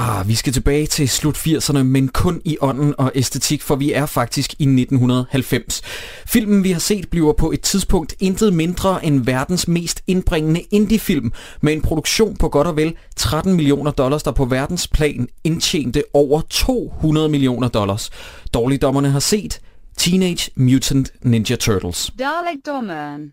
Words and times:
Ah, 0.00 0.28
vi 0.28 0.34
skal 0.34 0.52
tilbage 0.52 0.86
til 0.86 1.08
slut 1.08 1.36
80'erne, 1.36 1.82
men 1.82 2.08
kun 2.08 2.40
i 2.44 2.56
ånden 2.60 2.94
og 2.98 3.12
æstetik, 3.14 3.62
for 3.62 3.76
vi 3.76 3.92
er 3.92 4.06
faktisk 4.06 4.52
i 4.52 4.62
1990. 4.62 5.82
Filmen, 6.26 6.64
vi 6.64 6.72
har 6.72 6.78
set, 6.78 7.10
bliver 7.10 7.32
på 7.32 7.52
et 7.52 7.60
tidspunkt 7.60 8.14
intet 8.20 8.52
mindre 8.52 9.04
end 9.04 9.24
verdens 9.24 9.68
mest 9.68 10.02
indbringende 10.06 10.60
indiefilm, 10.60 11.32
med 11.60 11.72
en 11.72 11.82
produktion 11.82 12.36
på 12.36 12.48
godt 12.48 12.66
og 12.66 12.76
vel 12.76 12.94
13 13.16 13.54
millioner 13.54 13.90
dollars, 13.90 14.22
der 14.22 14.32
på 14.32 14.44
verdensplan 14.44 15.28
indtjente 15.44 16.02
over 16.14 16.40
200 16.50 17.28
millioner 17.28 17.68
dollars. 17.68 18.10
Dårligdommerne 18.54 19.10
har 19.10 19.20
set 19.20 19.60
Teenage 19.96 20.50
Mutant 20.56 21.12
Ninja 21.22 21.56
Turtles. 21.56 22.10
Dårligdommerne. 22.18 23.30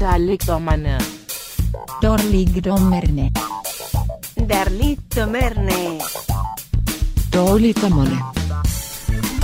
Dårligdommerne. 0.00 1.00
Dårligdommerne. 2.02 3.30
Derligdommerne. 4.48 6.00
Dårligdommerne. 7.32 8.18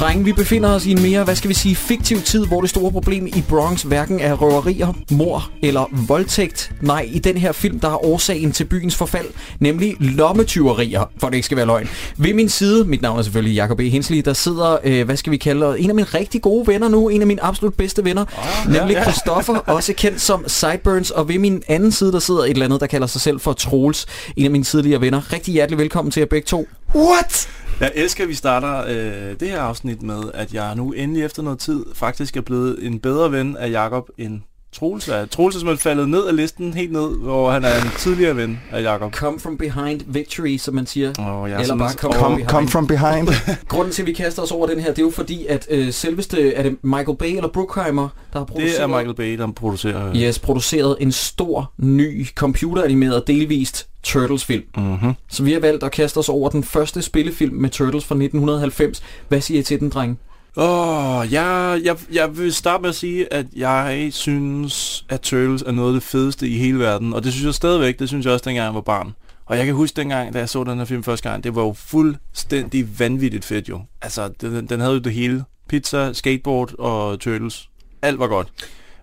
Drenge, 0.00 0.24
vi 0.24 0.32
befinder 0.32 0.68
os 0.68 0.86
i 0.86 0.90
en 0.90 1.02
mere, 1.02 1.24
hvad 1.24 1.36
skal 1.36 1.48
vi 1.48 1.54
sige, 1.54 1.76
fiktiv 1.76 2.20
tid, 2.20 2.46
hvor 2.46 2.60
det 2.60 2.70
store 2.70 2.92
problem 2.92 3.26
i 3.26 3.44
Bronx 3.48 3.82
hverken 3.82 4.20
er 4.20 4.34
røverier, 4.34 4.92
mor 5.10 5.50
eller 5.62 5.84
voldtægt. 6.08 6.72
Nej, 6.80 7.08
i 7.12 7.18
den 7.18 7.36
her 7.36 7.52
film, 7.52 7.80
der 7.80 7.88
er 7.88 8.04
årsagen 8.04 8.52
til 8.52 8.64
byens 8.64 8.96
forfald, 8.96 9.26
nemlig 9.58 9.96
lommetyverier, 10.00 11.10
for 11.18 11.28
det 11.28 11.34
ikke 11.34 11.44
skal 11.44 11.56
være 11.56 11.66
løgn. 11.66 11.88
Ved 12.16 12.34
min 12.34 12.48
side, 12.48 12.84
mit 12.84 13.02
navn 13.02 13.18
er 13.18 13.22
selvfølgelig 13.22 13.56
Jacob 13.56 13.80
E. 13.80 13.88
Hensley, 13.88 14.18
der 14.24 14.32
sidder, 14.32 14.78
øh, 14.84 15.04
hvad 15.04 15.16
skal 15.16 15.30
vi 15.30 15.36
kalde 15.36 15.78
en 15.78 15.90
af 15.90 15.94
mine 15.94 16.08
rigtig 16.14 16.42
gode 16.42 16.66
venner 16.66 16.88
nu, 16.88 17.08
en 17.08 17.20
af 17.20 17.26
mine 17.26 17.44
absolut 17.44 17.74
bedste 17.74 18.04
venner, 18.04 18.24
oh, 18.38 18.72
nemlig 18.72 18.94
ja, 18.94 18.98
ja. 18.98 19.10
Christoffer, 19.10 19.54
også 19.56 19.92
kendt 19.92 20.20
som 20.20 20.44
Sideburns, 20.48 21.10
og 21.10 21.28
ved 21.28 21.38
min 21.38 21.62
anden 21.68 21.92
side, 21.92 22.12
der 22.12 22.18
sidder 22.18 22.44
et 22.44 22.50
eller 22.50 22.64
andet, 22.64 22.80
der 22.80 22.86
kalder 22.86 23.06
sig 23.06 23.20
selv 23.20 23.40
for 23.40 23.52
Troels, 23.52 24.06
en 24.36 24.44
af 24.44 24.50
mine 24.50 24.64
tidligere 24.64 25.00
venner. 25.00 25.32
Rigtig 25.32 25.54
hjertelig 25.54 25.78
velkommen 25.78 26.12
til 26.12 26.20
jer 26.20 26.26
begge 26.26 26.46
to. 26.46 26.68
What? 26.94 27.48
Jeg 27.80 27.92
elsker, 27.94 28.24
at 28.24 28.28
vi 28.28 28.34
starter 28.34 28.84
øh, 28.88 29.40
det 29.40 29.48
her 29.48 29.60
afsnit 29.60 30.02
med, 30.02 30.22
at 30.34 30.54
jeg 30.54 30.74
nu 30.76 30.92
endelig 30.92 31.24
efter 31.24 31.42
noget 31.42 31.58
tid 31.58 31.84
faktisk 31.94 32.36
er 32.36 32.40
blevet 32.40 32.86
en 32.86 33.00
bedre 33.00 33.32
ven 33.32 33.56
af 33.56 33.70
Jakob 33.70 34.08
end 34.18 34.40
Troels 34.72 35.08
er. 35.08 35.26
Troels 35.26 35.54
er 35.54 35.58
simpelthen 35.58 35.82
faldet 35.82 36.08
ned 36.08 36.26
af 36.26 36.36
listen, 36.36 36.74
helt 36.74 36.92
ned, 36.92 37.18
hvor 37.18 37.50
han 37.50 37.64
er 37.64 37.74
en 37.74 37.90
tidligere 37.98 38.36
ven 38.36 38.60
af 38.72 38.82
Jakob. 38.82 39.14
Come 39.14 39.40
from 39.40 39.58
behind 39.58 40.00
victory, 40.06 40.56
som 40.56 40.74
man 40.74 40.86
siger. 40.86 41.08
Oh, 41.18 41.50
ja, 41.50 41.60
Eller 41.60 41.76
bare 41.76 41.92
come, 41.92 42.14
come, 42.14 42.28
from 42.28 42.36
behind. 42.36 42.48
Come 42.48 42.68
from 42.68 42.86
behind. 42.86 43.28
Grunden 43.68 43.92
til, 43.92 44.02
at 44.02 44.06
vi 44.06 44.12
kaster 44.12 44.42
os 44.42 44.52
over 44.52 44.66
den 44.66 44.80
her, 44.80 44.88
det 44.88 44.98
er 44.98 45.02
jo 45.02 45.10
fordi, 45.10 45.46
at 45.46 45.66
øh, 45.70 45.92
selveste, 45.92 46.54
er 46.54 46.62
det 46.62 46.76
Michael 46.84 47.16
Bay 47.16 47.36
eller 47.36 47.48
Bruckheimer, 47.48 48.08
der 48.32 48.38
har 48.38 48.46
produceret... 48.46 48.72
Det 48.72 48.82
er 48.82 48.86
Michael 48.86 49.14
Bay, 49.14 49.38
der 49.38 49.52
producerer... 49.52 50.16
Yes, 50.16 50.38
produceret 50.38 50.96
en 51.00 51.12
stor, 51.12 51.72
ny, 51.78 52.28
computeranimeret, 52.34 53.26
delvist 53.26 53.89
Turtles-film. 54.02 54.64
Mm-hmm. 54.76 55.12
Så 55.28 55.42
vi 55.42 55.52
har 55.52 55.60
valgt 55.60 55.82
at 55.84 55.92
kaste 55.92 56.18
os 56.18 56.28
over 56.28 56.48
den 56.48 56.64
første 56.64 57.02
spillefilm 57.02 57.54
med 57.54 57.70
Turtles 57.70 58.04
fra 58.04 58.14
1990. 58.14 59.02
Hvad 59.28 59.40
siger 59.40 59.60
I 59.60 59.62
til 59.62 59.80
den, 59.80 59.90
dreng? 59.90 60.18
Åh, 60.56 61.18
oh, 61.18 61.32
jeg, 61.32 61.80
jeg, 61.84 61.96
jeg 62.12 62.38
vil 62.38 62.54
starte 62.54 62.80
med 62.80 62.88
at 62.88 62.94
sige, 62.94 63.32
at 63.32 63.46
jeg 63.56 64.08
synes, 64.12 65.04
at 65.08 65.20
Turtles 65.20 65.62
er 65.62 65.72
noget 65.72 65.94
af 65.94 65.94
det 65.94 66.02
fedeste 66.02 66.48
i 66.48 66.58
hele 66.58 66.78
verden. 66.78 67.12
Og 67.12 67.24
det 67.24 67.32
synes 67.32 67.46
jeg 67.46 67.54
stadigvæk, 67.54 67.98
det 67.98 68.08
synes 68.08 68.26
jeg 68.26 68.32
også, 68.32 68.44
dengang 68.44 68.64
jeg 68.64 68.74
var 68.74 68.80
barn. 68.80 69.14
Og 69.46 69.58
jeg 69.58 69.66
kan 69.66 69.74
huske 69.74 69.96
dengang, 69.96 70.34
da 70.34 70.38
jeg 70.38 70.48
så 70.48 70.64
den 70.64 70.78
her 70.78 70.84
film 70.84 71.02
første 71.02 71.30
gang, 71.30 71.44
det 71.44 71.54
var 71.54 71.62
jo 71.62 71.72
fuldstændig 71.72 73.00
vanvittigt 73.00 73.44
fedt 73.44 73.68
jo. 73.68 73.80
Altså, 74.02 74.28
den, 74.40 74.66
den 74.66 74.80
havde 74.80 74.92
jo 74.92 74.98
det 74.98 75.12
hele. 75.12 75.44
Pizza, 75.68 76.12
skateboard 76.12 76.74
og 76.78 77.20
Turtles. 77.20 77.68
Alt 78.02 78.18
var 78.18 78.26
godt. 78.26 78.52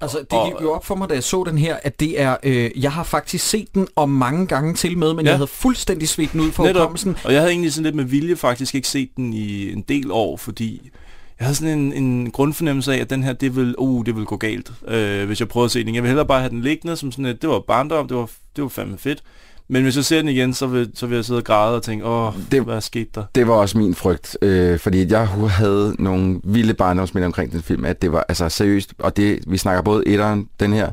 Altså, 0.01 0.17
det 0.17 0.39
gik 0.45 0.61
jo 0.61 0.71
op 0.71 0.85
for 0.85 0.95
mig, 0.95 1.09
da 1.09 1.13
jeg 1.13 1.23
så 1.23 1.43
den 1.43 1.57
her, 1.57 1.77
at 1.83 1.99
det 1.99 2.21
er... 2.21 2.37
Øh, 2.43 2.71
jeg 2.75 2.91
har 2.91 3.03
faktisk 3.03 3.47
set 3.47 3.67
den 3.75 3.87
om 3.95 4.09
mange 4.09 4.47
gange 4.47 4.73
til 4.73 4.97
med, 4.97 5.13
men 5.13 5.25
ja. 5.25 5.31
jeg 5.31 5.37
havde 5.37 5.47
fuldstændig 5.47 6.09
svedt 6.09 6.31
den 6.33 6.41
ud 6.41 6.51
for 6.51 6.67
hukommelsen. 6.67 7.17
Og 7.23 7.33
jeg 7.33 7.41
havde 7.41 7.51
egentlig 7.51 7.73
sådan 7.73 7.83
lidt 7.83 7.95
med 7.95 8.03
vilje 8.03 8.35
faktisk 8.35 8.75
ikke 8.75 8.87
set 8.87 9.09
den 9.17 9.33
i 9.33 9.71
en 9.71 9.81
del 9.81 10.11
år, 10.11 10.37
fordi 10.37 10.91
jeg 11.39 11.45
havde 11.47 11.55
sådan 11.55 11.79
en, 11.79 11.93
en 11.93 12.31
grundfornemmelse 12.31 12.93
af, 12.93 12.97
at 12.97 13.09
den 13.09 13.23
her, 13.23 13.33
det 13.33 13.55
vil, 13.55 13.75
uh, 13.77 14.05
det 14.05 14.15
vil 14.15 14.25
gå 14.25 14.37
galt, 14.37 14.71
øh, 14.87 15.25
hvis 15.25 15.39
jeg 15.39 15.47
prøvede 15.47 15.65
at 15.65 15.71
se 15.71 15.83
den. 15.83 15.95
Jeg 15.95 16.03
vil 16.03 16.09
hellere 16.09 16.27
bare 16.27 16.39
have 16.39 16.49
den 16.49 16.61
liggende 16.61 16.97
som 16.97 17.11
sådan 17.11 17.25
et, 17.25 17.41
det 17.41 17.49
var 17.49 17.59
barndom, 17.59 18.07
det 18.07 18.17
var, 18.17 18.29
det 18.55 18.61
var 18.61 18.69
fandme 18.69 18.97
fedt. 18.97 19.23
Men 19.69 19.83
hvis 19.83 19.95
jeg 19.95 20.05
ser 20.05 20.17
den 20.19 20.29
igen, 20.29 20.53
så 20.53 20.67
vil, 20.67 20.89
så 20.95 21.07
vil 21.07 21.15
jeg 21.15 21.25
sidde 21.25 21.37
og 21.37 21.43
græde 21.43 21.75
og 21.75 21.83
tænke, 21.83 22.05
åh, 22.05 22.33
det, 22.51 22.61
hvad 22.63 22.75
er 22.75 22.79
sket 22.79 23.15
der? 23.15 23.23
Det 23.35 23.47
var 23.47 23.53
også 23.53 23.77
min 23.77 23.95
frygt, 23.95 24.37
øh, 24.41 24.79
fordi 24.79 25.11
jeg 25.11 25.27
havde 25.27 25.95
nogle 25.99 26.39
vilde 26.43 26.73
barndomsminder 26.73 27.25
omkring 27.27 27.51
den 27.51 27.61
film, 27.61 27.85
at 27.85 28.01
det 28.01 28.11
var 28.11 28.25
altså 28.29 28.49
seriøst, 28.49 28.93
og 28.99 29.17
det, 29.17 29.39
vi 29.47 29.57
snakker 29.57 29.81
både 29.81 30.03
etteren, 30.07 30.47
den 30.59 30.73
her, 30.73 30.89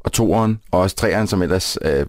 og 0.00 0.12
toeren, 0.12 0.58
og 0.70 0.80
også 0.80 0.96
treeren, 0.96 1.26
som 1.26 1.42
ellers 1.42 1.78
er 1.82 2.04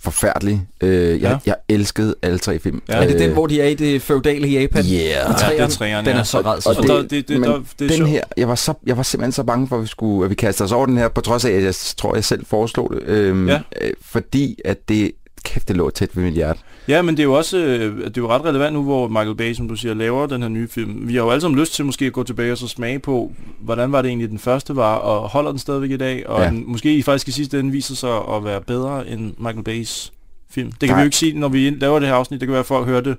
forfærdelig. 0.00 0.66
Øh, 0.80 0.90
jeg, 1.10 1.18
Ja. 1.20 1.38
jeg 1.46 1.54
elskede 1.68 2.14
alle 2.22 2.38
tre 2.38 2.58
film. 2.58 2.82
Ja. 2.88 2.94
Er 2.94 3.06
det 3.06 3.18
den, 3.18 3.32
hvor 3.32 3.46
de 3.46 3.60
er 3.60 3.66
i 3.66 3.74
det 3.74 4.02
feudale 4.02 4.48
Japan? 4.48 4.84
Yeah. 4.84 4.92
I 4.92 5.08
Ja, 5.08 5.22
det 5.50 5.60
er 5.60 5.68
træerne? 5.68 6.06
Den 6.06 6.14
ja. 6.14 6.20
er 6.20 6.24
så 6.24 6.38
Og- 6.38 6.44
rædsel. 6.46 6.70
og 6.70 6.76
Og 6.76 6.82
det- 6.82 6.90
der, 6.90 7.02
det, 7.02 7.28
det, 7.28 7.40
men 7.40 7.50
der, 7.50 7.56
det 7.78 7.84
er 7.84 7.88
den 7.88 7.96
sjovt. 7.96 8.10
her, 8.10 8.22
jeg 8.36 8.48
var, 8.48 8.54
så, 8.54 8.74
jeg 8.86 8.96
var 8.96 9.02
simpelthen 9.02 9.32
så 9.32 9.42
bange 9.42 9.68
for, 9.68 9.76
at 9.76 9.82
vi, 9.82 9.86
skulle, 9.86 10.24
at 10.24 10.30
vi 10.30 10.34
kastede 10.34 10.64
os 10.66 10.72
over 10.72 10.86
den 10.86 10.98
her, 10.98 11.08
på 11.08 11.20
trods 11.20 11.44
af, 11.44 11.50
at 11.50 11.62
jeg 11.62 11.74
tror, 11.74 12.14
jeg 12.14 12.24
selv 12.24 12.46
foreslog 12.46 12.92
det. 12.94 13.02
Øhm, 13.08 13.48
Ja. 13.48 13.60
øh, 13.82 13.92
fordi 14.02 14.58
at 14.64 14.88
det, 14.88 15.10
kæft, 15.44 15.68
det 15.68 15.76
lå 15.76 15.90
tæt 15.90 16.16
ved 16.16 16.24
mit 16.24 16.32
hjerte. 16.34 16.60
Ja, 16.88 17.02
men 17.02 17.16
det 17.16 17.22
er 17.22 17.24
jo 17.24 17.32
også 17.34 17.56
øh, 17.58 17.96
det 17.98 18.06
er 18.06 18.10
jo 18.22 18.28
ret 18.28 18.44
relevant 18.44 18.72
nu, 18.74 18.82
hvor 18.82 19.08
Michael 19.08 19.34
Bay, 19.34 19.52
som 19.54 19.68
du 19.68 19.76
siger, 19.76 19.94
laver 19.94 20.26
den 20.26 20.42
her 20.42 20.48
nye 20.48 20.68
film. 20.68 21.08
Vi 21.08 21.14
har 21.14 21.22
jo 21.22 21.30
alle 21.30 21.40
sammen 21.40 21.60
lyst 21.60 21.74
til 21.74 21.84
måske 21.84 22.04
at 22.06 22.12
gå 22.12 22.22
tilbage 22.22 22.52
og 22.52 22.58
så 22.58 22.68
smage 22.68 22.98
på, 22.98 23.32
hvordan 23.60 23.92
var 23.92 24.02
det 24.02 24.08
egentlig, 24.08 24.30
den 24.30 24.38
første 24.38 24.76
var, 24.76 24.94
og 24.94 25.28
holder 25.28 25.50
den 25.50 25.58
stadigvæk 25.58 25.90
i 25.90 25.96
dag, 25.96 26.28
og 26.28 26.42
Ja. 26.42 26.48
den, 26.48 26.64
måske 26.66 27.02
faktisk 27.02 27.28
i 27.28 27.30
sidste 27.32 27.60
ende 27.60 27.70
viser 27.72 27.94
sig 27.94 28.16
at 28.36 28.44
være 28.44 28.60
bedre 28.60 29.08
end 29.08 29.34
Michael 29.38 29.64
Bays 29.64 30.12
film. 30.50 30.72
Det 30.72 30.78
kan 30.80 30.88
Nej. 30.88 30.96
vi 30.96 31.00
jo 31.02 31.04
ikke 31.04 31.16
sige, 31.16 31.38
når 31.38 31.48
vi 31.48 31.70
laver 31.70 31.98
det 31.98 32.08
her 32.08 32.14
afsnit. 32.14 32.40
Det 32.40 32.46
kan 32.46 32.52
være, 32.52 32.60
at 32.60 32.66
folk 32.66 32.86
hører 32.86 33.00
det 33.00 33.16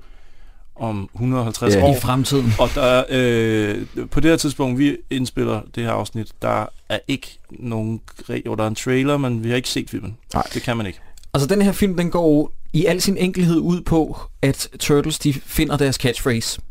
om 0.76 1.10
150 1.14 1.76
Ja. 1.76 1.84
år. 1.86 1.96
I 1.96 2.00
fremtiden. 2.00 2.54
Og 2.60 2.70
der, 2.76 3.04
øh, 3.10 4.08
på 4.12 4.20
det 4.20 4.30
her 4.32 4.38
tidspunkt, 4.38 4.80
vi 4.80 4.98
indspiller 5.10 5.62
det 5.76 5.84
her 5.84 5.92
afsnit, 5.92 6.28
der 6.42 6.66
er 6.90 7.00
ikke 7.08 7.38
nogen... 7.50 8.02
Jo, 8.46 8.56
der 8.56 8.64
er 8.64 8.68
en 8.68 8.76
trailer, 8.76 9.18
men 9.18 9.44
vi 9.44 9.50
har 9.50 9.56
ikke 9.56 9.70
set 9.70 9.90
filmen. 9.90 10.18
Nej. 10.34 10.44
Det 10.54 10.62
kan 10.62 10.78
man 10.78 10.86
ikke. 10.86 11.00
Altså, 11.36 11.48
den 11.48 11.62
her 11.62 11.72
film, 11.72 11.98
den 11.98 12.12
går 12.12 12.52
i 12.74 12.86
al 12.86 13.02
sin 13.02 13.18
enkelhed 13.18 13.58
ud 13.58 13.82
på, 13.82 14.20
at 14.42 14.70
Turtles, 14.80 15.20
de 15.20 15.34
finder 15.34 15.78
deres 15.78 15.96
catchphrase. 15.96 16.62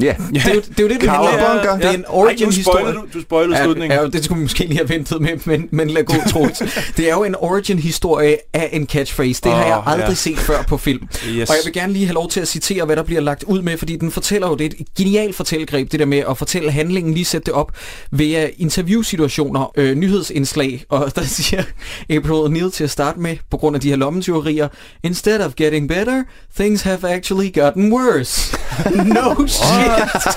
Ja, 0.00 0.14
Det 0.34 0.46
er 0.46 0.54
jo 0.54 0.60
det, 0.60 0.78
er 0.78 0.82
jo 0.82 0.88
det, 0.88 1.00
det 1.00 1.10
handler 1.10 1.70
om. 1.70 1.78
Det 1.80 1.88
er 1.88 1.92
en 1.92 2.04
origin-historie. 2.08 2.84
spoiler 2.84 3.00
du, 3.00 3.06
du 3.14 3.22
spoiler 3.22 3.64
slutningen. 3.64 3.98
Ja, 3.98 4.02
ja, 4.02 4.08
det 4.08 4.24
skulle 4.24 4.38
vi 4.38 4.42
måske 4.42 4.64
lige 4.64 4.76
have 4.76 4.88
ventet 4.88 5.20
med, 5.20 5.30
men, 5.44 5.68
men 5.70 5.90
lad 5.90 6.04
gå, 6.04 6.14
Troels. 6.28 6.58
det 6.96 7.10
er 7.10 7.14
jo 7.14 7.24
en 7.24 7.34
origin-historie 7.38 8.36
af 8.52 8.68
en 8.72 8.86
catchphrase. 8.86 9.40
Det 9.44 9.52
har 9.52 9.62
Åh, 9.62 9.68
jeg 9.68 9.82
aldrig 9.86 10.08
ja. 10.08 10.14
set 10.14 10.38
før 10.38 10.62
på 10.62 10.76
film. 10.76 11.08
Yes. 11.28 11.50
Og 11.50 11.56
jeg 11.56 11.60
vil 11.64 11.72
gerne 11.72 11.92
lige 11.92 12.06
have 12.06 12.14
lov 12.14 12.28
til 12.28 12.40
at 12.40 12.48
citere, 12.48 12.84
hvad 12.84 12.96
der 12.96 13.02
bliver 13.02 13.20
lagt 13.20 13.44
ud 13.44 13.62
med, 13.62 13.78
fordi 13.78 13.96
den 13.96 14.10
fortæller 14.10 14.48
jo, 14.48 14.54
det 14.54 14.64
er 14.64 14.70
et 14.80 14.86
genialt 14.98 15.36
fortællegreb, 15.36 15.92
det 15.92 16.00
der 16.00 16.06
med 16.06 16.22
at 16.30 16.38
fortælle 16.38 16.70
handlingen, 16.70 17.14
lige 17.14 17.24
sætte 17.24 17.46
det 17.46 17.54
op 17.54 17.72
ved 18.10 18.48
interviewsituationer, 18.58 19.72
øh, 19.76 19.94
nyhedsindslag, 19.96 20.84
og 20.88 21.12
der 21.16 21.22
siger 21.22 21.62
April 22.10 22.32
O'Neil 22.32 22.70
til 22.70 22.84
at 22.84 22.90
starte 22.90 23.20
med, 23.20 23.36
på 23.50 23.56
grund 23.56 23.76
af 23.76 23.80
de 23.80 23.88
her 23.88 23.96
lommetyverier, 23.96 24.68
Instead 25.04 25.40
of 25.40 25.54
getting 25.54 25.88
better, 25.88 26.24
things 26.56 26.82
have 26.82 27.08
actually 27.08 27.50
gotten 27.54 27.92
worse. 27.92 28.56
no 29.14 29.46
shit. 29.46 29.87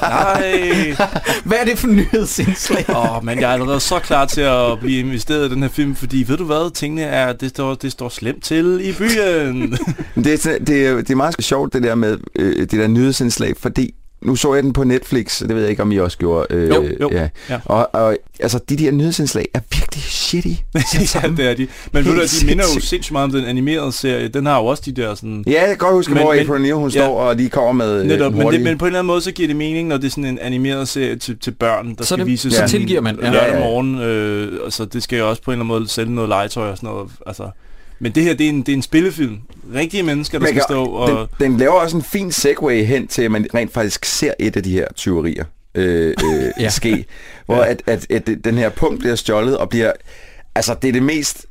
Nej. 0.01 0.95
Hvad 1.43 1.57
er 1.57 1.65
det 1.65 1.79
for 1.79 1.87
nyhedsindslag? 1.87 2.85
Åh, 2.89 3.17
oh, 3.17 3.25
men 3.25 3.39
jeg 3.39 3.49
er 3.49 3.53
allerede 3.53 3.79
så 3.79 3.99
klar 3.99 4.25
til 4.25 4.41
at 4.41 4.79
blive 4.79 4.99
investeret 4.99 5.45
i 5.45 5.53
den 5.53 5.61
her 5.61 5.69
film, 5.69 5.95
fordi 5.95 6.25
ved 6.27 6.37
du 6.37 6.43
hvad, 6.43 6.71
tingene 6.73 7.01
er, 7.01 7.33
det 7.33 7.49
står, 7.49 7.75
det 7.75 7.91
står 7.91 8.09
slemt 8.09 8.43
til 8.43 8.79
i 8.83 8.93
byen. 8.93 9.77
Det, 10.23 10.45
er, 10.45 10.57
det, 10.59 10.87
er, 10.87 10.95
det 10.95 11.11
er 11.11 11.15
meget 11.15 11.35
sjovt, 11.39 11.73
det 11.73 11.83
der 11.83 11.95
med 11.95 12.17
øh, 12.35 12.59
det 12.59 12.71
der 12.71 12.87
nyhedsindslag, 12.87 13.53
fordi 13.57 13.93
nu 14.21 14.35
så 14.35 14.53
jeg 14.53 14.63
den 14.63 14.73
på 14.73 14.83
Netflix, 14.83 15.39
det 15.39 15.49
ved 15.55 15.61
jeg 15.61 15.69
ikke, 15.69 15.81
om 15.81 15.91
I 15.91 15.97
også 15.97 16.17
gjorde. 16.17 16.45
Øh, 16.49 16.69
Jo, 16.69 16.85
jo, 17.01 17.09
Ja. 17.11 17.29
ja. 17.49 17.59
Og, 17.65 17.89
og 17.95 18.17
altså, 18.39 18.59
de 18.69 18.77
der 18.77 18.91
nyhedsindslag 18.91 19.45
er 19.53 19.59
virkelig 19.75 20.03
shitty. 20.03 20.47
ja, 21.15 21.27
det 21.37 21.49
er 21.49 21.53
de. 21.53 21.67
Men 21.91 22.05
ved 22.05 22.11
du, 22.15 22.21
de 22.41 22.45
minder 22.45 22.63
jo 22.75 22.79
sindssygt. 22.81 23.11
meget 23.11 23.23
om 23.25 23.31
den 23.31 23.45
animerede 23.45 23.91
serie. 23.91 24.27
Den 24.27 24.45
har 24.45 24.59
jo 24.59 24.65
også 24.65 24.83
de 24.85 24.91
der 24.91 25.15
sådan... 25.15 25.43
Ja, 25.47 25.59
jeg 25.59 25.67
kan 25.67 25.77
godt 25.77 25.93
huske, 25.93 26.13
Men- 26.13 26.23
hvor 26.23 26.33
April 26.33 26.65
O'Neil, 26.71 26.73
hun 26.73 26.89
ja. 26.89 26.99
står, 26.99 27.19
og 27.21 27.37
de 27.37 27.49
kommer 27.49 27.71
med 27.85 28.01
øh, 28.01 28.07
Netop, 28.07 28.31
en 28.33 28.37
men, 28.39 28.51
det, 28.51 28.61
men 28.61 28.77
på 28.77 28.85
en 28.85 28.87
eller 28.87 28.99
anden 28.99 29.07
måde, 29.07 29.21
så 29.21 29.31
giver 29.31 29.47
det 29.47 29.55
mening, 29.55 29.87
når 29.87 29.97
det 29.97 30.05
er 30.05 30.11
sådan 30.11 30.25
en 30.25 30.39
animeret 30.39 30.87
serie 30.87 31.15
til, 31.15 31.37
til 31.37 31.51
børn, 31.51 31.95
der 31.95 32.03
Så 32.03 32.07
skal 32.07 32.17
det- 32.17 32.27
vise 32.27 32.49
så 32.51 32.55
sådan 32.55 32.69
tilgiver 32.69 33.01
man, 33.01 33.19
ja. 33.21 33.29
lørdag 33.31 33.47
Ja, 33.49 33.53
ja. 33.57 33.59
morgen. 33.59 33.99
Øh, 33.99 34.59
altså, 34.63 34.85
det 34.85 35.03
skal 35.03 35.19
jo 35.19 35.29
også 35.29 35.41
på 35.41 35.51
en 35.51 35.53
eller 35.53 35.63
anden 35.65 35.79
måde 35.79 35.89
sælge 35.89 36.15
noget 36.15 36.29
legetøj 36.29 36.69
og 36.69 36.77
sådan 36.77 36.89
noget. 36.89 37.09
Altså, 37.27 37.43
men 38.01 38.11
det 38.11 38.23
her, 38.23 38.33
det 38.33 38.45
er 38.45 38.49
en, 38.49 38.59
det 38.61 38.69
er 38.69 38.73
en 38.73 38.81
spillefilm. 38.81 39.37
Rigtige 39.75 40.03
mennesker, 40.03 40.39
der 40.39 40.43
Man 40.45 40.47
skal 40.49 40.59
kan- 40.61 40.65
stå 40.67 40.83
og... 40.85 41.29
den, 41.39 41.49
den 41.51 41.57
laver 41.57 41.73
også 41.73 41.97
en 41.97 42.03
fin 42.03 42.31
segue 42.31 42.83
hen 42.83 43.07
til, 43.07 43.21
at 43.21 43.31
man 43.31 43.47
rent 43.53 43.73
faktisk 43.73 44.05
ser 44.05 44.33
et 44.39 44.55
af 44.57 44.63
de 44.63 44.71
her 44.71 44.87
tyverier 44.95 45.45
øh, 45.75 46.07
øh, 46.07 46.13
Ja. 46.43 46.51
ja. 46.59 46.69
ske. 46.69 47.05
Hvor 47.45 47.55
Ja. 47.55 47.61
ja. 47.65 47.69
at, 47.71 47.81
at, 47.87 48.11
at 48.27 48.43
den 48.43 48.57
her 48.57 48.69
punkt 48.69 48.99
bliver 48.99 49.15
stjålet 49.15 49.57
og 49.57 49.69
bliver... 49.69 49.91
Altså, 50.55 50.75
det 50.81 50.87
er 50.87 50.91
det 50.91 51.03
mest 51.03 51.45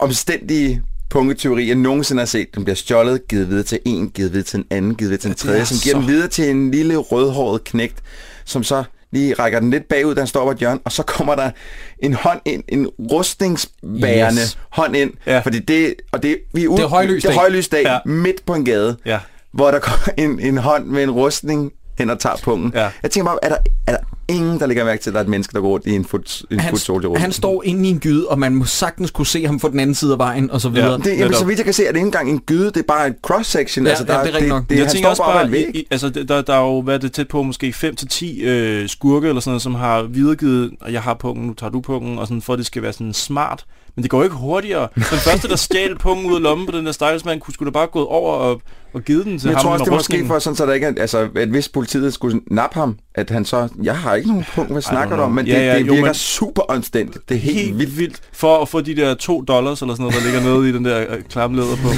omstændige 0.00 0.82
punketeori, 1.10 1.68
jeg 1.68 1.76
nogensinde 1.76 2.20
har 2.20 2.26
set. 2.26 2.54
Den 2.54 2.64
bliver 2.64 2.74
stjålet, 2.76 3.28
givet 3.28 3.48
videre 3.48 3.62
til 3.62 3.78
en, 3.84 4.10
givet 4.10 4.32
videre 4.32 4.44
til 4.44 4.58
en 4.58 4.64
anden, 4.70 4.94
givet 4.94 5.10
videre 5.10 5.20
til 5.20 5.28
en 5.28 5.34
tredje, 5.34 5.60
er 5.60 5.64
som 5.64 5.76
giver 5.82 5.94
så- 5.94 6.00
den 6.00 6.08
videre 6.08 6.28
til 6.28 6.50
en 6.50 6.70
lille 6.70 6.96
rødhåret 6.96 7.64
knægt, 7.64 7.96
som 8.44 8.62
så 8.64 8.84
lige 9.12 9.34
rækker 9.34 9.60
den 9.60 9.70
lidt 9.70 9.88
bagud, 9.88 10.14
da 10.14 10.20
han 10.20 10.28
står 10.28 10.44
på 10.44 10.50
et 10.50 10.56
hjørne, 10.58 10.80
og 10.84 10.92
så 10.92 11.02
kommer 11.02 11.34
der 11.34 11.50
en 11.98 12.14
hånd 12.14 12.40
ind, 12.44 12.62
en 12.68 12.86
rustningsbærende 13.12 14.40
Yes. 14.42 14.58
hånd 14.70 14.96
ind, 14.96 15.10
Ja. 15.26 15.38
fordi 15.38 15.58
det, 15.58 15.94
og 16.12 16.22
det, 16.22 16.38
vi 16.54 16.64
er 16.64 16.68
ude, 16.68 16.76
Det 16.76 16.84
er 16.84 16.88
højlys 16.88 17.22
det 17.22 17.28
er 17.28 17.32
dag. 17.32 17.38
højlys 17.40 17.68
dag 17.68 17.82
ja. 17.82 17.98
midt 18.04 18.46
på 18.46 18.54
en 18.54 18.64
gade, 18.64 18.96
Ja. 19.06 19.18
hvor 19.52 19.70
der 19.70 19.78
kommer 19.78 20.08
en, 20.18 20.40
en 20.40 20.58
hånd 20.58 20.84
med 20.86 21.02
en 21.02 21.10
rustning 21.10 21.72
hen 21.98 22.10
og 22.10 22.18
tager 22.18 22.36
pungen. 22.42 22.72
Ja. 22.74 22.90
Jeg 23.02 23.10
tænker 23.10 23.30
bare, 23.30 23.38
er 23.42 23.48
der, 23.48 23.56
er 23.86 23.92
der 23.92 23.98
ingen, 24.28 24.60
der 24.60 24.66
lægger 24.66 24.84
mærke 24.84 25.02
til, 25.02 25.10
at 25.10 25.14
der 25.14 25.20
er 25.20 25.24
et 25.24 25.30
menneske, 25.30 25.52
der 25.52 25.60
går 25.60 25.68
rundt 25.68 25.86
i 25.86 25.94
en 25.94 26.04
foot, 26.04 26.42
en 26.50 26.60
Han, 26.60 26.70
foot 26.70 26.80
soldier 26.80 27.08
rustning? 27.08 27.22
han 27.22 27.32
står 27.32 27.62
inde 27.64 27.88
i 27.88 27.90
en 27.90 27.98
gyde, 28.00 28.28
og 28.28 28.38
man 28.38 28.54
må 28.54 28.64
sagtens 28.64 29.10
kunne 29.10 29.26
se 29.26 29.46
ham 29.46 29.58
på 29.58 29.68
den 29.68 29.80
anden 29.80 29.94
side 29.94 30.12
af 30.12 30.18
vejen, 30.18 30.50
og 30.50 30.60
så 30.60 30.68
videre. 30.68 30.90
Ja. 30.90 30.96
Det, 30.96 31.18
jamen, 31.18 31.34
så 31.34 31.44
vidt 31.44 31.58
jeg 31.58 31.64
kan 31.64 31.74
se, 31.74 31.86
er 31.86 31.92
det 31.92 31.96
ikke 31.96 32.06
engang 32.06 32.30
en 32.30 32.40
gyde, 32.40 32.66
det 32.66 32.76
er 32.76 32.82
bare 32.82 33.06
et 33.06 33.14
cross-section. 33.22 33.84
Ja, 33.84 33.90
altså, 33.90 34.04
ja, 34.08 34.12
der, 34.12 34.20
det 34.22 34.30
er 34.30 34.34
rigtigt 34.34 34.48
nok. 34.48 34.62
Det, 34.62 34.70
det, 34.70 34.76
jeg 34.76 34.84
han 34.84 34.92
tænker 34.92 35.14
står 35.14 35.24
også 35.24 35.32
bare, 35.38 35.48
bare, 35.48 35.76
i, 35.76 35.86
altså 35.90 36.08
der, 36.10 36.42
der 36.42 36.54
er 36.54 36.60
jo 36.60 36.78
været 36.78 37.02
det 37.02 37.12
tæt 37.12 37.28
på 37.28 37.42
måske 37.42 37.74
5-10 37.76 38.42
øh, 38.44 38.88
skurke 38.88 39.28
eller 39.28 39.40
sådan 39.40 39.50
noget, 39.50 39.62
som 39.62 39.74
har 39.74 40.02
videregivet, 40.02 40.70
og 40.80 40.92
jeg 40.92 41.02
har 41.02 41.14
pungen, 41.14 41.46
nu 41.46 41.54
tager 41.54 41.70
du 41.70 41.80
pungen, 41.80 42.18
og 42.18 42.26
sådan 42.26 42.42
for 42.42 42.52
at 42.52 42.58
det 42.58 42.66
skal 42.66 42.82
være 42.82 42.92
sådan 42.92 43.14
smart. 43.14 43.64
Men 43.98 44.02
det 44.02 44.10
går 44.10 44.22
ikke 44.22 44.36
hurtigere. 44.36 44.88
Den 44.94 45.04
første, 45.04 45.48
der 45.48 45.56
stjal 45.56 45.98
pungen 46.04 46.30
ud 46.30 46.36
af 46.36 46.42
lommen 46.42 46.66
på 46.66 46.76
den 46.76 46.86
der 46.86 46.92
stakkelsmand, 46.92 47.40
kunne 47.40 47.54
skulle 47.54 47.70
da 47.70 47.72
bare 47.72 47.86
gået 47.86 48.06
over 48.06 48.34
og, 48.34 48.62
og 48.92 49.02
givet 49.02 49.26
den 49.26 49.38
til 49.38 49.48
jeg 49.48 49.56
ham 49.56 49.62
tror 49.62 49.72
også, 49.72 49.84
det 49.84 49.90
er 49.90 49.94
måske 49.94 50.26
for 50.26 50.38
sådan, 50.38 50.56
så 50.56 50.66
der 50.66 50.72
ikke 50.72 50.86
er, 50.86 50.92
altså, 51.00 51.28
at 51.36 51.48
hvis 51.48 51.68
politiet 51.68 52.14
skulle 52.14 52.40
nappe 52.50 52.78
ham, 52.78 52.98
at 53.14 53.30
han 53.30 53.44
så, 53.44 53.68
jeg 53.82 53.98
har 53.98 54.14
ikke 54.18 54.28
nogen 54.28 54.44
punkt, 54.54 54.72
hvad 54.72 54.82
snakker 54.82 55.16
du 55.16 55.22
om, 55.22 55.30
men 55.32 55.46
Ja, 55.46 55.54
det, 55.60 55.66
ja, 55.66 55.78
det 55.78 55.86
jo, 55.86 55.92
virker 55.92 56.06
men- 56.06 56.14
super 56.14 56.62
omstændigt. 56.62 57.28
Det 57.28 57.34
er 57.34 57.38
helt, 57.40 57.56
helt 57.58 57.78
vildt. 57.78 57.98
vildt. 57.98 58.20
For 58.32 58.62
at 58.62 58.68
få 58.68 58.80
de 58.80 58.96
der 58.96 59.14
2 59.14 59.40
dollars 59.42 59.82
eller 59.82 59.94
sådan 59.94 60.02
noget, 60.02 60.16
der 60.16 60.24
ligger 60.24 60.54
nede 60.58 60.68
i 60.68 60.72
den 60.72 60.84
der 60.84 61.00
øh, 61.00 61.22
klamleder 61.30 61.76
på. 61.82 61.88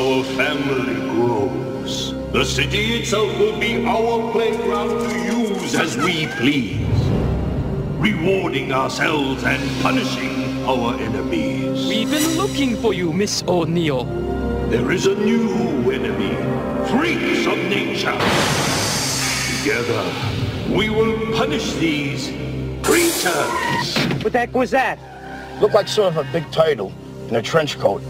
Our 0.00 0.22
family 0.24 0.96
grows. 1.16 2.14
The 2.34 2.44
city 2.44 3.00
itself 3.00 3.28
will 3.40 3.56
be 3.60 3.72
our 3.88 4.32
playground 4.32 4.90
to 4.90 5.14
use 5.40 5.76
as 5.82 5.96
we 5.98 6.28
please. 6.40 6.78
Rewarding 8.02 8.72
ourselves 8.72 9.44
and 9.44 9.60
punishing 9.82 10.32
our 10.66 10.94
enemies. 11.06 11.78
We've 11.88 12.10
been 12.10 12.36
looking 12.42 12.76
for 12.82 12.92
you, 12.92 13.12
Miss 13.12 13.44
O'Neill. 13.46 14.04
There 14.70 14.90
is 14.94 15.06
a 15.06 15.14
new 15.14 15.90
enemy. 15.92 16.34
Freaks 16.90 17.46
of 17.46 17.58
nature. 17.70 18.18
Together, 19.62 20.12
we 20.70 20.90
will 20.90 21.16
punish 21.36 21.74
these 21.74 22.30
creatures. 22.84 23.96
What 24.20 24.32
the 24.32 24.40
heck 24.40 24.52
was 24.54 24.72
that? 24.72 24.98
Looked 25.60 25.74
like 25.74 25.86
sort 25.86 26.16
of 26.16 26.26
a 26.26 26.32
big 26.32 26.50
turtle 26.50 26.92
in 27.28 27.36
a 27.36 27.42
trench 27.42 27.78
coat. 27.78 28.02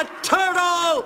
A 0.00 0.04
turtle! 0.22 1.02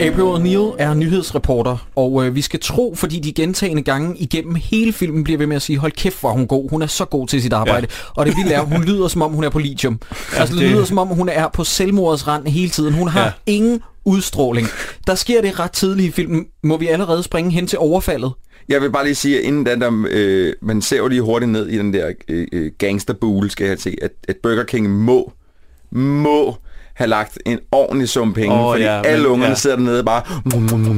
April 0.00 0.22
O'Neil 0.22 0.74
er 0.78 0.94
nyhedsreporter, 0.94 1.88
og 1.96 2.26
øh, 2.26 2.34
vi 2.34 2.40
skal 2.42 2.60
tro, 2.60 2.94
fordi 2.96 3.18
de 3.20 3.32
gentagende 3.32 3.82
gange 3.82 4.16
igennem 4.18 4.54
hele 4.54 4.92
filmen 4.92 5.24
bliver 5.24 5.38
ved 5.38 5.46
med 5.46 5.56
at 5.56 5.62
sige, 5.62 5.78
hold 5.78 5.92
kæft, 5.92 6.20
hvor 6.20 6.28
er 6.28 6.32
hun 6.34 6.46
god. 6.46 6.70
Hun 6.70 6.82
er 6.82 6.86
så 6.86 7.04
god 7.04 7.26
til 7.28 7.42
sit 7.42 7.52
arbejde. 7.52 7.86
Ja. 7.90 8.10
Og 8.20 8.26
det 8.26 8.36
vilde 8.36 8.52
er, 8.52 8.60
hun 8.60 8.84
lyder 8.84 9.08
som 9.08 9.22
om, 9.22 9.32
hun 9.32 9.44
er 9.44 9.48
på 9.50 9.58
lithium. 9.58 10.00
Ja, 10.32 10.38
altså, 10.40 10.54
det 10.54 10.62
det- 10.62 10.70
lyder 10.70 10.84
som 10.84 10.98
om, 10.98 11.08
hun 11.08 11.28
er 11.28 11.48
på 11.48 11.64
selvmordets 11.64 12.26
rand 12.28 12.46
hele 12.48 12.70
tiden. 12.70 12.94
Hun 12.94 13.08
har 13.08 13.20
Ja. 13.20 13.26
ja. 13.26 13.32
ingen 13.46 13.80
udstråling. 14.04 14.66
Der 15.06 15.14
sker 15.14 15.40
det 15.42 15.58
ret 15.58 15.72
tidligt 15.72 16.08
i 16.08 16.10
filmen. 16.12 16.46
Må 16.62 16.76
vi 16.76 16.86
allerede 16.86 17.22
springe 17.22 17.50
hen 17.50 17.66
til 17.66 17.78
overfaldet? 17.78 18.32
Jeg 18.68 18.80
vil 18.82 18.90
bare 18.92 19.04
lige 19.04 19.14
sige, 19.14 19.38
at 19.38 19.44
inden 19.44 19.66
den 19.66 19.80
der, 19.80 20.04
øh, 20.10 20.52
man 20.62 20.82
ser 20.82 20.96
jo 20.96 21.08
lige 21.08 21.22
hurtigt 21.22 21.50
ned 21.52 21.66
i 21.68 21.78
den 21.78 21.92
der 21.92 22.12
øh, 22.28 22.46
øh, 22.52 22.72
gangsterbule, 22.78 23.50
skal 23.50 23.66
jeg 23.66 23.78
se, 23.78 23.96
at, 24.02 24.10
at 24.28 24.36
Burger 24.42 24.64
King 24.64 24.90
må, 24.90 25.32
må 25.90 26.56
have 26.98 27.08
lagt 27.08 27.38
en 27.46 27.58
ordentlig 27.72 28.08
sum 28.08 28.34
penge, 28.34 28.54
oh, 28.54 28.72
fordi 28.74 28.84
ja, 28.84 29.02
alle 29.02 29.22
men- 29.22 29.32
ungerne 29.32 29.50
ja. 29.50 29.54
sidder 29.54 29.76
dernede 29.76 30.04
bare... 30.04 30.22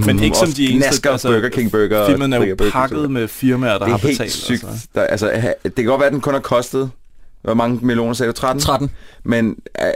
Men 0.07 0.23
ikke 0.23 0.37
som 0.37 0.49
de 0.53 0.71
eneste. 0.71 0.91
Nasker 0.91 1.11
altså, 1.11 1.29
Burger 1.29 1.49
King 1.49 1.71
Burger. 1.71 1.99
og 1.99 2.11
Filmen 2.11 2.33
er 2.33 2.45
jo 2.47 2.57
pakket 2.73 3.11
med 3.11 3.29
firmaer, 3.29 3.73
der 3.73 3.79
Det 3.79 3.87
er 3.87 3.91
har 3.91 3.97
helt 3.99 4.19
betalt. 4.19 4.33
sygt. 4.33 4.65
Altså. 4.65 4.87
Der, 4.95 5.03
altså, 5.03 5.31
det 5.65 5.75
kan 5.75 5.85
godt 5.85 5.99
være, 6.01 6.07
at 6.07 6.13
den 6.13 6.21
kun 6.21 6.33
har 6.35 6.41
kostet... 6.41 6.91
Hvor 7.43 7.55
mange 7.55 7.79
millioner 7.83 8.13
sagde 8.15 8.33
du? 8.33 8.37
13? 8.37 8.61
13. 8.63 8.91
Men 9.25 9.57
øh, 9.83 9.87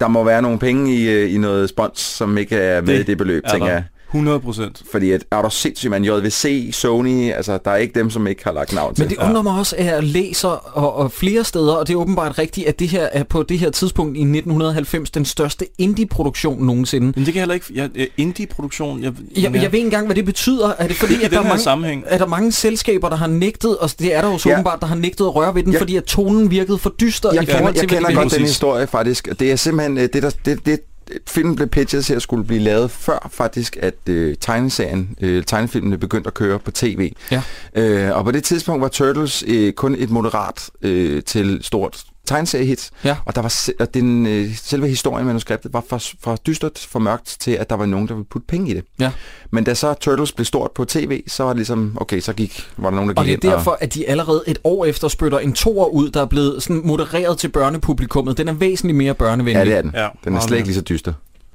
der 0.00 0.08
må 0.08 0.24
være 0.24 0.42
nogle 0.42 0.58
penge 0.58 0.94
i, 0.96 1.08
øh, 1.08 1.34
i 1.34 1.38
noget 1.38 1.68
spons, 1.68 2.00
som 2.00 2.38
ikke 2.38 2.56
er 2.56 2.80
med 2.80 2.94
Det 2.94 3.00
i 3.00 3.02
det 3.02 3.18
beløb, 3.18 3.42
er 3.44 3.50
tænker 3.50 3.66
der. 3.66 3.72
jeg. 3.74 3.84
100 4.14 4.40
procent. 4.40 4.82
Fordi 4.90 5.10
at, 5.10 5.24
er 5.32 5.42
der 5.42 5.48
sindssygt, 5.48 5.90
man 5.90 6.04
JVC, 6.04 6.70
Sony, 6.72 7.32
altså 7.32 7.58
der 7.64 7.70
er 7.70 7.76
ikke 7.76 7.98
dem, 7.98 8.10
som 8.10 8.26
ikke 8.26 8.44
har 8.44 8.52
lagt 8.52 8.72
navn 8.74 8.94
til. 8.94 9.04
Men 9.04 9.10
det 9.10 9.18
undrer 9.18 9.42
mig 9.42 9.58
også, 9.58 9.76
at 9.78 9.86
jeg 9.86 10.02
læser 10.02 10.48
og, 10.48 10.96
og 10.96 11.12
flere 11.12 11.44
steder, 11.44 11.72
og 11.74 11.88
det 11.88 11.92
er 11.94 11.98
åbenbart 11.98 12.38
rigtigt, 12.38 12.66
at 12.66 12.78
det 12.78 12.88
her 12.88 13.08
er 13.12 13.22
på 13.22 13.42
det 13.42 13.58
her 13.58 13.70
tidspunkt 13.70 14.16
i 14.16 14.20
1990 14.20 15.10
den 15.10 15.24
største 15.24 15.66
indie-produktion 15.78 16.62
nogensinde. 16.66 17.06
Men 17.16 17.24
det 17.26 17.32
kan 17.32 17.40
heller 17.40 17.54
ikke... 17.54 17.66
Ja, 17.74 17.88
øh, 17.94 18.06
indie-produktion... 18.16 19.02
Jeg, 19.02 19.12
Jeg, 19.36 19.42
jeg 19.42 19.52
ved 19.52 19.60
ikke 19.64 19.78
engang, 19.78 20.06
hvad 20.06 20.16
det 20.16 20.24
betyder. 20.24 20.72
Er 20.78 20.86
det 20.88 20.96
fordi, 21.04 21.22
at 21.22 21.30
der, 21.30 21.38
er 21.38 21.42
mange, 21.42 21.58
sammenhæng. 21.62 22.04
er 22.06 22.18
der 22.18 22.26
mange 22.26 22.52
selskaber, 22.52 23.08
der 23.08 23.16
har 23.16 23.26
nægtet, 23.26 23.76
og 23.78 23.90
det 23.98 24.14
er 24.14 24.20
der 24.20 24.28
jo 24.32 24.38
så 24.38 24.48
Ja. 24.48 24.54
åbenbart, 24.54 24.80
der 24.80 24.86
har 24.86 24.94
nægtet 24.96 25.24
at 25.24 25.34
røre 25.34 25.54
ved 25.54 25.62
den, 25.62 25.72
Ja. 25.72 25.80
fordi 25.80 25.96
at 25.96 26.04
tonen 26.04 26.50
virkede 26.50 26.78
for 26.78 26.90
dyster 27.00 27.28
jeg 27.32 27.42
i 27.42 27.44
kender, 27.44 27.58
forhold 27.58 27.74
til, 27.74 27.80
jeg 27.80 27.88
kender 27.88 28.08
de 28.08 28.14
godt 28.14 28.32
den 28.32 28.40
historie 28.42 28.86
faktisk. 28.86 29.28
Det 29.40 29.52
er 29.52 29.56
simpelthen 29.56 29.98
øh, 29.98 30.08
det, 30.12 30.22
der, 30.22 30.30
det, 30.44 30.66
det, 30.66 30.80
filmen 31.26 31.56
blev 31.56 31.68
pitchet 31.68 32.04
til 32.04 32.14
at 32.14 32.22
skulle 32.22 32.44
blive 32.44 32.60
lavet 32.60 32.90
før 32.90 33.28
faktisk, 33.32 33.76
at 33.80 33.94
øh, 34.08 34.36
tegneserien, 34.40 35.16
øh, 35.20 35.44
tegnefilmene 35.44 35.98
begyndte 35.98 36.28
at 36.28 36.34
køre 36.34 36.58
på 36.58 36.70
tv. 36.70 37.12
Ja. 37.30 37.42
Øh, 37.74 38.16
og 38.16 38.24
på 38.24 38.30
det 38.30 38.44
tidspunkt 38.44 38.82
var 38.82 38.88
Turtles 38.88 39.44
øh, 39.46 39.72
kun 39.72 39.94
et 39.94 40.10
moderat 40.10 40.70
øh, 40.82 41.22
til 41.22 41.58
stort 41.62 42.04
tegneseriehit. 42.26 42.90
Ja. 43.04 43.16
Og 43.24 43.34
der 43.34 43.42
var 43.42 43.48
se- 43.48 43.72
og 43.80 43.94
den, 43.94 44.26
øh, 44.26 44.56
selve 44.56 44.88
historien 44.88 45.26
manuskriptet 45.26 45.72
var 45.72 45.82
for, 45.88 46.02
for 46.20 46.36
dystert, 46.36 46.86
for 46.90 46.98
mørkt 46.98 47.36
til, 47.40 47.50
at 47.50 47.70
der 47.70 47.76
var 47.76 47.86
nogen, 47.86 48.08
der 48.08 48.14
ville 48.14 48.26
putte 48.30 48.46
penge 48.46 48.70
i 48.70 48.74
det. 48.74 48.84
Ja. 48.98 49.10
Men 49.50 49.64
da 49.64 49.74
så 49.74 49.94
Turtles 49.94 50.32
blev 50.32 50.44
stort 50.44 50.70
på 50.70 50.84
tv, 50.84 51.22
så 51.26 51.42
var 51.42 51.50
det 51.50 51.56
ligesom, 51.56 51.98
okay, 52.00 52.20
så 52.20 52.32
gik, 52.32 52.70
var 52.76 52.90
der 52.90 52.96
nogen, 52.96 53.10
der 53.10 53.14
Og 53.16 53.24
gik 53.24 53.42
det 53.42 53.48
er 53.50 53.56
derfor, 53.56 53.78
at 53.80 53.94
de 53.94 54.08
allerede 54.08 54.42
et 54.46 54.58
år 54.64 54.84
efter 54.84 55.08
spytter 55.08 55.38
en 55.38 55.52
toer 55.52 55.86
ud, 55.86 56.10
der 56.10 56.20
er 56.20 56.26
blevet 56.26 56.62
sådan 56.62 56.82
modereret 56.84 57.38
til 57.38 57.48
børnepublikummet. 57.48 58.38
Den 58.38 58.48
er 58.48 58.52
væsentligt 58.52 58.96
mere 58.96 59.14
børnevenlig. 59.14 59.54
Ja, 59.54 59.64
det 59.64 59.76
er 59.76 59.82
den. 59.82 59.90
Ja, 59.94 60.08
den 60.24 60.36
er 60.36 60.40
slet 60.40 60.56
ikke 60.56 60.68
lige 60.68 60.74
så 60.76 60.82
dyster. 60.82 61.12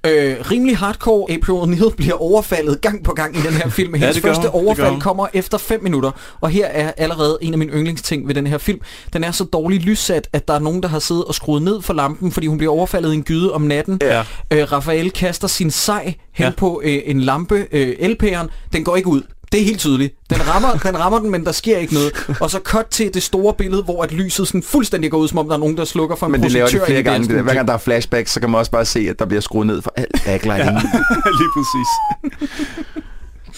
Øh, 0.08 0.36
rimelig 0.52 0.78
hardcore. 0.78 1.32
April 1.34 1.52
O'Neil 1.54 1.96
bliver 1.96 2.14
overfaldet 2.22 2.82
gang 2.82 3.04
på 3.04 3.12
gang 3.14 3.38
i 3.38 3.42
den 3.42 3.54
her 3.54 3.70
film. 3.70 3.94
Hendes 3.94 4.22
gør 4.22 4.34
første 4.34 4.50
overfald 4.50 5.02
kommer 5.02 5.28
efter 5.34 5.58
5 5.58 5.84
minutter. 5.84 6.12
Og 6.42 6.50
her 6.50 6.66
er 6.66 6.92
allerede 6.98 7.38
en 7.42 7.54
af 7.54 7.60
mine 7.60 7.72
yndlingsting 7.72 8.28
ved 8.28 8.36
den 8.36 8.48
her 8.48 8.58
film. 8.58 8.80
Den 9.14 9.24
er 9.24 9.32
så 9.32 9.44
dårligt 9.44 9.84
lyssat, 9.84 10.28
at 10.34 10.48
der 10.48 10.54
er 10.54 10.60
nogen, 10.60 10.84
der 10.84 10.90
har 10.90 11.00
siddet 11.00 11.26
og 11.26 11.36
skruet 11.36 11.62
ned 11.62 11.82
for 11.82 11.94
lampen, 11.94 12.32
fordi 12.32 12.48
hun 12.48 12.58
bliver 12.58 12.74
overfaldet 12.74 13.12
i 13.12 13.16
en 13.16 13.24
gyde 13.24 13.54
om 13.54 13.62
natten. 13.62 14.00
Ja. 14.02 14.24
Øh, 14.54 14.72
Raphael 14.72 15.12
kaster 15.12 15.48
sin 15.48 15.72
sej 15.72 16.04
hen 16.06 16.16
Ja. 16.40 16.46
ja. 16.46 16.52
på 16.58 16.82
øh, 16.86 17.00
en 17.06 17.22
lampe. 17.22 17.68
Øh, 17.72 17.96
LP'eren, 18.02 18.48
den 18.74 18.84
går 18.84 18.96
ikke 18.96 19.08
ud. 19.10 19.22
Det 19.52 19.60
er 19.62 19.66
helt 19.66 19.80
tydeligt. 19.80 20.16
Den 20.50 20.56
rammer, 20.56 20.74
den 20.92 21.00
rammer 21.00 21.20
den, 21.20 21.30
men 21.32 21.46
der 21.46 21.52
sker 21.52 21.78
ikke 21.78 21.94
noget. 21.94 22.12
Og 22.42 22.52
så 22.52 22.60
cut 22.64 22.86
til 22.86 23.14
det 23.14 23.24
store 23.24 23.54
billede, 23.54 23.84
hvor 23.84 24.04
at 24.04 24.12
lyset 24.12 24.48
sådan 24.48 24.64
fuldstændig 24.64 25.12
går 25.12 25.18
ud, 25.18 25.28
som 25.28 25.38
om 25.38 25.48
der 25.48 25.54
er 25.56 25.60
nogen, 25.60 25.78
der 25.78 25.86
slukker 25.86 26.16
for 26.16 26.26
en 26.26 26.32
Men 26.32 26.44
det 26.44 26.52
laver 26.52 26.68
de 26.68 26.82
flere 26.86 27.04
gange. 27.04 27.28
det 27.28 27.36
her 27.36 27.42
Hver 27.42 27.54
gang 27.54 27.68
der 27.68 27.74
er 27.74 27.78
flashbacks, 27.78 28.32
så 28.32 28.40
kan 28.40 28.50
man 28.50 28.60
også 28.60 28.72
bare 28.72 28.86
se, 28.86 29.00
at 29.10 29.20
der 29.20 29.26
bliver 29.26 29.42
skruet 29.42 29.68
ned 29.68 29.82
for 29.82 29.94
alt 29.98 30.22
backlighting. 30.26 30.72
Ja. 30.72 30.82
Lige 31.40 31.50
præcis. 31.56 31.88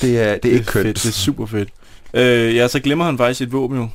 Det 0.02 0.20
er, 0.22 0.38
det 0.38 0.50
er 0.50 0.54
ikke 0.54 0.66
kønt. 0.66 0.86
fedt. 0.86 0.98
Det 1.04 1.10
er 1.10 1.14
super 1.14 1.46
fedt. 1.46 1.70
Øh, 2.14 2.56
ja, 2.56 2.68
så 2.68 2.80
glemmer 2.80 3.06
han 3.06 3.18
faktisk 3.18 3.38
sit 3.38 3.52
våben 3.54 3.78
jo. 3.78 3.88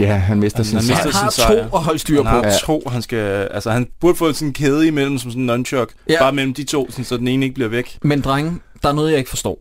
Ja, 0.00 0.14
han 0.14 0.40
mister 0.40 0.58
Han- 0.58 0.64
sin 0.64 0.76
han 0.78 0.84
sejr. 0.86 0.96
Han 1.02 1.12
sin 1.12 1.20
har 1.22 1.30
sejr. 1.30 1.68
to 1.68 1.76
at 1.76 1.82
holde 1.82 1.98
styr 1.98 2.16
Han 2.22 2.24
på. 2.24 2.28
har 2.30 2.42
Ja. 2.52 2.56
to, 2.66 2.82
han 2.92 3.02
skal... 3.02 3.48
Altså, 3.50 3.70
han 3.70 3.86
burde 4.00 4.16
få 4.18 4.32
sådan 4.32 4.48
en 4.48 4.52
kæde 4.54 4.86
imellem, 4.86 5.18
som 5.18 5.30
sådan 5.30 5.42
en 5.42 5.46
nunchuck. 5.46 5.92
Ja. 6.08 6.16
Bare 6.20 6.32
mellem 6.32 6.54
de 6.54 6.64
to, 6.64 6.90
sådan, 6.90 7.04
så 7.04 7.16
den 7.16 7.28
ene 7.28 7.44
ikke 7.44 7.54
bliver 7.54 7.68
væk. 7.68 7.98
Men 8.02 8.20
drenge, 8.20 8.52
der 8.82 8.88
er 8.88 8.92
noget, 8.92 9.10
jeg 9.10 9.18
ikke 9.18 9.30
forstår. 9.30 9.58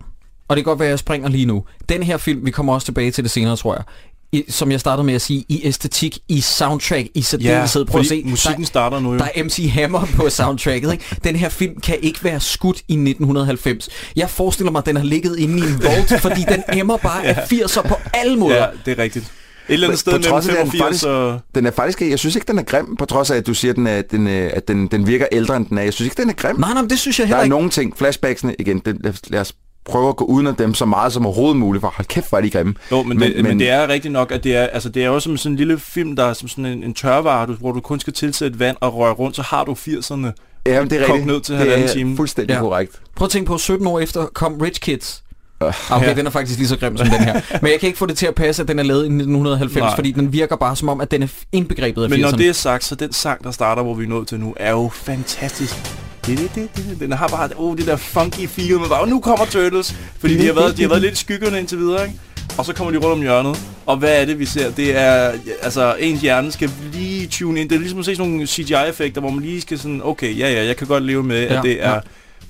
Og 0.49 0.55
det 0.55 0.63
kan 0.65 0.69
godt 0.71 0.79
være, 0.79 0.87
at 0.87 0.91
jeg 0.91 0.99
springer 0.99 1.29
lige 1.29 1.45
nu. 1.45 1.63
Den 1.89 2.03
her 2.03 2.17
film, 2.17 2.45
vi 2.45 2.51
kommer 2.51 2.73
også 2.73 2.85
tilbage 2.85 3.11
til 3.11 3.23
det 3.23 3.31
senere, 3.31 3.55
tror 3.55 3.73
jeg. 3.75 3.83
i, 4.31 4.43
som 4.51 4.71
jeg 4.71 4.79
startede 4.79 5.05
med 5.05 5.13
at 5.13 5.21
sige, 5.21 5.45
i 5.49 5.61
æstetik, 5.63 6.17
i 6.27 6.41
soundtrack, 6.41 7.07
i 7.15 7.21
særdeleshed. 7.21 7.85
Prøv 7.85 8.01
at 8.01 8.07
se, 8.07 8.23
musikken 8.25 8.61
der, 8.61 8.67
starter 8.67 8.99
nu 8.99 9.11
jo. 9.13 9.17
der 9.19 9.27
er 9.35 9.43
MC 9.43 9.69
Hammer 9.73 10.05
på 10.15 10.29
soundtracket. 10.29 10.91
Ikke? 10.91 11.15
Den 11.23 11.35
her 11.35 11.49
film 11.49 11.79
kan 11.81 11.97
ikke 12.01 12.23
være 12.23 12.39
skudt 12.39 12.77
i 12.77 12.93
1990. 12.93 13.89
Jeg 14.15 14.29
forestiller 14.29 14.71
mig, 14.71 14.79
at 14.79 14.85
den 14.85 14.95
har 14.95 15.03
ligget 15.03 15.39
inde 15.39 15.57
i 15.57 15.61
en 15.61 15.83
vault, 15.83 16.13
fordi 16.25 16.41
den 16.49 16.63
emmer 16.79 16.97
bare 16.97 17.25
af 17.25 17.33
80'er 17.53 17.87
på 17.87 17.95
alle 18.13 18.37
måder. 18.37 18.55
Ja, 18.55 18.67
det 18.85 18.99
er 18.99 19.03
rigtigt. 19.03 19.25
Et 19.69 19.73
eller 19.73 19.87
andet 19.87 19.99
sted 19.99 20.13
på 20.13 20.19
trods 20.23 20.47
af, 20.47 20.51
at 20.51 20.57
den 20.57 20.71
85 20.71 20.81
faktisk- 20.81 21.05
og... 21.05 21.39
Den 21.55 21.65
er 21.65 21.71
faktisk, 21.71 22.01
jeg 22.01 22.19
synes 22.19 22.35
ikke, 22.35 22.47
den 22.47 22.59
er 22.59 22.63
grim, 22.63 22.95
på 22.95 23.05
trods 23.05 23.31
af, 23.31 23.35
at 23.35 23.47
du 23.47 23.53
siger, 23.53 23.71
at 23.71 23.75
den, 23.75 23.87
er, 23.87 24.01
den, 24.01 24.27
er, 24.27 24.49
at 24.53 24.67
den, 24.67 24.87
den 24.87 25.07
virker 25.07 25.25
ældre, 25.31 25.57
end 25.57 25.65
den 25.65 25.77
er. 25.77 25.81
Jeg 25.81 25.93
synes 25.93 26.05
ikke, 26.11 26.21
den 26.21 26.29
er 26.29 26.33
grim. 26.33 26.55
Nej, 26.59 26.73
nej, 26.73 26.81
men 26.81 26.89
det 26.89 26.99
synes 26.99 27.19
jeg 27.19 27.23
Der 27.23 27.27
heller 27.27 27.39
er 27.39 27.43
ikke. 27.43 27.55
nogle 27.55 27.69
ting, 27.69 27.97
flashbacksene, 27.97 28.55
igen, 28.59 28.79
det, 28.85 28.97
lad, 29.03 29.13
lad 29.27 29.39
os 29.41 29.53
prøve 29.89 30.09
at 30.09 30.15
gå 30.15 30.25
uden 30.25 30.47
af 30.47 30.55
dem 30.55 30.73
så 30.73 30.85
meget 30.85 31.13
som 31.13 31.25
overhovedet 31.25 31.57
muligt, 31.57 31.81
for 31.81 31.93
hold 31.95 32.07
kæft, 32.07 32.29
hvor 32.29 32.37
er 32.37 32.41
de 32.41 32.49
grimme. 32.49 32.73
Jo, 32.91 33.03
men, 33.03 33.19
men, 33.19 33.27
det, 33.27 33.35
men, 33.35 33.45
men 33.45 33.59
det 33.59 33.69
er 33.69 33.87
rigtigt 33.87 34.11
nok, 34.11 34.31
at 34.31 34.43
det 34.43 34.55
er, 34.55 34.63
altså, 34.63 34.89
det 34.89 35.05
er 35.05 35.09
også 35.09 35.23
som 35.29 35.37
sådan 35.37 35.51
en 35.53 35.57
lille 35.57 35.79
film, 35.79 36.15
der 36.15 36.23
er 36.25 36.33
som 36.33 36.47
sådan 36.47 36.65
en, 36.65 36.83
en 36.83 36.93
tørvare, 36.93 37.47
du, 37.47 37.53
hvor 37.53 37.71
du 37.71 37.79
kun 37.79 37.99
skal 37.99 38.13
tilsætte 38.13 38.59
vand 38.59 38.77
og 38.79 38.95
røre 38.95 39.13
rundt, 39.13 39.35
så 39.35 39.41
har 39.41 39.63
du 39.63 39.71
80'erne. 39.73 40.27
Ja, 40.65 40.81
men 40.81 40.89
det 40.89 41.01
er 41.01 41.07
rigtigt. 41.07 41.25
ned 41.25 41.41
til 41.41 41.53
det 41.53 41.59
halvanden 41.59 41.89
er 41.89 41.93
time. 41.93 42.15
fuldstændig 42.15 42.53
Ja. 42.53 42.59
korrekt. 42.59 42.99
Prøv 43.15 43.25
at 43.25 43.31
tænke 43.31 43.47
på, 43.47 43.57
17 43.57 43.87
år 43.87 43.99
efter 43.99 44.25
kom 44.33 44.53
Rich 44.53 44.81
Kids. 44.81 45.23
Øh, 45.63 45.73
Okay, 45.91 46.07
Ja. 46.07 46.13
den 46.13 46.25
er 46.25 46.29
faktisk 46.29 46.57
lige 46.59 46.67
så 46.67 46.77
grim 46.77 46.97
som 46.97 47.07
den 47.07 47.19
her. 47.23 47.33
Men 47.61 47.71
jeg 47.71 47.79
kan 47.79 47.87
ikke 47.87 47.99
få 47.99 48.05
det 48.05 48.17
til 48.17 48.25
at 48.25 48.35
passe, 48.35 48.61
at 48.61 48.67
den 48.67 48.79
er 48.79 48.83
lavet 48.83 48.99
i 49.03 49.05
1990, 49.05 49.81
Nej. 49.81 49.95
fordi 49.95 50.11
den 50.11 50.33
virker 50.33 50.55
bare 50.55 50.75
som 50.75 50.89
om, 50.89 51.01
at 51.01 51.11
den 51.11 51.23
er 51.23 51.27
indbegrebet 51.51 52.03
af 52.03 52.09
Men 52.09 52.19
80'erne. 52.19 52.31
når 52.31 52.37
det 52.37 52.47
er 52.49 52.53
sagt, 52.53 52.83
så 52.83 52.95
den 52.95 53.13
sang, 53.13 53.43
der 53.43 53.51
starter, 53.51 53.83
hvor 53.83 53.93
vi 53.93 54.03
er 54.03 54.07
nået 54.09 54.27
til 54.27 54.39
nu, 54.39 54.53
er 54.57 54.71
jo 54.71 54.89
fantastisk. 54.93 55.75
Den 56.99 57.11
har 57.11 57.27
bare 57.27 57.49
oh, 57.57 57.77
det 57.77 57.85
der 57.87 57.95
funky 57.95 58.47
feel 58.47 58.79
med 58.79 58.89
bare, 58.89 59.07
nu 59.09 59.19
kommer 59.19 59.45
Turtles. 59.45 59.95
Fordi 60.19 60.37
de 60.37 60.45
har, 60.45 60.53
været, 60.53 60.77
de 60.77 60.81
har 60.81 60.89
været 60.89 61.01
lidt 61.01 61.13
i 61.13 61.17
skyggerne 61.17 61.59
indtil 61.59 61.77
videre, 61.77 62.07
ikke? 62.07 62.19
Og 62.57 62.65
så 62.65 62.73
kommer 62.73 62.91
de 62.91 62.97
rundt 62.97 63.13
om 63.13 63.21
hjørnet. 63.21 63.59
Og 63.85 63.97
hvad 63.97 64.21
er 64.21 64.25
det, 64.25 64.39
vi 64.39 64.45
ser? 64.45 64.71
Det 64.71 64.97
er, 64.97 65.33
altså, 65.61 65.95
ens 65.99 66.21
hjerne 66.21 66.51
skal 66.51 66.71
lige 66.93 67.27
tune 67.27 67.61
ind. 67.61 67.69
Det 67.69 67.75
er 67.75 67.79
ligesom 67.79 67.99
at 67.99 68.05
se 68.05 68.15
sådan 68.15 68.31
nogle 68.31 68.47
CGI-effekter, 68.47 69.21
hvor 69.21 69.29
man 69.29 69.43
lige 69.43 69.61
skal 69.61 69.79
sådan, 69.79 70.01
okay, 70.03 70.37
ja, 70.37 70.51
ja, 70.51 70.65
jeg 70.65 70.77
kan 70.77 70.87
godt 70.87 71.03
leve 71.03 71.23
med, 71.23 71.37
at 71.37 71.55
Ja, 71.55 71.61
det 71.61 71.83
er... 71.83 71.93
ja. 71.93 71.99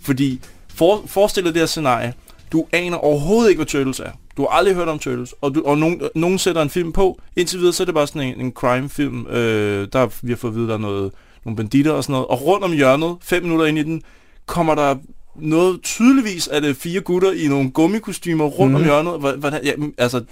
Fordi, 0.03 0.39
for, 0.75 1.03
forestil 1.07 1.43
dig 1.43 1.53
det 1.53 1.61
her 1.61 1.67
scenarie. 1.67 2.13
Du 2.51 2.65
aner 2.71 2.97
overhovedet 2.97 3.49
ikke, 3.49 3.59
hvad 3.59 3.65
Turtles 3.65 3.99
er. 3.99 4.11
Du 4.37 4.41
har 4.41 4.57
aldrig 4.57 4.75
hørt 4.75 4.87
om 4.87 4.99
Turtles. 4.99 5.33
Og, 5.41 5.55
du, 5.55 5.61
og 5.65 5.77
nogen, 5.77 6.01
nogen 6.15 6.39
sætter 6.39 6.61
en 6.61 6.69
film 6.69 6.91
på. 6.91 7.19
Indtil 7.35 7.59
videre, 7.59 7.73
så 7.73 7.83
er 7.83 7.85
det 7.85 7.95
bare 7.95 8.07
sådan 8.07 8.21
en, 8.21 8.41
en 8.41 8.51
crime-film. 8.51 9.27
Øh, 9.27 9.87
der 9.93 10.07
vi 10.21 10.31
har 10.31 10.37
fået 10.37 10.51
at 10.51 10.57
vide, 10.57 10.67
der 10.67 10.73
er 10.73 10.77
noget, 10.77 11.11
nogle 11.49 11.57
banditter 11.57 11.91
og 11.91 12.03
sådan 12.03 12.13
noget. 12.13 12.27
Og 12.27 12.45
rundt 12.45 12.63
om 12.65 12.71
hjørnet, 12.71 13.15
fem 13.21 13.43
minutter 13.43 13.65
ind 13.65 13.77
i 13.79 13.83
den, 13.83 14.01
kommer 14.45 14.75
der 14.75 14.95
noget 15.35 15.79
tydeligvis 15.83 16.47
af 16.47 16.61
det 16.61 16.77
fire 16.77 17.01
gutter 17.01 17.31
i 17.31 17.47
nogle 17.47 17.71
gummikostymer 17.71 18.45
rundt 18.45 18.71
mm. 18.71 18.75
om 18.75 18.83
hjørnet. 18.83 19.11
Hva- 19.11 19.37
Hvordan, 19.37 19.59
ja, 19.63 19.71
altså, 19.97 20.23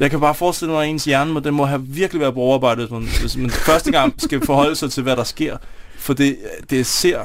jeg 0.00 0.10
kan 0.10 0.20
bare 0.20 0.34
forestille 0.34 0.72
mig, 0.72 0.84
at 0.84 0.90
ens 0.90 1.04
hjerne, 1.04 1.34
men 1.34 1.44
den 1.44 1.54
må 1.54 1.64
have 1.64 1.82
virkelig 1.86 2.20
været 2.20 2.34
på 2.34 2.40
overarbejdet, 2.40 2.84
hvis 2.84 2.90
man, 2.90 3.08
hvis 3.20 3.36
man 3.36 3.50
første 3.70 3.90
gang 3.92 4.14
skal 4.18 4.46
forholde 4.46 4.76
sig 4.76 4.90
til, 4.90 5.02
hvad 5.02 5.16
der 5.16 5.24
sker. 5.24 5.56
For 5.98 6.14
det, 6.14 6.36
det 6.70 6.86
ser 6.86 7.20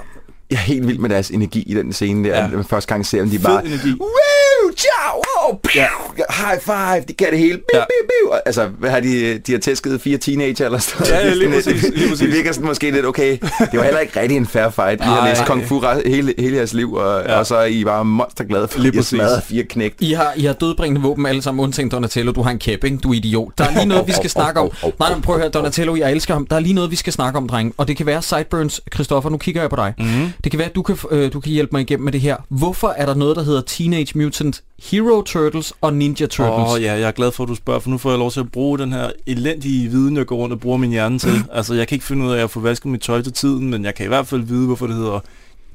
Jeg 0.50 0.55
er 0.55 0.59
helt 0.59 0.88
vild 0.88 1.00
med 1.00 1.09
deres 1.09 1.29
energi 1.29 1.63
i 1.67 1.74
den 1.74 1.93
scene 1.93 2.29
der. 2.29 2.50
Ja. 2.50 2.62
Første 2.62 2.88
gang 2.88 3.05
ser 3.05 3.25
de 3.25 3.27
er 3.27 3.31
fed 3.31 3.39
bare... 3.39 3.65
energi. 3.65 3.89
Woo! 3.89 4.38
Ciao! 4.77 5.21
Oh, 5.49 5.55
Ja. 5.75 5.88
High 6.29 6.61
five! 6.61 7.03
De 7.07 7.13
kan 7.13 7.27
det 7.31 7.39
hele. 7.39 7.57
Biu, 7.57 7.63
Ja. 7.73 7.79
biu, 7.79 8.07
biu. 8.29 8.33
Altså, 8.45 8.67
hvad 8.79 8.89
har 8.89 8.99
de... 8.99 9.38
De 9.38 9.51
har 9.51 9.59
tæsket 9.59 10.01
fire 10.01 10.17
teenager 10.17 10.65
eller 10.65 10.79
sådan 10.79 11.07
noget. 11.11 11.23
Ja, 11.25 11.33
lige 11.33 11.61
sådan 11.61 11.73
præcis, 11.75 11.95
lige 11.95 12.09
præcis. 12.09 12.19
Det 12.25 12.31
virker 12.38 12.51
sådan 12.51 12.67
måske 12.67 12.91
lidt 12.91 13.05
okay. 13.05 13.31
Det 13.41 13.69
var 13.73 13.83
heller 13.83 13.99
ikke 13.99 14.19
rigtig 14.21 14.38
en 14.38 14.47
fair 14.47 14.69
fight. 14.69 15.01
I 15.01 15.03
har 15.03 15.27
læst 15.29 15.45
kung 15.45 15.67
fu 15.67 15.81
hele, 16.05 16.33
hele 16.39 16.57
jeres 16.57 16.73
liv, 16.73 16.93
og, 16.93 17.21
Ja. 17.25 17.39
og 17.39 17.45
så 17.45 17.55
er 17.55 17.65
I 17.65 17.83
bare 17.83 18.05
monsterglade 18.05 18.67
for, 18.67 18.79
Lige 18.79 18.88
at 18.88 18.93
I 18.93 18.97
har 18.97 19.03
smadret 19.03 19.43
fire 19.43 19.63
knægt. 19.63 19.95
I 20.01 20.13
har, 20.13 20.33
I 20.35 20.45
har 20.45 20.53
dødbringende 20.53 21.01
våben 21.01 21.25
alle 21.25 21.41
sammen, 21.41 21.63
undtagen 21.63 21.89
Donatello. 21.89 22.31
Du 22.31 22.41
har 22.41 22.51
en 22.51 22.59
kæp, 22.59 22.83
ikke? 22.83 22.97
Du 22.97 23.09
er 23.09 23.13
idiot. 23.13 23.51
Der 23.57 23.63
er 23.63 23.71
lige 23.73 23.85
noget, 23.85 24.07
vi 24.07 24.11
skal 24.13 24.29
snakke 24.39 24.59
om. 24.59 24.71
Nej, 24.99 25.13
men 25.13 25.21
prøv 25.21 25.35
at 25.35 25.41
høre, 25.41 25.49
Donatello, 25.51 25.95
jeg 25.95 26.11
elsker 26.11 26.33
ham. 26.33 26.45
Der 26.47 26.55
er 26.55 26.59
lige 26.59 26.73
noget, 26.73 26.91
vi 26.91 26.95
skal 26.95 27.13
snakke 27.13 27.38
om, 27.38 27.47
dreng. 27.47 27.73
Og 27.77 27.88
det 27.88 27.97
kan 27.97 28.05
være 28.05 28.21
Sideburns, 28.21 28.81
Christoffer, 28.93 29.29
nu 29.29 29.38
kigger 29.38 29.61
jeg 29.61 29.69
på 29.69 29.75
dig. 29.75 29.93
Mm. 29.97 30.05
Det 30.43 30.51
kan 30.51 30.59
være, 30.59 30.69
at 30.69 30.75
du 30.75 30.81
kan, 30.81 30.97
øh, 31.11 31.33
du 31.33 31.39
kan 31.39 31.51
hjælpe 31.51 31.69
mig 31.71 31.81
igennem 31.81 32.03
med 32.03 32.11
det 32.13 32.21
her. 32.21 32.35
Hvorfor 32.49 32.93
er 32.97 33.05
der 33.05 33.13
noget, 33.15 33.35
der 33.35 33.43
hedder 33.43 33.61
Teenage 33.61 34.07
Mutant 34.15 34.59
Hero 34.84 35.22
Turtles 35.22 35.74
og 35.82 35.94
Ninja 35.94 36.25
Turtles? 36.25 36.68
Åh 36.68 36.72
oh, 36.72 36.82
ja, 36.82 36.94
jeg 36.94 37.08
er 37.08 37.12
glad 37.12 37.32
for, 37.32 37.44
at 37.44 37.50
du 37.50 37.56
spørger, 37.56 37.80
for 37.80 37.89
nu 37.89 37.98
får 37.98 38.10
jeg 38.10 38.20
lov 38.20 38.32
til 38.32 38.39
at 38.39 38.51
bruge 38.51 38.80
den 38.80 38.94
her 38.94 39.12
elendige 39.28 39.89
viden, 39.89 40.18
jeg 40.18 40.25
går 40.25 40.36
rundt 40.36 40.54
og 40.54 40.60
bruger 40.60 40.78
min 40.78 40.89
hjerne 40.89 41.20
til. 41.20 41.44
altså, 41.51 41.74
jeg 41.74 41.88
kan 41.88 41.96
ikke 41.96 42.06
finde 42.06 42.25
ud 42.25 42.32
af 42.32 42.44
at 42.44 42.51
få 42.51 42.60
vasket 42.60 42.92
mit 42.92 43.01
tøj 43.01 43.22
til 43.22 43.34
tiden, 43.34 43.70
men 43.70 43.86
jeg 43.86 43.96
kan 43.96 44.06
i 44.06 44.08
hvert 44.08 44.28
fald 44.28 44.42
vide, 44.42 44.66
hvorfor 44.66 44.88
det 44.88 44.96
hedder 44.96 45.20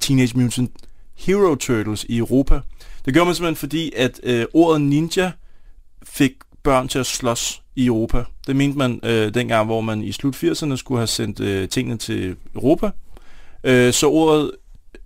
Teenage 0.00 0.38
Mutant 0.38 0.71
Hero 1.14 1.55
Turtles 1.55 2.05
i 2.09 2.17
Europa. 2.19 2.61
Det 3.05 3.14
gør 3.14 3.25
man 3.25 3.35
simpelthen 3.35 3.57
fordi, 3.57 3.93
at 3.97 4.21
øh, 4.23 4.47
ordet 4.55 4.81
ninja 4.81 5.33
fik 6.03 6.33
børn 6.62 6.88
til 6.88 6.99
at 6.99 7.07
slås 7.07 7.62
i 7.76 7.87
Europa. 7.87 8.25
Det 8.47 8.57
mente 8.57 8.79
man 8.79 9.00
øh, 9.03 9.35
dengang, 9.35 9.67
hvor 9.67 9.81
man 9.81 10.03
i 10.03 10.12
slut 10.12 10.45
80'erne 10.45 10.76
skulle 10.76 10.99
have 10.99 11.07
sendt 11.07 11.41
øh, 11.41 11.69
tingene 11.69 11.97
til 11.97 12.37
Europa. 12.55 12.91
Øh, 13.64 13.93
så 13.93 14.09
ordet 14.09 14.50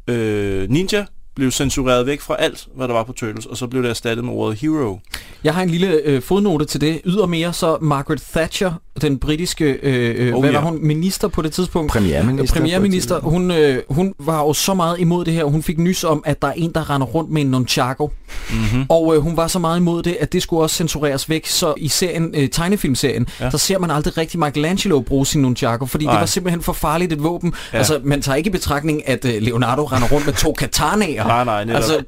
øh, 0.08 0.70
ninja 0.70 1.06
blev 1.38 1.50
censureret 1.50 2.06
væk 2.06 2.20
fra 2.20 2.36
alt, 2.38 2.66
hvad 2.76 2.88
der 2.88 2.94
var 2.94 3.02
på 3.02 3.12
Turtles, 3.12 3.46
og 3.46 3.56
så 3.56 3.66
blev 3.66 3.82
det 3.82 3.90
erstattet 3.90 4.24
med 4.24 4.32
ordet 4.32 4.58
hero. 4.58 4.98
Jeg 5.44 5.54
har 5.54 5.62
en 5.62 5.70
lille 5.70 5.92
øh, 6.04 6.22
fodnote 6.22 6.64
til 6.64 6.80
det. 6.80 7.00
Ydermere 7.04 7.52
så 7.52 7.78
Margaret 7.80 8.22
Thatcher, 8.34 8.72
den 9.00 9.18
britiske, 9.18 9.64
øh, 9.82 10.26
øh, 10.28 10.34
Oh, 10.34 10.40
hvad 10.40 10.52
var 10.52 10.58
ja. 10.58 10.64
hun, 10.64 10.86
minister 10.86 11.28
på 11.28 11.42
det 11.42 11.52
tidspunkt? 11.52 11.92
Premierminister. 11.92 12.54
Premierminister, 12.60 13.20
hun, 13.20 13.50
øh, 13.50 13.82
hun 13.90 14.14
var 14.18 14.38
jo 14.42 14.52
så 14.52 14.74
meget 14.74 15.00
imod 15.00 15.24
det 15.24 15.34
her. 15.34 15.44
Hun 15.44 15.62
fik 15.62 15.78
nys 15.78 16.04
om, 16.04 16.22
at 16.26 16.42
der 16.42 16.48
er 16.48 16.52
en, 16.52 16.72
der 16.72 16.90
render 16.90 17.06
rundt 17.06 17.30
med 17.30 17.42
en 17.42 17.48
nunchaku. 17.50 18.08
Mm-hmm. 18.50 18.86
Og 18.88 19.14
øh, 19.16 19.20
hun 19.22 19.36
var 19.36 19.46
så 19.46 19.58
meget 19.58 19.78
imod 19.78 20.02
det, 20.02 20.16
at 20.20 20.32
det 20.32 20.42
skulle 20.42 20.62
også 20.62 20.76
censureres 20.76 21.28
væk. 21.30 21.46
Så 21.46 21.74
i 21.76 21.88
serien, 21.88 22.34
øh, 22.36 22.48
tegnefilmserien, 22.48 23.26
Ja. 23.40 23.50
der 23.50 23.58
ser 23.58 23.78
man 23.78 23.90
aldrig 23.90 24.18
rigtig 24.18 24.40
Michelangelo 24.40 25.00
bruge 25.00 25.26
sin 25.26 25.42
nunchaku, 25.42 25.86
fordi 25.86 26.04
Nej. 26.04 26.14
det 26.14 26.20
var 26.20 26.26
simpelthen 26.26 26.62
for 26.62 26.72
farligt 26.72 27.12
et 27.12 27.22
våben. 27.22 27.54
Ja. 27.72 27.78
Altså, 27.78 28.00
man 28.04 28.22
tager 28.22 28.36
ikke 28.36 28.48
i 28.48 28.50
betragtning, 28.50 29.08
at 29.08 29.24
øh, 29.24 29.42
Leonardo 29.42 29.84
render 29.84 30.08
rundt 30.08 30.26
med 30.26 30.34
to 30.34 30.52
katanaer. 30.52 31.27
Nej, 31.28 31.44
nej, 31.44 31.64
netop. 31.64 31.76
Altså, 31.76 32.02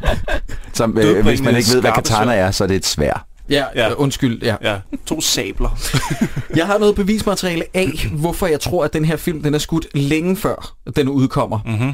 Som, 0.73 0.99
øh, 0.99 1.25
hvis 1.27 1.41
man 1.41 1.57
ikke 1.57 1.69
ved, 1.75 1.81
hvad 1.81 1.93
katana 1.93 2.35
er, 2.35 2.51
så 2.51 2.65
er 2.65 2.69
det 2.69 2.77
et 2.77 2.87
svær. 2.87 3.27
ja, 3.51 3.65
Ja. 3.75 3.83
ja. 3.83 3.89
Øh, 3.91 3.95
undskyld. 3.99 4.43
Ja. 4.43 4.57
Ja, 4.63 4.77
to 5.07 5.21
sabler. 5.21 5.79
Jeg 6.57 6.67
har 6.67 6.79
noget 6.79 6.95
bevismateriale 6.95 7.65
af, 7.75 8.09
hvorfor 8.13 8.47
jeg 8.47 8.61
tror, 8.61 8.85
at 8.85 8.93
den 8.93 9.05
her 9.05 9.17
film 9.17 9.43
den 9.43 9.55
er 9.55 9.59
skudt 9.59 9.87
længe 9.95 10.37
før 10.37 10.75
den 10.97 11.09
udkommer. 11.09 11.59
mm-hmm. 11.67 11.93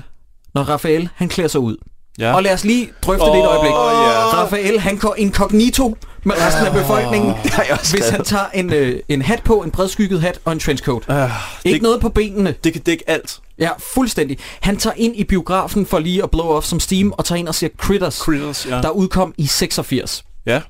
Når 0.55 0.63
Raphael, 0.63 1.09
han 1.15 1.29
klæder 1.29 1.49
sig 1.49 1.61
ud. 1.61 1.77
Ja. 2.19 2.35
Og 2.35 2.43
lad 2.43 2.53
os 2.53 2.65
lige 2.65 2.91
drøfte 3.03 3.27
det 3.27 3.39
et 3.39 3.47
øjeblik. 3.47 3.71
ja. 3.71 4.43
Raphael, 4.43 4.81
han 4.81 4.97
går 4.97 5.15
incognito 5.19 5.97
med 6.25 6.35
resten 6.47 6.67
af 6.67 6.73
befolkningen, 6.73 7.35
også 7.71 7.97
hvis 7.97 8.09
han 8.09 8.25
tager 8.25 8.45
en, 8.55 8.73
øh, 8.73 9.01
en 9.09 9.23
hat 9.23 9.43
på, 9.45 9.63
en 9.63 9.71
bredskygget 9.71 10.21
hat 10.21 10.39
og 10.45 10.53
en 10.53 10.59
trenchcoat. 10.59 11.03
Uh, 11.09 11.17
Ikke 11.65 11.75
det, 11.75 11.83
noget 11.83 12.01
på 12.01 12.09
benene. 12.09 12.55
det 12.65 12.73
kan 12.73 12.83
dække 12.83 13.05
alt. 13.11 13.39
Ja, 13.59 13.71
fuldstændig. 13.95 14.39
Han 14.61 14.77
tager 14.77 14.95
ind 14.97 15.17
i 15.17 15.25
biografen 15.25 15.87
for 15.87 15.99
lige 15.99 16.23
at 16.23 16.31
blow 16.31 16.47
off 16.47 16.67
som 16.67 16.81
steam, 16.81 17.13
og 17.13 17.25
tager 17.25 17.39
ind 17.39 17.49
og 17.49 17.55
ser 17.55 17.69
Critters, 17.79 18.15
Critters, 18.17 18.67
ja. 18.71 18.81
der 18.81 18.91
udkom 18.91 19.35
i 19.39 19.47
86. 19.47 20.25
Ja, 20.47 20.61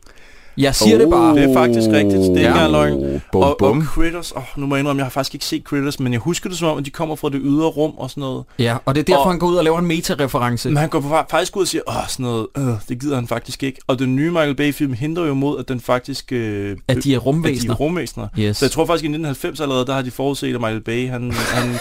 Jeg 0.58 0.74
siger 0.74 0.98
det 0.98 1.10
bare. 1.10 1.34
det 1.36 1.44
er 1.50 1.54
faktisk 1.54 1.86
rigtigt. 1.90 2.20
Det 2.20 2.30
er 2.44 2.48
ikke 2.48 2.60
Ja. 2.60 2.68
løgn. 2.68 3.22
Bum, 3.32 3.42
Og, 3.42 3.48
og 3.50 3.56
bum. 3.58 3.84
Critters, 3.86 4.32
oh, 4.32 4.42
nu 4.56 4.66
må 4.66 4.74
jeg 4.74 4.80
indrømme, 4.80 5.00
jeg 5.00 5.04
har 5.04 5.10
faktisk 5.10 5.34
ikke 5.34 5.46
set 5.46 5.62
Critters, 5.62 6.00
men 6.00 6.12
jeg 6.12 6.20
husker 6.20 6.48
det 6.48 6.58
som 6.58 6.68
om, 6.68 6.78
at 6.78 6.84
de 6.84 6.90
kommer 6.90 7.16
fra 7.16 7.28
det 7.28 7.40
ydre 7.44 7.66
rum 7.66 7.92
og 7.98 8.10
sådan 8.10 8.20
noget. 8.20 8.44
Ja, 8.58 8.76
og 8.84 8.94
det 8.94 9.00
er 9.00 9.04
derfor, 9.04 9.20
Og- 9.20 9.30
han 9.30 9.38
går 9.38 9.46
ud 9.46 9.56
og 9.56 9.64
laver 9.64 9.78
en 9.78 9.86
meta-reference. 9.86 10.68
Men 10.68 10.76
han 10.76 10.88
går 10.88 11.00
fa- 11.00 11.26
faktisk 11.30 11.56
ud 11.56 11.62
og 11.62 11.68
siger, 11.68 11.82
åh, 11.88 11.94
sådan 12.08 12.24
noget, 12.24 12.46
øh, 12.58 12.64
det 12.88 13.00
gider 13.00 13.14
han 13.14 13.26
faktisk 13.28 13.62
ikke. 13.62 13.78
Og 13.86 13.98
den 13.98 14.16
nye 14.16 14.30
Michael 14.30 14.54
Bay-film 14.54 14.92
hindrer 14.92 15.26
jo 15.26 15.34
mod, 15.34 15.58
at 15.58 15.68
den 15.68 15.80
faktisk... 15.80 16.32
Øh, 16.32 16.76
At 16.88 17.04
de 17.04 17.12
er 17.14 17.16
at 17.16 17.22
de 17.22 17.26
rumvæsener. 17.26 17.72
er 17.74 17.76
rumvæsener. 17.76 18.28
Yes. 18.38 18.56
Så 18.56 18.64
jeg 18.64 18.70
tror 18.70 18.86
faktisk, 18.86 19.04
i 19.04 19.06
1990 19.06 19.60
allerede, 19.60 19.86
der 19.86 19.94
har 19.94 20.02
de 20.02 20.10
forudset, 20.10 20.54
at 20.54 20.60
Michael 20.60 20.80
Bay, 20.80 21.08
han, 21.10 21.32
han 21.32 21.74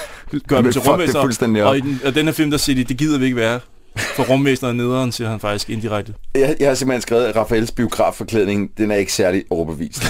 gør 0.47 0.61
dem 0.61 0.71
til 0.71 0.81
rumvæsener. 0.81 1.63
Og 1.65 1.77
i 1.77 1.81
den, 1.81 1.99
og 2.05 2.15
den 2.15 2.25
her 2.25 2.33
film, 2.33 2.51
der 2.51 2.57
siger 2.57 2.75
de, 2.75 2.83
det 2.83 2.97
gider 2.97 3.17
vi 3.19 3.25
ikke 3.25 3.37
være. 3.37 3.59
For 3.97 4.23
rumvæsener 4.23 4.69
er 4.69 4.73
nederen, 4.73 5.11
siger 5.11 5.29
han 5.29 5.39
faktisk 5.39 5.69
indirekte. 5.69 6.13
Jeg, 6.35 6.55
jeg 6.59 6.67
har 6.67 6.75
simpelthen 6.75 7.01
skrevet, 7.01 7.25
at 7.25 7.35
Raphaels 7.35 7.71
biografforklædning, 7.71 8.69
den 8.77 8.91
er 8.91 8.95
ikke 8.95 9.13
særlig 9.13 9.43
overbevist. 9.49 10.03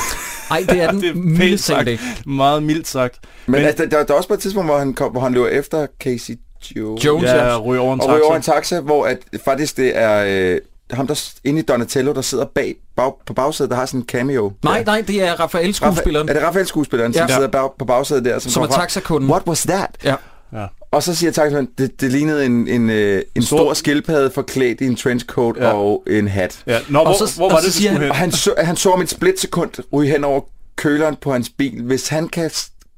Ej, 0.51 0.65
det 0.69 0.81
er 0.81 0.91
den 0.91 1.01
Det 1.01 1.09
er 1.09 1.13
mildest 1.15 1.63
sagt. 1.65 1.87
ikke. 1.87 2.03
Meget 2.25 2.63
mildt 2.63 2.87
sagt. 2.87 3.19
Men, 3.45 3.51
Men- 3.59 3.65
altså, 3.67 3.85
der, 3.85 4.03
der 4.03 4.13
er 4.13 4.17
også 4.17 4.27
på 4.29 4.33
et 4.33 4.39
tidspunkt, 4.39 4.69
hvor 4.69 4.77
han, 4.79 4.93
kom, 4.93 5.11
hvor 5.11 5.21
han 5.21 5.33
løber 5.33 5.47
efter 5.47 5.87
Casey 6.03 6.33
Jones. 6.75 7.05
Jones, 7.05 7.23
Ja, 7.29 7.45
ja. 7.47 7.57
ryger 7.59 7.81
over 7.81 7.93
en 7.93 8.01
og 8.01 8.09
ryger 8.09 8.25
over 8.25 8.35
en 8.35 8.41
taxa. 8.41 8.53
taxa, 8.75 8.79
hvor 8.79 9.05
at, 9.05 9.17
faktisk 9.45 9.77
det 9.77 9.97
er 9.97 10.23
øh, 10.27 10.59
ham, 10.91 11.07
der 11.07 11.29
inde 11.43 11.59
i 11.59 11.63
Donatello, 11.63 12.13
der 12.13 12.21
sidder 12.21 12.45
bag, 12.45 12.75
bag 12.95 13.11
på 13.25 13.33
bagsædet, 13.33 13.69
der 13.71 13.77
har 13.77 13.85
sådan 13.85 13.99
en 13.99 14.05
cameo. 14.05 14.51
Nej, 14.63 14.83
nej, 14.83 15.03
det 15.07 15.23
er 15.23 15.33
Raphael 15.39 15.73
skuespilleren. 15.73 16.23
Raphael, 16.23 16.37
er 16.37 16.39
det 16.41 16.47
Raphael 16.47 16.67
skuespilleren, 16.67 17.13
som 17.13 17.27
Ja. 17.29 17.35
sidder 17.35 17.47
bag, 17.49 17.69
på 17.79 17.85
bagsædet 17.85 18.25
der? 18.25 18.39
Som, 18.39 18.51
Som 18.51 18.63
er 18.63 18.67
taxakunden. 18.67 19.29
What 19.29 19.43
was 19.47 19.63
that? 19.63 19.89
Ja. 20.03 20.15
Ja. 20.53 20.65
Og 20.95 21.03
så 21.03 21.15
siger 21.15 21.31
taxamanden, 21.31 21.73
det, 21.77 22.01
det 22.01 22.11
lignede 22.11 22.45
en, 22.45 22.67
en, 22.67 22.89
øh, 22.89 23.21
en 23.35 23.41
Stor- 23.43 23.57
stor 23.57 23.73
skildpadde 23.73 24.31
forklædt 24.35 24.81
i 24.81 24.85
en 24.85 24.95
trenchcoat 24.95 25.55
Ja. 25.57 25.67
og 25.73 26.03
en 26.09 26.27
hat. 26.27 26.59
Ja. 26.67 26.79
Nå, 26.89 27.03
hvor, 27.03 27.13
så- 27.27 27.33
hvor 27.35 27.45
og 27.45 27.51
var 27.51 27.57
så 27.59 27.61
det, 27.65 27.65
det 27.65 27.73
siger 27.73 27.89
skulle 27.91 28.01
hen? 28.03 28.09
Og 28.11 28.15
han 28.17 28.31
så, 28.31 28.53
han 28.57 28.75
så 28.75 28.89
om 28.91 29.01
et 29.01 29.09
splitsekund 29.09 29.69
ryge 29.93 30.11
hen 30.11 30.23
over 30.23 30.41
køleren 30.75 31.15
på 31.21 31.31
hans 31.31 31.49
bil. 31.57 31.83
Hvis 31.83 32.07
han 32.07 32.27
kan 32.27 32.51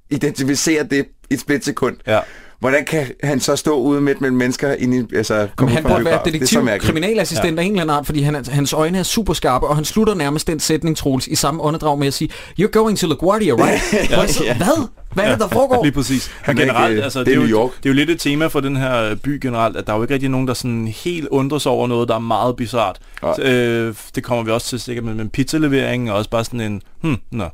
identificere 0.10 0.84
det 0.84 1.06
i 1.30 1.34
et 1.34 1.40
splitsekund, 1.40 1.96
Ja. 2.08 2.20
hvordan 2.60 2.86
kan 2.86 3.06
han 3.24 3.40
så 3.40 3.56
stå 3.56 3.80
ude 3.80 4.02
midt 4.02 4.22
mellem 4.22 4.38
mennesker 4.38 4.74
inde 4.74 4.98
i, 4.98 5.16
altså, 5.16 5.48
komme 5.56 5.70
Men 5.74 5.76
han 5.76 5.84
burde 5.84 6.00
en 6.00 6.06
være 6.06 6.20
så 6.26 6.32
detektiv, 6.32 6.68
kriminalassistent 6.80 7.56
ja. 7.56 7.62
af 7.62 7.66
en 7.66 7.72
eller 7.72 7.82
anden 7.82 7.96
art, 7.98 8.06
fordi 8.06 8.22
han, 8.22 8.46
hans 8.50 8.74
øjne 8.74 8.98
er 9.00 9.04
super 9.04 9.34
skarpe, 9.34 9.68
og 9.68 9.76
han 9.76 9.86
slutter 9.86 10.14
nærmest 10.16 10.48
den 10.48 10.60
sætning, 10.60 10.98
Troels, 10.98 11.28
i 11.28 11.36
samme 11.36 11.64
åndedrag 11.64 12.00
med 12.00 12.08
at 12.08 12.14
sige, 12.14 12.30
You're 12.62 12.68
going 12.72 12.98
to 12.98 13.08
LaGuardia, 13.08 13.54
right? 13.54 13.82
ja. 14.46 14.58
Hvad? 14.58 14.88
Hvad 15.18 15.26
er 15.26 15.32
det, 15.32 15.40
der 15.40 15.48
foregår? 15.48 15.84
Lige 15.84 15.94
præcis. 15.94 16.32
Han 16.42 16.56
Men 16.56 16.62
er 16.62 16.66
generelt, 16.66 16.90
ikke, 16.90 17.00
øh, 17.00 17.04
altså, 17.04 17.24
det 17.24 17.32
er 17.32 17.36
jo, 17.36 17.42
New 17.42 17.50
York. 17.50 17.72
det 17.78 17.86
er 17.86 17.90
jo 17.90 17.94
lidt 17.94 18.10
et 18.10 18.20
tema 18.20 18.48
for 18.48 18.60
den 18.60 18.76
her 18.76 19.16
by 19.16 19.40
generelt, 19.42 19.78
at 19.78 19.88
der 19.88 19.94
er 19.94 19.98
jo 19.98 20.04
ikke 20.04 20.14
rigtig 20.14 20.30
nogen, 20.30 20.48
der 20.48 20.54
sådan 20.54 20.88
helt 20.88 21.28
undrer 21.28 21.58
sig 21.58 21.72
over 21.72 21.88
noget, 21.88 22.10
der 22.10 22.16
er 22.16 22.20
meget 22.20 22.56
bizart. 22.56 23.00
Øh, 23.40 23.96
det 24.16 24.24
kommer 24.24 24.44
vi 24.44 24.52
også 24.52 24.68
til 24.68 24.80
sikkert 24.80 25.06
med, 25.06 25.14
med 25.14 25.30
pizzaleveringen, 25.30 26.10
og 26.10 26.16
også 26.16 26.30
bare 26.30 26.44
sådan 26.44 26.62
en, 26.62 26.82
hmm, 27.02 27.18
nå. 27.32 27.46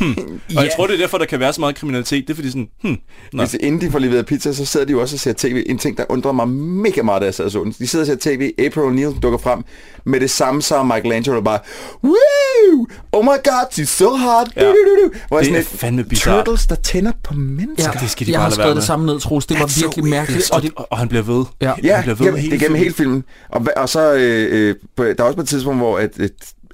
Hmm. 0.00 0.40
Og 0.56 0.64
jeg 0.64 0.70
tror, 0.76 0.86
det 0.86 0.94
er 0.94 0.98
derfor, 0.98 1.18
der 1.18 1.24
kan 1.24 1.40
være 1.40 1.52
så 1.52 1.60
meget 1.60 1.76
kriminalitet. 1.76 2.24
Det 2.28 2.30
er 2.30 2.34
fordi 2.34 2.48
sådan, 2.48 2.68
hmm, 2.82 2.96
nå. 3.32 3.42
Hvis 3.42 3.54
inden 3.60 3.80
de 3.80 3.90
får 3.90 3.98
leveret 3.98 4.26
pizza, 4.26 4.52
så 4.52 4.64
sidder 4.64 4.86
de 4.86 4.92
jo 4.92 5.00
også 5.00 5.16
og 5.16 5.20
ser 5.20 5.32
tv. 5.36 5.62
En 5.66 5.78
ting, 5.78 5.96
der 5.98 6.04
undrede 6.08 6.34
mig 6.34 6.48
mega 6.48 7.02
meget, 7.02 7.20
da 7.20 7.24
jeg 7.24 7.34
sad 7.34 7.44
og 7.44 7.50
så 7.50 7.64
den. 7.64 7.74
De 7.78 7.86
sidder 7.88 8.02
og 8.02 8.06
ser 8.06 8.30
tv. 8.36 8.52
April 8.58 8.80
O'Neil 8.82 9.20
dukker 9.20 9.38
frem 9.38 9.64
med 10.04 10.20
det 10.20 10.30
samme 10.30 10.62
som 10.62 10.86
Michelangelo, 10.86 11.40
bare, 11.40 11.58
Woo! 12.04 12.86
Oh 13.12 13.24
my 13.24 13.28
god, 13.44 13.66
she's 13.72 13.84
so 13.84 14.08
hot. 14.16 14.48
Ja. 14.56 14.60
Du, 14.62 14.66
du, 14.68 14.72
du, 14.72 15.04
du. 15.04 15.10
Hvor 15.28 15.36
Det 15.36 15.46
sådan 15.46 15.56
er 15.56 15.60
et 15.60 15.66
fandme 15.66 16.04
bizarrt. 16.04 16.44
Turtles, 16.46 16.66
der 16.66 16.74
tænder 16.74 17.12
på 17.24 17.34
mennesker. 17.34 17.90
Ja, 17.94 18.00
det 18.00 18.10
skal 18.10 18.26
de 18.26 18.32
jeg 18.32 18.38
bare 18.38 18.44
har 18.44 18.50
skrevet 18.50 18.68
det 18.68 18.76
med. 18.76 18.82
samme 18.82 19.06
ned, 19.06 19.20
Troels. 19.20 19.46
Det 19.46 19.58
var 19.60 19.66
That's 19.66 19.80
so 19.80 19.86
virkelig 19.86 20.04
weird. 20.04 20.16
mærkeligt. 20.20 20.50
Og 20.50 20.56
Og, 20.56 20.62
det, 20.62 20.72
og, 20.76 20.98
han 20.98 21.08
bliver 21.08 21.22
ved. 21.22 21.44
Ja. 21.60 21.72
Ja, 21.82 21.94
han 21.96 22.02
bliver 22.16 22.32
ved 22.32 22.38
hele 22.40 22.50
det 22.50 22.56
er 22.62 22.66
gennem 22.66 22.78
hele 22.78 22.94
filmen. 22.94 23.24
Og, 23.48 23.66
og 23.76 23.88
så, 23.88 24.14
øh, 24.14 24.68
øh, 24.68 24.74
på, 24.96 25.04
der 25.04 25.14
er 25.18 25.22
også 25.22 25.36
på 25.36 25.42
et 25.42 25.48
tidspunkt, 25.48 25.78
hvor 25.80 25.98
at, 25.98 26.18
at 26.20 26.30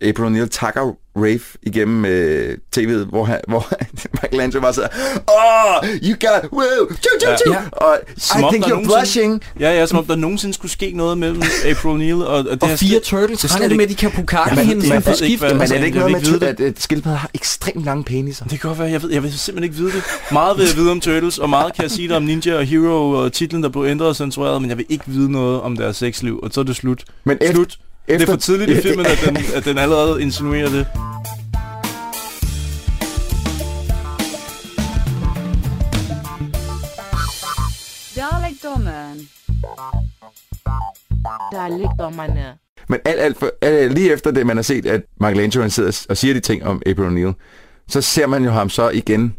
April 0.08 0.24
O'Neil 0.26 0.48
takker 0.48 0.92
Rafe 1.16 1.58
igennem 1.62 2.04
øh, 2.04 2.58
tv'et, 2.76 3.04
hvor, 3.04 3.24
han, 3.24 3.40
hvor 3.48 3.66
Michelangelo 4.22 4.60
bare 4.60 4.74
sidder, 4.74 4.88
Oh, 5.26 5.88
you 6.02 6.16
got, 6.20 6.50
wow, 6.52 6.64
choo, 6.88 7.18
choo, 7.20 7.36
choo. 7.44 7.52
Ja. 7.54 7.62
Og 7.72 7.98
Som 8.16 8.40
I 8.40 8.44
om 8.44 8.52
think 8.52 8.64
der 8.64 8.70
you're 8.70 8.74
nogensinde- 8.74 8.98
blushing. 9.00 9.42
Ja, 9.60 9.70
ja, 9.78 9.86
som 9.86 9.98
om 9.98 10.04
der 10.04 10.16
nogensinde 10.16 10.54
skulle 10.54 10.72
ske 10.72 10.92
noget 10.94 11.18
mellem 11.18 11.42
April 11.70 11.90
O'Neil 11.90 12.24
og, 12.26 12.38
og 12.38 12.44
det 12.44 12.62
og 12.62 12.68
her 12.68 12.76
fire 12.76 13.00
turtles, 13.00 13.38
det 13.40 13.50
er 13.50 13.56
slet 13.56 13.70
det 13.70 13.76
med, 13.76 13.80
ikke- 13.80 13.82
at 13.82 13.88
de 13.90 13.94
kan 13.94 14.10
pukakke 14.10 14.50
Jamen, 14.50 14.64
hende 14.66 14.80
det- 14.80 14.88
sådan 14.88 14.94
jeg 14.94 15.02
på 15.02 15.10
ved 15.10 15.22
ikke, 15.22 15.26
skift? 15.26 15.40
hvad- 15.42 15.52
Men 15.54 15.62
er 15.62 15.78
det 15.78 15.86
ikke 15.86 15.98
noget 15.98 16.12
med, 16.40 16.48
at, 16.48 16.60
at 16.60 16.82
skildpadder 16.82 17.18
har 17.18 17.30
ekstremt 17.34 17.84
lange 17.84 18.04
peniser? 18.04 18.44
Det 18.44 18.60
kan 18.60 18.68
godt 18.68 18.78
være. 18.78 18.90
Jeg 18.90 19.02
ved, 19.02 19.10
jeg 19.12 19.22
vil 19.22 19.32
simpelthen 19.38 19.64
ikke 19.64 19.76
vide 19.82 19.92
det. 19.96 20.02
Meget 20.32 20.58
vil 20.58 20.66
jeg 20.66 20.76
vide 20.76 20.90
om 20.90 21.00
Turtles, 21.00 21.38
og 21.38 21.50
meget 21.50 21.74
kan 21.74 21.82
jeg 21.82 21.90
sige 21.90 22.08
dig 22.08 22.16
om 22.16 22.22
Ninja 22.22 22.54
og 22.56 22.64
Hero 22.64 23.10
og 23.10 23.32
titlen, 23.32 23.62
der 23.62 23.68
blev 23.68 23.84
ændret 23.84 24.08
og 24.08 24.16
censureret, 24.16 24.60
men 24.62 24.68
jeg 24.70 24.78
vil 24.78 24.86
ikke 24.88 25.04
vide 25.06 25.32
noget 25.32 25.60
om 25.60 25.76
deres 25.76 25.96
sexliv, 25.96 26.40
og 26.42 26.50
så 26.52 26.60
er 26.60 26.64
det 26.64 26.76
slut. 26.76 27.04
Men 27.24 27.38
efter-. 28.08 28.18
Det 28.18 28.28
er 28.28 28.32
for 28.32 28.40
tidligt 28.40 28.70
i 28.70 28.82
filmen, 28.82 29.06
at 29.06 29.24
den, 29.26 29.36
at 29.54 29.64
den 29.64 29.78
allerede 29.78 30.22
insinuerer 30.22 30.68
det. 30.68 30.86
Dalekdommeren. 38.16 39.28
Dalekdommerne. 41.52 42.54
Men 42.88 43.00
alt, 43.04 43.20
alt 43.20 43.38
for, 43.38 43.50
alt, 43.62 43.94
lige 43.94 44.12
efter 44.12 44.30
det, 44.30 44.46
man 44.46 44.56
har 44.56 44.62
set, 44.62 44.86
at 44.86 45.02
Michelangelo 45.20 45.62
han 45.62 45.70
sidder 45.70 46.06
og 46.08 46.16
siger 46.16 46.34
de 46.34 46.40
ting 46.40 46.64
om 46.64 46.82
April 46.86 47.04
O'Neil, 47.08 47.32
så 47.88 48.00
ser 48.00 48.26
man 48.26 48.44
jo 48.44 48.50
ham 48.50 48.70
så 48.70 48.90
igen 48.90 49.36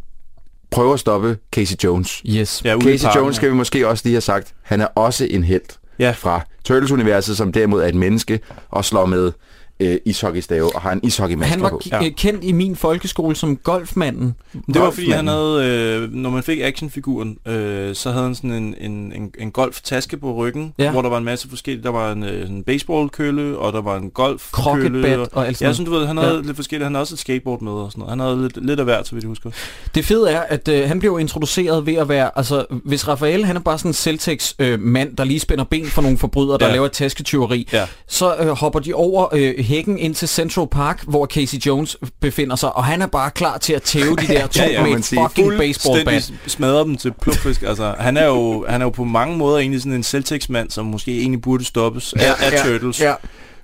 prøve 0.72 0.94
at 0.94 1.00
stoppe 1.00 1.38
Casey 1.52 1.76
Jones. 1.84 2.22
Yes. 2.26 2.62
Ja, 2.66 2.80
Casey 2.82 3.06
parken, 3.06 3.22
Jones 3.22 3.36
skal 3.36 3.50
vi 3.50 3.56
måske 3.56 3.88
også 3.88 4.02
lige 4.06 4.14
have 4.14 4.22
sagt, 4.22 4.54
han 4.62 4.82
er 4.82 4.86
også 4.86 5.28
en 5.30 5.44
held 5.44 5.62
Ja. 6.00 6.12
fra 6.12 6.42
Turtles-universet, 6.64 7.38
som 7.38 7.52
derimod 7.52 7.82
er 7.82 7.88
et 7.88 7.96
menneske 7.96 8.40
og 8.70 8.86
slår 8.86 9.06
med 9.06 9.32
øh, 9.80 9.98
ishockeystave 10.06 10.76
og 10.76 10.82
har 10.82 10.92
en 10.92 11.00
ishockeymand 11.04 11.50
Han 11.52 11.62
var 11.62 11.70
på. 11.70 11.82
k- 11.94 12.10
kendt 12.10 12.44
i 12.44 12.52
min 12.52 12.76
folkeskole 12.76 13.36
som 13.36 13.58
golfmanden. 13.58 14.36
Det 14.74 14.82
var 14.82 14.92
fordi, 14.92 15.10
han 15.12 15.28
havde, 15.28 15.66
øh, 16.04 16.14
når 16.14 16.30
man 16.30 16.44
fik 16.44 16.60
actionfiguren, 16.62 17.38
øh, 17.48 17.96
så 17.96 18.12
havde 18.12 18.26
han 18.26 18.36
sådan 18.36 18.52
en, 18.52 18.76
en, 18.82 18.92
en, 19.16 19.32
en 19.40 19.52
golftaske 19.52 20.18
på 20.18 20.34
ryggen, 20.34 20.74
Ja. 20.78 20.84
ja. 20.84 20.92
hvor 20.92 21.02
der 21.02 21.10
var 21.10 21.18
en 21.18 21.24
masse 21.24 21.50
forskellige. 21.50 21.84
Der 21.84 21.90
var 21.90 22.12
en, 22.12 22.24
øh, 22.24 22.50
en 22.50 22.64
baseballkølle, 22.64 23.58
og 23.58 23.74
der 23.74 23.82
var 23.82 23.98
en 23.98 24.10
golfkølle. 24.10 24.64
Crocketbat 24.64 25.20
og, 25.20 25.30
og 25.34 25.48
alt 25.48 25.58
sådan 25.58 25.70
Ja, 25.70 25.74
sådan 25.74 25.92
du 25.92 25.98
ved, 26.00 26.06
han 26.08 26.18
havde 26.18 26.30
Ja. 26.30 26.36
ja. 26.38 26.42
lidt 26.42 26.56
forskelligt. 26.56 26.86
Han 26.86 26.94
havde 26.96 27.04
også 27.04 27.16
et 27.16 27.20
skateboard 27.20 27.62
med 27.62 27.72
og 27.72 27.92
sådan 27.92 28.00
noget. 28.00 28.10
Han 28.12 28.20
havde 28.20 28.42
lidt, 28.42 28.66
lidt 28.66 28.80
af 28.80 28.86
hvert, 28.86 29.08
så 29.08 29.16
vidt 29.16 29.24
jeg 29.24 29.30
husker. 29.30 29.50
Det 29.96 30.06
fede 30.06 30.30
er, 30.32 30.40
at 30.42 30.68
øh, 30.68 30.88
han 30.88 31.00
blev 31.00 31.18
introduceret 31.22 31.86
ved 31.86 31.94
at 31.96 32.10
være, 32.10 32.30
altså 32.36 32.66
hvis 32.86 33.08
Rafael 33.08 33.46
han 33.46 33.56
er 33.56 33.60
bare 33.60 33.78
sådan 33.78 33.90
en 33.90 33.94
Celtics 33.94 34.56
øh, 34.60 34.80
mand, 34.80 35.16
der 35.18 35.24
lige 35.24 35.40
spænder 35.40 35.64
ben 35.64 35.86
for 35.86 36.02
nogle 36.02 36.18
forbrydere, 36.18 36.58
der 36.58 36.66
Ja. 36.68 36.72
laver 36.72 36.86
et 36.86 36.92
tasketyveri, 36.92 37.68
Ja. 37.74 37.86
så 38.08 38.36
øh, 38.36 38.48
hopper 38.48 38.80
de 38.80 38.94
over 38.94 39.28
øh, 39.34 39.65
hækken 39.66 39.98
ind 40.00 40.16
til 40.16 40.28
Central 40.28 40.68
Park, 40.72 41.04
hvor 41.04 41.26
Casey 41.26 41.58
Jones 41.58 41.98
befinder 42.22 42.56
sig, 42.56 42.76
og 42.76 42.86
han 42.86 43.02
er 43.02 43.08
bare 43.08 43.32
klar 43.32 43.58
til 43.58 43.74
at 43.74 43.82
tæve 43.82 44.16
de 44.16 44.28
der 44.28 44.48
to 44.48 44.64
Ja, 44.64 44.72
ja, 44.72 44.84
med 44.84 44.92
et 44.92 45.06
fucking 45.06 45.58
baseballbat. 45.58 46.14
Fuldstændig 46.14 46.52
smadrer 46.52 46.84
dem 46.84 46.98
til 46.98 47.14
plukfisk. 47.22 47.62
Altså, 47.62 47.96
han 48.00 48.18
er, 48.18 48.26
jo, 48.26 48.66
han 48.70 48.82
er 48.82 48.86
jo 48.86 48.90
på 48.90 49.04
mange 49.04 49.38
måder 49.38 49.58
egentlig 49.58 49.82
sådan 49.82 49.94
en 49.94 50.04
Celtics-mand, 50.04 50.70
som 50.70 50.86
måske 50.86 51.20
egentlig 51.20 51.42
burde 51.42 51.66
stoppes 51.66 52.14
af, 52.14 52.34
af 52.40 52.62
Turtles. 52.66 53.02
Ja. 53.02 53.14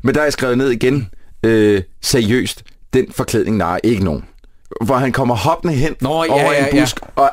Men 0.04 0.16
der 0.16 0.22
er 0.22 0.26
jeg 0.26 0.34
skrevet 0.34 0.58
ned 0.58 0.70
igen, 0.70 1.10
øh, 1.44 1.82
seriøst, 2.02 2.64
den 2.94 3.12
forklædning 3.12 3.58
nej 3.58 3.80
ikke 3.84 4.04
nogen. 4.04 4.24
Hvor 4.86 4.96
han 4.96 5.12
kommer 5.12 5.36
hoppende 5.36 5.74
hen 5.74 5.96
Nå, 6.02 6.24
ja, 6.24 6.34
over 6.34 6.52
ja, 6.52 6.68
en 6.68 6.76
ja. 6.76 6.82
busk, 6.82 7.00
og 7.16 7.30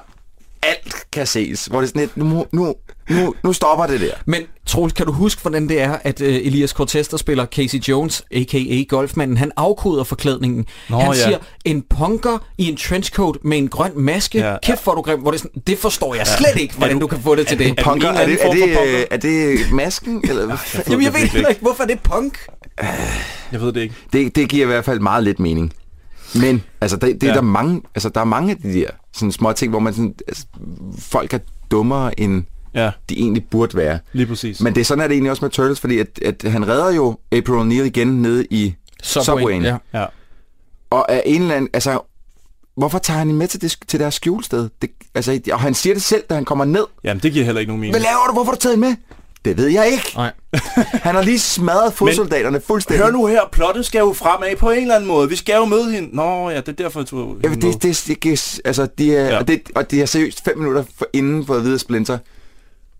alt 0.62 1.10
kan 1.12 1.26
ses. 1.26 1.66
Hvor 1.66 1.80
det 1.80 1.86
er 1.86 1.88
sådan 1.88 2.00
lidt, 2.00 2.16
nu, 2.16 2.46
nu, 2.52 2.74
nu, 3.10 3.34
nu 3.44 3.52
stopper 3.52 3.86
det 3.86 4.00
der. 4.00 4.10
Men 4.26 4.42
Troels, 4.66 4.92
kan 4.92 5.06
du 5.06 5.12
huske, 5.12 5.42
hvordan 5.42 5.68
det 5.68 5.80
er, 5.80 5.96
at 6.04 6.20
øh, 6.20 6.34
Elias 6.34 6.70
Cortez, 6.70 7.08
der 7.08 7.16
spiller 7.16 7.46
Casey 7.46 7.78
Jones, 7.78 8.22
a.k.a. 8.34 8.82
golfmanden, 8.88 9.36
han 9.36 9.52
afkoder 9.56 10.04
forklædningen. 10.04 10.66
Nå, 10.88 10.98
han 10.98 11.12
ja. 11.12 11.14
siger, 11.24 11.38
en 11.64 11.82
punker 11.82 12.38
i 12.58 12.68
en 12.68 12.76
trenchcoat 12.76 13.36
med 13.44 13.58
en 13.58 13.68
grøn 13.68 13.92
maske, 13.96 14.38
Ja, 14.38 14.56
kæft 14.62 14.84
hvor 14.84 14.92
er 14.92 14.96
du 14.96 15.02
grim, 15.02 15.20
hvor 15.20 15.30
det, 15.30 15.38
er 15.38 15.42
sådan, 15.42 15.62
det 15.66 15.78
forstår 15.78 16.14
jeg 16.14 16.26
slet 16.26 16.62
ikke, 16.62 16.74
hvordan 16.74 16.94
du- 16.96 17.00
du 17.00 17.06
kan 17.06 17.20
få 17.20 17.34
det 17.34 17.46
til 17.46 17.60
er 17.62 17.66
det. 17.68 17.78
du- 17.78 17.84
Punker, 17.84 18.10
en 18.10 18.16
er, 18.16 18.26
det, 18.26 18.38
er, 18.42 18.50
det, 18.52 18.68
øh, 18.86 19.04
er 19.10 19.16
det 19.16 19.58
masken? 19.72 20.22
Eller 20.28 20.46
hvad 20.46 20.56
fanden? 20.58 20.92
Jamen 20.92 21.04
jeg 21.04 21.12
ved 21.14 21.20
heller 21.20 21.48
ikke, 21.48 21.62
hvorfor 21.62 21.82
er 21.82 21.86
det 21.86 22.00
punk? 22.00 22.38
Jeg 23.52 23.60
ved 23.60 23.72
det 23.72 23.80
ikke. 23.80 23.94
det, 24.12 24.36
det 24.36 24.48
giver 24.48 24.62
i 24.64 24.66
hvert 24.66 24.84
fald 24.84 25.00
meget 25.00 25.24
lidt 25.24 25.38
mening. 25.40 25.72
Men 26.34 26.62
altså, 26.80 26.96
det, 26.96 27.14
det 27.14 27.22
er 27.22 27.26
Ja. 27.28 27.34
der 27.34 27.40
mange, 27.40 27.82
altså, 27.94 28.08
der 28.08 28.20
er 28.20 28.24
mange 28.24 28.50
af 28.50 28.56
de 28.56 28.72
der 28.72 28.90
sådan 29.14 29.32
små 29.32 29.52
ting, 29.52 29.70
hvor 29.70 29.78
man 29.80 29.94
sådan, 29.94 30.14
altså, 30.28 30.44
folk 30.98 31.32
er 31.34 31.38
dummere, 31.70 32.20
end 32.20 32.44
Ja, 32.84 32.90
de 33.08 33.18
egentlig 33.18 33.44
burde 33.50 33.76
være. 33.76 33.98
lige 34.12 34.26
præcis. 34.26 34.60
Men 34.60 34.74
det 34.74 34.80
er 34.80 34.84
sådan, 34.84 35.04
at 35.04 35.10
det 35.10 35.14
egentlig 35.14 35.30
også 35.30 35.44
med 35.44 35.50
Turtles, 35.50 35.80
fordi 35.80 35.98
at, 35.98 36.18
at 36.22 36.50
han 36.50 36.68
redder 36.68 36.92
jo 36.92 37.18
April 37.32 37.54
O'Neil 37.60 37.82
igen 37.84 38.22
nede 38.22 38.46
i 38.50 38.74
Subwayen. 39.02 39.62
Ja. 39.64 39.76
Ja. 39.94 40.04
Og 40.90 41.06
er 41.08 41.20
en 41.24 41.42
eller 41.42 41.54
anden, 41.54 41.70
altså, 41.72 42.00
hvorfor 42.76 42.98
tager 42.98 43.18
han 43.18 43.26
hende 43.26 43.38
med 43.38 43.48
til, 43.48 43.60
det, 43.60 43.76
til 43.88 44.00
deres 44.00 44.14
skjulested? 44.14 44.68
Det, 44.82 44.90
altså, 45.14 45.40
og 45.52 45.60
han 45.60 45.74
siger 45.74 45.94
det 45.94 46.02
selv, 46.02 46.22
da 46.30 46.34
han 46.34 46.44
kommer 46.44 46.64
ned. 46.64 46.84
Jamen, 47.04 47.22
det 47.22 47.32
giver 47.32 47.44
heller 47.44 47.60
ikke 47.60 47.70
nogen 47.70 47.80
mening. 47.80 47.92
Hvad 47.92 48.00
laver 48.02 48.26
du? 48.26 48.32
Hvorfor 48.32 48.50
har 48.50 48.56
du 48.56 48.60
taget 48.60 48.76
hende 48.76 48.88
med? 48.88 48.96
Det 49.44 49.56
ved 49.56 49.66
jeg 49.66 49.88
ikke. 49.92 50.12
Nej. 50.16 50.32
Han 51.06 51.14
har 51.14 51.22
lige 51.22 51.38
smadret 51.38 51.92
fodsoldaterne 51.92 52.60
fuldstændig. 52.60 53.04
Hør 53.04 53.12
nu 53.12 53.26
her, 53.26 53.40
plottet 53.52 53.86
skal 53.86 53.98
jo 53.98 54.12
fremad 54.12 54.56
på 54.56 54.70
en 54.70 54.82
eller 54.82 54.94
anden 54.94 55.08
måde. 55.08 55.28
Vi 55.28 55.36
skal 55.36 55.54
jo 55.56 55.64
møde 55.64 55.90
hende. 55.92 56.16
Nå 56.16 56.50
ja, 56.50 56.56
det 56.56 56.68
er 56.68 56.72
derfor, 56.72 57.00
jeg 57.00 57.06
tog 57.06 57.36
Ja, 57.44 57.48
det, 57.48 57.62
det, 57.62 57.82
det, 57.82 58.22
det, 58.24 58.60
altså, 58.64 58.88
de 58.98 59.16
er, 59.16 59.24
Ja. 59.28 59.38
og, 59.38 59.48
det, 59.48 59.62
og 59.74 59.90
de 59.90 60.02
er 60.02 60.06
seriøst 60.06 60.44
fem 60.44 60.58
minutter 60.58 60.84
for 60.98 61.06
inden 61.12 61.46
for 61.46 61.54
at 61.54 61.64
vide 61.64 61.78
Splinter. 61.78 62.18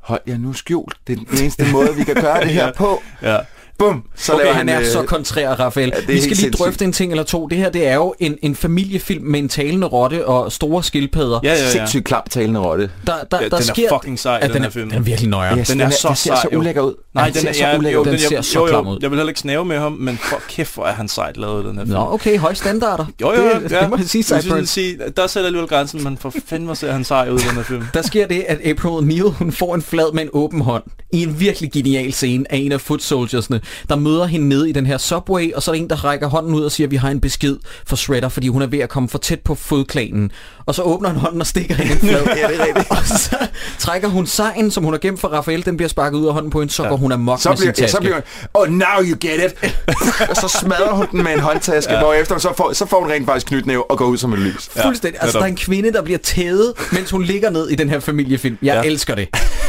Hold 0.09 0.21
jer 0.27 0.39
nu 0.39 0.53
skjult. 0.53 0.97
Det 1.07 1.13
er 1.13 1.25
den 1.31 1.39
eneste 1.41 1.73
måde, 1.73 1.95
vi 1.97 2.05
kan 2.05 2.15
gøre 2.15 2.41
det 2.41 2.51
her 2.51 2.73
på. 2.83 3.03
Ja. 3.23 3.39
Bum, 3.79 4.03
så 4.17 4.33
Okay, 4.33 4.45
laver 4.45 4.55
han 4.57 4.69
er 4.69 4.81
øh, 4.81 4.87
så 4.87 5.03
kontrær, 5.03 5.51
Rafael. 5.55 5.89
er 5.89 5.97
Vi 5.97 6.03
skal 6.03 6.13
lige 6.13 6.23
sindssygt. 6.23 6.59
drøfte 6.59 6.85
en 6.85 6.93
ting 6.93 7.13
eller 7.13 7.25
to. 7.25 7.47
Det 7.47 7.59
her, 7.59 7.71
det 7.71 7.87
er 7.87 7.95
jo 7.95 8.15
en, 8.19 8.37
en 8.43 8.55
familiefilm 8.57 9.25
med 9.25 9.39
en 9.41 9.49
talende 9.49 9.87
rotte 9.87 10.27
og 10.27 10.53
store 10.53 10.83
skildpadder. 10.83 11.41
Ja, 11.43 11.53
ja, 11.55 11.63
ja. 11.65 11.71
sindssygt 11.71 12.05
klam 12.05 12.23
talende 12.31 12.61
rotte. 12.61 12.91
Der, 13.07 13.13
der, 13.31 13.39
Ja, 13.43 13.49
der 13.49 13.49
den 13.49 13.69
er 13.69 13.73
sker... 13.75 13.89
fucking 13.89 14.19
sej, 14.19 14.39
ja, 14.43 14.47
den 14.47 14.55
den, 14.55 14.63
her 14.63 14.67
er, 14.69 14.73
film. 14.73 14.89
den 14.89 14.99
er 14.99 15.03
virkelig 15.03 15.31
nøjere. 15.31 15.59
Yes, 15.59 15.67
Den 15.69 15.79
den, 15.79 15.81
er 15.87 15.87
er, 15.87 15.91
så 15.91 16.09
den 16.09 16.17
ser 16.17 16.35
sej, 16.35 16.43
så 16.53 16.57
ulækker 16.59 16.83
ud. 16.83 16.95
Nej, 17.15 17.25
den 17.25 17.35
den 17.35 17.43
ser 17.43 17.49
er, 17.49 17.53
så 17.53 17.61
ja, 17.67 17.79
ulækker 17.79 17.95
jo, 17.97 18.01
ud. 18.01 18.05
Den 18.05 18.13
den, 18.13 18.21
ser 18.21 18.37
jeg, 18.37 18.45
så 18.45 18.59
jo, 18.59 18.67
klam 18.67 18.87
ud. 18.89 18.99
jeg 19.03 19.11
vil 19.11 19.17
heller 19.19 19.31
ikke 19.31 19.41
snave 19.41 19.65
med 19.65 19.79
ham, 19.79 19.93
men 19.93 20.19
for 20.23 20.41
kæft, 20.49 20.75
hvor 20.75 20.85
er 20.87 20.93
han 20.93 21.09
sejt 21.09 21.37
lavet, 21.37 21.65
den 21.65 21.77
her 21.79 21.85
film. 21.85 21.97
Nå, 21.97 22.13
okay, 22.13 22.39
høje 22.39 22.55
standarder. 22.55 23.07
Jo, 23.21 23.33
jo, 23.35 23.43
det, 23.63 23.71
ja. 23.73 23.81
det 23.81 23.91
må 23.91 23.97
jeg 23.97 24.07
sige, 24.07 24.67
sige, 24.67 24.99
der 25.17 25.27
sætter 25.27 25.47
alligevel 25.47 25.69
grænsen, 25.69 26.05
men 26.05 26.19
for 26.19 26.33
fanden, 26.47 26.67
hvor 26.67 26.75
ser 26.75 26.93
han 26.93 27.05
sej 27.05 27.29
ud 27.31 27.39
i 27.39 27.43
den 27.43 27.51
her 27.57 27.63
film. 27.63 27.83
Der 27.95 28.03
sker 28.03 28.27
det, 28.27 28.45
at 28.49 28.59
April 28.65 28.89
O'Neil 28.91 29.29
hun 29.29 29.53
får 29.53 29.75
en 29.75 29.83
flad 29.83 30.13
med 30.15 30.23
en 30.23 30.29
åben 30.33 30.61
hånd 30.61 30.83
i 31.13 31.23
en 31.23 31.41
virkelig 31.41 31.73
genial 31.73 32.13
scene 32.13 32.53
af 32.53 32.57
en 32.57 32.73
af 32.73 32.81
foot 32.81 33.03
soldiersne, 33.03 33.61
der 33.89 33.97
møder 33.97 34.27
hende 34.27 34.49
nede 34.49 34.69
i 34.71 34.73
den 34.73 34.87
her 34.87 34.99
subway, 34.99 35.53
og 35.53 35.63
så 35.63 35.71
er 35.71 35.75
der 35.75 35.83
en, 35.83 35.91
der 35.91 36.05
rækker 36.05 36.27
hånden 36.27 36.55
ud 36.55 36.63
og 36.63 36.73
siger, 36.73 36.87
at 36.87 36.91
vi 36.91 36.97
har 36.97 37.11
en 37.11 37.21
besked 37.21 37.57
for 37.87 37.97
Shredder, 37.97 38.29
fordi 38.29 38.49
hun 38.49 38.63
er 38.63 38.67
ved 38.67 38.79
at 38.79 38.89
komme 38.89 39.09
for 39.09 39.19
tæt 39.19 39.41
på 39.41 39.55
fodklanen. 39.55 40.31
Og 40.67 40.75
så 40.75 40.83
åbner 40.83 41.09
han 41.09 41.19
hånden 41.19 41.41
og 41.41 41.47
stikker 41.47 41.75
hende 41.75 41.93
en 41.93 41.99
flad. 41.99 42.27
Ja, 42.39 42.49
det 42.49 42.61
er 42.61 42.67
rigtigt. 42.67 42.91
og 42.91 42.97
så 43.07 43.37
trækker 43.79 44.09
hun 44.09 44.27
sejen, 44.27 44.71
som 44.71 44.85
hun 44.85 44.93
har 44.93 44.99
gemt 44.99 45.21
for 45.21 45.29
Raphael, 45.29 45.65
den 45.65 45.77
bliver 45.77 45.89
sparket 45.89 46.19
ud 46.19 46.27
af 46.27 46.33
hånden 46.33 46.51
på 46.51 46.61
hende, 46.61 46.73
så 46.73 46.83
ja. 46.83 46.89
går 46.89 46.97
hun 46.97 47.13
amok 47.13 47.41
Så 47.41 47.49
med 47.49 47.57
sin 47.57 47.63
bliver, 47.63 47.75
ja, 47.79 47.83
taske. 47.83 47.97
så 47.97 48.01
bliver 48.01 48.21
oh, 48.55 48.69
now 48.69 49.03
you 49.03 49.17
get 49.21 49.53
it. 49.53 49.75
og 50.31 50.37
så 50.37 50.59
smadrer 50.61 50.93
hun 50.93 51.07
den 51.13 51.23
med 51.23 51.33
en 51.33 51.41
håndtaske, 51.41 51.93
ja. 51.93 52.01
hvorefter 52.01 52.39
så 52.39 52.53
får, 52.57 52.73
så 52.73 52.87
får 52.87 53.01
hun 53.01 53.11
rent 53.11 53.27
faktisk 53.27 53.47
knytnæve 53.47 53.91
og 53.91 53.99
går 53.99 54.05
ud 54.05 54.19
som 54.19 54.33
et 54.33 54.39
lys. 54.39 54.69
Fuldstændig. 54.83 55.23
Altså, 55.23 55.39
der 55.39 55.45
er 55.45 55.49
en 55.49 55.57
kvinde, 55.57 55.93
der 55.93 56.03
bliver 56.03 56.19
tædet, 56.19 56.73
mens 56.93 57.11
hun 57.11 57.23
ligger 57.23 57.51
ned 57.51 57.69
i 57.69 57.75
den 57.75 57.89
her 57.89 58.01
familiefilm. 58.01 58.59
Jeg 58.63 58.75
ja. 58.75 58.81
Ja. 58.81 58.87
elsker 58.87 59.15
det. 59.15 59.29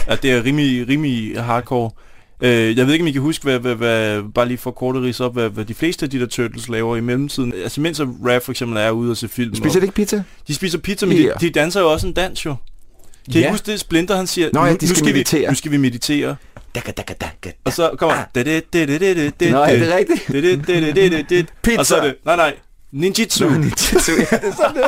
Ja, 0.10 0.16
det 0.16 0.32
er 0.32 0.44
rimelig, 0.44 0.88
rimelig 0.88 1.42
hardcore. 1.44 1.92
Øh, 2.42 2.78
jeg 2.78 2.86
ved 2.86 2.94
ikke, 2.94 3.04
om 3.04 3.08
I 3.08 3.12
kan 3.12 3.22
huske, 3.22 3.44
hvad, 3.44 3.60
hvad, 3.60 3.76
hvad, 3.76 4.24
bare 4.36 4.48
lige 4.48 4.58
for 4.58 4.72
kort 4.72 4.96
at 4.96 5.02
op, 5.24 5.34
hvad, 5.34 5.50
hvad 5.50 5.66
de 5.66 5.74
fleste 5.74 6.06
af 6.06 6.10
de 6.10 6.20
der 6.20 6.26
Turtles 6.26 6.70
laver 6.70 6.96
i 6.96 7.02
mellemtiden. 7.02 7.54
Altså, 7.64 7.82
mens 7.82 8.02
Raph 8.02 8.42
for 8.46 8.52
eksempel 8.52 8.78
er 8.78 8.92
ude 8.92 9.12
og 9.12 9.18
se 9.18 9.28
film. 9.28 9.56
Spiser 9.56 9.80
de 9.80 9.86
ikke 9.86 9.96
pizza? 9.96 10.24
De 10.48 10.54
spiser 10.56 10.78
pizza, 10.78 11.06
men 11.06 11.18
de, 11.18 11.24
Ja. 11.24 11.34
de 11.42 11.50
danser 11.50 11.82
jo 11.82 11.92
også 11.92 12.08
en 12.08 12.14
dans, 12.14 12.46
jo. 12.46 12.56
Kan 13.32 13.42
I 13.42 13.44
Ja. 13.44 13.52
huske 13.52 13.72
det, 13.72 13.80
Splinter 13.80 14.16
han 14.16 14.28
siger, 14.28 14.50
Nå 14.54 14.66
ja, 14.66 14.72
nu, 14.72 14.78
de 14.82 14.86
nu, 14.86 14.88
skal 14.88 14.96
skal 14.96 15.08
vi, 15.08 15.14
meditere." 15.14 15.50
nu 15.50 15.56
skal 15.56 15.72
vi 15.72 15.78
meditere. 15.78 16.36
Daka, 16.76 16.92
daka, 16.92 17.14
daka, 17.22 17.52
Og 17.66 17.74
så 17.74 17.92
kommer 17.98 18.16
det, 18.36 18.46
det, 18.46 18.74
det, 18.74 19.40
det, 19.40 19.52
Nå, 19.52 19.58
er 19.58 19.96
rigtigt? 19.98 21.80
Og 21.80 21.86
så 21.86 21.96
er 21.96 22.04
det, 22.06 22.16
nej, 22.26 22.36
nej, 22.36 22.54
ninjitsu. 22.92 23.46
ja, 23.46 23.54
det 23.54 23.64
er 23.72 24.56
sådan, 24.56 24.76
det 24.76 24.84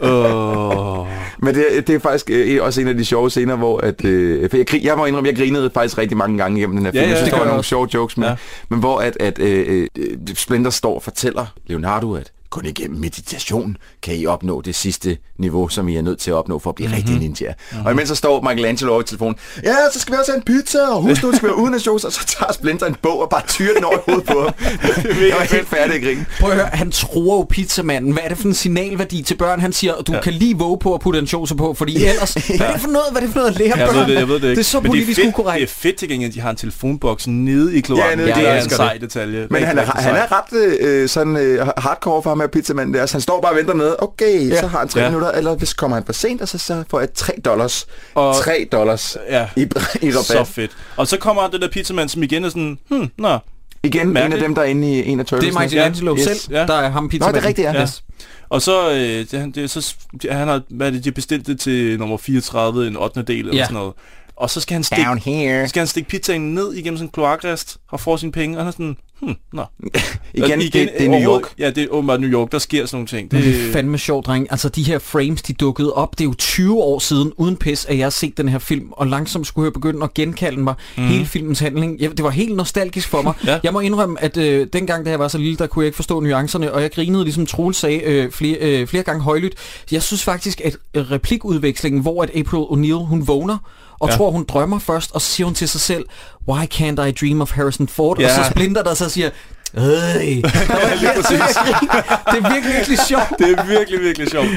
er. 0.00 0.08
Åh. 0.08 1.06
Men 1.42 1.54
det, 1.54 1.86
det 1.86 1.94
er 1.94 1.98
faktisk 1.98 2.30
øh, 2.30 2.62
også 2.62 2.80
en 2.80 2.88
af 2.88 2.96
de 2.96 3.04
sjove 3.04 3.30
scener, 3.30 3.56
hvor 3.56 3.78
at, 3.80 4.04
øh, 4.04 4.50
for 4.50 4.56
jeg, 4.56 4.66
jeg 4.84 4.96
må 4.96 5.04
indrømme, 5.04 5.28
jeg 5.28 5.36
grinede 5.36 5.70
faktisk 5.74 5.98
rigtig 5.98 6.16
mange 6.16 6.38
gange 6.38 6.58
igennem 6.58 6.76
den 6.76 6.84
her 6.86 6.92
Ja, 6.94 7.00
film. 7.00 7.04
ja, 7.04 7.08
jeg 7.08 7.16
synes, 7.16 7.30
det 7.30 7.38
der 7.38 7.44
var 7.44 7.48
nogle 7.50 7.64
sjove 7.64 7.88
jokes 7.94 8.16
med. 8.16 8.26
Ja. 8.26 8.30
Ja. 8.30 8.36
Men 8.68 8.78
hvor 8.80 8.98
at, 8.98 9.16
at 9.20 9.38
øh, 9.38 9.86
øh, 9.98 10.16
Splinter 10.34 10.70
står 10.70 10.94
og 10.94 11.02
fortæller 11.02 11.46
Leonardo, 11.66 12.14
at 12.14 12.32
kun 12.50 12.66
igennem 12.66 13.00
meditation 13.00 13.76
kan 14.02 14.14
I 14.16 14.26
opnå 14.26 14.60
det 14.60 14.74
sidste 14.74 15.18
niveau, 15.38 15.68
som 15.68 15.88
I 15.88 15.96
er 15.96 16.02
nødt 16.02 16.18
til 16.18 16.30
at 16.30 16.34
opnå 16.34 16.58
for 16.58 16.70
at 16.70 16.74
blive 16.74 16.88
mm-hmm. 16.88 16.96
rigtig 16.96 17.18
ninja. 17.18 17.52
Mm-hmm. 17.70 17.86
Og 17.86 17.92
imens 17.92 18.08
så 18.08 18.14
står 18.14 18.40
Michelangelo 18.48 18.92
over 18.92 19.00
i 19.00 19.04
telefonen, 19.04 19.36
ja, 19.64 19.74
så 19.92 20.00
skal 20.00 20.12
vi 20.12 20.18
også 20.18 20.32
have 20.32 20.36
en 20.36 20.42
pizza, 20.42 20.78
og 20.78 21.02
husk 21.02 21.22
nu, 21.22 21.28
det 21.28 21.36
skal 21.36 21.48
være 21.48 21.58
uden 21.58 21.80
shows, 21.80 22.04
og 22.04 22.12
så 22.12 22.26
tager 22.26 22.52
Splinter 22.52 22.86
en 22.86 22.96
bog 23.02 23.20
og 23.22 23.30
bare 23.30 23.42
tyrer 23.48 23.74
den 23.74 23.84
over 23.84 23.98
hovedet 24.06 24.26
på 24.26 24.40
ham. 24.40 24.54
Jeg 25.28 25.36
var 25.38 25.54
helt 25.56 25.68
færdig 25.68 25.94
at 25.94 26.02
grine. 26.02 26.26
Prøv 26.40 26.50
at 26.50 26.56
høre, 26.56 26.66
han 26.72 26.90
tror 26.90 27.36
jo 27.36 27.46
pizzamanden. 27.50 28.12
Hvad 28.12 28.22
er 28.24 28.28
det 28.28 28.38
for 28.38 28.48
en 28.48 28.54
signalværdi 28.54 29.22
til 29.22 29.34
børn? 29.34 29.60
Han 29.60 29.72
siger, 29.72 29.94
du 29.94 30.12
ja. 30.12 30.20
kan 30.20 30.32
lige 30.32 30.58
våge 30.58 30.78
på 30.78 30.94
at 30.94 31.00
putte 31.00 31.18
en 31.18 31.26
chose 31.26 31.56
på, 31.56 31.74
fordi 31.74 32.04
ellers... 32.04 32.34
Hvad 32.56 32.66
er 32.66 32.72
det 32.72 32.80
for 32.80 32.88
noget, 32.88 33.06
hvad 33.10 33.22
er 33.22 33.26
det 33.26 33.32
for 33.32 33.40
noget 33.40 33.50
at 33.50 33.58
lære 33.58 33.78
Jeg 33.78 33.88
børn? 33.88 33.96
ved 33.96 34.06
det, 34.06 34.20
jeg 34.20 34.28
ved 34.28 34.34
det 34.34 34.42
ikke. 34.42 34.50
Det 34.50 34.58
er 34.58 34.62
så 34.62 34.80
Men 34.80 34.90
politisk 34.90 35.16
det 35.16 35.22
er 35.22 35.26
fedt, 35.26 35.34
ukorrekt. 35.34 35.60
Det 35.60 35.68
er 35.68 35.80
fedt 35.80 35.96
til 35.96 36.08
gengæld, 36.08 36.30
at 36.30 36.34
de 36.34 36.40
har 36.40 36.50
en 36.50 36.56
telefonboks 36.56 37.26
nede 37.26 37.76
i 37.76 37.80
kloakken. 37.80 38.10
Ja, 38.10 38.16
nede 38.16 38.40
i 38.40 38.44
det 38.44 38.50
er 38.50 38.62
en 38.62 38.70
sej 38.70 38.92
det. 38.92 39.00
detalje. 39.02 39.46
Men 39.50 39.62
han 39.62 39.78
er, 39.78 39.84
han 39.84 40.16
er 40.16 40.26
ret 40.32 40.78
øh, 40.80 41.08
sådan 41.08 41.36
øh, 41.36 41.66
hardcore 41.76 42.22
for 42.22 42.34
ham 42.40 42.48
med 42.48 42.48
pizzamanden 42.48 42.94
der, 42.94 43.06
så 43.06 43.14
han 43.14 43.20
står 43.20 43.40
bare 43.40 43.52
og 43.52 43.56
venter 43.56 43.74
nede. 43.74 43.96
Okay, 43.98 44.48
ja. 44.50 44.60
så 44.60 44.66
har 44.66 44.78
han 44.78 44.88
tre 44.88 45.00
Ja. 45.00 45.04
ja. 45.06 45.10
minutter, 45.10 45.30
eller 45.32 45.54
hvis 45.56 45.72
kommer 45.74 45.96
han 45.96 46.04
for 46.06 46.12
sent, 46.12 46.42
og 46.42 46.48
så, 46.48 46.58
så 46.58 46.84
får 46.90 47.00
jeg 47.00 47.08
3 47.14 47.32
dollars. 47.44 47.86
Og- 48.14 48.34
3 48.36 48.68
dollars 48.72 49.16
Ja, 49.30 49.48
i, 49.56 49.60
i 50.02 50.12
så 50.12 50.18
rabat. 50.34 50.46
fedt. 50.48 50.70
Og 50.96 51.08
så 51.08 51.16
kommer 51.16 51.48
den 51.48 51.60
der 51.60 51.68
pizzamand, 51.68 52.08
som 52.08 52.22
igen 52.22 52.44
er 52.44 52.48
sådan, 52.48 52.78
hmm, 52.88 53.10
nå, 53.18 53.38
Igen, 53.82 54.00
en 54.00 54.06
af 54.08 54.12
Mærkeligt. 54.22 54.42
dem, 54.44 54.54
der 54.54 54.62
er 54.62 54.66
inde 54.66 54.90
i 54.92 55.08
en 55.08 55.20
af 55.20 55.26
Det 55.26 55.32
er 55.32 55.36
Turtles. 55.36 55.58
Michelangelo 55.58 56.16
Yes, 56.16 56.24
selv, 56.24 56.38
ja. 56.50 56.66
der 56.66 56.74
er 56.74 56.88
ham 56.90 57.02
Nå, 57.02 57.08
pizzamanden. 57.08 57.34
det 57.40 57.44
er 57.44 57.48
rigtigt, 57.48 57.66
ja. 57.66 57.72
Ja. 57.72 57.82
Yes. 57.82 58.02
Og 58.48 58.62
så, 58.62 58.90
øh, 58.90 58.96
det, 58.98 59.32
han- 59.32 59.50
det, 59.50 59.64
er 59.64 59.66
så 59.68 59.94
han 60.30 60.48
har, 60.48 60.60
hvad 60.70 60.86
er 60.86 60.90
det, 60.90 61.04
de 61.04 61.08
har 61.10 61.14
bestilt 61.14 61.46
det 61.46 61.60
til 61.60 61.98
nummer 61.98 62.16
34, 62.16 62.86
en 62.86 62.96
8. 62.96 63.22
del 63.22 63.38
eller 63.38 63.54
Ja. 63.54 63.64
sådan 63.64 63.74
noget. 63.74 63.92
Og 64.38 64.50
så 64.50 64.60
skal 64.60 64.74
han 64.74 64.84
stikke, 64.84 65.04
Down 65.04 65.18
here. 65.18 65.68
skal 65.68 65.80
han 65.80 65.86
stikke 65.86 66.08
pizzaen 66.08 66.54
ned 66.54 66.74
igennem 66.74 66.96
sådan 66.96 67.06
en 67.06 67.12
kloakrest 67.12 67.76
og 67.90 68.00
få 68.00 68.16
sine 68.16 68.32
penge, 68.32 68.56
og 68.56 68.60
han 68.60 68.68
er 68.68 68.72
sådan, 68.72 68.96
hmm, 69.20 69.34
nå. 69.52 69.64
Igen, 70.34 70.60
det, 70.60 70.72
det 70.72 71.04
er 71.04 71.08
New 71.08 71.20
York. 71.20 71.42
Ja, 71.58 71.70
det 71.70 71.82
er 71.82 71.88
åbenbart 71.90 72.20
New 72.20 72.30
York, 72.30 72.52
der 72.52 72.58
sker 72.58 72.86
sådan 72.86 72.96
nogle 72.96 73.06
ting. 73.06 73.28
Men 73.32 73.42
det 73.42 73.68
er 73.68 73.72
fandme 73.72 73.98
sjovt, 73.98 74.26
dreng. 74.26 74.46
Altså, 74.50 74.68
de 74.68 74.82
her 74.82 74.98
frames, 74.98 75.42
de 75.42 75.52
dukkede 75.52 75.92
op. 75.92 76.18
Det 76.18 76.20
er 76.20 76.24
jo 76.24 76.34
20 76.34 76.82
år 76.82 76.98
siden, 76.98 77.32
uden 77.36 77.56
pis, 77.56 77.84
at 77.84 77.98
jeg 77.98 78.04
har 78.04 78.10
set 78.10 78.36
den 78.36 78.48
her 78.48 78.58
film, 78.58 78.88
og 78.92 79.06
langsomt 79.06 79.46
skulle 79.46 79.66
jeg 79.66 79.72
begynde 79.72 80.04
at 80.04 80.14
genkalde 80.14 80.60
mig 80.60 80.74
mm. 80.96 81.06
hele 81.06 81.26
filmens 81.26 81.60
handling. 81.60 82.00
Jeg, 82.00 82.10
det 82.10 82.22
var 82.22 82.30
helt 82.30 82.56
nostalgisk 82.56 83.08
for 83.08 83.22
mig. 83.22 83.34
Ja. 83.46 83.58
Jeg 83.62 83.72
må 83.72 83.80
indrømme, 83.80 84.22
at 84.22 84.36
øh, 84.36 84.66
dengang, 84.72 85.04
da 85.04 85.10
jeg 85.10 85.18
var 85.18 85.28
så 85.28 85.38
lille, 85.38 85.56
der 85.56 85.66
kunne 85.66 85.82
jeg 85.82 85.86
ikke 85.86 85.96
forstå 85.96 86.20
nuancerne, 86.20 86.72
og 86.72 86.82
jeg 86.82 86.90
grinede, 86.90 87.24
ligesom 87.24 87.46
Troel 87.46 87.74
sagde, 87.74 88.00
øh, 88.00 88.30
flere, 88.30 88.58
øh, 88.58 88.86
flere 88.86 89.02
gange 89.02 89.22
højlydt. 89.22 89.54
Jeg 89.92 90.02
synes 90.02 90.24
faktisk, 90.24 90.60
at 90.64 90.76
øh, 90.94 91.10
replikudvekslingen, 91.10 92.02
hvor 92.02 92.22
at 92.22 92.30
April 92.36 92.62
O'Neil, 92.62 93.04
hun 93.04 93.26
vågner, 93.26 93.58
og 94.00 94.08
Ja. 94.08 94.16
tror, 94.16 94.30
hun 94.30 94.44
drømmer 94.48 94.78
først, 94.78 95.12
og 95.12 95.20
så 95.20 95.26
siger 95.28 95.44
hun 95.44 95.54
til 95.54 95.68
sig 95.68 95.80
selv, 95.80 96.04
Why 96.48 96.64
can't 96.74 97.02
I 97.02 97.12
dream 97.12 97.40
of 97.40 97.52
Harrison 97.52 97.88
Ford? 97.88 98.18
Ja. 98.18 98.24
Og 98.24 98.44
så 98.44 98.50
splinter 98.50 98.82
der 98.82 98.94
så 98.94 99.08
siger, 99.08 99.30
Øj. 99.74 99.82
Der 99.82 100.42
var 100.68 100.94
Lige 101.00 101.10
præcis. 101.16 101.38
det 102.32 102.44
er 102.44 102.52
virkelig, 102.52 102.74
virkelig 102.76 102.98
sjovt. 103.08 103.32
Det 103.38 103.50
er 103.50 103.64
virkelig, 103.66 104.00
virkelig 104.00 104.30
sjovt. 104.30 104.48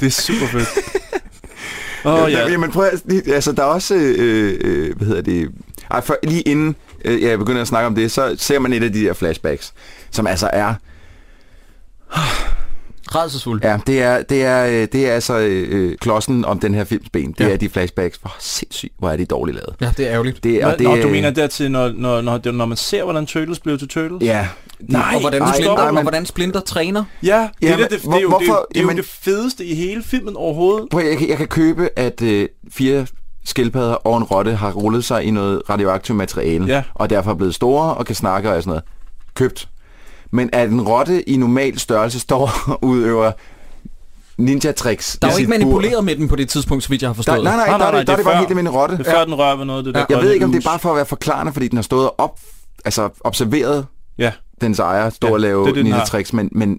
Det 0.00 0.06
er 0.06 0.10
super 0.10 0.46
fedt. 0.46 0.68
Oh, 2.04 2.32
ja. 2.32 2.48
Jamen 2.48 2.72
prøv 2.72 2.84
at, 2.84 3.02
altså 3.32 3.52
der 3.52 3.62
er 3.62 3.66
også, 3.66 3.94
øh, 3.94 4.58
øh, 4.64 4.96
hvad 4.96 5.06
hedder 5.06 5.22
det, 5.22 5.48
ej, 5.90 6.00
for, 6.00 6.16
lige 6.22 6.42
inden 6.42 6.76
øh, 7.04 7.22
jeg 7.22 7.38
begynder 7.38 7.60
at 7.62 7.68
snakke 7.68 7.86
om 7.86 7.94
det, 7.94 8.12
så 8.12 8.34
ser 8.38 8.58
man 8.58 8.72
et 8.72 8.82
af 8.82 8.92
de 8.92 9.00
der 9.04 9.12
flashbacks, 9.12 9.72
som 10.10 10.26
altså 10.26 10.50
er, 10.52 10.74
Rædselsfuld. 13.14 13.60
ja, 13.64 13.78
det 13.86 14.02
er, 14.02 14.22
det 14.22 14.42
er, 14.44 14.66
øh, 14.66 14.88
det 14.92 15.08
er 15.08 15.12
altså 15.14 15.38
øh, 15.38 15.96
klodsen 16.00 16.44
om 16.44 16.60
den 16.60 16.74
her 16.74 16.84
films 16.84 17.08
ben. 17.12 17.32
Det 17.32 17.40
Ja. 17.44 17.50
er 17.52 17.56
de 17.56 17.68
flashbacks. 17.68 18.18
Hvor 18.22 18.36
sindssygt, 18.38 18.92
hvor 18.98 19.10
er 19.10 19.16
de 19.16 19.24
dårligt 19.24 19.54
lavet. 19.54 19.74
Ja, 19.80 19.90
det 19.96 20.06
er 20.06 20.12
ærgerligt. 20.12 20.44
Det, 20.44 20.60
Nå, 20.62 20.68
og 20.68 20.78
det, 20.78 20.86
Nå, 20.86 20.96
du 20.96 21.08
mener 21.08 21.30
dertil, 21.30 21.70
når, 21.70 21.92
når, 21.96 22.20
når, 22.20 22.38
det- 22.38 22.54
når 22.54 22.66
man 22.66 22.76
ser, 22.76 23.04
hvordan 23.04 23.26
Turtles 23.26 23.58
blev 23.58 23.78
til 23.78 23.88
Turtles? 23.88 24.22
Ja. 24.22 24.46
Nej, 24.80 25.02
og 25.14 25.20
hvordan, 25.20 25.42
nej, 25.42 25.52
Splinter, 25.54 25.74
nej, 25.76 25.86
og 25.88 25.94
men- 25.94 26.02
hvordan 26.04 26.26
Splinter 26.26 26.60
træner. 26.60 27.04
Ja, 27.22 27.48
det, 27.60 27.70
er 27.70 27.76
det, 27.76 27.90
det, 27.90 28.00
hvor- 28.00 28.12
det, 28.12 28.18
er 28.18 28.22
jo, 28.22 28.28
det, 28.28 28.34
er 28.34 28.38
hvorfor- 28.38 28.66
det 28.74 28.80
er 28.80 28.82
jo 28.84 28.90
det 28.90 29.04
fedeste 29.04 29.64
i 29.64 29.74
hele 29.74 30.02
filmen 30.02 30.36
overhovedet. 30.36 30.86
Prøv, 30.90 31.04
jeg, 31.04 31.18
kan- 31.18 31.28
jeg 31.28 31.36
kan 31.36 31.48
købe, 31.48 31.88
at 31.96 32.22
øh, 32.22 32.48
fire 32.72 33.06
skildpadder 33.44 33.94
og 33.94 34.16
en 34.18 34.24
rotte 34.24 34.54
har 34.54 34.72
rullet 34.72 35.04
sig 35.04 35.24
i 35.24 35.30
noget 35.30 35.62
radioaktivt 35.70 36.16
materiale, 36.18 36.66
Ja. 36.66 36.82
og 36.94 37.10
derfor 37.10 37.30
er 37.30 37.34
blevet 37.34 37.54
store 37.54 37.94
og 37.94 38.06
kan 38.06 38.14
snakke 38.16 38.50
og 38.52 38.62
sådan 38.62 38.70
noget. 38.70 38.84
Købt. 39.34 39.68
Men 40.30 40.50
at 40.52 40.70
en 40.70 40.80
rotte 40.80 41.28
i 41.28 41.36
normal 41.36 41.78
størrelse 41.78 42.20
står 42.20 42.50
og 42.66 42.84
udøver 42.90 43.32
ninja-tricks 44.38 45.18
Der 45.22 45.28
er 45.28 45.32
jo 45.32 45.38
ikke 45.38 45.38
sit 45.38 45.46
bur. 45.46 45.50
manipuleret 45.58 46.04
med 46.04 46.16
den 46.16 46.28
på 46.28 46.36
det 46.36 46.48
tidspunkt, 46.48 46.84
så 46.84 46.88
vidt 46.90 47.02
jeg 47.02 47.08
har 47.08 47.12
Der, 47.12 47.16
forstået. 47.16 47.44
nej, 47.44 47.56
nej, 47.56 47.66
Nej, 47.66 47.72
der, 47.72 47.78
nej, 47.78 47.86
er 47.88 47.92
nej, 47.92 47.98
det, 48.00 48.06
der 48.06 48.12
er 48.12 48.16
det 48.16 48.18
det 48.18 48.24
bare 48.24 48.34
før- 48.34 48.38
helt 48.38 48.50
almindelig 48.50 48.74
rotte. 48.80 48.98
Det 48.98 49.06
er 49.06 49.10
før 49.10 49.24
den 49.24 49.34
rører 49.34 49.56
ved 49.56 49.64
noget, 49.64 49.84
det 49.84 49.94
der 49.94 50.04
Jeg 50.08 50.18
ved 50.18 50.32
ikke, 50.32 50.44
om 50.44 50.52
det 50.52 50.64
er 50.66 50.70
bare 50.70 50.78
for 50.78 50.90
at 50.90 50.96
være 50.96 51.06
forklarende, 51.06 51.52
fordi 51.52 51.68
den 51.68 51.76
har 51.78 51.82
stået 51.82 52.10
op, 52.18 52.38
altså 52.84 53.08
observeret 53.20 53.86
Ja, 54.18 54.32
dens 54.60 54.78
ejer, 54.78 55.10
stå 55.10 55.26
Ja, 55.26 55.32
og 55.32 55.40
lave 55.40 55.70
ninja-tricks, 55.72 56.32
men, 56.32 56.48
men 56.52 56.78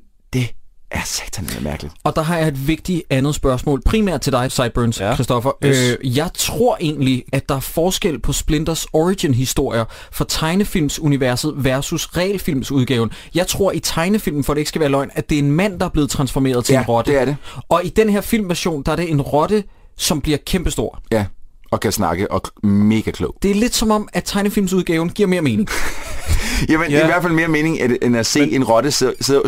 er 0.91 1.01
satan 1.05 1.47
mærkeligt. 1.61 1.93
Og 2.03 2.15
der 2.15 2.21
har 2.21 2.37
jeg 2.37 2.47
et 2.47 2.67
vigtigt 2.67 3.03
andet 3.09 3.35
spørgsmål, 3.35 3.81
primært 3.85 4.21
til 4.21 4.33
dig, 4.33 4.51
Sideburns, 4.51 4.99
Ja. 4.99 5.13
Christoffer. 5.13 5.51
Yes. 5.65 5.77
Øh, 6.01 6.17
jeg 6.17 6.29
tror 6.33 6.77
egentlig, 6.81 7.23
at 7.33 7.49
der 7.49 7.55
er 7.55 7.59
forskel 7.59 8.19
på 8.19 8.33
Splinters 8.33 8.87
origin-historier 8.93 9.85
for 10.11 10.25
tegnefilmsuniverset 10.25 11.53
versus 11.57 12.05
regelfilmsudgaven. 12.17 13.11
Jeg 13.35 13.47
tror 13.47 13.71
i 13.71 13.79
tegnefilmen, 13.79 14.43
for 14.43 14.53
det 14.53 14.59
ikke 14.61 14.69
skal 14.69 14.81
være 14.81 14.89
løgn, 14.89 15.09
at 15.13 15.29
det 15.29 15.35
er 15.35 15.39
en 15.39 15.51
mand, 15.51 15.79
der 15.79 15.85
er 15.85 15.89
blevet 15.89 16.09
transformeret 16.09 16.65
til 16.65 16.73
Ja, 16.73 16.79
en 16.79 16.85
rotte. 16.87 17.11
det 17.11 17.21
er 17.21 17.25
det. 17.25 17.35
Og 17.69 17.81
i 17.85 17.89
den 17.89 18.09
her 18.09 18.21
filmversion, 18.21 18.83
der 18.83 18.91
er 18.91 18.95
det 18.95 19.09
en 19.11 19.21
rotte, 19.21 19.63
som 19.97 20.21
bliver 20.21 20.37
kæmpestor. 20.45 20.99
Ja, 21.11 21.25
og 21.71 21.79
kan 21.79 21.91
snakke 21.91 22.31
og 22.31 22.41
mega 22.63 23.11
klog. 23.11 23.35
Det 23.43 23.51
er 23.51 23.55
lidt 23.55 23.75
som 23.75 23.91
om, 23.91 24.09
at 24.13 24.23
tegnefilmsudgaven 24.25 25.09
giver 25.09 25.27
mere 25.27 25.41
mening. 25.41 25.69
Jamen, 26.69 26.91
ja. 26.91 26.95
det 26.95 27.01
er 27.01 27.05
i 27.05 27.11
hvert 27.11 27.21
fald 27.21 27.33
mere 27.33 27.47
mening, 27.47 27.81
at, 27.81 27.91
end 28.01 28.17
at 28.17 28.25
se 28.25 28.39
Men... 28.39 28.49
en 28.49 28.63
rotte 28.63 28.91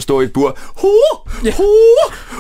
stå 0.02 0.22
i 0.22 0.24
et 0.24 0.34
bur. 0.34 0.58
Hu, 0.82 0.90
Ja. 1.46 1.54
hu, 1.58 1.64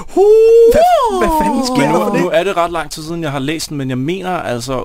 hu. 0.09 0.25
Hvad, 0.71 1.19
hvad 1.19 1.29
fanden 1.43 1.65
sker 1.65 1.75
Men 1.75 2.01
der 2.01 2.13
nu, 2.13 2.19
nu 2.23 2.29
er 2.29 2.43
det 2.43 2.57
ret 2.57 2.71
lang 2.71 2.91
tid 2.91 3.03
siden, 3.03 3.23
jeg 3.23 3.31
har 3.31 3.39
læst 3.39 3.69
den, 3.69 3.77
men 3.77 3.89
jeg 3.89 3.97
mener 3.97 4.29
altså, 4.29 4.83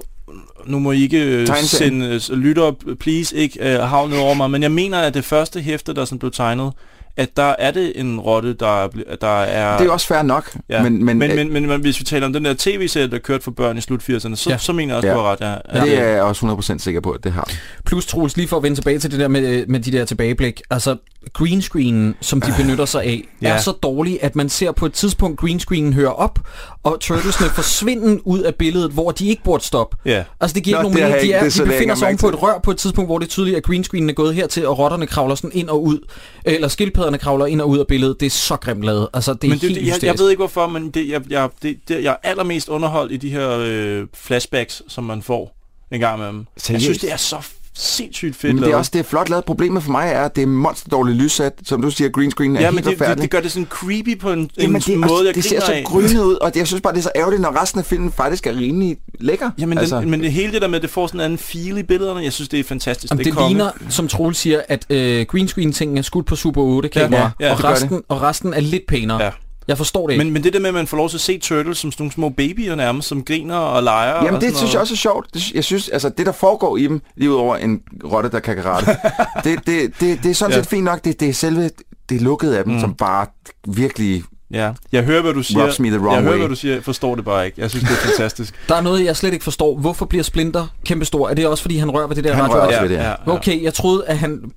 nu 0.66 0.78
må 0.78 0.92
I 0.92 1.02
ikke 1.02 1.22
øh, 1.24 1.48
sende 1.56 2.20
uh, 2.30 2.38
lytter, 2.38 2.72
please, 3.00 3.36
ikke 3.36 3.58
uh, 3.60 3.88
havnet 3.88 4.18
over 4.18 4.34
mig, 4.34 4.50
men 4.50 4.62
jeg 4.62 4.72
mener, 4.72 4.98
at 4.98 5.14
det 5.14 5.24
første 5.24 5.60
hæfte, 5.60 5.94
der 5.94 6.04
sådan 6.04 6.18
blev 6.18 6.30
tegnet, 6.32 6.72
at 7.16 7.36
der 7.36 7.54
er 7.58 7.70
det 7.70 7.92
en 8.00 8.20
rotte, 8.20 8.54
der, 8.54 8.84
er 8.84 8.88
der 9.20 9.26
er... 9.28 9.72
Det 9.72 9.80
er 9.80 9.84
jo 9.84 9.92
også 9.92 10.06
fair 10.06 10.22
nok. 10.22 10.56
Ja. 10.68 10.82
Men, 10.82 11.04
men, 11.04 11.18
men, 11.18 11.30
øh, 11.30 11.36
men, 11.36 11.52
men, 11.52 11.66
men 11.66 11.80
hvis 11.80 12.00
vi 12.00 12.04
taler 12.04 12.26
om 12.26 12.32
den 12.32 12.44
der 12.44 12.54
tv-serie, 12.58 13.10
der 13.10 13.18
kørte 13.18 13.44
for 13.44 13.50
børn 13.50 13.78
i 13.78 13.80
slut 13.80 14.00
80'erne, 14.02 14.34
så, 14.34 14.44
ja. 14.46 14.54
Ja. 14.54 14.58
så 14.58 14.72
mener 14.72 14.94
jeg 14.94 14.96
også, 14.96 15.08
Ja. 15.08 15.14
du 15.14 15.18
har 15.20 15.32
ret. 15.32 15.40
Ja. 15.40 15.78
ja. 15.78 15.84
det 15.84 15.98
er 16.00 16.06
jeg 16.08 16.22
også 16.22 16.46
100% 16.74 16.78
sikker 16.78 17.00
på, 17.00 17.10
at 17.10 17.24
det 17.24 17.32
har. 17.32 17.50
Plus, 17.84 18.06
Troels, 18.06 18.36
lige 18.36 18.48
for 18.48 18.56
at 18.56 18.62
vende 18.62 18.76
tilbage 18.76 18.98
til 18.98 19.10
det 19.10 19.20
der 19.20 19.28
med, 19.28 19.66
med 19.66 19.80
de 19.80 19.92
der 19.92 20.04
tilbageblik. 20.04 20.60
Altså, 20.70 20.96
green 21.32 21.62
screenen, 21.62 22.14
som 22.20 22.40
de 22.40 22.52
benytter 22.58 22.84
sig 22.84 23.02
af, 23.04 23.28
Ja. 23.42 23.48
er 23.48 23.58
så 23.60 23.72
dårlig, 23.72 24.18
at 24.22 24.36
man 24.36 24.48
ser 24.48 24.72
på 24.72 24.86
et 24.86 24.92
tidspunkt, 24.92 25.38
green 25.40 25.60
screenen 25.60 25.92
hører 25.92 26.10
op, 26.10 26.38
og 26.82 27.00
turtlesene 27.00 27.48
forsvinden 27.60 28.20
ud 28.24 28.40
af 28.40 28.54
billedet, 28.54 28.90
hvor 28.90 29.10
de 29.10 29.28
ikke 29.28 29.42
burde 29.44 29.64
stoppe. 29.64 29.96
Ja. 30.04 30.24
Altså, 30.40 30.54
det 30.54 30.62
giver 30.62 30.82
Nå, 30.82 30.88
ikke 30.88 31.00
nogen 31.00 31.12
mening. 31.12 31.28
De, 31.28 31.32
er, 31.32 31.50
de 31.64 31.64
befinder 31.72 31.94
sig 31.94 32.06
oven 32.06 32.18
på 32.18 32.28
et 32.28 32.42
rør 32.42 32.58
på 32.58 32.70
et 32.70 32.76
tidspunkt, 32.76 33.08
hvor 33.08 33.18
det 33.18 33.26
er 33.26 33.30
tydeligt, 33.30 33.56
at 33.56 33.62
green 33.62 33.84
screenen 33.84 34.10
er 34.10 34.14
gået 34.14 34.34
hertil, 34.34 34.66
og 34.66 34.78
rotterne 34.78 35.06
kravler 35.06 35.34
sådan 35.34 35.50
ind 35.54 35.68
og 35.68 35.82
ud. 35.82 35.98
Eller 36.44 36.68
skildpadderne 36.68 37.18
kravler 37.18 37.46
ind 37.46 37.60
og 37.60 37.68
ud 37.68 37.78
af 37.78 37.86
billedet. 37.86 38.20
Det 38.20 38.26
er 38.26 38.30
så 38.30 38.56
grimt 38.56 38.82
lavet. 38.82 39.08
Altså, 39.14 39.34
det 39.34 39.44
er 39.44 39.48
Men 39.48 39.58
det, 39.58 39.68
helt 39.68 39.80
det, 39.80 39.86
jeg, 39.86 40.04
jeg 40.04 40.18
ved 40.18 40.30
ikke 40.30 40.40
hvorfor, 40.40 40.66
men 40.66 40.90
det, 40.90 41.08
jeg, 41.08 41.22
jeg, 41.30 41.48
det, 41.62 41.76
det, 41.88 42.04
jeg 42.04 42.10
er 42.22 42.28
allermest 42.28 42.68
underholdt 42.68 43.12
i 43.12 43.16
de 43.16 43.30
her 43.30 43.58
øh, 43.60 44.06
flashbacks, 44.14 44.82
som 44.88 45.04
man 45.04 45.22
får 45.22 45.56
en 45.92 46.00
gang 46.00 46.18
med 46.18 46.26
dem. 46.28 46.36
Jeg 46.36 46.44
Seriøst? 46.56 46.84
synes, 46.84 46.98
det 46.98 47.12
er 47.12 47.16
så 47.16 47.36
sindssygt 47.78 48.36
fedt 48.36 48.54
Men 48.54 48.56
det 48.56 48.62
er 48.62 48.66
lavet. 48.66 48.78
også 48.78 48.90
det 48.94 48.98
er 48.98 49.02
flot 49.04 49.28
lavet. 49.28 49.44
Problemet 49.44 49.82
for 49.82 49.90
mig 49.90 50.08
er, 50.12 50.22
at 50.24 50.36
det 50.36 50.42
er 50.42 50.46
monsterdårligt 50.46 51.16
lyssat. 51.18 51.52
Som 51.64 51.82
du 51.82 51.90
siger, 51.90 52.10
green 52.10 52.30
screen 52.30 52.56
er 52.56 52.60
Ja, 52.60 52.70
men 52.70 52.74
helt 52.74 52.84
det, 52.84 52.90
det, 52.90 52.98
forfærdeligt. 52.98 53.22
det 53.22 53.30
gør 53.30 53.40
det 53.40 53.52
sådan 53.52 53.66
creepy 53.66 54.18
på 54.18 54.32
en, 54.32 54.50
Jamen, 54.58 54.76
en 54.76 54.82
det, 54.82 54.98
måde, 54.98 55.12
også, 55.12 55.24
jeg 55.24 55.34
det 55.34 55.44
ser 55.44 55.60
så 55.60 55.82
grynet 55.84 56.22
ud, 56.22 56.34
og 56.34 56.54
det, 56.54 56.58
jeg 56.60 56.66
synes 56.66 56.80
bare, 56.80 56.92
det 56.92 56.98
er 56.98 57.02
så 57.02 57.10
ærgerligt, 57.16 57.42
når 57.42 57.62
resten 57.62 57.78
af 57.78 57.86
filmen 57.86 58.12
faktisk 58.12 58.46
er 58.46 58.56
rimelig 58.56 58.96
lækker. 59.20 59.50
Jamen, 59.58 59.78
altså, 59.78 60.00
den, 60.00 60.10
men 60.10 60.20
det 60.20 60.32
hele 60.32 60.52
det 60.52 60.62
der 60.62 60.68
med, 60.68 60.76
at 60.76 60.82
det 60.82 60.90
får 60.90 61.06
sådan 61.06 61.20
en 61.20 61.24
anden 61.24 61.38
feel 61.38 61.78
i 61.78 61.82
billederne, 61.82 62.20
jeg 62.20 62.32
synes, 62.32 62.48
det 62.48 62.60
er 62.60 62.64
fantastisk. 62.64 63.10
Jamen, 63.10 63.24
det, 63.24 63.30
er 63.30 63.34
konge. 63.34 63.48
ligner, 63.48 63.70
som 63.88 64.08
Troels 64.08 64.38
siger, 64.38 64.62
at 64.68 64.86
øh, 64.90 65.26
green 65.26 65.48
screen 65.48 65.72
tingen 65.72 65.98
er 65.98 66.02
skudt 66.02 66.26
på 66.26 66.36
Super 66.36 66.62
8 66.62 66.88
kamera, 66.88 67.20
Ja, 67.40 67.46
ja, 67.46 67.52
og, 67.52 67.56
det 67.58 67.64
resten, 67.64 68.02
og 68.08 68.22
resten 68.22 68.54
er 68.54 68.60
lidt 68.60 68.82
pænere. 68.88 69.22
Ja. 69.24 69.30
Jeg 69.68 69.76
forstår 69.78 70.06
det 70.06 70.14
ikke. 70.14 70.24
Men, 70.24 70.32
men 70.32 70.44
det 70.44 70.52
der 70.52 70.58
med, 70.60 70.68
at 70.68 70.74
man 70.74 70.86
får 70.86 70.96
lov 70.96 71.08
til 71.08 71.16
at 71.16 71.20
se 71.20 71.38
Turtles 71.38 71.78
som 71.78 71.92
sådan 71.92 72.02
nogle 72.02 72.12
små 72.12 72.28
babyer 72.28 72.74
nærmest, 72.74 73.08
som 73.08 73.24
griner 73.24 73.56
og 73.56 73.82
leger. 73.82 74.14
Jamen, 74.14 74.34
og 74.34 74.40
det 74.40 74.56
synes 74.56 74.60
jeg 74.60 74.66
noget. 74.68 74.80
også 74.80 74.94
er 74.94 74.96
sjovt. 74.96 75.34
Det, 75.34 75.52
jeg 75.54 75.64
synes, 75.64 75.88
altså, 75.88 76.08
det 76.08 76.26
der 76.26 76.32
foregår 76.32 76.76
i 76.76 76.82
dem, 76.86 77.02
lige 77.16 77.30
ud 77.30 77.34
over 77.36 77.56
en 77.56 77.80
rotte, 78.04 78.30
der 78.30 78.40
kan 78.40 78.56
karate, 78.56 78.86
det, 79.44 79.66
det, 79.66 79.92
det, 80.00 80.22
det 80.22 80.30
er 80.30 80.34
sådan 80.34 80.52
Ja. 80.56 80.58
set 80.62 80.66
fint 80.68 80.84
nok. 80.84 81.04
Det, 81.04 81.20
det 81.20 81.28
er 81.28 81.32
selve 81.32 81.70
det 82.08 82.20
lukkede 82.20 82.58
af 82.58 82.64
dem, 82.64 82.72
mm. 82.72 82.80
som 82.80 82.94
bare 82.94 83.26
virkelig 83.68 84.22
Ja, 84.50 84.72
jeg 84.92 85.04
hører, 85.04 85.22
hvad 85.22 85.34
du 85.34 85.42
siger. 85.42 85.64
Rubs 85.66 85.80
me 85.80 85.88
the 85.88 85.98
wrong 85.98 86.14
jeg 86.14 86.22
hører, 86.22 86.32
way. 86.32 86.38
hvad 86.38 86.48
du 86.48 86.54
siger. 86.54 86.74
Jeg 86.74 86.84
forstår 86.84 87.14
det 87.14 87.24
bare 87.24 87.46
ikke. 87.46 87.60
Jeg 87.60 87.70
synes, 87.70 87.84
det 87.84 87.92
er 87.92 88.06
fantastisk. 88.10 88.54
Der 88.68 88.74
er 88.74 88.80
noget, 88.80 89.04
jeg 89.04 89.16
slet 89.16 89.32
ikke 89.32 89.44
forstår. 89.44 89.76
Hvorfor 89.78 90.06
bliver 90.06 90.22
Splinter 90.22 90.66
kæmpestor? 90.84 91.28
Er 91.28 91.34
det 91.34 91.46
også, 91.46 91.62
fordi 91.62 91.76
han 91.76 91.90
rører 91.90 92.06
ved 92.06 92.16
det 92.16 92.24
der 92.24 92.34
Han 92.34 92.50
rører 92.50 92.66
også 92.66 92.80
ved 92.80 92.88
det, 92.88 92.96
ja. 92.96 93.14
Okay, 93.26 93.62
jeg 93.62 93.74
troede, 93.74 94.04
at 94.06 94.18
han 94.18 94.50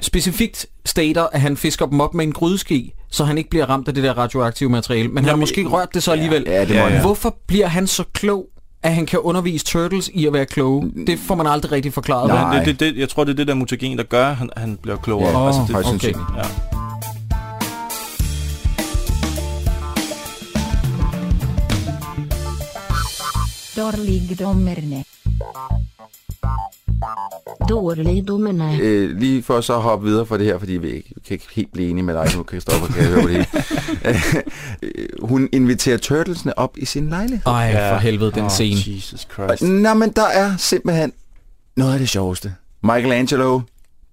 specifikt 0.00 0.66
stater, 0.86 1.26
at 1.32 1.40
han 1.40 1.56
fisker 1.56 1.86
dem 1.86 2.00
op 2.00 2.14
med 2.14 2.24
en 2.24 2.32
grydeske, 2.32 2.92
så 3.10 3.24
han 3.24 3.38
ikke 3.38 3.50
bliver 3.50 3.66
ramt 3.66 3.88
af 3.88 3.94
det 3.94 4.04
der 4.04 4.18
radioaktive 4.18 4.70
materiale. 4.70 5.08
Men 5.08 5.16
han 5.16 5.24
har 5.24 5.30
Jamen, 5.30 5.40
måske 5.40 5.64
rørt 5.66 5.94
det 5.94 6.02
så 6.02 6.12
alligevel. 6.12 6.44
Ja, 6.46 6.60
det 6.60 6.68
må 6.68 6.74
Ja, 6.74 6.88
ja. 6.88 7.00
Hvorfor 7.00 7.36
bliver 7.46 7.66
han 7.66 7.86
så 7.86 8.04
klog, 8.12 8.46
at 8.82 8.94
han 8.94 9.06
kan 9.06 9.18
undervise 9.18 9.64
Turtles 9.64 10.10
i 10.14 10.26
at 10.26 10.32
være 10.32 10.46
kloge? 10.46 10.92
Det 11.06 11.18
får 11.18 11.34
man 11.34 11.46
aldrig 11.46 11.72
rigtig 11.72 11.92
forklaret. 11.92 12.28
Nej. 12.28 12.64
Det, 12.64 12.66
det, 12.66 12.80
det, 12.80 13.00
jeg 13.00 13.08
tror, 13.08 13.24
det 13.24 13.32
er 13.32 13.36
det 13.36 13.46
der 13.48 13.54
mutagen, 13.54 13.98
der 13.98 14.04
gør, 14.04 14.26
at 14.26 14.36
han, 14.36 14.50
han 14.56 14.78
bliver 14.82 14.96
klogere. 14.96 15.40
Ja, 15.40 15.46
altså, 15.46 15.60
Åh, 15.60 15.68
det, 15.68 15.94
okay. 15.94 16.14
ja. 16.36 16.44
Dårligdommerne. 23.76 25.04
Dårligdommerne. 27.68 28.78
Øh, 28.82 29.18
lige 29.18 29.42
for 29.42 29.60
så 29.60 29.74
at 29.74 29.82
hoppe 29.82 30.06
videre 30.06 30.26
fra 30.26 30.38
det 30.38 30.46
her, 30.46 30.58
fordi 30.58 30.72
vi 30.72 30.90
ikke, 30.90 31.08
kan 31.26 31.34
ikke 31.34 31.46
helt 31.52 31.72
blive 31.72 31.90
enige 31.90 32.04
med 32.04 32.14
dig 32.14 32.36
nu, 32.36 32.44
Christoffer, 32.48 32.86
kan 32.86 33.02
jeg 33.02 33.10
høre 33.10 33.22
på 33.22 33.28
det 33.28 33.36
hele. 33.36 33.46
Øh, 34.82 35.08
Hun 35.22 35.48
inviterer 35.52 35.96
Turtlesne 35.98 36.58
op 36.58 36.78
i 36.78 36.84
sin 36.84 37.08
lejlighed. 37.08 37.46
Ej, 37.46 37.92
for 37.92 37.98
helvede, 37.98 38.30
den 38.30 38.44
Åh, 38.44 38.50
scene. 38.50 38.80
Jesus 38.96 39.26
Christ. 39.32 39.62
Nå, 39.62 39.94
men 39.94 40.10
der 40.10 40.26
er 40.26 40.56
simpelthen 40.56 41.12
noget 41.76 41.92
af 41.92 41.98
det 41.98 42.08
sjoveste. 42.08 42.54
Michelangelo 42.82 43.60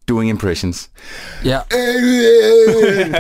doing 0.10 0.30
impressions. 0.30 0.90
Ja. 1.46 1.60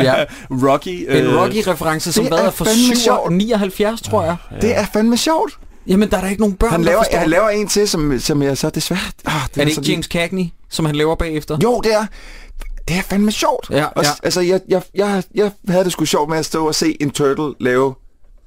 ja. 0.04 0.24
Rocky. 0.50 0.88
En 0.88 1.08
øh, 1.10 1.42
Rocky-reference, 1.42 2.14
som 2.14 2.28
hvad 2.28 2.38
er 2.38 2.44
er 2.44 2.50
for 2.52 2.66
fandme 2.66 2.96
7, 2.96 2.96
sjovt. 2.96 3.32
79, 3.32 4.02
tror 4.02 4.24
jeg. 4.24 4.36
Det 4.62 4.78
er 4.78 4.86
fandme 4.94 5.18
sjovt. 5.18 5.60
Jamen, 5.88 6.10
der 6.12 6.18
er 6.18 6.22
da 6.22 6.28
ikke 6.28 6.42
nogen 6.42 6.56
børn, 6.56 6.70
Han 6.72 6.80
der 6.80 6.86
laver, 6.86 7.00
forstår. 7.00 7.18
han 7.18 7.30
laver 7.30 7.50
en 7.50 7.68
til, 7.68 7.88
som, 7.88 8.20
som 8.20 8.42
jeg 8.42 8.58
så 8.58 8.70
desværre... 8.70 9.02
Ah, 9.26 9.34
Er 9.58 9.64
det 9.66 9.78
ikke 9.78 9.92
James 9.92 10.06
Cagney, 10.06 10.46
som 10.70 10.86
han 10.86 10.96
laver 10.96 11.16
bagefter? 11.16 11.58
Jo, 11.64 11.82
det 11.84 11.94
er. 11.94 12.06
Det 12.88 12.96
er 12.98 13.02
fandme 13.02 13.32
sjovt. 13.32 13.68
Ja, 13.70 13.86
og, 13.86 14.04
ja. 14.04 14.10
Altså, 14.24 14.42
jeg, 14.42 14.62
jeg, 14.68 14.82
jeg, 14.96 15.24
jeg 15.36 15.52
havde 15.70 15.84
det 15.84 15.92
sgu 15.92 16.06
sjovt 16.06 16.30
med 16.30 16.38
at 16.38 16.46
stå 16.46 16.68
og 16.68 16.76
se 16.76 16.98
en 17.02 17.12
turtle 17.12 17.54
lave 17.60 17.94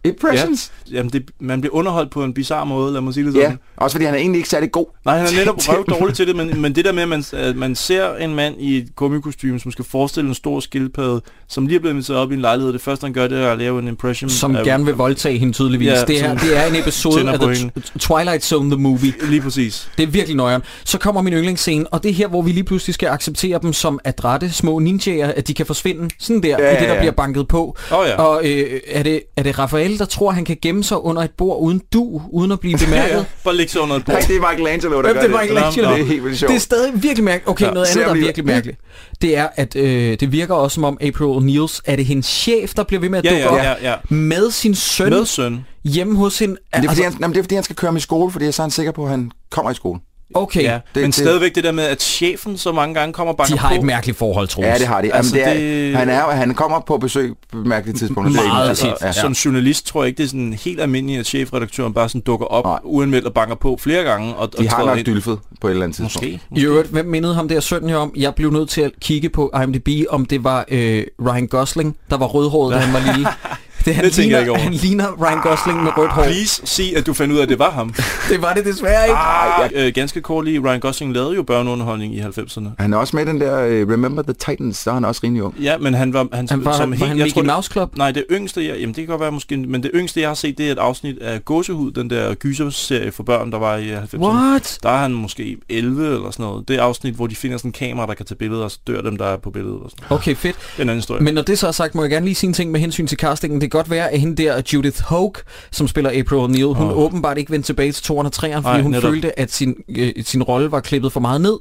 impressions. 0.05 0.73
Ja, 0.91 0.97
jamen 0.97 1.13
det, 1.13 1.31
man 1.41 1.61
bliver 1.61 1.75
underholdt 1.75 2.11
på 2.11 2.25
en 2.25 2.35
bizarre 2.35 2.67
måde, 2.67 2.93
lad 2.93 3.01
mig 3.01 3.15
sige 3.15 3.27
det 3.27 3.35
Ja, 3.35 3.43
sådan. 3.43 3.59
også 3.77 3.95
fordi 3.95 4.05
han 4.05 4.15
er 4.15 4.19
egentlig 4.19 4.39
ikke 4.39 4.49
særlig 4.49 4.73
god. 4.73 4.87
Nej, 5.05 5.19
han 5.19 5.27
er 5.27 5.39
netop 5.39 5.57
røv 5.69 5.85
dårlig 5.91 6.15
til 6.17 6.27
det, 6.27 6.37
men, 6.37 6.61
men 6.61 6.75
det 6.75 6.85
der 6.85 6.93
med, 6.93 7.03
at 7.03 7.09
man, 7.09 7.25
at 7.33 7.57
man 7.57 7.75
ser 7.75 8.15
en 8.17 8.35
mand 8.35 8.55
i 8.59 8.77
et 8.79 8.97
gummikostyme, 8.97 9.61
som 9.61 9.73
skal 9.73 9.85
forestille 9.85 10.29
en 10.29 10.35
stor 10.35 10.61
skildpadde, 10.61 11.21
som 11.49 11.67
lige 11.67 11.77
er 11.77 11.81
blevet 11.81 11.95
inviteret 11.95 12.19
op 12.21 12.31
i 12.31 12.35
en 12.35 12.41
lejlighed, 12.41 12.73
det 12.73 12.81
første 12.81 13.05
han 13.05 13.13
gør, 13.13 13.27
det 13.29 13.39
er 13.39 13.53
at 13.53 13.59
lave 13.59 13.79
en 13.79 13.89
impression. 13.89 14.31
Som 14.31 14.57
af- 14.57 14.65
gerne 14.65 14.85
vil 14.85 14.95
voldtage 14.95 15.39
hende 15.39 15.53
tydeligvis. 15.53 15.87
Ja, 15.89 16.05
det, 16.05 16.25
er, 16.25 16.35
det 16.35 16.57
er 16.59 16.67
en 16.67 16.77
episode 16.77 17.31
af 17.33 17.39
The 17.41 17.71
Twilight 17.99 18.45
Zone, 18.45 18.71
the 18.71 18.81
movie. 18.83 19.13
Lige 19.29 19.41
præcis. 19.43 19.91
Det 19.99 20.03
er 20.03 20.07
virkelig 20.07 20.37
nøjeren. 20.37 20.63
Så 20.85 20.99
kommer 20.99 21.23
min 21.23 21.33
yndlingsscene, 21.33 21.87
og 21.87 22.03
det 22.03 22.09
er 22.09 22.13
her, 22.15 22.29
hvor 22.29 22.43
vi 22.43 22.53
lige 22.53 22.65
pludselig 22.65 22.95
skal 22.95 23.09
acceptere 23.09 23.59
dem 23.63 23.73
som 23.73 23.99
adrette 24.05 24.53
små 24.53 24.79
ninjaer, 24.79 25.33
at 25.37 25.49
de 25.49 25.55
kan 25.55 25.67
forsvinde 25.67 26.09
sådan 26.19 26.43
der, 26.43 26.49
Ja, 26.49 26.65
ja, 26.65 26.71
i 26.71 26.75
det, 26.75 26.81
ja, 26.83 26.87
der 26.89 26.95
ja. 26.95 27.01
bliver 27.01 27.13
banket 27.13 27.49
på. 27.49 27.77
Åh, 27.93 28.07
ja. 28.09 28.23
Og 28.23 28.41
øh, 28.45 28.81
er, 28.89 29.03
det, 29.03 29.23
er 29.37 29.43
det 29.43 29.59
Raphael, 29.91 29.99
der 29.99 30.05
tror, 30.05 30.31
han 30.31 30.45
kan 30.45 30.57
gemme 30.63 30.85
sig 30.85 31.05
under 31.05 31.23
et 31.23 31.31
bord 31.31 31.59
uden 31.63 31.83
du, 31.93 32.23
uden 32.33 32.53
at 32.53 32.61
blive 32.61 32.79
bemærket? 32.85 33.15
Ja, 33.17 33.25
bare 33.45 33.57
ligge 33.57 33.73
sig 33.73 33.81
under 33.81 33.97
et 33.97 34.05
bord. 34.05 34.13
Nej, 34.15 34.25
det 34.29 34.37
er 34.37 34.51
Michelangelo, 34.51 34.97
der 34.97 35.03
Hvem 35.03 35.15
gør 35.15 35.21
det 35.23 35.35
er 35.35 35.41
Michelangelo? 35.41 35.91
Det 35.91 36.01
er 36.01 36.05
helt 36.05 36.25
vildt 36.25 36.39
sjovt. 36.39 36.49
Det 36.51 36.57
er 36.57 36.61
stadig 36.61 37.03
virkelig 37.03 37.25
mærkeligt. 37.25 37.49
Okay, 37.49 37.65
Ja, 37.67 37.71
noget 37.71 37.87
andet, 37.87 38.05
der 38.05 38.11
er 38.11 38.15
vi- 38.15 38.21
virkelig 38.21 38.47
mærkeligt. 38.47 38.79
Det 39.23 39.37
er, 39.37 39.49
at 39.57 39.77
øh, 39.77 40.21
det 40.21 40.33
virker 40.33 40.55
også 40.55 40.75
som 40.75 40.85
om 40.85 40.99
April 41.01 41.25
O'Neils, 41.27 41.81
er 41.85 41.97
det 41.97 42.05
hendes 42.07 42.27
chef, 42.27 42.75
der 42.75 42.83
bliver 42.83 43.01
ved 43.01 43.09
med 43.09 43.19
at 43.19 43.25
Ja, 43.25 43.31
dukke 43.31 43.45
ja, 43.45 43.73
op 43.73 43.79
ja, 43.83 43.91
ja. 43.91 43.97
med 44.15 44.51
sin 44.51 44.75
søn 44.75 45.11
Med 45.11 45.27
søn. 45.27 45.65
hjemme 45.85 46.17
hos 46.17 46.39
hende? 46.39 46.55
Det, 46.55 46.61
er, 46.73 46.77
fordi 46.77 46.87
Altså, 46.89 47.03
han, 47.03 47.13
jamen, 47.21 47.33
det 47.35 47.39
er 47.39 47.43
fordi, 47.43 47.55
han 47.55 47.65
skal 47.65 47.77
køre 47.77 47.89
ham 47.89 47.97
i 47.97 48.01
skole, 48.01 48.33
fordi 48.33 48.53
så 48.53 48.63
er 48.63 48.65
han 48.65 48.71
sikker 48.71 48.93
på, 48.93 49.05
at 49.05 49.11
han 49.11 49.31
kommer 49.51 49.71
i 49.71 49.75
skole. 49.75 50.01
Okay, 50.35 50.63
Ja, 50.63 50.73
ja, 50.73 50.81
men 50.95 51.05
det- 51.05 51.15
stadigvæk 51.15 51.55
det 51.55 51.65
der 51.65 51.73
med, 51.73 51.85
at 51.85 52.03
chefen 52.03 52.57
så 52.57 52.73
mange 52.73 52.95
gange 52.95 53.13
kommer 53.13 53.33
og 53.33 53.37
banker 53.37 53.55
de 53.55 53.59
har 53.61 53.69
på. 53.69 53.75
et 53.75 53.83
mærkeligt 53.83 54.19
forhold, 54.19 54.49
Troels. 54.49 54.67
Ja, 54.69 54.79
det 54.79 54.87
har 54.87 55.01
de. 55.01 55.07
Jamen, 55.07 55.17
Altså, 55.17 55.35
det 55.35 55.49
er, 55.49 55.55
det- 55.55 55.97
Han, 55.97 56.09
er, 56.09 56.21
han 56.31 56.55
kommer 56.55 56.81
på 56.81 56.99
besøg 56.99 57.35
på 57.53 57.59
mærkelige 57.59 57.97
tidspunkter. 57.99 58.33
Det 58.33 58.49
er 58.49 58.53
Meget 58.53 58.79
tit. 58.79 58.89
Altså, 58.89 59.07
Ja. 59.07 59.13
Som 59.13 59.33
journalist 59.33 59.87
tror 59.87 60.03
jeg 60.03 60.09
ikke, 60.09 60.19
det 60.19 60.25
er 60.25 60.29
sådan 60.29 60.53
helt 60.65 60.81
almindeligt, 60.81 61.21
at 61.21 61.27
chefredaktøren 61.27 61.95
bare 61.95 62.09
sådan 62.09 62.21
dukker 62.21 62.47
op 62.47 62.65
Nej. 62.65 62.79
uanmeldt 62.85 63.27
og 63.27 63.35
banker 63.35 63.55
på 63.55 63.77
flere 63.81 64.03
gange. 64.03 64.35
Og, 64.35 64.53
De 64.53 64.57
og 64.59 64.65
har 64.77 64.85
nok 64.87 64.99
ind. 64.99 65.07
dylfet 65.07 65.39
på 65.61 65.67
et 65.67 65.71
eller 65.71 65.85
andet 65.85 65.97
tidspunkt. 65.97 66.33
Måske. 66.33 66.61
I 66.61 66.65
øvrigt, 66.65 66.89
hvem 66.89 67.07
mindede 67.07 67.35
ham 67.35 67.49
der 67.49 67.61
sønnen 67.61 67.91
her 67.91 67.97
om? 67.97 68.13
Jeg 68.17 68.35
blev 68.35 68.51
nødt 68.51 68.69
til 68.69 68.81
at 68.81 68.91
kigge 69.01 69.29
på 69.29 69.53
IMDb, 69.63 69.89
om 70.11 70.25
det 70.27 70.45
var 70.45 70.65
øh, 70.69 71.05
Ryan 71.27 71.47
Gosling, 71.47 71.97
der 72.11 72.17
var 72.17 72.27
rødhåret, 72.27 72.75
da 72.75 72.79
han 72.81 72.93
var 72.95 73.13
lille. 73.13 73.29
Det, 73.85 73.95
han, 73.95 74.05
Det 74.05 74.13
tænker 74.13 74.23
ligner, 74.23 74.37
jeg 74.37 74.43
ikke 74.43 74.51
over. 74.51 74.61
han 74.61 74.73
ligner 74.73 75.07
Ryan 75.27 75.41
Gosling 75.43 75.83
med 75.83 75.91
rødt 75.99 76.11
hår. 76.11 76.23
Please 76.23 76.63
sig, 76.65 76.97
at 76.97 77.07
du 77.07 77.13
fandt 77.15 77.33
ud 77.33 77.39
af, 77.39 77.43
at 77.43 77.49
det 77.49 77.59
var 77.59 77.71
ham. 77.71 77.95
Det 78.31 78.43
var 78.43 78.53
det 78.55 78.65
desværre 78.65 79.05
ikke. 79.09 79.17
Ah, 79.19 79.87
øh, 79.87 79.93
ganske 79.95 80.21
kort 80.21 80.45
lige, 80.45 80.61
Ryan 80.61 80.81
Gosling 80.81 81.13
lavede 81.15 81.35
jo 81.35 81.43
børneunderholdning 81.43 82.15
i 82.15 82.21
90'erne. 82.21 82.69
Han 82.79 82.93
er 82.93 82.97
også 82.97 83.17
med 83.17 83.27
i 83.27 83.29
den 83.29 83.41
der 83.41 83.83
uh, 83.83 83.93
Remember 83.93 84.23
the 84.23 84.33
Titans, 84.33 84.85
der 84.85 84.91
er 84.91 84.95
han 84.95 85.05
også 85.05 85.21
rimelig 85.25 85.43
ung. 85.43 85.55
Ja, 85.61 85.79
men 85.79 85.95
han 85.95 86.13
var... 86.13 86.27
Han, 86.33 86.49
Han 86.51 86.65
var, 86.65 86.73
som 86.77 86.91
var 86.91 86.97
helt, 86.97 87.09
han 87.09 87.19
jeg 87.19 87.25
Mickey 87.25 87.43
tror, 87.43 87.55
Mouse 87.55 87.71
Club? 87.73 87.97
Nej, 87.97 88.11
det 88.13 88.25
yngste, 88.31 88.67
jeg, 88.69 88.75
jamen 88.81 88.89
det 88.95 88.97
kan 88.97 89.07
godt 89.07 89.21
være 89.21 89.33
måske, 89.33 89.57
men 89.57 89.83
det 89.83 89.91
yngste, 89.95 90.21
jeg 90.21 90.29
har 90.29 90.35
set, 90.35 90.59
det 90.59 90.69
er 90.69 90.73
et 90.73 90.79
afsnit 90.79 91.19
af 91.19 91.45
Gåsehud, 91.45 91.93
den 91.93 92.11
der 92.11 92.35
gyserserie 92.35 93.13
for 93.13 93.23
børn, 93.23 93.53
der 93.53 93.59
var 93.59 93.77
i 93.77 93.93
90'erne. 93.95 94.19
What? 94.19 94.79
Der 94.83 94.89
er 94.91 94.97
han 94.99 95.13
måske 95.13 95.57
11 95.69 96.07
eller 96.15 96.31
sådan 96.31 96.45
noget. 96.45 96.69
Det 96.69 96.77
er 96.77 96.83
afsnit, 96.83 97.15
hvor 97.15 97.27
de 97.27 97.37
finder 97.37 97.57
sådan 97.59 97.69
en 97.69 97.73
kamera, 97.73 98.07
der 98.07 98.15
kan 98.15 98.27
tage 98.27 98.37
billeder, 98.39 98.65
og 98.65 98.71
så 98.71 98.79
dør 98.87 99.01
dem, 99.01 99.17
der 99.17 99.27
er 99.27 99.37
på 99.37 99.51
billedet. 99.51 99.79
Og 99.85 99.91
sådan. 99.91 100.17
Okay, 100.17 100.35
fedt. 100.37 100.57
Det 100.57 100.79
er 100.79 100.83
en 100.83 100.89
anden 100.89 100.97
historie. 100.97 101.23
Men 101.23 101.35
når 101.35 101.43
det 101.43 101.59
så 101.59 101.67
er 101.67 101.73
sagt, 101.73 101.95
må 101.95 102.03
jeg 102.03 102.11
gerne 102.11 102.27
lige 102.27 102.35
sige 102.35 102.49
en 102.49 102.55
ting 102.55 102.71
med 102.71 102.81
hensyn 102.81 103.07
til 103.07 103.19
castingen. 103.19 103.61
Det 103.61 103.70
kan 103.71 103.79
godt 103.79 103.91
være, 103.91 104.11
at 104.11 104.21
hende 104.21 104.43
der 104.43 104.63
Judith 104.73 105.03
Hogue, 105.03 105.33
som 105.71 105.89
spiller 105.89 106.11
April 106.11 106.39
O'Neil, 106.39 106.65
hun 106.79 106.87
Åh. 106.91 106.99
åbenbart 106.99 107.39
ikke 107.39 107.51
vendte 107.51 107.67
tilbage 107.69 107.93
til 107.93 108.13
203'eren, 108.13 108.21
fordi 108.55 108.63
Nej, 108.63 108.83
hun 108.83 108.91
netop. 108.91 109.11
følte, 109.11 109.39
at 109.39 109.53
sin, 109.53 109.75
øh, 109.89 110.13
sin 110.25 110.43
rolle 110.43 110.73
var 110.73 110.81
klippet 110.81 111.13
for 111.13 111.21
meget 111.21 111.41
ned. 111.41 111.59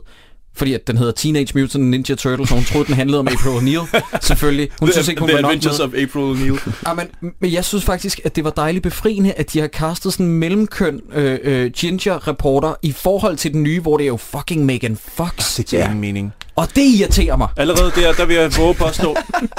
Fordi 0.55 0.73
at 0.73 0.87
den 0.87 0.97
hedder 0.97 1.11
Teenage 1.13 1.47
Mutant 1.59 1.83
Ninja 1.85 2.15
Turtles, 2.15 2.51
og 2.51 2.57
hun 2.57 2.63
troede, 2.65 2.87
den 2.87 2.95
handlede 2.95 3.19
om 3.19 3.27
April 3.27 3.49
O'Neil. 3.49 4.01
Selvfølgelig. 4.27 4.69
Hun 4.79 4.87
The, 4.87 4.93
synes 4.93 5.07
ikke, 5.07 5.19
hun 5.19 5.29
the 5.29 5.35
var 5.35 5.41
nok 5.41 5.51
Adventures 5.51 5.79
med. 5.79 5.85
of 5.87 5.93
April 5.93 6.35
O'Neil. 6.35 6.71
Ja, 6.87 6.93
men, 6.93 7.31
men 7.39 7.53
jeg 7.53 7.65
synes 7.65 7.83
faktisk, 7.85 8.19
at 8.23 8.35
det 8.35 8.43
var 8.43 8.49
dejligt 8.49 8.83
befriende, 8.83 9.31
at 9.33 9.53
de 9.53 9.59
har 9.59 9.67
castet 9.67 10.13
sådan 10.13 10.25
en 10.25 10.31
mellemkøn 10.31 11.01
øh, 11.13 11.39
øh, 11.43 11.71
ginger-reporter 11.71 12.73
i 12.81 12.91
forhold 12.91 13.37
til 13.37 13.53
den 13.53 13.63
nye, 13.63 13.79
hvor 13.79 13.97
det 13.97 14.03
er 14.03 14.07
jo 14.07 14.17
fucking 14.17 14.65
Megan 14.65 14.97
Fox. 15.15 15.55
Det 15.57 15.65
giver 15.65 15.83
ingen 15.83 15.99
mening. 16.01 16.33
Og 16.59 16.67
det 16.75 16.81
irriterer 16.81 17.35
mig. 17.35 17.47
Allerede 17.57 17.91
der, 17.95 18.13
der 18.13 18.25
vil 18.25 18.35
jeg 18.35 18.57
våge 18.57 18.73
påstå, 18.73 19.15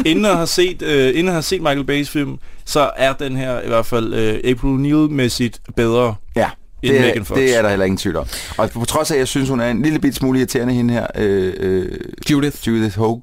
inden 0.06 0.24
at 0.24 0.34
have 0.36 0.46
set, 0.46 0.82
øh, 0.82 1.08
inden 1.08 1.26
at 1.26 1.32
have 1.32 1.42
set 1.42 1.60
Michael 1.62 1.90
Bay's 1.90 2.10
film, 2.10 2.38
så 2.64 2.90
er 2.96 3.12
den 3.12 3.36
her 3.36 3.60
i 3.60 3.66
hvert 3.66 3.86
fald 3.86 4.14
øh, 4.14 4.34
April 4.44 4.76
O'Neil-mæssigt 4.76 5.58
bedre. 5.76 6.14
Ja, 6.36 6.50
End 6.82 6.92
det 6.92 7.00
Megan 7.00 7.20
er, 7.20 7.24
Fox. 7.24 7.38
det 7.38 7.56
er 7.56 7.62
der 7.62 7.68
heller 7.68 7.84
ingen 7.84 7.98
tvivl 7.98 8.16
om. 8.16 8.26
Og 8.58 8.70
på 8.70 8.84
trods 8.84 9.10
af, 9.10 9.14
at 9.14 9.18
jeg 9.18 9.28
synes, 9.28 9.48
hun 9.48 9.60
er 9.60 9.70
en 9.70 9.82
lille 9.82 9.98
bit 9.98 10.14
smule 10.14 10.38
irriterende, 10.38 10.74
hende 10.74 10.94
her, 10.94 11.06
øh, 11.18 11.54
øh, 11.56 11.98
Judith. 12.30 12.68
Judith 12.68 12.98
Hogue, 12.98 13.22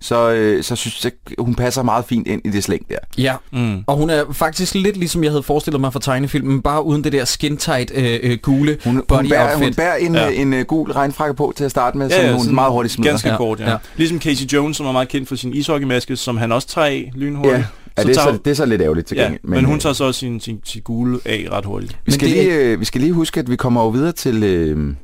så, 0.00 0.30
øh, 0.30 0.62
så 0.62 0.76
synes 0.76 1.04
jeg, 1.04 1.12
hun 1.38 1.54
passer 1.54 1.82
meget 1.82 2.04
fint 2.04 2.26
ind 2.28 2.42
i 2.44 2.50
det 2.50 2.64
slæng 2.64 2.88
der. 2.88 2.96
Ja, 3.18 3.34
Mm. 3.52 3.84
og 3.86 3.96
hun 3.96 4.10
er 4.10 4.24
faktisk 4.32 4.74
lidt 4.74 4.96
ligesom 4.96 5.24
jeg 5.24 5.32
havde 5.32 5.42
forestillet 5.42 5.80
mig 5.80 5.92
fra 5.92 6.00
tegnefilmen, 6.00 6.62
bare 6.62 6.84
uden 6.84 7.04
det 7.04 7.12
der 7.12 7.24
skin-tight 7.24 7.90
øh, 7.94 8.18
øh, 8.22 8.38
gule 8.42 8.78
Hun, 8.84 9.02
body 9.08 9.20
hun, 9.20 9.28
bærer, 9.28 9.50
outfit. 9.50 9.64
hun 9.66 9.74
bærer 9.74 9.94
en, 9.96 10.14
Ja. 10.14 10.24
ja. 10.28 10.30
en, 10.40 10.52
en 10.54 10.64
gul 10.64 10.90
regnfrakke 10.92 11.34
på 11.34 11.52
til 11.56 11.64
at 11.64 11.70
starte 11.70 11.98
med, 11.98 12.08
ja, 12.10 12.20
som 12.26 12.30
hun 12.34 12.40
sådan 12.40 12.54
meget 12.54 12.72
hurtigt 12.72 12.92
smider. 12.94 13.10
Ganske 13.10 13.28
Ja, 13.28 13.36
kort, 13.36 13.60
ja. 13.60 13.70
ja. 13.70 13.76
Ligesom 13.96 14.20
Casey 14.20 14.46
Jones, 14.46 14.76
som 14.76 14.86
er 14.86 14.92
meget 14.92 15.08
kendt 15.08 15.28
for 15.28 15.36
sin 15.36 15.54
ishockeymaske, 15.54 16.16
som 16.16 16.36
han 16.36 16.52
også 16.52 16.68
tager 16.68 16.86
af 16.86 17.12
lynhurtigt. 17.14 17.54
Ja, 17.54 17.64
ja 17.98 18.02
det, 18.02 18.16
er 18.16 18.20
så, 18.22 18.38
det 18.44 18.50
er 18.50 18.54
så 18.54 18.66
lidt 18.66 18.82
ærgerligt 18.82 19.06
til 19.06 19.16
ja, 19.16 19.22
gengæld. 19.22 19.40
men, 19.44 19.64
hun 19.64 19.74
øh, 19.74 19.80
tager 19.80 19.92
så 19.92 20.04
også 20.04 20.20
sin, 20.20 20.40
sin, 20.40 20.60
sin 20.64 20.82
gule 20.84 21.18
af 21.24 21.46
ret 21.52 21.64
hurtigt. 21.64 21.96
Vi 22.06 22.12
skal, 22.12 22.28
Men 22.28 22.36
det 22.36 22.44
lige, 22.44 22.56
øh, 22.58 22.80
vi 22.80 22.84
skal 22.84 23.00
lige 23.00 23.12
huske, 23.12 23.40
at 23.40 23.50
vi 23.50 23.56
kommer 23.56 23.80
over 23.80 23.90
videre 23.90 24.12
til, 24.12 24.42
øh, 24.42 24.94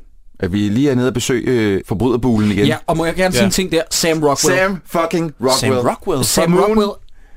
at 0.43 0.53
vi 0.53 0.57
lige 0.57 0.89
er 0.91 0.95
nede 0.95 1.07
og 1.07 1.13
besøge 1.13 1.43
øh, 1.47 1.81
forbryderbulen 1.87 2.51
igen. 2.51 2.65
Ja, 2.65 2.75
og 2.87 2.97
må 2.97 3.05
jeg 3.05 3.13
gerne 3.15 3.33
sige 3.33 3.41
Ja. 3.41 3.45
en 3.45 3.51
ting 3.51 3.71
der? 3.71 3.81
Sam 3.89 4.23
Rockwell. 4.23 4.57
Sam 4.57 4.81
fucking 4.85 5.33
Rockwell. 5.41 5.59
Sam 5.59 5.87
Rockwell. 5.89 6.23
Sam. 6.25 6.57
Rockwell. 6.57 6.89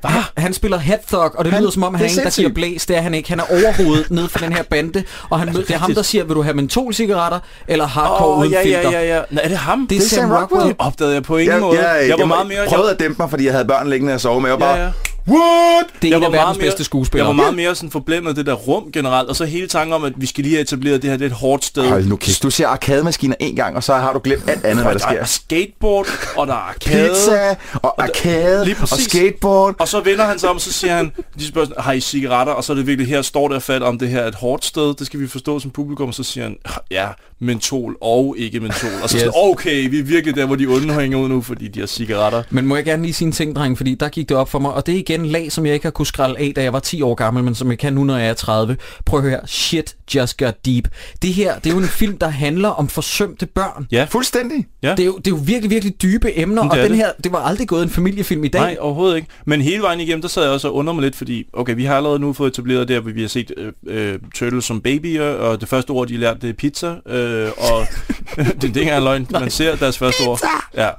Han, 0.04 0.22
han 0.36 0.52
spiller 0.54 0.78
head 0.78 0.98
thug, 1.08 1.20
og 1.38 1.44
det 1.44 1.52
Han- 1.52 1.62
lyder 1.62 1.70
som 1.72 1.82
om, 1.82 1.94
han 1.94 2.04
det 2.08 2.16
er 2.16 2.20
en, 2.20 2.24
der 2.24 2.30
giver 2.30 2.48
blæs. 2.52 2.86
Det 2.86 2.96
er 2.96 3.00
han 3.00 3.14
ikke. 3.14 3.28
Han 3.28 3.40
er 3.40 3.44
overhovedet 3.50 4.10
nede 4.16 4.28
for 4.28 4.38
den 4.38 4.52
her 4.52 4.62
bande, 4.62 5.02
og 5.30 5.38
han, 5.38 5.54
det 5.54 5.70
er 5.70 5.78
ham, 5.78 5.94
der 5.94 6.02
siger, 6.02 6.24
vil 6.24 6.36
du 6.36 6.42
have 6.42 6.54
mentolcigaretter 6.54 7.38
eller 7.68 7.86
hardcore 7.86 8.28
Åh, 8.28 8.38
uden 8.40 8.52
ja, 8.52 8.62
filter? 8.62 8.80
ja, 8.80 8.90
ja, 8.90 9.16
ja. 9.16 9.22
Nå, 9.30 9.40
er 9.44 9.48
det 9.48 9.56
ham? 9.56 9.86
Det 9.86 9.96
er 9.98 10.02
Sam 10.02 10.30
Rockwell. 10.32 10.66
Det 10.68 10.76
opdagede 10.78 11.14
jeg 11.14 11.22
på 11.22 11.36
ingen 11.36 11.52
Jeg, 11.52 11.60
måde. 11.60 11.88
jeg, 11.88 12.08
jeg 12.08 12.16
var 12.18 12.24
meget 12.24 12.46
mere... 12.46 12.66
prøvede 12.68 12.90
at 12.90 13.00
dæmpe 13.00 13.22
mig, 13.22 13.30
fordi 13.30 13.44
jeg 13.44 13.52
havde 13.52 13.64
børn 13.64 13.88
liggende 13.90 14.14
og 14.14 14.20
sove 14.20 14.40
med. 14.40 14.50
Jeg 14.50 14.60
var 14.60 14.66
Ja, 14.66 14.72
bare, 14.74 14.84
ja. 14.84 14.90
What? 15.28 15.86
Det 16.02 16.08
er 16.08 16.08
Jeg 16.08 16.16
en 16.16 16.20
var 16.20 16.26
af 16.26 16.30
meget 16.30 16.32
verdens 16.32 16.58
mere- 16.58 16.66
bedste 16.66 16.84
skuespillere. 16.84 17.28
Jeg 17.28 17.36
var 17.36 17.42
meget 17.42 17.54
mere 17.56 17.74
sådan 17.74 17.90
forblændet 17.90 18.28
af 18.28 18.34
det 18.34 18.46
der 18.46 18.52
rum 18.52 18.92
generelt, 18.92 19.28
og 19.28 19.36
så 19.36 19.44
hele 19.44 19.66
tanken 19.68 19.92
om, 19.92 20.04
at 20.04 20.12
vi 20.16 20.26
skal 20.26 20.44
lige 20.44 20.54
have 20.54 20.62
etableret 20.62 21.02
det 21.02 21.10
her, 21.10 21.16
det 21.16 21.24
er 21.24 21.30
et 21.30 21.36
hårdt 21.36 21.64
sted. 21.64 21.88
Hold 21.88 22.04
nu 22.06 22.16
kæft. 22.16 22.42
Du 22.42 22.50
ser 22.50 22.68
arkademaskiner 22.68 23.34
en 23.40 23.56
gang, 23.56 23.76
og 23.76 23.82
så 23.84 23.94
har 23.94 24.12
du 24.12 24.20
glemt 24.24 24.50
alt 24.50 24.64
andet, 24.64 24.84
hvad 24.84 24.94
der 24.94 24.98
der 24.98 25.06
er 25.06 25.12
sker. 25.14 25.24
skateboard, 25.24 26.06
og 26.36 26.46
der 26.46 26.52
er 26.52 26.56
arcade. 26.56 27.08
Pizza, 27.08 27.54
og 27.82 28.02
arcade, 28.02 28.64
Lige 28.64 28.76
og 28.82 28.88
skateboard. 28.88 29.74
Og 29.78 29.88
så 29.88 30.00
vender 30.00 30.24
han 30.24 30.38
sig 30.38 30.48
om, 30.48 30.56
og 30.56 30.62
så 30.62 30.72
siger 30.72 30.94
han, 30.96 31.12
de 31.38 31.46
spørger, 31.46 31.80
har 31.82 31.92
I 31.92 32.00
cigaretter? 32.00 32.52
Og 32.52 32.64
så 32.64 32.72
er 32.72 32.76
det 32.76 32.86
virkelig, 32.86 33.08
her 33.08 33.22
står 33.22 33.48
der 33.48 33.58
fat 33.58 33.82
om 33.82 33.98
det 33.98 34.08
her 34.08 34.20
er 34.20 34.28
et 34.28 34.34
hårdt 34.34 34.64
sted, 34.64 34.94
det 34.94 35.06
skal 35.06 35.20
vi 35.20 35.28
forstå 35.28 35.58
som 35.60 35.70
publikum, 35.70 36.08
og 36.08 36.14
så 36.14 36.22
siger 36.22 36.44
han, 36.44 36.56
ja, 36.90 37.06
mentol 37.40 37.96
og 38.00 38.34
ikke 38.38 38.60
mentol. 38.60 38.90
Og 39.02 39.08
så 39.10 39.16
Yes. 39.16 39.20
sådan, 39.20 39.32
okay, 39.34 39.90
vi 39.90 39.98
er 39.98 40.02
virkelig 40.02 40.36
der, 40.36 40.46
hvor 40.46 40.56
de 40.56 40.66
onde 40.66 40.94
hænger 40.94 41.18
ud 41.18 41.28
nu, 41.28 41.42
fordi 41.42 41.68
de 41.68 41.80
har 41.80 41.86
cigaretter. 41.86 42.42
Men 42.50 42.66
må 42.66 42.76
jeg 42.76 42.84
gerne 42.84 43.02
lige 43.02 43.12
sige 43.14 43.26
en 43.26 43.32
ting, 43.32 43.56
dreng, 43.56 43.76
fordi 43.76 43.94
der 43.94 44.08
gik 44.08 44.28
det 44.28 44.36
op 44.36 44.48
for 44.50 44.58
mig, 44.58 44.72
og 44.72 44.86
det 44.86 44.94
er 44.94 44.98
igen 44.98 45.20
en 45.20 45.26
lag, 45.26 45.52
som 45.52 45.66
jeg 45.66 45.74
ikke 45.74 45.86
har 45.86 45.90
kunne 45.90 46.06
skralde 46.06 46.38
af, 46.38 46.52
da 46.56 46.62
jeg 46.62 46.72
var 46.72 46.80
10 46.80 47.02
år 47.02 47.14
gammel, 47.14 47.44
men 47.44 47.54
som 47.54 47.70
jeg 47.70 47.78
kan 47.78 47.92
nu, 47.92 48.04
når 48.04 48.16
jeg 48.16 48.28
er 48.28 48.34
30. 48.34 48.76
Prøv 49.06 49.20
at 49.20 49.30
høre, 49.30 49.40
shit 49.46 49.96
just 50.14 50.36
got 50.38 50.66
deep. 50.66 50.88
Det 51.22 51.32
her, 51.34 51.58
det 51.58 51.66
er 51.70 51.74
jo 51.74 51.80
en 51.80 51.88
film, 51.88 52.18
der 52.18 52.28
handler 52.28 52.68
om 52.68 52.88
forsømte 52.88 53.46
børn. 53.46 53.86
Ja, 53.92 54.06
Fuldstændig. 54.10 54.66
Ja. 54.82 54.90
Det 54.90 55.00
er, 55.00 55.04
jo, 55.06 55.16
det 55.16 55.26
er 55.26 55.30
jo 55.30 55.40
virkelig, 55.44 55.70
virkelig 55.70 56.02
dybe 56.02 56.38
emner, 56.38 56.62
Det 56.62 56.70
og 56.70 56.76
den 56.78 56.88
det. 56.90 56.96
her, 56.96 57.10
det 57.24 57.32
var 57.32 57.38
aldrig 57.38 57.68
gået 57.68 57.82
en 57.82 57.90
familiefilm 57.90 58.44
i 58.44 58.48
dag. 58.48 58.60
Nej, 58.60 58.76
overhovedet 58.80 59.16
ikke. 59.16 59.28
Men 59.44 59.60
hele 59.60 59.82
vejen 59.82 60.00
igennem, 60.00 60.22
der 60.22 60.28
sad 60.28 60.42
jeg 60.42 60.52
også 60.52 60.68
og 60.68 60.74
undrede 60.74 60.94
mig 60.94 61.02
lidt, 61.02 61.16
fordi, 61.16 61.46
okay, 61.52 61.74
vi 61.76 61.84
har 61.84 61.96
allerede 61.96 62.18
nu 62.18 62.32
fået 62.32 62.50
etableret 62.52 62.88
der, 62.88 63.00
hvor 63.00 63.10
vi 63.10 63.20
har 63.20 63.28
set 63.28 63.52
øh, 63.56 63.72
øh, 63.86 64.18
Turtles 64.34 64.64
som 64.64 64.80
babyer, 64.80 65.24
og 65.24 65.60
det 65.60 65.68
første 65.68 65.90
ord, 65.90 66.08
de 66.08 66.16
lærte, 66.16 66.40
det 66.40 66.48
er 66.50 66.54
pizza, 66.54 66.94
øh, 67.08 67.25
og 67.58 67.86
det, 68.36 68.60
det 68.60 68.64
er 68.64 68.66
ikke 68.66 68.80
engang 68.80 69.04
løgn, 69.04 69.26
man 69.30 69.50
ser 69.50 69.76
deres 69.76 69.98
første 69.98 70.20
ord. 70.28 70.40
Ja. 70.74 70.90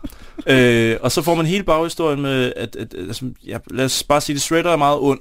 Øh, 0.48 0.98
og 1.02 1.12
så 1.12 1.22
får 1.22 1.36
man 1.36 1.46
hele 1.46 1.63
baghistorien 1.63 2.22
med, 2.22 2.54
at, 2.56 2.76
at, 2.76 2.94
at 2.94 3.08
altså, 3.08 3.26
ja, 3.46 3.58
lad 3.72 3.86
os 3.86 4.04
bare 4.04 4.22
sige, 4.22 4.36
at 4.36 4.42
Shredder 4.42 4.72
er 4.72 4.76
meget 4.78 5.00
ond, 5.02 5.20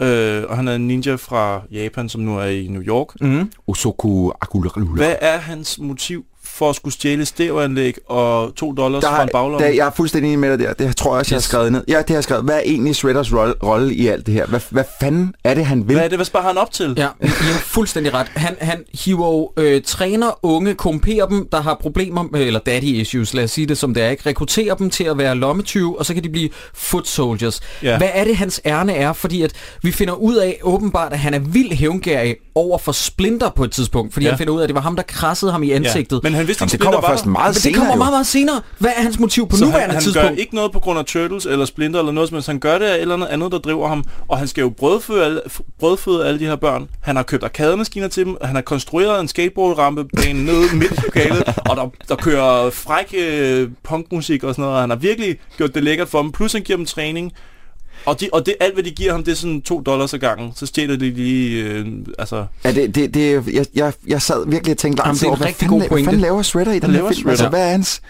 øh, 0.00 0.44
og 0.48 0.56
han 0.56 0.68
er 0.68 0.74
en 0.74 0.88
ninja 0.88 1.14
fra 1.14 1.62
Japan, 1.70 2.08
som 2.08 2.20
nu 2.20 2.38
er 2.38 2.44
i 2.44 2.66
New 2.66 2.82
York. 2.82 3.20
Mm. 3.20 3.52
Osoku 3.66 4.30
Akulula. 4.40 4.70
Hvad 4.94 5.16
er 5.20 5.38
hans 5.38 5.78
motiv 5.78 6.26
for 6.46 6.70
at 6.70 6.76
skulle 6.76 6.94
stjæle 6.94 7.24
stereoanlæg 7.26 7.94
og 8.08 8.54
to 8.54 8.72
dollars 8.72 9.04
fra 9.04 9.22
en 9.22 9.28
Der, 9.28 9.32
baglomme? 9.32 9.66
der, 9.66 9.72
jeg 9.72 9.86
er 9.86 9.90
fuldstændig 9.90 10.28
enig 10.28 10.38
med 10.38 10.58
dig 10.58 10.58
der. 10.78 10.86
Det 10.86 10.96
tror 10.96 11.10
jeg 11.14 11.18
også, 11.18 11.34
jeg 11.34 11.36
har 11.36 11.40
Yes. 11.40 11.44
skrevet 11.44 11.72
ned. 11.72 11.84
Ja, 11.88 11.98
det 11.98 12.08
har 12.08 12.16
jeg 12.16 12.24
skrevet. 12.24 12.44
Hvad 12.44 12.54
er 12.56 12.60
egentlig 12.64 12.96
Shredders 12.96 13.32
rolle, 13.34 13.94
i 13.94 14.06
alt 14.06 14.26
det 14.26 14.34
her? 14.34 14.46
Hvad, 14.46 14.60
hvad 14.70 14.84
fanden 15.00 15.34
er 15.44 15.54
det, 15.54 15.66
han 15.66 15.88
vil? 15.88 15.94
Hvad 15.96 16.04
er 16.04 16.08
det, 16.08 16.18
hvad 16.18 16.24
sparer 16.26 16.46
han 16.46 16.58
op 16.58 16.72
til? 16.72 16.94
Ja, 16.96 17.08
I 17.22 17.26
har 17.26 17.60
fuldstændig 17.60 18.14
ret. 18.14 18.26
Han, 18.34 18.56
han 18.60 18.84
hiver 19.04 19.26
jo, 19.28 19.52
øh, 19.56 19.82
træner 19.82 20.38
unge, 20.42 20.74
korrumperer 20.74 21.26
dem, 21.26 21.48
der 21.52 21.60
har 21.62 21.74
problemer, 21.80 22.22
med, 22.32 22.40
eller 22.40 22.60
daddy 22.60 22.84
issues, 22.84 23.34
lad 23.34 23.44
os 23.44 23.50
sige 23.50 23.66
det 23.66 23.78
som 23.78 23.94
det 23.94 24.02
er, 24.02 24.08
ikke? 24.10 24.22
Rekrutterer 24.28 24.74
dem 24.74 24.90
til 24.90 25.04
at 25.04 25.18
være 25.18 25.34
lommetyve, 25.34 25.98
og 25.98 26.06
så 26.06 26.14
kan 26.14 26.24
de 26.24 26.28
blive 26.28 26.48
foot 26.74 27.08
soldiers. 27.08 27.60
Ja. 27.82 27.96
Hvad 27.98 28.08
er 28.12 28.24
det, 28.24 28.36
hans 28.36 28.60
ærne 28.66 28.94
er? 28.94 29.12
Fordi 29.12 29.42
at 29.42 29.52
vi 29.82 29.92
finder 29.92 30.14
ud 30.14 30.34
af 30.36 30.58
åbenbart, 30.62 31.12
at 31.12 31.18
han 31.18 31.34
er 31.34 31.38
vild 31.38 31.72
hævngærig 31.72 32.36
over 32.54 32.78
for 32.78 32.92
Splinter 32.92 33.50
på 33.50 33.64
et 33.64 33.72
tidspunkt, 33.72 34.12
fordi 34.12 34.24
Ja. 34.24 34.28
ja. 34.28 34.32
han 34.32 34.38
finder 34.38 34.52
ud 34.52 34.58
af, 34.58 34.62
at 34.62 34.68
det 34.68 34.74
var 34.74 34.80
ham, 34.80 34.96
der 34.96 35.02
krassede 35.02 35.52
ham 35.52 35.62
i 35.62 35.70
ansigtet. 35.70 36.20
Men 36.22 36.34
han 36.36 36.46
vidste 36.46 36.62
Jamen, 36.62 36.68
ikke, 36.74 36.84
det 36.84 36.92
kommer 36.92 37.08
først 37.08 37.26
meget 37.26 37.48
Men 37.48 37.54
det 37.54 37.62
senere 37.62 37.78
kommer 37.78 37.94
jo. 37.94 37.98
meget, 37.98 38.12
meget 38.12 38.26
senere. 38.26 38.60
Hvad 38.78 38.90
er 38.96 39.02
hans 39.02 39.18
motiv 39.18 39.48
på 39.48 39.56
Så 39.56 39.64
han, 39.64 39.72
nuværende 39.72 39.94
han 39.94 40.02
tidspunkt? 40.02 40.28
gør 40.28 40.36
ikke 40.36 40.54
noget 40.54 40.72
på 40.72 40.80
grund 40.80 40.98
af 40.98 41.04
Turtles 41.04 41.46
eller 41.46 41.64
Splinter 41.64 42.00
eller 42.00 42.12
noget 42.12 42.28
som 42.28 42.34
helst. 42.36 42.46
Han 42.48 42.58
gør 42.58 42.78
det 42.78 42.84
af 42.86 42.94
et 42.94 43.00
eller 43.00 43.14
andet 43.14 43.26
andet, 43.26 43.52
der 43.52 43.58
driver 43.58 43.88
ham. 43.88 44.04
Og 44.28 44.38
han 44.38 44.48
skal 44.48 44.62
jo 44.62 44.68
brødføde 44.68 45.24
alle, 45.24 45.40
brødføde 45.78 46.26
alle 46.26 46.40
de 46.40 46.44
her 46.44 46.56
børn. 46.56 46.88
Han 47.00 47.16
har 47.16 47.22
købt 47.22 47.44
arkademaskiner 47.44 48.08
til 48.08 48.24
dem. 48.26 48.36
Han 48.42 48.54
har 48.54 48.62
konstrueret 48.62 49.20
en 49.20 49.28
skateboardrampe 49.28 50.04
bane 50.16 50.44
nede 50.44 50.76
midt 50.76 50.92
i 50.92 51.00
lokalet. 51.04 51.42
Og 51.70 51.76
der, 51.76 51.88
der 52.08 52.16
kører 52.16 52.70
fræk 52.70 53.14
øh, 53.18 53.68
punkmusik 53.82 54.44
og 54.44 54.54
sådan 54.54 54.62
noget. 54.62 54.74
Og 54.74 54.80
han 54.80 54.90
har 54.90 54.96
virkelig 54.96 55.36
gjort 55.56 55.74
det 55.74 55.82
lækkert 55.82 56.08
for 56.08 56.22
dem. 56.22 56.32
Plus 56.32 56.52
han 56.52 56.62
giver 56.62 56.76
dem 56.76 56.86
træning. 56.86 57.32
Og, 58.06 58.20
de, 58.20 58.28
og 58.32 58.46
det, 58.46 58.54
alt, 58.60 58.74
hvad 58.74 58.84
de 58.84 58.90
giver 58.90 59.12
ham, 59.12 59.24
det 59.24 59.32
er 59.32 59.36
sådan 59.36 59.62
to 59.62 59.80
dollars 59.80 60.14
ad 60.14 60.18
gangen. 60.18 60.52
Så 60.54 60.66
stjæler 60.66 60.96
de 60.96 61.10
lige... 61.10 61.62
Øh, 61.64 61.86
altså, 62.18 62.46
Ja, 62.64 62.72
det, 62.72 62.94
det, 62.94 63.14
det, 63.14 63.54
jeg, 63.54 63.66
jeg, 63.74 63.92
jeg 64.06 64.22
sad 64.22 64.48
virkelig 64.48 64.72
og 64.72 64.78
tænkte 64.78 65.02
Jamen, 65.06 65.08
langt 65.08 65.20
det 65.20 65.22
er 65.22 65.26
en 65.26 65.30
over, 65.30 65.36
hvad 65.36 65.46
rigtig 65.46 65.60
fanden, 65.68 65.78
god 65.78 65.84
la- 65.84 65.88
hvad 65.88 65.98
fanden 65.98 66.06
pointe. 66.06 66.20
laver 66.22 66.42
Shredder 66.42 66.72
i 66.72 66.78
den 66.78 66.90
laver 66.90 67.08
her 67.08 67.14
film? 67.14 67.28
Altså, 67.28 67.48
hvad 67.48 67.66
er 67.66 67.70
hans 67.70 68.02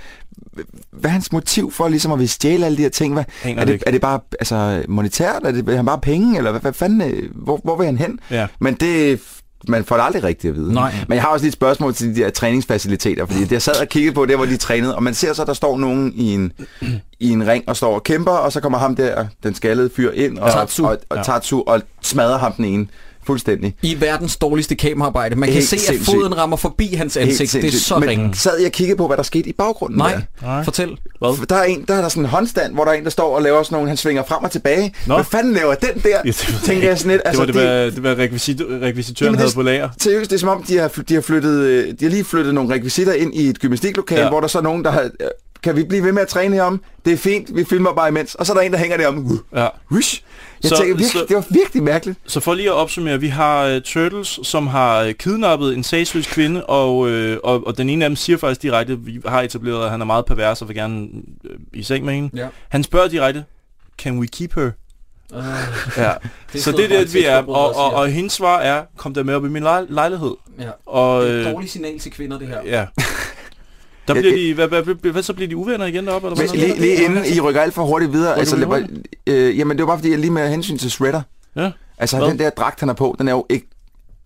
hvad 0.93 1.11
er 1.11 1.13
hans 1.13 1.33
motiv 1.33 1.73
for 1.73 1.89
ligesom 1.89 2.13
at 2.13 2.19
vil 2.19 2.29
stjæle 2.29 2.67
alle 2.67 2.77
de 2.79 2.83
her 2.83 2.89
ting? 2.89 3.13
Hvad, 3.15 3.25
Hænger 3.43 3.61
er, 3.61 3.65
det 3.65 3.73
ikke? 3.73 3.85
er 3.87 3.91
det 3.91 4.01
bare 4.01 4.21
altså, 4.41 4.83
monetært? 4.89 5.43
Er 5.45 5.51
det 5.53 5.67
vil 5.67 5.77
han 5.77 5.87
bare 5.87 6.01
penge? 6.01 6.39
Eller 6.39 6.51
hvad, 6.51 6.61
hvad 6.61 6.73
fanden, 6.73 7.11
øh, 7.11 7.31
hvor, 7.35 7.61
hvor 7.65 7.77
vil 7.77 7.87
han 7.87 7.99
hen? 7.99 8.19
ja. 8.31 8.47
Men 8.61 8.75
det, 8.75 9.21
man 9.69 9.85
får 9.85 9.97
det 9.97 10.05
aldrig 10.05 10.23
rigtigt 10.25 10.51
at 10.51 10.57
vide. 10.57 10.75
Nej. 10.75 10.95
Men 11.09 11.15
jeg 11.17 11.23
har 11.23 11.29
også 11.31 11.45
lige 11.45 11.49
et 11.49 11.53
spørgsmål 11.53 11.95
til 11.95 12.15
de 12.17 12.21
der 12.21 12.31
træningsfaciliteter, 12.31 13.27
fordi 13.27 13.47
jeg 13.51 13.63
sad 13.63 13.81
og 13.81 13.89
kiggede 13.89 14.15
på 14.15 14.27
der, 14.27 14.37
hvor 14.37 14.47
de 14.47 14.57
trænede, 14.57 14.97
og 14.97 15.03
man 15.03 15.15
ser 15.15 15.33
så, 15.33 15.45
der 15.45 15.55
står 15.55 15.79
nogen 15.79 16.13
i 16.15 16.35
en, 16.35 16.53
i 17.21 17.31
en 17.31 17.47
ring 17.47 17.65
og 17.67 17.77
står 17.77 17.95
og 17.95 18.03
kæmper, 18.05 18.33
og 18.33 18.53
så 18.53 18.61
kommer 18.61 18.79
ham 18.79 18.97
der, 18.97 19.27
den 19.43 19.55
skaldede 19.55 19.91
fyr 19.97 20.11
ind, 20.11 20.39
og, 20.39 20.51
Tatsu. 20.53 20.85
og, 20.87 20.99
og, 21.09 21.17
Ja. 21.17 21.23
Tatsu, 21.23 21.63
og 21.67 21.83
smadrer 22.03 22.39
ham 22.39 22.53
den 22.53 22.65
ene 22.65 22.87
fuldstændig. 23.27 23.75
I 23.83 24.01
verdens 24.01 24.37
dårligste 24.37 24.75
kameraarbejde. 24.75 25.37
Man 25.37 25.47
kan 25.47 25.55
Helt 25.55 25.69
se, 25.69 25.77
at 25.77 25.81
sindssygt. 25.83 26.17
foden 26.17 26.37
rammer 26.37 26.57
forbi 26.57 26.95
hans 26.95 27.17
ansigt. 27.17 27.53
Det 27.53 27.65
er 27.65 27.71
så 27.79 27.99
Men 27.99 28.09
ringe. 28.09 28.35
sad 28.35 28.59
jeg 28.59 28.67
og 28.67 28.73
kiggede 28.73 28.97
på, 28.97 29.07
hvad 29.07 29.17
der 29.17 29.23
skete 29.23 29.49
i 29.49 29.53
baggrunden 29.53 29.99
Nej, 29.99 30.13
der? 30.13 30.21
Nej. 30.43 30.65
fortæl. 30.65 30.89
Hvad? 31.19 31.47
Der 31.47 31.57
er, 31.57 31.65
en, 31.65 31.85
der 31.89 31.95
er 31.95 32.01
der 32.01 32.09
sådan 32.09 32.23
en 32.23 32.29
håndstand, 32.31 32.75
hvor 32.75 32.85
der 32.85 32.93
er 32.93 32.97
en, 32.97 33.05
der 33.05 33.11
står 33.11 33.37
og 33.37 33.43
laver 33.43 33.63
sådan 33.63 33.75
nogle, 33.77 33.89
han 33.89 33.97
svinger 33.97 34.23
frem 34.29 34.45
og 34.45 34.51
tilbage. 34.51 34.95
Nå. 35.07 35.15
Hvad 35.15 35.25
fanden 35.25 35.53
laver 35.55 35.75
den 35.75 36.03
der? 36.03 36.09
Ja, 36.09 36.17
det 36.25 36.47
ved 36.49 36.55
jeg 36.55 36.63
Tænker 36.65 36.89
jeg 36.89 36.99
sådan 36.99 37.11
lidt. 37.13 37.23
Altså, 37.25 37.47
det 37.47 37.55
var 37.55 37.61
det, 37.63 37.93
hvad, 37.93 38.11
det, 38.11 38.19
rekvisit, 38.19 38.63
rekvisitøren 38.83 39.27
Jamen, 39.27 39.39
havde 39.39 39.49
det- 39.49 39.55
på 39.55 39.63
lager. 39.63 39.89
Seriøst, 40.01 40.31
det 40.31 40.37
er 40.37 40.41
som 40.41 40.49
om, 40.49 40.63
de 40.63 40.79
har, 40.79 40.89
de 41.09 41.15
har, 41.15 41.21
flyttet, 41.21 41.59
øh, 41.61 41.89
de 41.89 42.05
har 42.05 42.11
lige 42.11 42.25
flyttet 42.25 42.55
nogle 42.55 42.75
rekvisitter 42.75 43.13
ind 43.13 43.35
i 43.35 43.49
et 43.49 43.59
gymnastiklokale, 43.61 44.23
Ja. 44.23 44.29
hvor 44.29 44.41
der 44.41 44.49
så 44.49 44.59
er 44.59 44.63
nogen, 44.63 44.85
der 44.85 44.91
har... 44.91 45.01
øh, 45.03 45.11
Kan 45.63 45.77
vi 45.77 45.85
blive 45.85 46.05
ved 46.05 46.13
med 46.13 46.23
at 46.23 46.29
træne 46.29 46.55
herom? 46.57 46.81
Det 47.05 47.13
er 47.13 47.17
fint, 47.17 47.57
vi 47.57 47.65
filmer 47.65 47.93
bare 47.95 48.09
imens. 48.09 48.35
Og 48.35 48.47
så 48.47 48.53
er 48.53 48.57
der 48.57 48.63
en, 48.63 48.73
der 48.73 48.79
hænger 48.79 48.97
derom. 48.97 49.41
Ja. 49.57 49.67
Wish. 49.93 50.25
Jeg 50.63 50.69
Så- 50.69 50.77
tænker 50.77 50.87
virkelig, 50.97 51.11
så- 51.11 51.25
det 51.29 51.37
var 51.37 51.45
virkelig 51.51 51.83
mærkeligt. 51.83 52.19
Så 52.27 52.41
for 52.41 52.55
lige 52.55 52.69
at 52.69 52.75
opsummere, 52.75 53.21
vi 53.21 53.29
har 53.29 53.75
uh, 53.77 53.81
Turtles, 53.85 54.41
som 54.43 54.67
har 54.67 55.05
uh, 55.05 55.11
kidnappet 55.11 55.75
en 55.77 55.83
sagsløs 55.83 56.27
kvinde, 56.27 56.67
og, 56.67 56.99
uh, 56.99 57.11
og, 57.45 57.67
og 57.67 57.79
den 57.79 57.91
ene 57.91 58.05
af 58.05 58.11
dem 58.11 58.17
siger 58.17 58.37
faktisk 58.39 58.63
direkte, 58.63 58.93
at 58.93 59.07
vi 59.07 59.21
har 59.27 59.43
etableret, 59.43 59.85
at 59.85 59.91
han 59.91 60.01
er 60.01 60.05
meget 60.05 60.25
pervers 60.25 60.63
og 60.63 60.69
vil 60.69 60.77
gerne 60.77 61.01
uh, 61.45 61.51
i 61.73 61.83
seng 61.83 62.05
med 62.05 62.15
hende. 62.15 62.31
Ja. 62.37 62.47
Han 62.69 62.83
spørger 62.83 63.09
direkte, 63.09 63.45
can 63.99 64.19
we 64.19 64.27
keep 64.27 64.55
her? 64.55 64.71
Uh, 65.35 65.45
Ja. 65.97 66.13
Det 66.53 66.63
så 66.63 66.73
det 66.73 66.85
er 66.93 66.99
det, 67.01 67.15
vi 67.15 67.25
er. 67.25 67.37
Og, 67.39 67.49
og 67.49 67.77
og, 67.77 67.93
og 67.95 68.09
hendes 68.09 68.33
svar 68.33 68.59
er, 68.61 68.83
kom 68.97 69.15
der 69.15 69.23
med 69.23 69.35
op 69.35 69.45
i 69.45 69.49
min 69.49 69.63
lej- 69.63 69.87
lejlighed. 69.89 70.35
ja. 70.61 70.71
Og, 70.87 71.23
Det 71.25 71.31
er 71.31 71.35
et 71.41 71.47
øh, 71.47 71.53
dårligt 71.53 71.73
signal 71.73 71.99
til 71.99 72.13
kvinder, 72.13 72.39
det 72.39 72.49
her. 72.49 72.59
ja. 72.65 72.87
Der 74.09 74.15
Ja, 74.15 74.21
bliver 74.21 74.37
de, 74.37 74.55
hvad, 74.55 74.69
hvad, 74.69 74.83
hvad, 74.83 75.13
hvad, 75.13 75.23
så 75.23 75.33
bliver 75.33 75.49
de 75.49 75.57
uvenner 75.57 75.87
igen 75.87 76.07
deroppe? 76.07 76.29
Eller 76.29 76.37
hvad? 76.47 76.57
lige, 76.61 76.81
lige 76.81 77.05
inden 77.05 77.25
I 77.35 77.41
rykker 77.41 77.61
alt 77.61 77.75
for 77.75 77.85
hurtigt 77.85 78.13
videre, 78.13 78.39
altså, 78.39 78.57
det 78.57 78.69
var, 78.69 78.87
øh, 79.27 79.59
jamen 79.59 79.77
det 79.77 79.83
var 79.83 79.87
bare 79.91 79.99
fordi, 79.99 80.11
jeg 80.11 80.19
lige 80.19 80.31
med 80.31 80.49
hensyn 80.49 80.79
til 80.79 80.91
Shredder, 80.91 81.23
Ja. 81.57 81.71
altså 81.99 82.17
Hvad? 82.19 82.29
den 82.29 82.39
der 82.39 82.51
dragt, 82.51 82.81
han 82.81 82.89
er 82.89 82.93
på, 82.95 83.17
den 83.19 83.29
er 83.29 83.33
jo 83.33 83.47
ikke, 83.49 83.69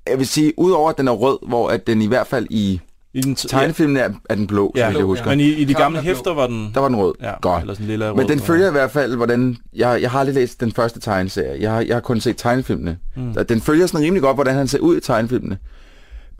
jeg 0.09 0.19
vil 0.19 0.27
sige, 0.27 0.53
udover 0.57 0.90
at 0.90 0.99
den 0.99 1.09
er 1.09 1.12
rød, 1.12 1.38
hvor 1.49 1.69
at 1.69 1.87
den 1.87 2.03
i 2.03 2.07
hvert 2.07 2.27
fald 2.27 2.47
i 2.51 2.81
I 3.14 3.21
den 3.21 3.37
t- 3.40 3.47
tegnefilmen 3.49 3.97
er, 3.97 4.09
er 4.31 4.35
den 4.35 4.47
blå, 4.47 4.73
ja. 4.77 4.88
ja, 4.90 4.97
jeg 4.97 5.05
husker. 5.05 5.25
ja. 5.31 5.37
Men 5.37 5.40
i, 5.40 5.49
i 5.53 5.64
de 5.64 5.75
gamle 5.75 5.99
er 5.99 6.03
hæfter 6.03 6.35
var 6.35 6.47
den... 6.47 6.71
Der 6.75 6.81
var 6.81 6.88
den 6.88 6.97
rød. 6.97 7.14
Ja, 7.23 7.33
Godt. 7.40 7.61
eller 7.61 7.75
sådan 7.75 7.87
lille 7.87 8.09
rød. 8.11 8.16
Men 8.16 8.29
den 8.29 8.40
følger 8.40 8.69
i 8.69 8.73
hvert 8.73 8.90
fald, 8.90 9.16
hvordan... 9.16 9.57
Jeg, 9.77 10.03
jeg 10.03 10.11
har 10.11 10.21
aldrig 10.21 10.35
læst 10.35 10.61
den 10.61 10.73
første 10.73 11.01
tegneserie. 11.01 11.61
Jeg, 11.62 11.71
har- 11.73 11.81
jeg 11.81 11.97
har 11.97 12.01
kun 12.01 12.21
set 12.21 12.37
tegnefilmene. 12.37 12.99
Mm. 13.16 13.45
Den 13.49 13.61
følger 13.61 13.87
sådan 13.87 14.05
rimelig 14.05 14.23
godt, 14.23 14.37
hvordan 14.37 14.55
han 14.55 14.69
ser 14.69 14.79
ud 14.79 14.97
i 14.97 15.01
tegnefilmene. 15.01 15.59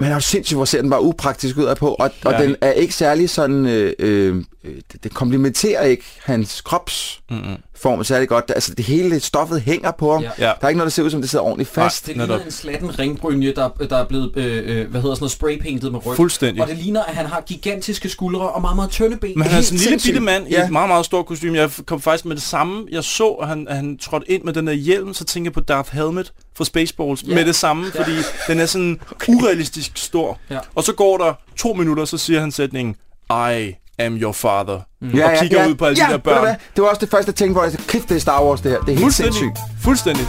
Men 0.01 0.09
er 0.11 0.15
jo 0.15 0.21
sindssygt, 0.21 0.57
hvor 0.59 0.65
ser 0.65 0.81
den 0.81 0.91
bare 0.91 1.03
upraktisk 1.03 1.57
ud 1.57 1.65
af 1.65 1.77
på. 1.77 1.89
Og, 1.99 2.11
og 2.25 2.33
Ja. 2.33 2.43
den 2.43 2.57
er 2.61 2.73
ikke 2.73 2.95
særlig 2.95 3.31
sådan... 3.31 3.67
Øh, 3.67 3.93
øh, 3.99 4.37
det, 4.63 5.05
det 5.05 5.15
komplementerer 5.15 5.83
ikke 5.83 6.05
hans 6.25 6.61
kropsform 6.61 7.93
Mm-mm. 7.93 8.05
særlig 8.05 8.29
godt. 8.29 8.45
Altså 8.55 8.75
det 8.75 8.85
hele 8.85 9.21
stoffet 9.21 9.61
hænger 9.61 9.91
på 9.91 10.13
ham. 10.13 10.23
Ja. 10.23 10.29
Der 10.39 10.55
er 10.63 10.69
ikke 10.69 10.79
noget, 10.79 10.87
der 10.87 10.91
ser 10.91 11.03
ud 11.03 11.11
som, 11.11 11.21
det 11.21 11.31
sidder 11.31 11.45
ordentligt 11.45 11.71
fast. 11.71 12.07
Det 12.07 12.17
Netop. 12.17 12.29
ligner 12.29 12.45
en 12.45 12.51
slatten 12.51 12.99
ringbrynje, 12.99 13.53
der, 13.55 13.69
der 13.69 13.97
er 13.97 14.05
blevet, 14.05 14.33
øh, 14.37 14.45
øh, 14.47 14.91
hvad 14.91 15.01
hedder 15.01 15.15
sådan 15.15 15.23
noget, 15.23 15.31
spraypaintet 15.33 15.93
med 15.93 16.07
rødt. 16.07 16.17
Fuldstændig. 16.17 16.63
Og 16.63 16.69
det 16.69 16.77
ligner, 16.79 17.03
at 17.03 17.15
han 17.15 17.27
har 17.27 17.41
gigantiske 17.41 18.09
skuldre 18.09 18.51
og 18.51 18.61
meget, 18.61 18.77
meget 18.77 18.91
tynde 18.91 19.17
ben. 19.17 19.33
Men 19.37 19.47
han 19.47 19.59
er 19.59 19.63
sådan 19.63 19.79
en 19.79 19.83
lille 19.83 19.99
bitte 20.05 20.21
mand 20.21 20.49
i 20.49 20.51
Ja. 20.51 20.65
et 20.65 20.71
meget, 20.73 20.89
meget 20.89 21.05
stort 21.05 21.27
kostume. 21.27 21.57
Jeg 21.59 21.71
kom 21.87 22.01
faktisk 22.01 22.25
med 22.25 22.37
det 22.37 22.43
samme. 22.45 22.87
Jeg 22.91 23.05
så, 23.05 23.29
at 23.31 23.49
han, 23.49 23.69
at 23.69 23.77
han 23.77 23.99
trådte 23.99 24.31
ind 24.31 24.43
med 24.43 24.53
den 24.53 24.67
der 24.67 24.73
hjelm, 24.73 25.15
så 25.15 25.25
tænkte 25.25 25.49
jeg 25.49 25.53
på 25.53 25.61
Darth 25.61 25.95
Helmet 25.95 26.33
fra 26.57 26.65
Spaceballs 26.65 27.23
Ja. 27.29 27.35
med 27.35 27.45
det 27.45 27.55
samme, 27.55 27.87
Ja. 27.95 28.01
fordi 28.03 28.17
den 28.49 28.61
er 28.61 28.67
sådan 28.67 29.01
urealistisk 29.29 29.91
stor. 29.95 30.39
Ja. 30.51 30.59
Og 30.75 30.85
så 30.85 30.93
går 30.93 31.19
der 31.19 31.35
to 31.57 31.73
minutter, 31.73 32.05
så 32.05 32.19
siger 32.19 32.41
han 32.41 32.53
sætningen, 32.53 32.95
I 33.31 33.75
am 34.07 34.17
your 34.17 34.33
father. 34.33 34.79
Mm. 35.01 35.21
og 35.25 35.31
kigger 35.41 35.69
ud 35.69 35.75
på 35.75 35.85
alle 35.85 35.99
ja, 36.03 36.07
de 36.09 36.13
der 36.13 36.19
børn. 36.19 36.41
hvad? 36.43 36.55
Det 36.77 36.83
var 36.83 36.89
også 36.89 37.01
det 37.01 37.11
første, 37.11 37.29
jeg 37.29 37.35
tænkte 37.35 37.55
på. 37.59 37.63
Jeg 37.63 37.73
tænkte, 37.73 37.89
kæft, 37.89 38.09
det 38.09 38.17
er 38.17 38.21
Star 38.21 38.45
Wars, 38.45 38.61
det 38.61 38.71
her. 38.71 38.79
Det 38.79 38.89
er 38.89 38.93
helt 38.93 39.01
Fuldstændig. 39.01 39.35
sindssygt. 39.35 39.59
Fuldstændig. 39.83 40.27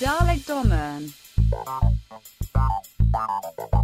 Dalekdommen. 0.00 1.14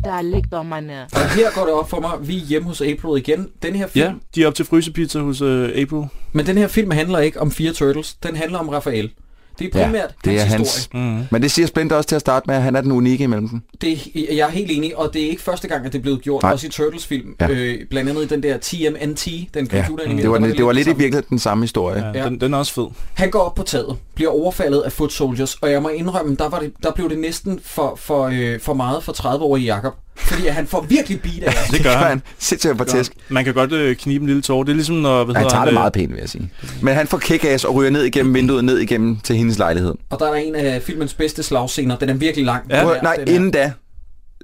Dalekdommerne. 0.04 1.02
Og 1.12 1.30
her 1.30 1.50
går 1.54 1.64
det 1.64 1.74
op 1.74 1.90
for 1.90 2.00
mig, 2.00 2.10
vi 2.28 2.37
er 2.37 2.40
hjemme 2.44 2.68
hos 2.68 2.80
April 2.80 3.18
igen. 3.28 3.48
Den 3.62 3.74
her 3.76 3.87
film, 3.87 4.04
Ja, 4.06 4.12
de 4.34 4.42
er 4.42 4.46
op 4.46 4.54
til 4.54 4.64
frysepizza 4.64 5.18
hos 5.18 5.40
uh, 5.42 5.64
April. 5.68 6.02
men 6.32 6.46
den 6.46 6.58
her 6.58 6.68
film 6.68 6.90
handler 6.90 7.18
ikke 7.18 7.40
om 7.40 7.50
fire 7.50 7.72
turtles. 7.72 8.14
Den 8.14 8.37
handler 8.37 8.58
om 8.58 8.68
Raphael. 8.68 9.10
Det 9.58 9.74
er 9.74 9.84
primært 9.84 10.14
det 10.24 10.34
er 10.34 10.38
hans 10.40 10.52
hans. 10.52 10.74
historie. 10.76 11.04
Mm. 11.04 11.24
Men 11.30 11.42
det 11.42 11.50
siger 11.50 11.66
Splinter 11.66 11.96
også 11.96 12.08
til 12.08 12.14
at 12.16 12.20
starte 12.20 12.44
med, 12.46 12.54
at 12.54 12.62
han 12.62 12.76
er 12.76 12.80
den 12.80 12.92
unikke 12.92 13.24
imellem 13.24 13.48
dem. 13.48 13.60
Det, 13.80 13.92
er- 13.92 14.34
jeg 14.34 14.46
er 14.46 14.50
helt 14.50 14.70
enig, 14.70 14.96
og 14.98 15.10
det 15.14 15.22
er 15.24 15.28
ikke 15.28 15.42
første 15.42 15.68
gang, 15.68 15.86
at 15.86 15.92
det 15.92 15.98
er 15.98 16.02
blevet 16.02 16.22
gjort. 16.22 16.42
Nej. 16.42 16.52
Også 16.52 16.66
i 16.66 16.70
Turtles-film. 16.70 17.36
Ja. 17.40 17.48
Øh, 17.50 17.78
blandt 17.90 18.10
andet 18.10 18.22
i 18.22 18.26
den 18.28 18.42
der 18.42 18.56
TMNT, 18.58 19.26
den 19.54 19.68
Ja, 19.72 19.82
computeranimerede. 19.84 20.22
det 20.22 20.30
var, 20.30 20.38
det 20.38 20.64
var 20.66 20.72
lidt 20.72 20.86
i 20.86 20.90
virkeligheden 20.90 21.26
den 21.30 21.38
samme 21.38 21.64
historie. 21.64 22.05
Ja, 22.14 22.18
Ja. 22.22 22.24
Den, 22.28 22.40
den 22.40 22.55
er 22.55 22.59
også 22.59 22.74
fed. 22.74 22.86
Han 23.14 23.30
går 23.30 23.38
op 23.40 23.55
på 23.55 23.62
taget, 23.62 23.96
bliver 24.14 24.30
overfaldet 24.30 24.80
af 24.80 24.92
foot 24.92 25.12
soldiers, 25.12 25.55
og 25.55 25.70
jeg 25.70 25.82
må 25.82 25.88
indrømme, 25.88 26.36
der, 26.36 26.48
var 26.48 26.59
det, 26.61 26.72
der 26.82 26.92
blev 26.92 27.11
det 27.11 27.18
næsten 27.18 27.61
for, 27.64 27.94
for, 27.96 28.24
øh, 28.32 28.61
for 28.61 28.74
meget 28.74 29.02
for 29.02 29.12
30-årige 29.12 29.64
Jakob. 29.66 29.94
Fordi 30.16 30.46
han 30.46 30.66
får 30.66 30.80
virkelig 30.80 31.20
beat 31.22 31.42
af 31.42 31.52
jer. 31.54 31.60
Det 31.76 31.82
gør 31.82 31.90
han. 31.90 32.06
han. 32.08 32.22
Sindssygt 32.38 32.78
på 32.78 32.84
tæsk. 32.84 33.12
Man 33.28 33.44
kan 33.44 33.54
godt 33.54 33.72
øh, 33.72 33.96
knibe 33.96 34.22
en 34.22 34.26
lille 34.26 34.42
tår. 34.42 34.62
Det 34.62 34.70
er 34.70 34.74
ligesom, 34.74 34.96
når... 34.96 35.24
Hvad 35.24 35.34
Han 35.34 35.42
hedder 35.44 35.54
tager 35.56 35.64
det 35.64 35.70
øh, 35.70 35.74
meget 35.74 35.92
pænt, 35.92 36.12
vil 36.12 36.20
jeg 36.20 36.28
sige. 36.28 36.50
Men 36.82 36.94
han 36.94 37.06
får 37.06 37.18
kick-ass 37.18 37.64
og 37.66 37.74
ryger 37.74 37.90
ned 37.90 38.02
igennem 38.02 38.34
vinduet, 38.34 38.64
ned 38.64 38.78
igennem 38.78 39.16
til 39.20 39.36
hendes 39.36 39.58
lejlighed. 39.58 39.94
Og 40.10 40.18
der 40.18 40.30
er 40.30 40.34
en 40.34 40.54
af 40.54 40.82
filmens 40.82 41.14
bedste 41.14 41.42
slagscener. 41.42 41.96
Den 41.96 42.08
er 42.08 42.14
virkelig 42.14 42.44
lang. 42.46 42.64
Ja. 42.70 42.76
Den 42.76 42.84
Prøv, 42.84 42.94
er- 42.96 43.02
nej, 43.02 43.16
den 43.16 43.28
inden 43.28 43.50
da, 43.50 43.72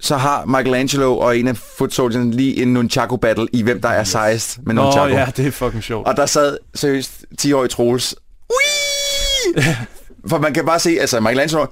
så 0.00 0.16
har 0.16 0.44
Michelangelo 0.44 1.18
og 1.18 1.38
en 1.38 1.48
af 1.48 1.56
foot 1.78 1.94
soldiers 1.94 2.34
lige 2.34 2.62
en 2.62 2.72
nunchaku 2.74 3.16
battle 3.16 3.46
i, 3.52 3.62
hvem 3.62 3.80
der 3.80 3.88
er 3.88 4.04
sejest 4.04 4.58
med 4.66 4.74
Nå, 4.74 4.82
nunchaku. 4.82 5.08
ja, 5.14 5.26
det 5.36 5.46
er 5.46 5.50
fucking 5.50 5.82
sjovt. 5.82 6.06
Og 6.08 6.16
der 6.16 6.26
sad 6.26 6.56
seriøst 6.74 7.10
10-årig 7.42 7.70
Troels. 7.70 8.14
Ui! 8.50 9.62
For 10.28 10.38
man 10.38 10.54
kan 10.54 10.66
bare 10.66 10.78
se, 10.80 10.96
altså 11.00 11.20
Michelangelo, 11.20 11.66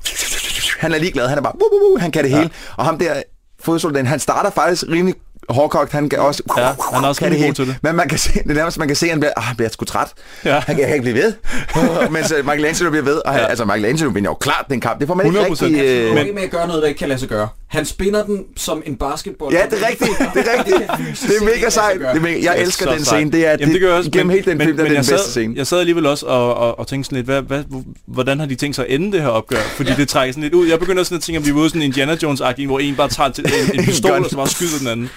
han 0.78 0.94
er 0.94 0.99
ligeglad, 0.99 1.28
han 1.28 1.38
er 1.38 1.42
bare, 1.42 1.53
uh, 1.55 1.82
uh, 1.82 1.92
uh, 1.94 2.01
han 2.01 2.11
kan 2.11 2.24
det 2.24 2.30
hele. 2.32 2.51
Og 2.76 2.84
ham 2.84 2.99
der 2.99 3.22
fodsoldaten, 3.61 4.07
han 4.07 4.19
starter 4.19 4.51
faktisk 4.51 4.85
rimelig 4.89 5.15
hårdkogt, 5.51 5.92
han 5.92 6.09
kan 6.09 6.18
også, 6.18 6.42
Ja, 6.57 6.62
han 6.94 7.05
er 7.05 7.09
også 7.09 7.20
kan 7.20 7.32
det 7.32 7.40
god 7.46 7.53
til 7.55 7.66
det. 7.66 7.76
Men 7.82 7.96
man 7.96 8.09
kan 8.09 8.18
se, 8.18 8.32
det 8.32 8.51
er 8.51 8.55
nærmest, 8.55 8.78
man 8.78 8.88
kan 8.88 8.96
se, 8.96 9.07
at 9.07 9.11
han 9.11 9.20
bliver, 9.20 9.32
ah, 9.36 9.42
han 9.42 9.57
bliver 9.57 9.70
sgu 9.70 9.84
træt. 9.84 10.09
Ja. 10.44 10.61
Han 10.66 10.76
kan, 10.76 10.88
ikke 10.88 11.03
blive 11.03 11.14
ved. 11.14 11.32
Mens 12.11 12.32
uh, 12.32 12.46
Michelangelo 12.46 12.90
bliver 12.90 13.05
ved. 13.05 13.16
Og 13.24 13.32
han, 13.32 13.40
Ja. 13.40 13.46
altså 13.46 13.64
Michelangelo 13.64 14.11
vinder 14.11 14.30
jo 14.30 14.34
klart 14.34 14.66
den 14.70 14.80
kamp. 14.80 15.01
Det 15.01 15.09
får 15.09 15.14
man 15.14 15.26
ikke 15.26 15.38
100%. 15.40 15.42
rigtig... 15.51 15.80
Øh... 15.80 16.14
Men 16.14 16.34
med 16.34 16.42
at 16.42 16.51
gøre 16.51 16.66
noget, 16.66 16.82
der 16.82 16.88
ikke 16.88 16.99
kan 16.99 17.09
lade 17.09 17.20
sig 17.20 17.28
gøre. 17.28 17.49
Han 17.68 17.84
spinder 17.84 18.24
den 18.24 18.44
som 18.57 18.82
en 18.86 18.96
basketball. 18.96 19.55
Ja, 19.55 19.62
det 19.70 19.82
er 19.82 19.88
rigtigt. 19.88 20.11
Det 20.34 20.44
er 20.49 20.59
rigtigt. 20.59 20.90
Det 21.22 21.36
er 21.40 21.44
mega 21.44 21.70
sejt. 21.70 22.01
Det 22.01 22.07
er 22.07 22.20
mega, 22.20 22.38
jeg 22.42 22.59
er 22.59 22.62
elsker 22.62 22.86
den 22.92 23.05
sejt. 23.05 23.07
scene. 23.07 23.32
Det 23.32 23.46
er, 23.46 23.51
Jamen, 23.61 23.72
det 23.72 23.80
gør 23.80 23.88
jeg 23.88 23.96
også. 23.99 24.11
Gennem 24.11 24.26
men- 24.26 24.34
hele 24.36 24.51
den 24.51 24.59
men, 24.59 24.66
film, 24.66 24.76
der 24.76 24.84
er 24.84 24.88
den 24.88 24.94
jeg 24.96 25.01
bedste 25.01 25.18
sad, 25.18 25.30
scene. 25.30 25.55
Jeg 25.57 25.66
sad 25.66 25.78
alligevel 25.78 26.07
også 26.07 26.26
og, 26.26 26.55
og, 26.55 26.78
og 26.78 26.86
tænkte 26.86 27.07
sådan 27.07 27.16
lidt, 27.16 27.26
hvad, 27.26 27.42
hvad, 27.42 27.82
hvordan 28.07 28.38
har 28.40 28.46
de 28.46 28.55
tænkt 28.55 28.76
sig 28.76 28.86
at 28.86 28.94
ende 28.94 29.12
det 29.12 29.20
her 29.22 29.28
opgør? 29.28 29.57
Fordi 29.76 29.90
ja. 29.90 29.96
det 29.96 30.09
trækker 30.09 30.32
sådan 30.32 30.42
lidt 30.42 30.55
ud. 30.55 30.66
Jeg 30.68 30.78
begynder 30.78 31.03
sådan 31.03 31.16
at 31.16 31.22
tænke, 31.22 31.38
at 31.38 31.44
vi 31.44 31.51
er 31.51 31.55
ude 31.55 31.68
sådan 31.68 31.82
en 31.82 31.86
Indiana 31.86 32.14
Jones-agtig, 32.14 32.66
hvor 32.66 32.78
en 32.78 32.96
bare 32.96 33.09
tager 33.09 33.30
til 33.30 33.44
en, 33.44 33.78
en 33.80 33.84
pistol, 33.84 34.11
og 34.24 34.30
så 34.30 34.36
bare 34.36 34.49
skyder 34.49 34.78
den 34.78 34.88
anden. 34.88 35.11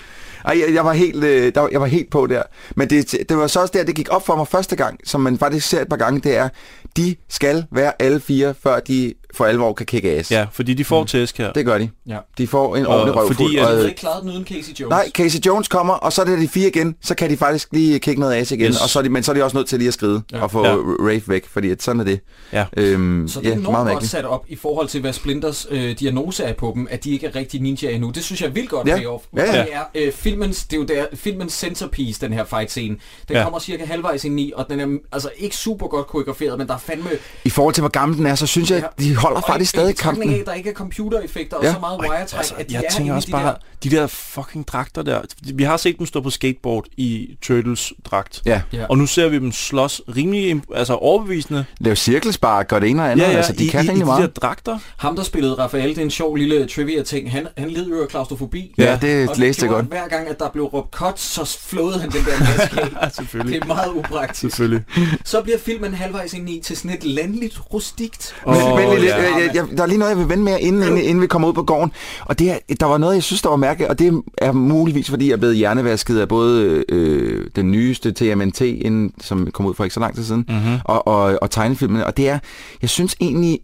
Ej, 0.45 0.59
jeg, 0.59 0.73
jeg, 0.73 0.85
var 0.85 0.93
helt, 0.93 1.23
øh, 1.23 1.55
der, 1.55 1.67
jeg 1.71 1.81
var 1.81 1.87
helt 1.87 2.09
på 2.09 2.27
der. 2.27 2.43
Men 2.75 2.89
det, 2.89 3.11
det 3.29 3.37
var 3.37 3.47
så 3.47 3.61
også 3.61 3.71
der, 3.77 3.83
det 3.83 3.95
gik 3.95 4.09
op 4.09 4.25
for 4.25 4.35
mig 4.35 4.47
første 4.47 4.75
gang, 4.75 4.99
som 5.03 5.21
man 5.21 5.37
faktisk 5.37 5.67
ser 5.67 5.81
et 5.81 5.89
par 5.89 5.97
gange, 5.97 6.19
det 6.19 6.37
er, 6.37 6.49
de 6.97 7.15
skal 7.29 7.65
være 7.71 7.93
alle 8.01 8.19
fire, 8.19 8.53
før 8.63 8.79
de 8.79 9.13
for 9.33 9.45
alvor 9.45 9.73
kan 9.73 9.85
kicke 9.85 10.11
ass. 10.11 10.31
Ja, 10.31 10.45
fordi 10.51 10.73
de 10.73 10.85
får 10.85 11.01
mm. 11.01 11.07
tæsk 11.07 11.37
her. 11.37 11.53
Det 11.53 11.65
gør 11.65 11.77
de. 11.77 11.89
Ja. 12.07 12.17
De 12.37 12.47
får 12.47 12.75
en 12.75 12.85
Og 12.85 12.95
ordentlig 12.95 13.15
røvfuld. 13.15 13.35
fordi, 13.37 13.57
at- 13.57 13.65
og, 13.65 13.71
øh, 13.73 13.79
har 13.79 13.87
ikke 13.87 13.99
klaret 13.99 14.23
den 14.23 14.31
uden 14.31 14.45
Casey 14.45 14.73
Jones. 14.79 14.89
nej, 14.89 15.09
Casey 15.11 15.39
Jones 15.45 15.67
kommer, 15.67 15.93
og 15.93 16.13
så 16.13 16.21
er 16.21 16.25
det 16.25 16.39
de 16.39 16.47
fire 16.47 16.67
igen, 16.67 16.95
så 17.01 17.15
kan 17.15 17.29
de 17.29 17.37
faktisk 17.37 17.67
lige 17.71 17.99
kigge 17.99 18.19
noget 18.19 18.33
ass 18.35 18.51
igen, 18.51 18.67
Yes. 18.69 18.81
og 18.81 18.89
så 18.89 18.99
er 18.99 19.03
de, 19.03 19.09
men 19.09 19.23
så 19.23 19.31
er 19.31 19.35
de 19.35 19.43
også 19.43 19.57
nødt 19.57 19.67
til 19.67 19.77
lige 19.79 19.87
at 19.87 19.93
skride 19.93 20.21
Ja. 20.31 20.41
og 20.43 20.51
få 20.51 20.65
Ja. 20.65 20.73
Rafe 20.75 21.23
væk, 21.27 21.47
fordi 21.47 21.69
at 21.71 21.83
sådan 21.83 21.99
er 21.99 22.03
det. 22.05 22.19
Ja. 22.53 22.65
Øhm, 22.77 23.27
Så 23.27 23.39
det 23.39 23.45
er 23.45 23.49
ja, 23.49 23.55
enormt 23.55 23.71
meget 23.71 23.77
godt 23.85 23.93
mærkeligt. 23.93 24.11
sat 24.11 24.25
op 24.25 24.45
i 24.47 24.55
forhold 24.55 24.87
til, 24.87 25.01
hvad 25.01 25.13
Splinters 25.13 25.67
øh, 25.69 25.99
diagnose 25.99 26.43
er 26.43 26.53
på 26.53 26.71
dem, 26.75 26.87
at 26.89 27.03
de 27.03 27.11
ikke 27.11 27.27
er 27.27 27.35
rigtig 27.35 27.61
ninja 27.61 27.89
endnu. 27.89 28.09
Det 28.09 28.23
synes 28.23 28.41
jeg 28.41 28.47
er 28.47 28.51
vildt 28.53 28.69
godt 28.69 28.87
Ja. 28.87 28.97
payoff. 28.97 29.23
Ja, 29.35 29.55
ja. 29.55 29.61
Det 29.63 29.73
er 29.75 29.83
øh, 29.95 30.11
filmens, 30.13 30.63
det 30.65 30.73
er 30.73 30.77
jo 30.81 30.85
der, 30.85 31.05
filmens 31.13 31.53
centerpiece, 31.53 32.21
den 32.21 32.33
her 32.33 32.43
fight 32.45 32.71
scene. 32.71 32.95
Den 33.27 33.35
Ja. 33.35 33.43
kommer 33.43 33.59
cirka 33.59 33.85
halvvejs 33.85 34.25
ind 34.25 34.39
i, 34.39 34.53
og 34.55 34.65
den 34.69 34.79
er 34.79 34.97
altså 35.11 35.29
ikke 35.37 35.55
super 35.57 35.87
godt 35.87 36.07
koreograferet, 36.07 36.57
men 36.57 36.67
der 36.67 36.73
er 36.73 36.77
fandme... 36.81 37.09
I 37.45 37.49
forhold 37.49 37.73
til, 37.73 37.81
hvor 37.81 37.89
gammel 37.89 38.17
den 38.17 38.25
er, 38.25 38.35
så 38.35 38.47
synes 38.47 38.71
jeg, 38.71 38.77
at 38.77 38.89
de 38.99 39.15
holder 39.15 39.37
Og 39.37 39.43
faktisk 39.47 39.73
i- 39.73 39.77
i 39.77 39.79
stadig 39.79 39.97
kampen. 39.97 40.33
af, 40.33 40.39
at 40.39 40.45
der 40.45 40.53
ikke 40.53 40.69
er 40.69 40.73
computereffekter 40.73 41.57
og 41.57 41.63
Ja. 41.63 41.73
så 41.73 41.79
meget 41.79 41.99
wiretræk, 42.01 42.37
altså, 42.37 42.53
at 42.57 42.69
de 42.69 42.73
jeg 42.73 42.83
er 42.87 42.91
tænker 42.91 43.13
i 43.13 43.15
også 43.15 43.25
de 43.27 43.31
bare, 43.31 43.45
der... 43.45 43.53
de 43.83 43.89
der 43.89 44.07
fucking 44.07 44.67
dragter 44.67 45.01
der. 45.03 45.21
Vi 45.53 45.63
har 45.63 45.77
set 45.77 45.97
dem 45.97 46.05
stå 46.05 46.21
på 46.21 46.29
skateboard 46.29 46.85
i 46.97 47.37
Turtles 47.41 47.93
dragt. 48.05 48.41
Ja, 48.45 48.61
Ja. 48.73 48.85
Og 48.89 48.97
nu 48.97 49.05
ser 49.05 49.27
vi 49.29 49.35
dem 49.39 49.51
slås 49.51 50.01
rimelig 50.15 50.61
altså 50.75 50.93
overbevisende. 50.93 51.65
lave 51.79 51.95
cirkelspark, 51.95 52.67
gør 52.67 52.79
det 52.79 52.89
ene 52.89 53.01
og 53.03 53.11
andet. 53.11 53.25
altså, 53.25 53.53
de 53.53 53.63
i, 53.65 53.67
kan 53.67 53.79
i, 53.83 53.85
i 53.85 53.89
rigtig 53.89 54.01
de 54.01 54.05
meget. 54.05 54.21
der 54.35 54.39
dragter. 54.41 54.79
Ham, 54.97 55.15
der 55.15 55.23
spillede 55.23 55.53
Raphael, 55.53 55.89
det 55.89 55.97
er 55.97 56.01
en 56.01 56.11
sjov 56.11 56.35
lille 56.35 56.67
trivia-ting. 56.67 57.31
Han, 57.31 57.47
han 57.57 57.69
led 57.69 57.87
jo 57.89 58.01
af 58.01 58.07
klaustrofobi. 58.07 58.73
Ja, 58.77 58.97
det 59.01 59.29
og 59.29 59.35
læste 59.37 59.65
jeg 59.65 59.69
godt. 59.69 59.85
Hver 59.85 60.07
gang, 60.07 60.27
at 60.27 60.39
der 60.39 60.49
blev 60.49 60.63
råbt 60.65 60.91
cut, 60.95 61.19
så 61.19 61.57
flåede 61.61 61.99
han 61.99 62.09
den 62.11 62.25
der 62.25 62.39
maske. 62.39 62.97
Ja, 63.01 63.09
selvfølgelig. 63.19 63.53
Det 63.61 63.63
er 63.63 63.67
meget 63.75 63.91
upraktisk. 63.95 64.41
Selvfølgelig. 64.41 64.83
Så 65.25 65.41
bliver 65.41 65.57
filmen 65.57 65.93
halvvejs 65.93 66.33
ind 66.33 66.49
i 66.49 66.59
til 66.71 66.77
sådan 66.77 66.97
et 66.97 67.03
landligt 67.03 67.73
rustikt. 67.73 68.35
Men, 68.45 68.55
men 68.55 68.99
lidt, 68.99 69.03
ja. 69.03 69.15
jeg, 69.17 69.33
jeg, 69.39 69.55
jeg, 69.55 69.77
der 69.77 69.83
er 69.83 69.87
lige 69.87 69.97
noget, 69.97 70.09
jeg 70.09 70.19
vil 70.19 70.29
vende 70.29 70.43
med 70.43 70.57
inden, 70.59 70.83
inden, 70.83 70.97
inden 70.97 71.21
vi 71.21 71.27
kommer 71.27 71.47
ud 71.47 71.53
på 71.53 71.63
gården. 71.63 71.91
Og 72.25 72.39
det 72.39 72.51
er, 72.51 72.57
der 72.79 72.85
var 72.85 72.97
noget, 72.97 73.15
jeg 73.15 73.23
synes, 73.23 73.41
der 73.41 73.49
var 73.49 73.55
mærkeligt, 73.55 73.89
og 73.89 73.99
det 73.99 74.23
er 74.37 74.51
muligvis, 74.51 75.09
fordi 75.09 75.27
jeg 75.27 75.33
er 75.33 75.37
blevet 75.37 75.55
hjernevasket 75.55 76.19
af 76.19 76.27
både 76.27 76.83
øh, 76.89 77.47
den 77.55 77.71
nyeste 77.71 78.11
TMNT, 78.11 78.61
inden, 78.61 79.13
som 79.21 79.51
kom 79.51 79.65
ud 79.65 79.73
for 79.73 79.83
ikke 79.83 79.93
så 79.93 79.99
lang 79.99 80.15
tid 80.15 80.23
siden, 80.23 80.45
mm-hmm. 80.47 80.77
og, 80.85 81.07
og, 81.07 81.39
og 81.41 81.51
tegnefilmene. 81.51 82.05
Og 82.05 82.17
det 82.17 82.29
er, 82.29 82.39
jeg 82.81 82.89
synes 82.89 83.15
egentlig, 83.21 83.59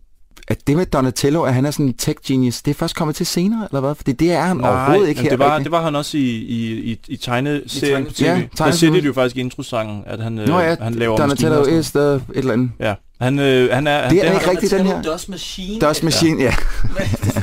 at 0.48 0.68
det 0.68 0.78
med 0.78 0.86
Donatello, 0.86 1.44
at 1.44 1.54
han 1.54 1.66
er 1.66 1.72
sådan 1.72 1.86
en 1.86 1.94
tech 1.94 2.18
genius, 2.26 2.62
det 2.62 2.72
er 2.72 2.76
først 2.76 2.96
kommet 2.96 3.16
til 3.16 3.26
senere, 3.26 3.68
eller 3.72 3.80
hvad? 3.80 3.96
Fordi 3.96 4.12
det 4.12 4.32
er 4.32 4.42
han 4.42 4.62
overhovedet 4.62 5.10
ikke 5.10 5.22
her. 5.22 5.30
det 5.30 5.40
var, 5.40 5.52
rigtig. 5.52 5.64
det 5.64 5.72
var 5.72 5.82
han 5.82 5.96
også 5.96 6.18
i, 6.18 6.22
i, 6.22 6.92
i, 6.92 7.00
i 7.08 7.18
tegneserien 7.18 8.06
på 8.06 8.14
TV. 8.14 8.26
Ja, 8.26 8.34
der 8.34 8.40
siger 8.40 8.72
tegnefilm. 8.72 8.94
de 8.94 9.06
jo 9.06 9.14
faktisk 9.14 9.36
i 9.36 9.40
introsangen, 9.40 10.04
at 10.06 10.20
han, 10.20 10.40
øh, 10.40 10.48
Nå 10.48 10.60
ja, 10.60 10.76
han 10.82 10.96
laver 10.96 11.18
Donatello 11.18 11.66
is 11.66 11.92
the 11.92 12.02
et 12.02 12.22
eller 12.34 12.54
andet. 12.54 12.72
Ja, 12.80 12.94
han, 13.22 13.40
øh, 13.40 13.74
han 13.74 13.88
er... 13.88 14.02
Han, 14.02 14.12
Det 14.12 14.20
er 14.20 14.26
den 14.26 14.34
ikke 14.34 14.50
rigtigt, 14.50 14.72
den 14.72 14.86
her. 14.86 15.02
Dust 15.02 15.30
Machine. 15.30 15.80
Dust 15.80 16.04
Machine, 16.04 16.42
ja. 16.44 16.54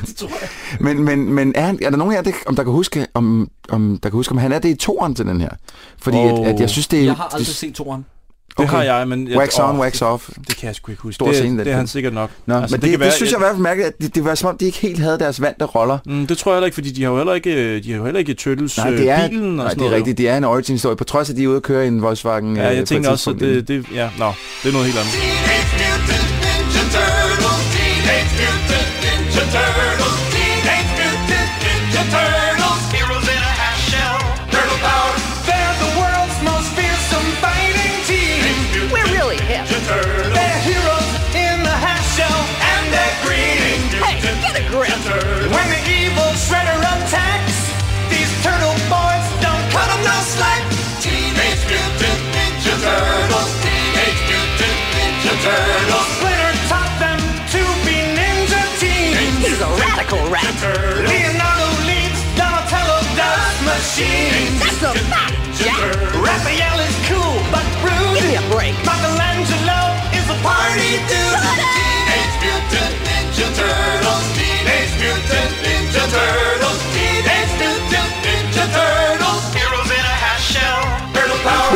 det 0.07 0.17
tror 0.17 0.29
jeg. 0.29 0.49
Men, 0.81 1.05
men, 1.05 1.33
men 1.33 1.53
er, 1.55 1.61
han, 1.61 1.79
er 1.83 1.91
der 1.91 1.97
nogen 1.97 2.13
her, 2.15 2.23
det, 2.23 2.35
om 2.47 2.57
der 2.57 2.63
kan 2.63 2.73
huske, 2.73 3.07
om, 3.15 3.49
om 3.69 3.99
der 4.03 4.09
kan 4.09 4.17
huske, 4.17 4.33
om 4.33 4.39
han 4.39 4.53
er 4.53 4.59
det 4.59 4.69
i 4.69 4.75
toeren 4.75 5.15
til 5.15 5.27
den 5.27 5.41
her? 5.41 5.51
Fordi 5.99 6.17
oh. 6.17 6.47
at, 6.47 6.55
at 6.55 6.61
jeg 6.61 6.71
synes, 6.71 6.89
det 6.89 7.01
er... 7.01 7.05
Jeg 7.05 7.15
har 7.15 7.25
aldrig 7.25 7.47
det, 7.47 7.57
set 7.57 7.75
toren. 7.75 8.05
Det 8.59 8.65
okay. 8.65 8.77
har 8.77 8.83
jeg, 8.83 9.09
men... 9.09 9.29
Jeg, 9.29 9.39
Wax 9.39 9.59
on, 9.59 9.75
åh, 9.75 9.81
wax 9.81 10.03
off. 10.03 10.29
Det 10.49 10.57
kan 10.57 10.67
jeg 10.67 10.75
sgu 10.75 10.93
ikke 10.93 11.03
huske. 11.03 11.15
Stor 11.15 11.27
det, 11.27 11.35
scene, 11.37 11.59
den 11.59 11.59
det 11.59 11.73
er 11.73 11.77
han 11.77 11.87
sikkert 11.87 12.13
nok. 12.15 12.31
Nå, 12.47 12.55
altså, 12.55 12.77
men 12.77 12.83
det, 12.83 12.91
det, 12.91 13.01
det 13.01 13.13
synes 13.13 13.33
jeg 13.33 13.39
i 13.39 13.43
hvert 13.43 13.53
fald 13.53 13.63
mærke, 13.63 13.85
at 13.85 13.93
det, 14.01 14.15
det 14.15 14.25
var 14.25 14.35
som 14.35 14.49
om, 14.49 14.59
de 14.59 14.65
ikke 14.65 14.79
helt 14.79 14.99
havde 14.99 15.19
deres 15.19 15.41
vante 15.41 15.65
roller. 15.65 15.99
Mm, 16.07 16.27
det 16.27 16.39
tror 16.39 16.53
jeg 16.53 16.57
heller 16.57 16.67
ikke, 16.67 16.75
fordi 16.75 16.91
de 16.91 17.03
har 17.03 17.11
jo 17.11 17.17
heller 17.17 17.35
ikke, 17.35 17.81
de 17.81 17.91
har 17.91 17.99
jo 17.99 18.05
heller 18.05 18.19
ikke 18.19 18.35
Turtles 18.35 18.77
Nej, 18.79 18.91
det 18.91 19.11
er, 19.11 19.25
øh, 19.25 19.31
bilen 19.31 19.51
og 19.51 19.57
nej, 19.57 19.65
sådan 19.65 19.79
det 19.79 19.85
er 19.85 19.85
noget. 19.85 19.97
rigtigt. 19.97 20.19
Det 20.19 20.29
er 20.29 20.37
en 20.37 20.45
origin-historie, 20.45 20.97
på 20.97 21.05
trods 21.05 21.29
af, 21.29 21.33
at 21.33 21.37
de 21.37 21.45
er 21.45 21.49
ude 21.49 21.57
at 21.57 21.63
køre 21.63 21.85
i 21.85 21.89
en 21.89 22.03
Volkswagen. 22.03 22.57
Ja, 22.57 22.69
øh, 22.69 22.75
jeg 22.75 22.83
et 22.83 22.89
tænker 22.89 23.11
også, 23.11 23.31
at 23.31 23.41
det, 23.41 23.69
det, 23.69 23.87
ja, 23.95 24.11
nå, 24.19 24.33
det 24.63 24.69
er 24.69 24.73
noget 24.73 24.87
helt 24.87 24.99
andet. 24.99 25.13
Teenage 25.13 25.75
Mutant 25.81 26.31
Ninja 26.43 26.83
Turtles. 26.95 27.45
Teenage 27.75 28.33
Mutant 28.41 28.89
Ninja 29.03 29.43
Turtles. 29.53 29.94
Turtles. 60.65 61.09
Leonardo 61.13 61.69
leads 61.85 62.21
Donatello 62.41 62.99
does 63.21 63.57
machines. 63.69 64.57
That's 64.65 64.81
a 64.81 64.93
fact, 65.13 65.37
Jack. 65.61 65.93
Raphael 66.17 66.79
is 66.81 66.97
cool 67.05 67.37
but 67.53 67.67
rude. 67.85 68.17
Give 68.17 68.29
me 68.33 68.37
a 68.41 68.47
break. 68.49 68.73
Michelangelo 68.89 69.81
is 70.17 70.27
a 70.33 70.39
party 70.41 70.93
dude. 71.05 71.37
Teenage 71.77 72.37
Mutant 72.41 72.95
Ninja 73.05 73.49
Turtles. 73.53 74.25
Teenage 74.41 74.95
Mutant 75.05 75.53
Ninja 75.65 76.05
Turtles. 76.09 76.81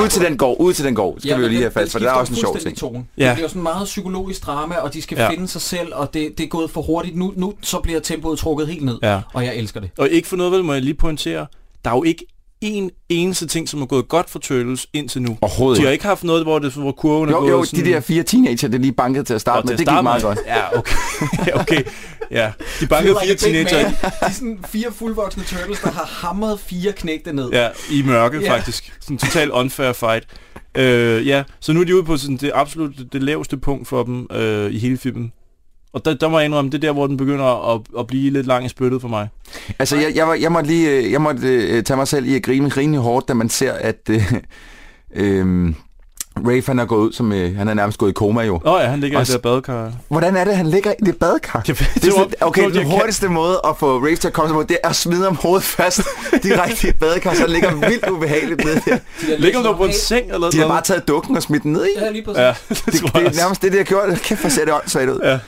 Ud 0.03 0.09
til 0.09 0.23
den 0.23 0.37
gård, 0.39 0.57
ud 0.61 0.73
til 0.73 0.85
den 0.85 0.95
gård, 0.95 1.19
skal 1.19 1.29
ja, 1.29 1.37
vi 1.37 1.43
jo 1.43 1.49
lige 1.49 1.61
have 1.61 1.71
fat, 1.71 1.91
for 1.91 1.99
der 1.99 2.09
er 2.09 2.13
også 2.13 2.33
en 2.33 2.39
sjov 2.39 2.59
ting. 2.59 2.77
Tone. 2.77 3.05
Ja. 3.19 3.27
Det 3.29 3.35
bliver 3.35 3.49
sådan 3.49 3.63
meget 3.63 3.85
psykologisk 3.85 4.47
drama, 4.47 4.75
og 4.77 4.95
de 4.95 5.03
skal 5.03 5.19
ja. 5.19 5.31
finde 5.31 5.49
sig 5.49 5.61
selv, 5.61 5.95
og 5.95 6.15
det, 6.15 6.39
det 6.39 6.45
er 6.45 6.49
gået 6.49 6.71
for 6.71 6.83
hurtigt. 6.83 7.17
Nu, 7.17 7.33
nu 7.37 7.55
så 7.63 7.79
bliver 7.81 8.01
tempoet 8.01 8.39
trukket 8.39 8.69
helt 8.69 8.85
ned, 8.85 8.99
Ja. 9.03 9.21
og 9.35 9.45
jeg 9.45 9.57
elsker 9.57 9.81
det. 9.81 9.91
Og 9.99 10.09
ikke 10.09 10.29
for 10.29 10.37
noget, 10.37 10.53
vel, 10.53 10.65
må 10.65 10.73
jeg 10.73 10.83
lige 10.83 10.95
pointere, 10.95 11.47
der 11.85 11.91
er 11.91 11.95
jo 11.95 12.03
ikke 12.03 12.25
en 12.61 12.91
eneste 13.09 13.47
ting, 13.47 13.69
som 13.69 13.83
er 13.83 13.87
gået 13.87 14.09
godt 14.09 14.31
for 14.31 14.39
Turtles 14.39 14.87
indtil 14.93 15.23
nu. 15.23 15.39
Overhovedet 15.41 15.81
De 15.81 15.85
har 15.85 15.93
ikke. 15.93 16.05
haft 16.05 16.25
noget, 16.25 16.43
hvor, 16.43 16.59
det, 16.59 16.73
hvor 16.73 16.93
kurven 16.93 17.29
er 17.29 17.33
Jo, 17.33 17.39
gået 17.39 17.51
jo, 17.51 17.65
sådan... 17.65 17.85
de 17.85 17.91
der 17.91 18.01
fire 18.01 18.23
teenager, 18.23 18.69
det 18.69 18.81
lige 18.81 18.93
bankede 18.93 19.25
til 19.25 19.35
at 19.35 19.41
starte 19.41 19.67
med, 19.67 19.77
det 19.77 19.87
gik 19.89 20.03
meget 20.03 20.23
godt. 20.23 20.39
Ja, 20.47 20.79
okay. 20.79 20.95
ja, 21.47 21.61
okay. 21.61 21.83
Ja, 22.31 22.53
de 22.81 22.87
bankede 22.87 23.17
fire 23.23 23.31
like 23.31 23.41
teenager 23.41 23.83
man. 23.83 23.93
De 23.93 23.97
er 24.21 24.31
sådan 24.31 24.59
fire 24.69 24.93
fuldvoksne 24.93 25.43
turtles, 25.43 25.81
der 25.81 25.91
har 25.91 26.05
hamret 26.07 26.61
fire 26.61 26.93
knægte 26.93 27.33
ned. 27.33 27.51
ja, 27.53 27.69
i 27.93 28.03
mørke, 28.03 28.41
Ja. 28.41 28.53
faktisk. 28.57 28.93
Sådan 29.01 29.15
en 29.15 29.19
total 29.19 29.51
unfair 29.53 29.93
fight. 29.93 30.25
Øh, 30.77 31.27
ja, 31.27 31.43
så 31.61 31.73
nu 31.73 31.81
er 31.81 31.85
de 31.85 31.95
ude 31.95 32.05
på 32.05 32.17
sådan 32.17 32.37
det 32.37 32.51
absolut 32.55 32.93
det 33.13 33.23
laveste 33.23 33.57
punkt 33.57 33.89
for 33.89 34.03
dem 34.03 34.27
øh, 34.33 34.71
i 34.73 34.79
hele 34.79 34.99
filmen. 34.99 35.33
Og 35.93 36.05
der, 36.05 36.15
der 36.15 36.29
må 36.29 36.39
jeg 36.39 36.45
indrømme, 36.45 36.71
det 36.71 36.77
er 36.77 36.89
der, 36.89 36.93
hvor 36.93 37.07
den 37.07 37.17
begynder 37.17 37.75
at, 37.75 37.81
at 37.99 38.07
blive 38.07 38.31
lidt 38.31 38.47
lang 38.47 38.65
i 38.65 38.69
spyttet 38.69 39.01
for 39.01 39.09
mig. 39.09 39.29
Altså, 39.79 39.97
jeg, 39.97 40.17
jeg, 40.17 40.29
var, 40.29 40.35
jeg 40.35 40.53
måtte 40.53 40.71
lige 40.71 40.91
øh, 40.91 41.13
jeg 41.13 41.21
måtte, 41.21 41.49
øh, 41.49 41.83
tage 41.83 41.97
mig 41.97 42.09
selv 42.09 42.27
i 42.27 42.35
at 42.35 42.43
grine 42.43 42.69
rimelig 42.69 43.01
hårdt, 43.01 43.29
da 43.29 43.35
man 43.35 43.49
ser, 43.49 43.73
at... 43.73 44.11
Øh, 44.11 44.33
øh, 45.23 45.75
Rafe 46.47 46.63
han 46.67 46.79
er 46.79 46.85
gået 46.85 47.01
ud 47.07 47.13
som, 47.13 47.33
øh, 47.33 47.57
han 47.57 47.69
er 47.69 47.75
nærmest 47.75 47.99
gået 47.99 48.11
i 48.11 48.13
koma 48.13 48.43
jo. 48.43 48.61
Nå 48.65 48.79
ja, 48.79 48.87
han 48.87 49.01
ligger 49.01 49.19
i 49.19 49.21
Også- 49.21 49.33
det 49.33 49.43
badekar. 49.43 49.93
Hvordan 50.09 50.37
er 50.37 50.45
det, 50.45 50.57
han 50.57 50.67
ligger 50.67 50.91
i 50.91 51.05
det 51.05 51.17
badekar? 51.17 51.63
Jeg 51.69 51.79
ved- 51.81 51.87
det 51.95 52.03
det 52.03 52.09
er 52.09 52.13
sådan, 52.13 52.33
okay, 52.41 52.63
det 52.65 52.69
den 52.69 52.77
jeg 52.81 52.87
kan- 52.87 52.99
hurtigste 52.99 53.29
måde 53.29 53.61
at 53.65 53.71
få 53.79 53.99
Rafe 53.99 54.17
til 54.17 54.29
at 54.29 54.35
komme 54.35 54.49
sig 54.49 54.55
på, 54.55 54.63
det 54.63 54.77
er 54.85 54.89
at 54.89 54.97
smide 54.97 55.25
ham 55.25 55.37
hovedet 55.37 55.65
fast 55.65 56.01
direkte 56.43 56.87
i 56.87 56.91
et 56.91 56.99
badekar, 56.99 57.35
så 57.35 57.41
han 57.41 57.51
ligger 57.51 57.75
vildt 57.75 58.09
ubehageligt 58.11 58.65
nede 58.65 58.81
der. 58.87 58.99
Ligger 59.39 59.63
du 59.63 59.73
på 59.77 59.85
en 59.85 59.93
seng 59.93 60.25
eller 60.33 60.51
De 60.51 60.57
har 60.59 60.65
noget? 60.67 60.69
bare 60.71 60.83
taget 60.83 61.09
dukken 61.09 61.37
og 61.37 61.43
smidt 61.43 61.63
den 61.63 61.73
ned 61.73 61.85
i. 61.87 61.89
Ja, 62.01 62.11
lige 62.11 62.25
præcis. 62.25 62.39
Ja, 62.39 62.47
Ja. 62.47 62.55
det, 62.69 62.85
Det, 62.87 63.03
det 63.03 63.27
er 63.27 63.43
nærmest 63.43 63.63
det, 63.63 63.73
de 63.73 63.77
har 63.77 63.85
gjort. 63.85 64.09
Kæft, 64.23 64.41
hvor 64.41 64.51
ser 64.51 64.65
det 64.65 64.75
åndssvagt 64.75 65.11
ud. 65.11 65.21
Ja. 65.25 65.39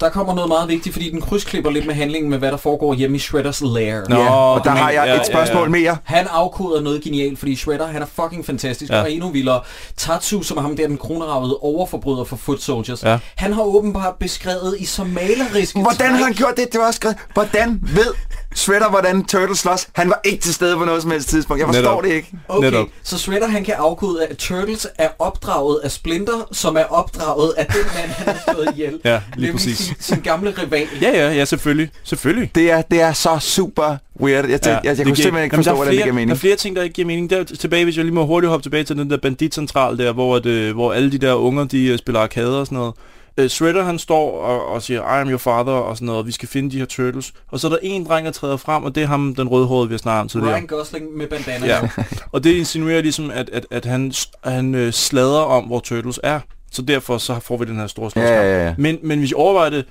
Der 0.00 0.08
kommer 0.08 0.34
noget 0.34 0.48
meget 0.48 0.68
vigtigt, 0.68 0.92
fordi 0.92 1.10
den 1.10 1.20
krydsklipper 1.20 1.70
lidt 1.70 1.86
med 1.86 1.94
handlingen 1.94 2.30
med, 2.30 2.38
hvad 2.38 2.50
der 2.50 2.56
foregår 2.56 2.94
hjemme 2.94 3.16
i 3.16 3.18
Shredders 3.20 3.60
lair. 3.60 4.00
Nå, 4.08 4.16
Ja, 4.16 4.30
og 4.34 4.64
der 4.64 4.70
har 4.70 4.90
jeg 4.90 5.06
ja, 5.06 5.20
et 5.20 5.26
spørgsmål 5.26 5.58
ja, 5.58 5.64
ja. 5.64 5.68
mere. 5.82 5.96
Han 6.04 6.26
afkoder 6.30 6.80
noget 6.80 7.02
genialt, 7.02 7.38
fordi 7.38 7.56
Shredder, 7.56 7.86
han 7.86 8.02
er 8.02 8.06
fucking 8.22 8.46
fantastisk, 8.46 8.90
Ja. 8.92 8.96
ja. 8.96 9.02
og 9.02 9.12
endnu 9.12 9.28
vildere. 9.30 9.60
Tatsu, 9.96 10.42
som 10.42 10.56
er 10.58 10.62
ham 10.62 10.76
der, 10.76 10.86
den 10.86 10.98
kroneravede 10.98 11.56
overforbryder 11.60 12.24
for 12.24 12.36
Foot 12.36 12.62
Soldiers, 12.62 13.02
Ja. 13.02 13.18
han 13.36 13.52
har 13.52 13.62
åbenbart 13.62 14.14
beskrevet 14.20 14.76
i 14.78 14.84
så 14.84 15.04
maleriske 15.04 15.80
Hvordan 15.80 16.10
har 16.14 16.24
han 16.24 16.32
gjort 16.32 16.56
det? 16.56 16.72
Det 16.72 16.80
var 16.80 16.90
skrevet. 16.90 17.16
Hvordan 17.34 17.80
ved 17.82 18.14
Shredder, 18.56 18.90
hvordan 18.90 19.24
Turtle 19.24 19.56
slås? 19.56 19.88
Han 19.92 20.08
var 20.08 20.20
ikke 20.24 20.42
til 20.42 20.54
stede 20.54 20.76
på 20.76 20.84
noget 20.84 21.02
som 21.02 21.10
helst 21.10 21.28
tidspunkt. 21.28 21.60
Jeg 21.60 21.66
forstår 21.68 21.82
Netop. 21.82 22.04
det 22.04 22.10
ikke. 22.10 22.32
Okay, 22.48 22.70
Netop. 22.70 22.86
så 23.02 23.18
Shredder 23.18 23.46
han 23.48 23.64
kan 23.64 23.74
afkode, 23.78 24.26
at 24.26 24.36
Turtles 24.36 24.86
er 24.98 25.08
opdraget 25.18 25.80
af 25.84 25.90
Splinter, 25.90 26.48
som 26.52 26.76
er 26.76 26.84
opdraget 26.84 27.54
af 27.58 27.66
den 27.66 27.76
mand, 27.94 28.10
han 28.10 28.34
har 28.34 28.52
slået 28.52 28.68
ihjel. 28.72 29.00
Ja, 29.04 29.20
lige 29.36 29.52
præcis. 29.52 29.78
Sin, 29.78 29.94
sin 30.00 30.20
gamle 30.20 30.54
rival. 30.62 30.86
Ja, 31.02 31.10
ja, 31.10 31.32
ja, 31.32 31.44
selvfølgelig. 31.44 31.90
Selvfølgelig. 32.04 32.50
Det 32.54 32.70
er, 32.70 32.82
det 32.82 33.00
er 33.00 33.12
så 33.12 33.38
super 33.40 33.96
weird. 34.20 34.44
Jeg, 34.46 34.60
tænkte, 34.60 34.68
ja, 34.70 34.74
jeg, 34.76 34.84
jeg 34.84 34.96
det 34.96 35.04
kunne 35.06 35.14
giver- 35.14 35.22
simpelthen 35.24 35.44
ikke 35.44 35.56
forstå, 35.56 35.68
der 35.70 35.72
er 35.72 35.76
hvordan 35.76 35.92
flere, 35.92 35.96
det 35.96 36.04
giver 36.04 36.12
Der 36.12 36.14
mening. 36.14 36.30
er 36.30 36.34
flere 36.40 36.56
ting, 36.56 36.76
der 36.76 36.82
ikke 36.82 36.94
giver 36.94 37.06
mening. 37.06 37.30
Der 37.30 37.38
er 37.38 37.44
tilbage, 37.44 37.84
hvis 37.84 37.96
jeg 37.96 38.04
lige 38.04 38.14
må 38.14 38.26
hurtigt 38.26 38.50
hoppe 38.50 38.62
tilbage 38.64 38.84
til 38.84 38.96
den 38.96 39.10
der 39.10 39.16
banditcentral 39.16 39.98
der, 39.98 40.12
hvor, 40.12 40.38
det, 40.38 40.72
hvor 40.74 40.92
alle 40.92 41.12
de 41.12 41.18
der 41.18 41.34
unger, 41.34 41.64
de 41.64 41.92
uh, 41.92 41.98
spiller 41.98 42.20
arcade 42.20 42.60
og 42.60 42.66
sådan 42.66 42.78
noget. 42.78 42.94
Uh, 43.40 43.46
Shredder, 43.46 43.84
han 43.84 43.98
står 43.98 44.40
og, 44.40 44.66
og 44.66 44.82
siger, 44.82 45.16
I 45.18 45.20
am 45.20 45.28
your 45.28 45.38
father, 45.38 45.72
og 45.72 45.96
sådan 45.96 46.06
noget, 46.06 46.18
og 46.18 46.26
vi 46.26 46.32
skal 46.32 46.48
finde 46.48 46.70
de 46.70 46.78
her 46.78 46.86
turtles. 46.86 47.32
Og 47.48 47.60
så 47.60 47.66
er 47.66 47.70
der 47.70 47.78
en 47.82 48.04
dreng, 48.04 48.26
der 48.26 48.32
træder 48.32 48.56
frem, 48.56 48.84
og 48.84 48.94
det 48.94 49.02
er 49.02 49.06
ham, 49.06 49.34
den 49.34 49.48
rødhårede, 49.48 49.88
vi 49.88 49.92
har 49.92 49.98
snakket 49.98 50.20
om 50.20 50.28
tidligere. 50.28 50.54
Ryan 50.54 50.66
Gosling 50.66 51.16
med 51.16 51.26
bandana. 51.26 51.66
Ja, 51.66 51.88
og 52.32 52.44
det 52.44 52.52
insinuerer 52.52 53.02
ligesom, 53.02 53.30
at, 53.30 53.50
at, 53.50 53.66
at 53.70 53.84
han, 53.84 54.12
han 54.44 54.74
øh, 54.74 54.92
slader 54.92 55.40
om, 55.40 55.64
hvor 55.64 55.80
Turtles 55.80 56.20
er. 56.22 56.40
Så 56.72 56.82
derfor 56.82 57.18
så 57.18 57.40
får 57.40 57.56
vi 57.56 57.64
den 57.64 57.76
her 57.76 57.86
store 57.86 58.10
slåskamp. 58.10 58.36
Ja, 58.36 58.42
ja, 58.42 58.66
ja. 58.66 58.74
Men, 58.78 58.98
men 59.02 59.18
hvis 59.18 59.30
I 59.30 59.34
overvejer 59.34 59.70
det, 59.70 59.84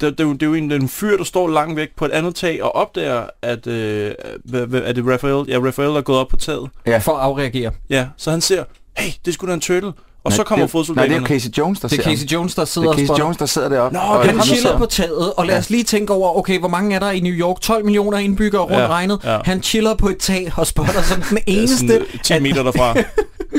det, 0.00 0.18
det, 0.18 0.20
er 0.20 0.28
jo, 0.28 0.32
det 0.32 0.42
er 0.42 0.46
jo 0.46 0.54
en, 0.54 0.72
en 0.72 0.88
fyr, 0.88 1.16
der 1.16 1.24
står 1.24 1.48
langt 1.48 1.76
væk 1.76 1.88
på 1.96 2.04
et 2.04 2.10
andet 2.10 2.34
tag 2.34 2.62
og 2.62 2.74
opdager, 2.74 3.26
at 3.42 3.66
øh, 3.66 4.12
er 4.52 4.92
det 4.92 5.04
Raphael? 5.06 5.44
Ja, 5.48 5.58
Raphael 5.58 5.90
er 5.90 6.00
gået 6.00 6.18
op 6.18 6.28
på 6.28 6.36
taget. 6.36 6.70
For 7.00 7.12
at 7.12 7.20
afreagere. 7.20 7.72
Ja, 7.90 8.08
så 8.16 8.30
han 8.30 8.40
ser, 8.40 8.64
hey, 8.98 9.12
det 9.24 9.34
skulle 9.34 9.50
da 9.50 9.54
en 9.54 9.60
turtle. 9.60 9.92
Og 10.28 10.32
Nej, 10.32 10.36
så 10.36 10.44
kommer 10.44 10.66
det, 10.66 10.74
Nej, 10.74 10.80
det 10.80 10.86
fodsoldaterne. 10.86 11.14
er 11.14 11.18
jo 11.20 11.26
Casey 11.26 11.48
Jones, 11.58 11.80
der 11.80 11.88
Det 11.88 11.98
er 11.98 12.02
Casey. 12.02 12.26
Jones, 12.26 12.54
der 12.54 12.62
Det 12.62 12.68
sidder 12.68 12.88
er 12.88 12.92
og 12.92 12.98
Casey. 12.98 13.18
Jones, 13.18 13.36
der 13.36 13.46
sidder 13.46 13.68
deroppe. 13.68 13.94
Nå, 13.98 14.00
og 14.04 14.24
han 14.24 14.42
chiller 14.42 14.78
på 14.78 14.86
taget, 14.86 15.32
og 15.36 15.46
lad 15.46 15.58
os 15.58 15.70
lige 15.70 15.84
tænke 15.84 16.12
over, 16.12 16.38
okay, 16.38 16.58
hvor 16.58 16.68
mange 16.68 16.94
er 16.94 16.98
der 16.98 17.10
i 17.10 17.20
New 17.20 17.32
York? 17.32 17.60
12 17.60 17.84
millioner 17.84 18.18
indbyggere 18.18 18.62
rundt 18.62 18.76
Ja, 18.76 18.86
regnet. 18.86 19.18
ja. 19.24 19.38
Han 19.44 19.62
chiller 19.62 19.94
på 19.94 20.08
et 20.08 20.18
tag 20.18 20.52
og 20.56 20.66
spotter 20.66 21.02
som 21.02 21.22
den 21.22 21.38
Ja, 21.46 21.52
eneste, 21.52 21.76
sådan, 21.78 21.90
øh, 22.14 22.20
10 22.24 22.40
meter 22.40 22.62
derfra. 22.62 22.94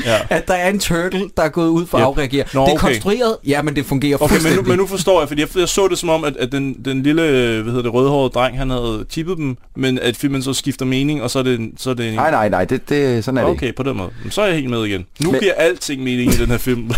ja. 0.06 0.16
at 0.30 0.48
der 0.48 0.54
er 0.54 0.70
en 0.70 0.78
turtle, 0.78 1.30
der 1.36 1.42
er 1.42 1.48
gået 1.48 1.68
ud 1.68 1.86
for 1.86 1.98
at 1.98 2.02
Ja. 2.02 2.06
afreagere. 2.08 2.44
Nå, 2.54 2.60
det 2.60 2.68
er 2.68 2.72
okay. 2.74 2.86
konstrueret, 2.86 3.36
ja, 3.46 3.62
men 3.62 3.76
det 3.76 3.86
fungerer 3.86 4.14
Okay, 4.22 4.24
men 4.24 4.30
nu, 4.36 4.40
fuldstændig. 4.40 4.68
men 4.68 4.78
nu 4.78 4.86
forstår 4.86 5.20
jeg, 5.20 5.28
fordi 5.28 5.40
jeg, 5.40 5.48
jeg 5.56 5.68
så 5.68 5.88
det 5.88 5.98
som 5.98 6.08
om, 6.08 6.24
at, 6.24 6.36
at 6.36 6.52
den, 6.52 6.76
den 6.84 7.02
lille, 7.02 7.22
hvad 7.22 7.64
hedder 7.64 7.82
det, 7.82 7.94
rødhårede 7.94 8.30
dreng, 8.30 8.58
han 8.58 8.70
havde 8.70 9.04
tippet 9.10 9.36
dem, 9.36 9.56
men 9.76 9.98
at 9.98 10.16
filmen 10.16 10.42
så 10.42 10.52
skifter 10.52 10.84
mening, 10.86 11.22
og 11.22 11.30
så 11.30 11.38
er 11.38 11.42
det, 11.42 11.70
så 11.78 11.90
er 11.90 11.94
det 11.94 12.08
en... 12.08 12.14
Nej, 12.14 12.30
nej, 12.30 12.48
nej, 12.48 12.64
det, 12.64 12.88
det, 12.88 13.24
sådan 13.24 13.38
er 13.38 13.42
det 13.44 13.52
ikke. 13.52 13.66
Okay, 13.66 13.74
på 13.76 13.82
den 13.82 13.96
måde. 13.96 14.10
Så 14.30 14.40
er 14.42 14.46
jeg 14.46 14.54
helt 14.54 14.70
med 14.70 14.84
igen. 14.84 15.06
Nu 15.20 15.30
men... 15.30 15.40
giver 15.40 15.52
alting 15.54 16.02
mening 16.02 16.34
i 16.34 16.36
den 16.36 16.46
her 16.50 16.58
film. 16.60 16.90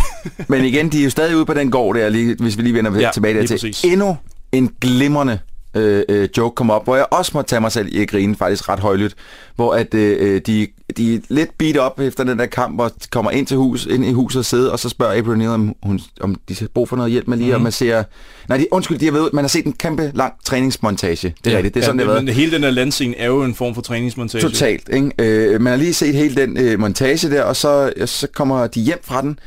Men 0.47 0.65
igen, 0.65 0.89
de 0.89 0.99
er 0.99 1.03
jo 1.03 1.09
stadig 1.09 1.35
ude 1.37 1.45
på 1.45 1.53
den 1.53 1.71
gård 1.71 1.95
der, 1.95 2.09
lige, 2.09 2.35
hvis 2.39 2.57
vi 2.57 2.61
lige 2.63 2.73
vender 2.73 2.99
Ja, 2.99 3.09
tilbage 3.13 3.33
dertil. 3.39 3.53
præcis. 3.53 3.83
Endnu 3.83 4.17
en 4.51 4.69
glimrende 4.81 5.39
øh, 5.75 6.03
øh, 6.09 6.29
joke 6.37 6.55
kom 6.55 6.69
op, 6.69 6.83
hvor 6.83 6.95
jeg 6.95 7.05
også 7.11 7.31
må 7.33 7.41
tage 7.41 7.61
mig 7.61 7.71
selv 7.71 7.87
i 7.91 8.01
at 8.01 8.07
grine 8.07 8.35
faktisk 8.35 8.69
ret 8.69 8.79
højlydt, 8.79 9.13
hvor 9.55 9.73
at 9.73 9.93
øh, 9.93 10.41
de, 10.47 10.67
de 10.97 11.15
er 11.15 11.19
lidt 11.29 11.57
beat 11.57 11.77
op 11.77 11.99
efter 11.99 12.23
den 12.23 12.39
der 12.39 12.45
kamp, 12.45 12.79
og 12.79 12.91
de 13.03 13.07
kommer 13.11 13.31
ind 13.31 13.47
til 13.47 13.57
hus, 13.57 13.85
ind 13.85 14.05
i 14.05 14.11
huset 14.11 14.39
og 14.39 14.45
sidder, 14.45 14.71
og 14.71 14.79
så 14.79 14.89
spørger 14.89 15.17
April 15.17 15.41
O'Neil, 15.41 15.47
om, 15.47 15.75
hun, 15.83 15.99
om 16.21 16.35
de 16.49 16.55
har 16.59 16.67
brug 16.73 16.89
for 16.89 16.95
noget 16.95 17.11
hjælp 17.11 17.27
med 17.27 17.37
lige, 17.37 17.49
mm. 17.49 17.55
og 17.55 17.61
man 17.61 17.71
ser... 17.71 18.03
Nej, 18.49 18.57
de, 18.57 18.67
undskyld, 18.71 18.97
de 18.99 19.05
har 19.05 19.11
ud, 19.19 19.29
man 19.33 19.43
har 19.43 19.49
set 19.49 19.65
en 19.65 19.73
kæmpe 19.73 20.11
lang 20.15 20.33
træningsmontage. 20.45 21.35
Det 21.43 21.47
er 21.47 21.51
Ja, 21.51 21.57
rigtigt, 21.57 21.73
det 21.73 21.81
er 21.81 21.85
sådan, 21.85 21.99
ja, 21.99 22.05
det 22.05 22.13
har 22.13 22.21
været. 22.21 22.35
hele 22.35 22.51
den 22.51 22.63
her 22.63 22.71
landscene 22.71 23.17
er 23.17 23.27
jo 23.27 23.43
en 23.43 23.55
form 23.55 23.75
for 23.75 23.81
træningsmontage. 23.81 24.41
Totalt, 24.41 24.89
ikke? 24.93 25.11
Øh, 25.19 25.61
man 25.61 25.71
har 25.71 25.77
lige 25.77 25.93
set 25.93 26.15
hele 26.15 26.35
den 26.35 26.57
øh, 26.57 26.79
montage 26.79 27.29
der, 27.29 27.43
og 27.43 27.55
så, 27.55 27.93
så 28.05 28.27
kommer 28.33 28.67
de 28.67 28.79
hjem 28.81 28.99
fra 29.03 29.21
den, 29.21 29.39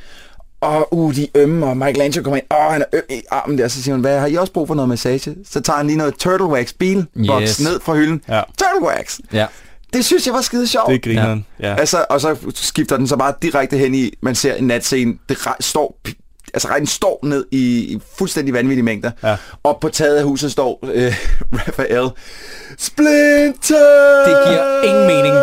og 0.60 0.94
uh, 0.94 1.14
de 1.14 1.22
er 1.22 1.28
ømme, 1.34 1.66
og 1.66 1.76
Michelangelo 1.76 2.22
kommer 2.22 2.36
ind, 2.36 2.46
åh, 2.50 2.72
han 2.72 2.82
er 2.82 2.86
øm 2.92 3.02
i 3.10 3.22
armen 3.30 3.58
der, 3.58 3.68
så 3.68 3.82
siger 3.82 3.94
hun, 3.94 4.00
hvad, 4.00 4.18
har 4.20 4.26
I 4.26 4.34
også 4.34 4.52
brug 4.52 4.66
for 4.68 4.74
noget 4.74 4.88
massage? 4.88 5.36
Så 5.50 5.60
tager 5.60 5.76
han 5.76 5.86
lige 5.86 5.96
noget 5.96 6.14
Turtle 6.14 6.46
Wax 6.46 6.72
bilbox 6.78 7.42
Yes. 7.42 7.60
ned 7.60 7.80
fra 7.80 7.94
hylden. 7.94 8.22
Ja. 8.28 8.42
Turtle 8.58 8.86
Wax! 8.88 9.18
Ja. 9.32 9.46
Det 9.92 10.04
synes 10.04 10.26
jeg 10.26 10.34
var 10.34 10.40
skide 10.40 10.66
sjovt. 10.66 10.88
Det 10.88 10.94
er 10.94 10.98
grineren. 10.98 11.46
Ja. 11.60 11.68
ja. 11.68 11.76
Altså, 11.76 12.04
og 12.10 12.20
så 12.20 12.36
skifter 12.54 12.96
den 12.96 13.08
så 13.08 13.16
bare 13.16 13.34
direkte 13.42 13.76
hen 13.78 13.94
i, 13.94 14.10
man 14.22 14.34
ser 14.34 14.54
en 14.54 14.66
natscene, 14.66 15.14
det 15.28 15.38
står, 15.60 15.98
altså 16.54 16.68
regnen 16.68 16.86
står 16.86 17.20
ned 17.22 17.44
i, 17.50 17.58
i 17.78 18.00
fuldstændig 18.18 18.54
vanvittige 18.54 18.84
mængder. 18.84 19.10
Ja. 19.22 19.36
Op 19.64 19.80
på 19.80 19.88
taget 19.88 20.16
af 20.16 20.24
huset 20.24 20.52
står 20.52 20.78
øh, 20.94 21.14
Raphael. 21.66 22.08
Splinter! 22.78 24.24
Det 24.26 24.36
giver 24.46 24.82
ingen 24.82 25.06
mening. 25.06 25.34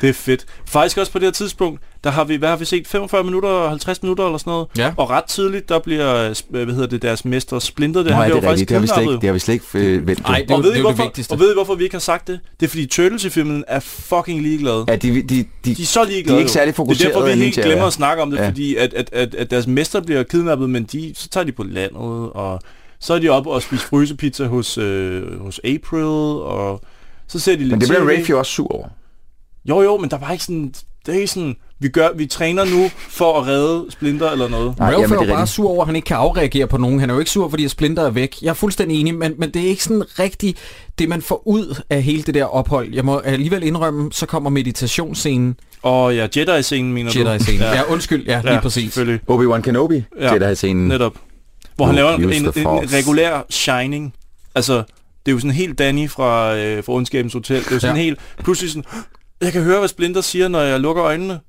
Det 0.00 0.08
er 0.08 0.12
fedt. 0.14 0.46
Faktisk 0.66 0.98
også 0.98 1.12
på 1.12 1.18
det 1.18 1.26
her 1.26 1.32
tidspunkt, 1.32 1.80
der 2.04 2.10
har 2.10 2.24
vi, 2.24 2.36
hvad 2.36 2.48
har 2.48 2.56
vi 2.56 2.64
set, 2.64 2.88
45 2.88 3.24
minutter 3.24 3.48
og 3.48 3.68
50 3.68 4.02
minutter 4.02 4.24
eller 4.24 4.38
sådan 4.38 4.50
noget. 4.50 4.66
Ja. 4.78 4.92
Og 4.96 5.10
ret 5.10 5.24
tidligt, 5.24 5.68
der 5.68 5.78
bliver, 5.78 6.42
hvad 6.50 6.66
hedder 6.66 6.86
det, 6.86 7.02
deres 7.02 7.24
mester 7.24 7.58
Splinter, 7.58 8.02
det, 8.02 8.10
Nå, 8.10 8.16
han 8.16 8.24
bliver 8.24 8.40
det 8.40 8.46
er 8.46 8.50
rigtigt. 8.50 8.68
Det 8.68 8.74
har 8.74 8.80
vi 8.82 8.86
slet 8.86 9.02
ikke, 9.02 9.12
det 9.12 9.24
har 9.24 9.32
vi 9.32 9.38
slet 9.38 9.54
ikke 9.54 9.66
øh, 9.74 10.06
vendt. 10.06 10.22
Nej, 10.22 10.44
det 10.48 10.50
og 10.50 10.62
ved, 10.62 10.64
det, 10.64 10.70
I 10.70 10.74
det 10.74 10.82
hvorfor, 10.82 11.02
vigtigste. 11.02 11.32
og 11.32 11.38
ved 11.38 11.50
I, 11.50 11.54
hvorfor 11.54 11.74
vi 11.74 11.84
ikke 11.84 11.94
har 11.94 12.00
sagt 12.00 12.26
det? 12.28 12.40
Det 12.60 12.66
er 12.66 12.70
fordi 12.70 12.86
Turtles 12.86 13.24
i 13.24 13.30
filmen 13.30 13.64
er 13.68 13.80
fucking 13.80 14.42
ligeglade. 14.42 14.84
Ja, 14.88 14.96
de, 14.96 15.22
de, 15.22 15.44
de, 15.64 15.74
De 15.74 15.82
er 15.82 15.86
så 15.86 16.04
ligeglade. 16.04 16.32
De 16.34 16.34
er 16.34 16.38
ikke 16.38 16.52
særlig 16.52 16.74
fokuseret 16.74 16.98
Det 17.14 17.16
er 17.16 17.20
derfor, 17.20 17.36
vi 17.36 17.42
helt 17.42 17.54
glemmer 17.54 17.86
at 17.86 17.92
snakke 17.92 18.22
om 18.22 18.30
det, 18.30 18.38
Ja. 18.38 18.48
fordi 18.48 18.76
at, 18.76 18.94
at, 18.94 19.10
at, 19.12 19.34
at 19.34 19.50
deres 19.50 19.66
mester 19.66 20.00
bliver 20.00 20.22
kidnappet, 20.22 20.70
men 20.70 20.84
de, 20.84 21.12
så 21.16 21.28
tager 21.28 21.44
de 21.44 21.52
på 21.52 21.62
landet, 21.62 22.30
og 22.32 22.60
så 23.00 23.14
er 23.14 23.18
de 23.18 23.28
oppe 23.28 23.50
og 23.50 23.62
spiser 23.62 23.86
frysepizza 23.86 24.44
hos, 24.46 24.78
øh, 24.78 25.40
hos 25.40 25.60
April, 25.64 26.04
og 26.04 26.80
så 27.28 27.38
ser 27.38 27.52
de 27.52 27.58
lidt 27.58 27.70
men 27.70 27.80
det 27.80 27.88
bliver. 27.88 28.18
Rafe 28.18 28.30
jo 28.30 28.38
også 28.38 28.52
sur 28.52 28.72
over. 28.72 28.88
Jo, 29.68 29.82
jo, 29.82 29.96
men 29.96 30.10
der 30.10 30.18
var 30.18 30.32
ikke 30.32 30.44
sådan... 30.44 30.74
Det 31.06 31.14
er 31.14 31.18
ikke 31.18 31.26
sådan... 31.26 31.56
Vi, 31.80 31.88
gør, 31.88 32.08
vi 32.16 32.26
træner 32.26 32.64
nu 32.64 32.90
for 33.08 33.40
at 33.40 33.46
redde 33.46 33.86
Splinter 33.90 34.30
eller 34.30 34.48
noget. 34.48 34.78
Nej, 34.78 34.94
Ralph 34.94 35.12
er 35.12 35.24
jo 35.26 35.34
bare 35.34 35.46
sur 35.46 35.68
over, 35.68 35.80
at 35.82 35.86
han 35.86 35.96
ikke 35.96 36.06
kan 36.06 36.16
afreagere 36.16 36.66
på 36.66 36.76
nogen. 36.76 37.00
Han 37.00 37.10
er 37.10 37.14
jo 37.14 37.20
ikke 37.20 37.30
sur, 37.30 37.48
fordi 37.48 37.68
Splinter 37.68 38.02
er 38.02 38.10
væk. 38.10 38.36
Jeg 38.42 38.48
er 38.50 38.54
fuldstændig 38.54 39.00
enig, 39.00 39.14
men, 39.14 39.32
men 39.38 39.50
det 39.50 39.62
er 39.64 39.68
ikke 39.68 39.84
sådan 39.84 40.02
rigtigt 40.18 40.58
det, 40.98 41.08
man 41.08 41.22
får 41.22 41.42
ud 41.48 41.80
af 41.90 42.02
hele 42.02 42.22
det 42.22 42.34
der 42.34 42.44
ophold. 42.44 42.94
Jeg 42.94 43.04
må 43.04 43.18
alligevel 43.18 43.62
indrømme, 43.62 44.12
så 44.12 44.26
kommer 44.26 44.50
meditationsscenen, 44.50 45.56
Og 45.82 46.16
ja, 46.16 46.26
Jedi-scenen, 46.36 46.92
mener 46.92 47.12
du? 47.12 47.18
Jedi-scenen. 47.18 47.60
Ja. 47.60 47.74
ja, 47.74 47.82
undskyld, 47.82 48.24
ja, 48.26 48.40
lige 48.40 48.54
ja 48.54 48.60
præcis. 48.60 48.84
selvfølgelig. 48.84 49.20
Obi-Wan 49.30 49.60
Kenobi, 49.62 50.04
Ja, 50.20 50.32
Jedi-scenen. 50.32 50.88
Netop. 50.88 51.14
Hvor 51.76 51.86
han 51.86 51.94
Use 51.94 52.02
laver 52.02 52.14
en, 52.14 52.22
en, 52.22 52.82
en 52.82 52.92
regulær 52.92 53.46
Shining. 53.50 54.14
Altså, 54.54 54.74
det 54.74 54.82
er 55.26 55.32
jo 55.32 55.38
sådan 55.38 55.50
helt 55.50 55.78
Danny 55.78 56.10
fra, 56.10 56.56
øh, 56.56 56.84
fra 56.84 56.92
Ondskabens 56.92 57.32
Hotel. 57.32 57.56
Det 57.60 57.66
er 57.68 57.74
jo 57.74 57.80
sådan 57.80 57.96
Ja. 57.96 58.02
helt... 58.02 58.18
Pludselig 58.44 58.70
sådan... 58.70 58.84
Jeg 59.44 59.52
kan 59.52 59.62
høre, 59.62 59.78
hvad 59.78 59.88
Splinter 59.88 60.20
siger, 60.20 60.48
når 60.48 60.60
jeg 60.60 60.80
lukker 60.80 61.04
øjnene. 61.04 61.40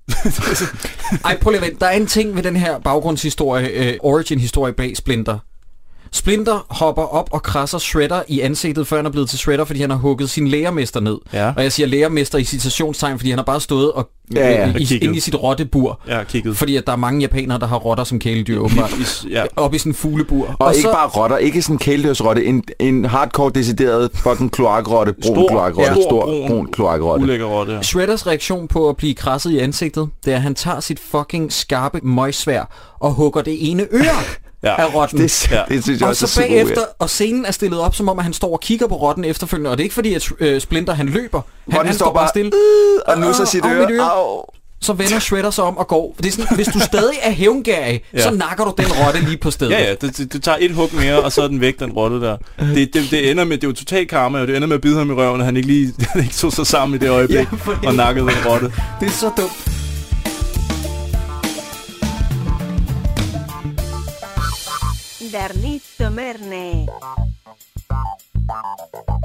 Ej, 1.26 1.38
prøv 1.42 1.52
lige 1.52 1.62
at 1.62 1.66
vente. 1.66 1.80
Der 1.80 1.86
er 1.86 1.92
en 1.92 2.08
ting 2.08 2.36
ved 2.36 2.44
den 2.44 2.56
her 2.56 2.80
baggrundshistorie, 2.80 3.68
øh, 3.68 3.98
origin-historie 4.00 4.74
bag 4.74 4.98
Splinter. 4.98 5.40
Splinter 6.16 6.66
hopper 6.70 7.02
op 7.04 7.30
og 7.32 7.44
krasser 7.44 7.78
Shredder 7.78 8.22
i 8.28 8.40
ansigtet, 8.40 8.88
før 8.88 8.96
han 8.98 9.06
er 9.06 9.10
blevet 9.10 9.30
til 9.30 9.40
Shredder, 9.40 9.66
fordi 9.66 9.82
han 9.82 9.90
har 9.90 9.98
hugget 9.98 10.30
sin 10.30 10.48
lærermester 10.48 11.00
ned. 11.00 11.18
Ja. 11.34 11.54
Og 11.58 11.64
jeg 11.64 11.72
siger 11.72 11.88
lærermester 11.88 12.38
i 12.38 12.44
citationstegn, 12.44 13.20
fordi 13.20 13.30
han 13.30 13.40
har 13.40 13.44
bare 13.46 13.62
stået 13.62 13.92
og, 13.92 14.10
Ja, 14.36 14.50
ja. 14.52 14.68
øh, 14.68 14.74
Og 14.76 14.82
i, 14.82 14.98
inde 14.98 15.18
i 15.18 15.20
sit 15.20 15.36
rottebur. 15.36 16.00
Har 16.10 16.24
kigget. 16.24 16.58
Fordi 16.58 16.76
at 16.76 16.88
der 16.88 16.94
er 16.94 16.98
mange 16.98 17.22
japanere, 17.22 17.60
der 17.60 17.68
har 17.68 17.78
rotter 17.78 18.04
som 18.04 18.20
kæledyr, 18.20 18.60
åbenbart. 18.60 19.26
Ja. 19.30 19.44
Op 19.56 19.74
i 19.74 19.78
sådan 19.78 19.90
en 19.90 19.96
fuglebur. 19.96 20.46
Og, 20.48 20.56
og 20.60 20.76
ikke 20.76 20.90
bare 20.94 21.08
rotter, 21.08 21.38
ikke 21.38 21.62
sådan 21.62 21.74
en 21.76 21.80
kæledyrsrotte, 21.80 22.46
en, 22.46 22.64
en 22.80 23.06
hardcore 23.06 23.52
decideret 23.56 24.10
fucking 24.16 24.52
kloakrotte, 24.52 25.14
brun 25.14 25.24
Stor, 25.36 25.48
kloakrotte, 25.50 25.94
ja. 25.96 26.02
stor, 26.08 26.26
brun, 26.26 26.48
brun 26.48 26.68
kloakrotte. 26.72 27.24
Ulækker 27.24 27.46
rotte. 27.46 27.74
ja. 27.74 27.82
Shredders 27.82 28.28
reaktion 28.28 28.68
på 28.68 28.90
at 28.90 28.98
blive 28.98 29.14
krasset 29.14 29.52
i 29.52 29.60
ansigtet, 29.60 30.10
det 30.26 30.32
er, 30.34 30.36
at 30.36 30.42
han 30.42 30.56
tager 30.56 30.80
sit 30.80 31.00
fucking 31.00 31.54
skarpe 31.54 32.00
møgsvær 32.04 32.96
og 33.00 33.12
hugger 33.12 33.42
det 33.42 33.70
ene 33.72 33.88
øre 33.94 34.04
Ja. 34.66 34.82
af 34.82 34.94
rotten. 34.96 35.20
Det, 35.20 35.52
Ja. 35.52 35.62
det 35.70 35.84
synes 35.84 36.00
jeg 36.00 36.06
og 36.06 36.10
også 36.10 36.28
så 36.28 36.42
er 36.42 36.48
bagefter, 36.48 36.76
weird. 36.78 36.88
og 37.00 37.10
scenen 37.10 37.46
er 37.46 37.52
stillet 37.52 37.80
op, 37.80 37.96
som 37.96 38.10
om 38.10 38.20
at 38.20 38.24
han 38.24 38.34
står 38.34 38.52
og 38.54 38.60
kigger 38.60 38.88
på 38.88 38.96
rotten 38.96 39.26
efterfølgende, 39.26 39.70
og 39.72 39.78
det 39.78 39.82
er 39.82 39.86
ikke 39.86 39.94
fordi, 39.96 40.14
at 40.14 40.30
øh, 40.40 40.62
Splinter 40.62 40.94
han 40.94 41.06
løber. 41.10 41.42
Han, 41.66 41.74
Rotten 41.74 41.88
han 41.88 41.96
står 41.96 42.14
bare 42.14 42.28
stille. 42.30 42.52
Og 43.08 43.18
nu 43.20 43.34
så 43.34 43.46
sit 43.46 43.66
øre, 43.66 44.12
au. 44.12 44.42
Så 44.82 44.94
vender 44.94 45.20
Shredder 45.20 45.50
sig 45.52 45.64
om 45.64 45.78
og 45.78 45.88
går. 45.88 46.16
Det 46.18 46.26
er 46.26 46.32
sådan, 46.32 46.56
hvis 46.56 46.68
du 46.68 46.80
stadig 46.80 47.16
er 47.22 47.32
hævngærig, 47.32 48.02
Ja. 48.14 48.22
så 48.22 48.32
nakker 48.32 48.66
du 48.66 48.74
den 48.78 48.86
rotte 49.06 49.20
lige 49.26 49.38
på 49.38 49.52
stedet. 49.52 49.72
Ja, 49.72 49.84
ja, 49.84 49.94
det, 50.02 50.34
det 50.34 50.44
tager 50.44 50.58
et 50.62 50.72
hug 50.72 50.90
mere, 50.94 51.20
og 51.20 51.32
så 51.32 51.42
er 51.42 51.48
den 51.48 51.62
væk, 51.62 51.80
den 51.80 51.92
rotte 51.92 52.22
der. 52.22 52.38
Det, 52.60 52.94
det, 52.94 53.08
det 53.12 53.32
ender 53.32 53.44
med, 53.44 53.58
det 53.58 53.64
er 53.64 53.68
jo 53.68 53.74
total 53.74 54.08
karma, 54.08 54.40
og 54.42 54.48
det 54.48 54.56
ender 54.56 54.68
med 54.68 54.76
at 54.76 54.82
bide 54.82 54.98
ham 54.98 55.10
i 55.12 55.14
røven, 55.14 55.40
og 55.42 55.46
han 55.46 55.56
ikke 55.58 55.68
lige 55.68 55.94
han 56.14 56.22
ikke 56.22 56.34
tog 56.34 56.54
sig 56.54 56.68
sammen 56.68 56.96
i 56.96 56.98
det 57.00 57.10
øjeblik, 57.10 57.38
Ja, 57.84 57.88
og 57.88 57.96
nakkede 57.96 58.26
den 58.28 58.36
rotte. 58.52 58.72
Det 59.00 59.08
er 59.08 59.12
så 59.12 59.30
dumt. 59.38 59.75
Carne. 65.48 66.88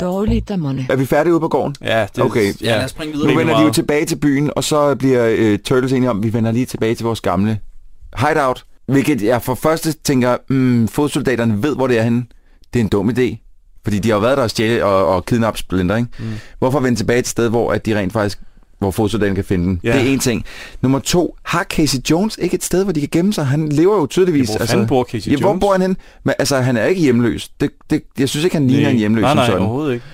Dårligdommerne. 0.01 0.87
Er 0.91 0.97
vi 0.97 1.07
færdige 1.07 1.33
ude 1.33 1.41
på 1.41 1.49
gården? 1.49 1.77
Ja, 1.83 2.07
det 2.17 2.25
Okay. 2.25 2.55
Ja, 2.63 2.77
lad 2.77 2.85
os 2.85 2.91
springe 2.91 3.13
videre. 3.13 3.31
Nu 3.31 3.39
vender 3.39 3.59
de 3.59 3.65
jo 3.65 3.71
tilbage 3.73 4.07
til 4.07 4.17
byen, 4.17 4.51
og 4.57 4.65
så 4.65 4.95
bliver 4.95 5.35
øh, 5.39 5.59
Turtles 5.59 5.93
enige 5.93 6.11
om, 6.11 6.19
at 6.19 6.25
vi 6.25 6.33
vender 6.33 6.51
lige 6.51 6.67
tilbage 6.67 6.95
til 6.95 7.05
vores 7.05 7.21
gamle 7.21 7.61
hideout. 8.19 8.65
Hvilket 8.87 9.23
jeg 9.23 9.43
for 9.43 9.55
første 9.55 9.93
tænker, 9.93 10.37
mm, 10.49 10.89
fodsoldaterne 10.89 11.63
ved, 11.63 11.77
hvor 11.77 11.87
det 11.87 11.99
er 11.99 12.03
henne. 12.03 12.25
Det 12.73 12.81
er 12.81 12.85
en 12.85 12.89
dum 12.89 13.11
idé. 13.11 13.47
Fordi 13.85 13.99
de 13.99 14.09
har 14.09 14.17
jo 14.17 14.21
været 14.21 14.37
der 14.37 14.43
og 14.43 14.51
stjæle 14.51 14.85
og, 14.85 15.07
og 15.07 15.25
kidnappe 15.27 15.59
Splinter, 15.59 15.97
ikke? 15.97 16.09
Mm. 16.19 16.25
Hvorfor 16.59 16.81
vende 16.81 16.99
tilbage 16.99 17.17
til 17.17 17.21
et 17.21 17.29
sted, 17.29 17.49
hvor 17.49 17.73
at 17.73 17.87
de 17.87 17.99
rent 17.99 18.13
faktisk 18.13 18.41
hvor 18.81 18.91
fodsoldaterne 18.91 19.35
kan 19.35 19.45
finde 19.45 19.65
den. 19.65 19.81
Ja. 19.85 19.93
Det 19.93 20.09
er 20.09 20.13
en 20.13 20.19
ting. 20.19 20.45
Nummer 20.83 20.99
to, 20.99 21.37
har 21.45 21.65
Casey 21.65 21.99
Jones 22.11 22.39
ikke 22.43 22.55
et 22.55 22.65
sted, 22.65 22.85
hvor 22.85 22.93
de 22.93 23.01
kan 23.01 23.09
gemme 23.13 23.33
sig? 23.33 23.47
Han 23.47 23.69
lever 23.69 23.97
jo 23.97 24.07
tydeligvis. 24.07 24.51
Ja, 24.51 24.57
hvor 24.57 24.67
fanden 24.67 24.87
bor 24.87 25.05
Casey 25.05 25.31
ja, 25.33 25.37
hvor 25.37 25.49
Jones? 25.49 25.61
bor 25.61 25.73
han 25.73 25.81
hen? 25.83 25.97
Men 26.25 26.35
altså, 26.39 26.57
han 26.57 26.77
er 26.77 26.85
ikke 26.87 27.01
hjemløs. 27.01 27.49
Det, 27.61 27.71
det, 27.91 28.03
jeg 28.19 28.29
synes 28.29 28.45
ikke, 28.45 28.57
han 28.57 28.67
ligner 28.67 28.83
Nej. 28.83 28.93
en 28.93 28.99
hjemløs 28.99 29.23
Nej, 29.23 29.35
nej, 29.35 29.47
sådan. 29.47 29.61
overhovedet 29.61 29.93
ikke. 29.95 30.05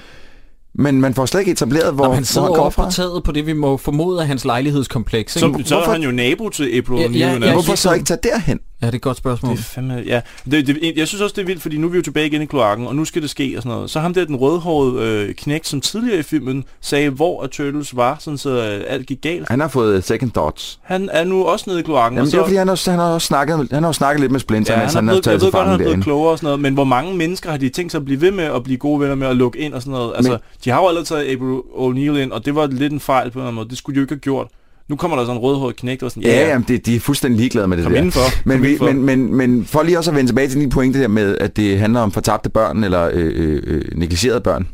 Men 0.78 1.00
man 1.00 1.14
får 1.14 1.26
slet 1.26 1.40
ikke 1.40 1.52
etableret, 1.52 1.94
hvor, 1.94 2.04
Nå, 2.04 2.12
han 2.12 2.18
hvor 2.22 2.24
sidder 2.26 2.40
han 2.46 2.48
over 2.50 2.56
kommer 2.58 2.70
på 2.70 2.82
fra. 2.82 2.90
taget 2.90 3.22
på 3.24 3.32
det, 3.32 3.46
vi 3.46 3.52
må 3.52 3.76
formode 3.76 4.20
af 4.20 4.26
hans 4.26 4.44
lejlighedskompleks. 4.44 5.36
Ikke? 5.36 5.58
Så, 5.64 5.68
så 5.68 5.78
er 5.80 5.90
han 5.92 6.02
jo 6.02 6.10
nabo 6.10 6.48
til 6.48 6.78
April 6.78 7.00
Ja, 7.00 7.28
ja, 7.28 7.38
ja, 7.46 7.52
Hvorfor 7.52 7.74
så 7.74 7.92
ikke 7.92 8.04
tage 8.06 8.18
derhen? 8.22 8.60
Ja, 8.82 8.86
det 8.86 8.92
er 8.92 8.96
et 8.96 9.02
godt 9.02 9.16
spørgsmål. 9.16 9.52
Det 9.52 9.58
er 9.58 9.62
fandme, 9.62 10.02
ja. 10.06 10.20
Det, 10.50 10.66
det, 10.66 10.92
jeg 10.96 11.08
synes 11.08 11.20
også, 11.22 11.32
det 11.36 11.42
er 11.42 11.46
vildt, 11.46 11.62
fordi 11.62 11.76
nu 11.78 11.86
er 11.86 11.90
vi 11.90 11.96
jo 11.96 12.02
tilbage 12.02 12.26
igen 12.26 12.42
i 12.42 12.44
kloakken, 12.46 12.86
og 12.86 12.96
nu 12.96 13.04
skal 13.04 13.22
det 13.22 13.30
ske 13.30 13.52
og 13.56 13.62
sådan 13.62 13.76
noget. 13.76 13.90
Så 13.90 14.00
ham 14.00 14.14
der, 14.14 14.24
den 14.24 14.36
rødhårede 14.36 15.02
øh, 15.28 15.34
knægt, 15.34 15.66
som 15.66 15.80
tidligere 15.80 16.18
i 16.18 16.22
filmen 16.22 16.64
sagde, 16.80 17.10
hvor 17.10 17.42
at 17.42 17.50
Turtles 17.50 17.96
var, 17.96 18.16
sådan 18.20 18.38
så 18.38 18.50
øh, 18.50 18.84
alt 18.88 19.06
gik 19.06 19.20
galt. 19.22 19.48
Han 19.48 19.60
har 19.60 19.68
fået 19.68 20.04
second 20.04 20.30
thoughts. 20.30 20.78
Han 20.82 21.08
er 21.12 21.24
nu 21.24 21.44
også 21.44 21.64
nede 21.68 21.80
i 21.80 21.82
kloakken. 21.82 22.16
Jamen, 22.18 22.26
og 22.26 22.32
det 22.32 22.38
er 22.38 22.42
så, 22.42 22.44
fordi, 22.46 22.56
han 22.56 22.68
har, 22.68 22.90
han 22.90 22.98
har, 22.98 23.06
også 23.06 23.26
snakket, 23.26 23.68
han 23.72 23.82
har 23.82 23.88
jo 23.88 23.92
snakket 23.92 24.20
lidt 24.20 24.32
med 24.32 24.40
Splinter, 24.40 24.74
Ja, 24.74 24.80
mens 24.80 24.94
han 24.94 25.08
han, 25.08 25.14
har 25.14 25.20
taget 25.20 25.34
ved 25.34 25.40
til 25.40 25.52
godt, 25.52 25.54
han 25.54 25.64
fange 25.64 25.72
er 25.72 25.76
blevet 25.76 25.88
derinde. 25.90 26.04
klogere 26.04 26.30
og 26.30 26.38
sådan 26.38 26.46
noget, 26.46 26.60
men 26.60 26.74
hvor 26.74 26.84
mange 26.84 27.16
mennesker 27.16 27.50
har 27.50 27.56
de 27.56 27.68
tænkt 27.68 27.92
sig 27.92 27.98
at 27.98 28.04
blive 28.04 28.20
ved 28.20 28.30
med 28.30 28.44
at 28.44 28.62
blive 28.64 28.78
gode 28.78 29.00
venner 29.00 29.14
med 29.14 29.26
at 29.26 29.36
lukke 29.36 29.58
ind 29.58 29.74
og 29.74 29.82
sådan 29.82 29.92
noget? 29.92 30.12
Altså, 30.16 30.30
Men- 30.32 30.40
de 30.64 30.70
har 30.70 30.80
jo 30.80 30.88
allerede 30.88 31.06
taget 31.08 31.32
April 31.32 31.58
O'Neil 31.58 32.18
ind, 32.22 32.32
og 32.32 32.44
det 32.44 32.54
var 32.54 32.66
lidt 32.66 32.92
en 32.92 33.00
fejl 33.00 33.30
på 33.30 33.38
en 33.38 33.40
eller 33.40 33.46
anden 33.48 33.54
måde. 33.54 33.68
Det 33.68 33.78
skulle 33.78 33.94
de 33.94 33.98
jo 34.00 34.04
ikke 34.04 34.14
have 34.14 34.20
gjort. 34.20 34.46
Nu 34.88 34.96
kommer 34.96 35.16
der 35.16 35.24
sådan 35.24 35.36
en 35.36 35.42
rødhåret 35.42 35.76
knægt 35.76 36.02
og 36.02 36.10
sådan, 36.10 36.22
Ja, 36.22 36.48
jamen, 36.48 36.64
det, 36.68 36.86
de 36.86 36.96
er 36.96 37.00
fuldstændig 37.00 37.38
ligeglade 37.38 37.66
med 37.68 37.76
det 37.76 37.84
Kom 37.84 37.92
der. 37.92 37.98
indenfor. 37.98 38.20
Men, 38.44 38.56
Kom 38.56 38.62
vi, 38.62 38.68
indenfor. 38.68 38.86
men, 38.92 39.02
men, 39.04 39.34
men 39.34 39.64
for 39.64 39.82
lige 39.82 39.98
også 39.98 40.10
at 40.10 40.16
vende 40.16 40.28
tilbage 40.30 40.48
til 40.48 40.60
din 40.60 40.70
pointe 40.70 41.00
der 41.00 41.08
med, 41.08 41.38
at 41.38 41.56
det 41.56 41.78
handler 41.78 42.00
om 42.00 42.12
fortabte 42.12 42.48
børn, 42.50 42.84
eller 42.84 43.10
øh, 43.12 43.32
øh, 43.34 43.62
øh, 43.66 43.84
negligerede 43.98 44.40
børn, 44.40 44.68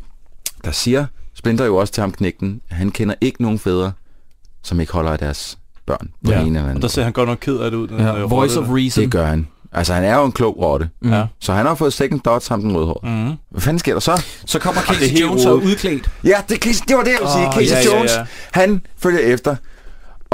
der 0.65 0.71
siger 0.71 1.05
Splinter 1.35 1.65
jo 1.65 1.75
også 1.75 1.93
til 1.93 2.01
ham 2.01 2.11
knægten, 2.11 2.61
at 2.69 2.75
han 2.75 2.91
kender 2.91 3.15
ikke 3.21 3.41
nogen 3.41 3.59
fædre, 3.59 3.91
som 4.63 4.79
ikke 4.79 4.93
holder 4.93 5.11
af 5.11 5.19
deres 5.19 5.57
børn 5.85 6.09
på 6.25 6.31
ja. 6.31 6.39
en 6.39 6.47
eller 6.47 6.61
anden 6.61 6.75
og 6.75 6.81
der 6.81 6.87
ser 6.87 7.03
han 7.03 7.13
godt 7.13 7.29
nok 7.29 7.37
ked 7.41 7.57
af 7.57 7.71
det 7.71 7.77
ud. 7.77 7.87
Den, 7.87 7.99
Ja, 7.99 8.11
voice 8.19 8.59
of 8.59 8.65
der. 8.67 8.75
reason. 8.75 9.03
Det 9.03 9.11
gør 9.11 9.25
han. 9.25 9.47
Altså, 9.71 9.93
han 9.93 10.03
er 10.03 10.15
jo 10.17 10.25
en 10.25 10.31
klog 10.31 10.57
rotte. 10.59 10.89
Mm. 11.01 11.11
Ja. 11.11 11.25
Så 11.39 11.53
han 11.53 11.65
har 11.65 11.75
fået 11.75 11.93
second 11.93 12.21
thoughts, 12.21 12.47
ham 12.47 12.61
den 12.61 12.75
rødhårede. 12.77 13.15
Mm. 13.29 13.33
Hvad 13.51 13.61
fanden 13.61 13.79
sker 13.79 13.93
der 13.93 13.99
så? 13.99 14.23
Så 14.45 14.59
kommer 14.59 14.81
er 14.81 14.85
Casey 14.85 15.21
Jones 15.21 15.45
og 15.45 15.55
udklædt. 15.55 16.09
Ja, 16.23 16.37
det, 16.49 16.63
det 16.63 16.97
var 16.97 17.03
det, 17.03 17.11
jeg 17.11 17.17
ville 17.19 17.31
sige. 17.33 17.47
Åh, 17.47 17.53
Casey 17.53 17.71
ja, 17.71 17.79
ja, 17.91 17.97
Jones, 17.97 18.11
ja. 18.17 18.25
han 18.51 18.81
følger 18.97 19.19
efter 19.19 19.55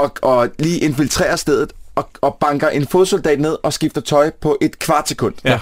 og, 0.00 0.12
og 0.22 0.48
lige 0.58 0.78
infiltrerer 0.78 1.36
stedet 1.36 1.72
og, 1.94 2.08
og 2.20 2.36
banker 2.40 2.68
en 2.68 2.86
fodsoldat 2.86 3.40
ned 3.40 3.56
og 3.62 3.72
skifter 3.72 4.00
tøj 4.00 4.30
på 4.40 4.58
et 4.60 4.78
kvart 4.78 5.08
sekund. 5.08 5.34
Ja. 5.44 5.58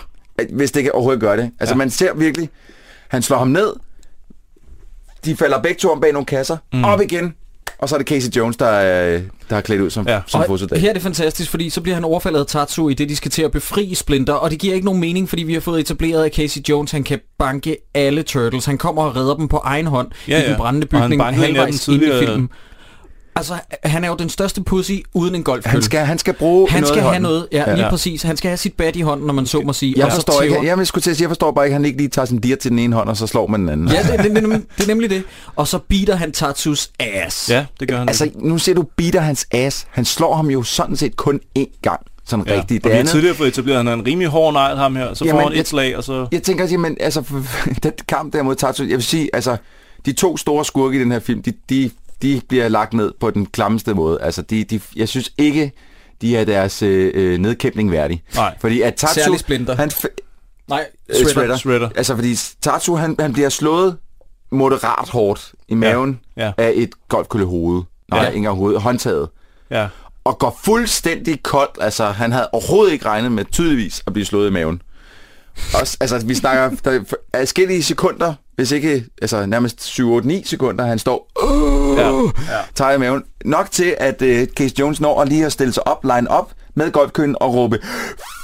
Hvis 0.53 0.71
det 0.71 0.83
kan 0.83 0.93
overhovedet 0.93 1.21
gøre 1.21 1.37
det. 1.37 1.51
Altså, 1.61 1.75
Ja. 1.75 1.77
man 1.79 1.91
ser 1.91 2.15
virkelig, 2.15 2.49
han 3.09 3.23
slår 3.23 3.39
ham 3.39 3.49
ned, 3.49 3.73
de 5.25 5.37
falder 5.37 5.63
begge 5.63 5.79
to 5.79 5.91
om 5.91 6.01
bag 6.01 6.13
nogle 6.13 6.27
kasser, 6.27 6.57
mm. 6.73 6.85
op 6.85 7.01
igen, 7.01 7.35
og 7.79 7.89
så 7.89 7.95
er 7.95 7.99
det 7.99 8.09
Casey 8.09 8.31
Jones, 8.37 8.57
der 8.57 8.67
er, 8.67 9.21
der 9.51 9.57
er 9.57 9.61
klædt 9.61 9.81
ud 9.81 9.91
som, 9.91 10.09
Ja. 10.09 10.21
som 10.27 10.41
Og 10.41 10.47
fodsoldat. 10.47 10.81
her 10.81 10.89
er 10.89 10.93
det 10.93 11.03
fantastisk, 11.03 11.51
fordi 11.51 11.71
så 11.71 11.81
bliver 11.81 11.95
han 11.95 12.05
overfaldet 12.05 12.41
af 12.41 12.47
Tatsu 12.47 12.89
i 12.89 12.95
det, 12.95 13.09
de 13.09 13.17
skal 13.17 13.31
til 13.31 13.43
at 13.43 13.51
befri 13.51 13.95
Splinter, 13.95 14.33
og 14.33 14.51
det 14.51 14.59
giver 14.59 14.75
ikke 14.75 14.85
nogen 14.85 15.01
mening, 15.01 15.29
fordi 15.29 15.43
vi 15.43 15.53
har 15.55 15.61
fået 15.61 15.81
etableret, 15.81 16.25
at 16.25 16.35
Casey 16.35 16.61
Jones 16.69 16.91
han 16.91 17.05
kan 17.05 17.21
banke 17.39 17.77
alle 17.95 18.23
Turtles. 18.23 18.65
Han 18.65 18.79
kommer 18.79 19.03
og 19.03 19.17
redder 19.17 19.35
dem 19.35 19.49
på 19.49 19.57
egen 19.57 19.87
hånd 19.87 20.09
Ja, 20.29 20.39
i 20.39 20.43
ja. 20.43 20.49
den 20.49 20.57
brændende 20.57 20.87
bygning 20.87 21.25
halvvejs 21.25 21.89
ind 21.89 22.03
i 22.03 22.11
filmen. 22.19 22.49
Altså, 23.39 23.55
han 23.83 24.05
er 24.05 24.09
jo 24.09 24.15
den 24.15 24.29
største 24.29 24.63
pussy 24.63 24.93
uden 25.15 25.35
en 25.35 25.43
golfkølle. 25.43 25.71
Han 25.73 25.83
skal, 25.83 26.01
han 26.01 26.19
skal 26.19 26.35
bruge 26.35 26.71
han 26.71 26.81
noget 26.81 26.89
skal 26.95 27.03
i 27.03 27.07
have 27.09 27.21
noget, 27.21 27.49
ja, 27.53 27.75
lige 27.75 27.85
Ja. 27.85 27.91
præcis. 27.91 28.23
Han 28.23 28.37
skal 28.37 28.49
have 28.49 28.57
sit 28.57 28.75
bat 28.75 28.97
i 28.97 29.01
hånden, 29.01 29.27
når 29.27 29.35
man 29.35 29.47
så 29.47 29.61
må 29.61 29.73
sige. 29.73 29.95
Jeg 29.97 30.05
og 30.05 30.11
så 30.11 30.17
forstår 30.17 30.43
ikke, 30.43 30.57
jeg, 30.65 30.79
jeg, 30.79 30.87
skulle 30.87 31.03
til 31.03 31.11
at 31.11 31.17
sige, 31.17 31.25
jeg 31.25 31.31
forstår 31.31 31.51
bare 31.53 31.65
ikke, 31.67 31.75
at 31.75 31.81
han 31.81 31.85
ikke 31.85 31.99
lige 31.99 32.09
tager 32.09 32.27
sin 32.27 32.39
dir 32.39 32.57
til 32.57 32.71
den 32.71 32.79
ene 32.79 32.97
hånd, 32.97 33.09
og 33.09 33.17
så 33.17 33.27
slår 33.27 33.47
man 33.47 33.61
den 33.61 33.69
anden. 33.69 33.89
Ja, 33.89 34.03
det, 34.03 34.19
det, 34.25 34.43
det, 34.43 34.63
det, 34.79 34.85
er 34.85 34.87
nemlig 34.89 35.11
det. 35.11 35.23
Og 35.57 35.69
så 35.69 35.79
beater 35.89 36.17
han 36.17 36.33
Tatsus 36.33 36.91
ass. 37.01 37.51
Ja, 37.51 37.67
det 37.81 37.89
gør 37.89 37.99
han. 37.99 38.09
Altså, 38.09 38.31
nu 38.35 38.59
ser 38.59 38.75
du 38.75 38.85
beater 38.97 39.21
hans 39.21 39.47
ass. 39.51 39.87
Han 39.91 40.05
slår 40.05 40.35
ham 40.37 40.51
jo 40.51 40.63
sådan 40.63 40.97
set 40.97 41.17
kun 41.17 41.41
én 41.59 41.79
gang. 41.83 42.01
Sådan 42.27 42.45
ja. 42.49 42.55
rigtigt. 42.61 42.87
Og 42.87 42.91
Det 42.91 42.99
vi 42.99 43.05
har 43.05 43.13
tidligere 43.13 43.35
fået 43.35 43.49
etableret, 43.49 43.79
at 43.79 43.85
han 43.85 43.89
er 43.89 43.93
en 44.03 44.07
rimelig 44.07 44.29
hård 44.29 44.53
negl, 44.53 44.77
ham 44.77 44.97
her. 44.97 45.15
Så 45.15 45.25
Jamen, 45.25 45.41
får 45.41 45.45
han 45.49 45.53
jeg- 45.53 45.61
et 45.61 45.69
slag, 45.69 45.97
og 45.97 46.05
så... 46.05 46.27
jeg 46.33 46.43
tænker, 46.43 46.67
jamen, 46.67 46.97
altså, 47.01 47.23
den 47.83 47.93
kamp 48.09 48.33
der 48.33 48.43
mod 48.43 48.55
Tatsu, 48.55 48.83
jeg 48.85 48.91
vil 48.97 49.03
sige, 49.03 49.31
altså, 49.33 49.57
de 50.07 50.13
to 50.13 50.37
store 50.37 50.65
skurke 50.65 50.97
i 50.97 51.01
den 51.01 51.13
her 51.13 51.21
film, 51.21 51.43
de, 51.43 51.53
de, 51.71 51.91
de 52.23 52.41
bliver 52.49 52.69
lagt 52.69 52.93
ned 52.95 53.13
på 53.21 53.31
den 53.31 53.47
klammeste 53.47 53.95
måde. 53.95 54.21
Altså, 54.23 54.43
de, 54.43 54.65
de, 54.65 54.81
jeg 54.97 55.09
synes 55.09 55.33
ikke, 55.39 55.73
de 56.21 56.37
er 56.37 56.45
deres 56.45 56.83
øh, 56.83 57.11
øh, 57.15 57.39
nedkæmpning 57.39 57.91
værdig. 57.91 58.23
Nej. 58.35 58.57
Fordi 58.61 58.81
at 58.83 58.95
Tatsu, 58.95 59.15
Særligt 59.21 59.41
Splinter. 59.41 59.75
han, 59.77 59.91
Nej, 60.69 60.87
øh, 61.09 61.15
Shredder. 61.17 61.33
Shredder. 61.33 61.57
Shredder. 61.57 61.89
Altså, 61.97 62.15
fordi 62.15 62.37
Tatsu, 62.63 62.95
han, 62.95 63.17
han 63.21 63.33
bliver 63.33 63.49
slået 63.49 63.97
moderat 64.51 65.09
hårdt 65.09 65.53
i 65.69 65.75
maven 65.75 66.21
Ja. 66.37 66.53
af 66.59 66.73
et 66.75 66.91
golfkølle 67.09 67.47
hoved. 67.47 67.83
Nej, 68.11 68.19
Ja. 68.19 68.23
ja. 68.23 68.29
ikke 68.29 68.37
engang 68.37 68.57
hoved, 68.57 68.77
håndtaget. 68.77 69.29
Ja. 69.71 69.89
og 70.25 70.39
går 70.39 70.59
fuldstændig 70.65 71.43
koldt. 71.43 71.79
Altså, 71.81 72.05
han 72.07 72.33
havde 72.33 72.49
overhovedet 72.53 72.93
ikke 72.93 73.05
regnet 73.05 73.33
med 73.33 73.45
tydeligvis 73.53 74.03
at 74.07 74.13
blive 74.13 74.25
slået 74.27 74.49
i 74.49 74.53
maven. 74.53 74.83
Også, 75.81 75.97
altså, 76.01 76.27
vi 76.27 76.35
snakker 76.35 76.71
der 76.85 76.91
er 76.91 77.01
adskillige 77.33 77.83
sekunder, 77.83 78.35
hvis 78.59 78.73
ikke, 78.73 79.05
altså 79.23 79.47
nærmest 79.47 79.85
7, 79.85 80.13
8, 80.13 80.29
9 80.29 80.43
sekunder, 80.45 80.87
han 80.87 80.99
står 80.99 81.31
Ja. 81.97 82.11
ja. 82.55 82.61
Tager 82.75 82.93
i 82.93 82.99
maven. 82.99 83.23
Nok 83.45 83.71
til, 83.71 83.95
at 83.99 84.23
uh, 84.23 84.29
Case 84.57 84.75
Jones 84.79 85.01
når 85.01 85.21
at 85.21 85.29
lige 85.29 85.47
at 85.47 85.53
stille 85.53 85.73
sig 85.73 85.87
op, 85.89 86.05
line 86.05 86.31
op 86.31 86.53
med 86.75 86.91
golfkøen 86.91 87.37
og 87.41 87.55
råbe 87.55 87.79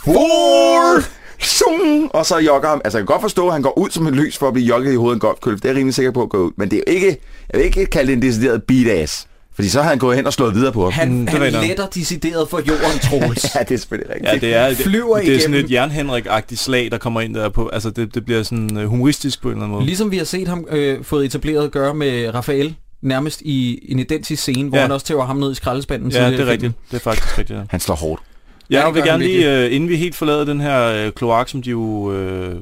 For! 0.05 1.03
Sung! 1.39 2.15
Og 2.15 2.27
så 2.27 2.39
jogger 2.39 2.69
ham. 2.69 2.81
Altså, 2.85 2.99
jeg 2.99 3.07
kan 3.07 3.13
godt 3.13 3.23
forstå, 3.23 3.47
at 3.47 3.53
han 3.53 3.63
går 3.63 3.79
ud 3.79 3.91
som 3.91 4.07
en 4.07 4.15
lys 4.15 4.39
for 4.39 4.47
at 4.49 4.53
blive 4.53 4.67
jogget 4.67 4.93
i 4.93 4.97
hovedet 4.97 5.13
af 5.13 5.17
en 5.17 5.21
golfkølle. 5.21 5.57
Det 5.57 5.65
er 5.65 5.69
jeg 5.69 5.77
rimelig 5.77 5.95
sikker 5.95 6.13
på 6.13 6.23
at 6.23 6.29
gå 6.29 6.39
ud. 6.39 6.51
Men 6.57 6.71
det 6.71 6.77
er 6.77 6.83
jo 6.87 6.95
ikke, 6.95 7.07
jeg 7.53 7.59
vil 7.59 7.65
ikke 7.65 7.87
kalde 7.87 8.07
det 8.07 8.17
en 8.17 8.23
decideret 8.23 8.63
beat-ass. 8.63 9.27
Fordi 9.55 9.69
så 9.69 9.83
har 9.83 9.89
han 9.89 9.99
gået 9.99 10.17
hen 10.17 10.27
og 10.27 10.33
slået 10.33 10.55
videre 10.55 10.73
på 10.73 10.83
ham. 10.83 10.93
Han, 10.93 11.13
Mm, 11.13 11.27
det 11.27 11.53
han 11.53 11.53
letter 11.69 11.87
decideret 11.87 12.49
for 12.49 12.59
jorden, 12.59 12.99
Troels. 13.03 13.45
Ja, 13.55 13.61
det 13.63 13.71
er 13.75 13.79
selvfølgelig 13.79 14.11
rigtigt. 14.15 14.33
Ja, 14.33 14.39
det 14.39 14.55
er, 14.55 14.69
det, 14.69 14.77
flyver 14.77 15.17
det 15.19 15.35
er 15.37 15.41
sådan 15.41 15.55
et 15.55 15.71
Jern-Henrik-agtigt 15.71 16.57
slag, 16.57 16.91
der 16.91 16.99
kommer 16.99 17.21
ind 17.21 17.35
der 17.35 17.49
på. 17.49 17.69
Altså, 17.69 17.91
det, 17.91 18.15
det 18.15 18.25
bliver 18.25 18.43
sådan 18.43 18.77
uh, 18.77 18.83
humoristisk 18.85 19.43
på 19.43 19.49
en 19.49 19.53
eller 19.53 19.63
anden 19.65 19.75
måde. 19.75 19.87
Ligesom 19.87 20.11
vi 20.11 20.17
har 20.19 20.25
set 20.25 20.49
ham 20.49 20.67
øh, 20.71 21.05
fået 21.05 21.25
etableret 21.25 21.65
at 21.65 21.71
gøre 21.71 21.95
med 21.95 22.35
Rafael, 22.35 22.75
nærmest 23.03 23.41
i 23.41 23.79
en 23.93 23.99
identisk 23.99 24.43
scene, 24.43 24.69
hvor 24.69 24.79
Ja. 24.79 24.83
han 24.83 24.93
også 24.93 25.07
tæver 25.07 25.25
ham 25.27 25.37
ned 25.37 25.53
i 25.53 25.55
skraldespanden. 25.55 26.11
Ja, 26.11 26.31
det 26.31 26.41
er 26.41 26.47
rigtigt. 26.47 26.73
Det 26.91 26.97
er 26.97 27.01
faktisk 27.01 27.39
rigtigt, 27.39 27.59
ja. 27.59 27.65
Han 27.71 27.81
slår 27.81 27.95
hårdt. 27.95 28.23
Ja, 28.71 28.77
det 28.79 28.85
jeg 28.85 28.95
vil 28.95 29.03
gerne 29.03 29.25
lige, 29.25 29.67
uh, 29.67 29.75
inden 29.75 29.89
vi 29.89 29.97
helt 29.97 30.15
forlader 30.15 30.45
den 30.45 30.61
her 30.61 31.07
øh, 31.07 31.13
kloak, 31.13 31.49
som 31.49 31.63
de 31.63 31.71
jo 31.71 32.13
øh, 32.13 32.55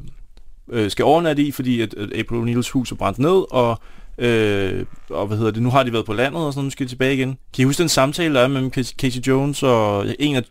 øh, 0.72 0.90
skal 0.90 1.04
overnatte 1.04 1.42
i, 1.42 1.50
fordi 1.52 1.80
at, 1.80 1.94
at 1.94 2.08
April 2.18 2.38
O'Neil's 2.56 2.70
hus 2.72 2.92
er 2.92 2.96
brændt 2.96 3.18
ned, 3.18 3.42
og, 3.50 3.80
øh, 4.18 4.86
og 5.10 5.26
hvad 5.26 5.36
hedder 5.36 5.50
det, 5.50 5.62
nu 5.62 5.70
har 5.70 5.82
de 5.82 5.92
været 5.92 6.06
på 6.06 6.12
landet, 6.12 6.42
og 6.42 6.52
så 6.52 6.60
nu 6.60 6.70
skal 6.70 6.86
de 6.86 6.90
tilbage 6.90 7.14
igen. 7.14 7.28
Kan 7.28 7.62
I 7.62 7.64
huske 7.64 7.80
den 7.80 7.88
samtale, 7.88 8.34
der 8.34 8.40
er 8.40 8.48
mellem 8.48 8.72
Casey- 8.76 9.20
Jones 9.26 9.62
og 9.62 10.06
en 10.18 10.36
af 10.36 10.42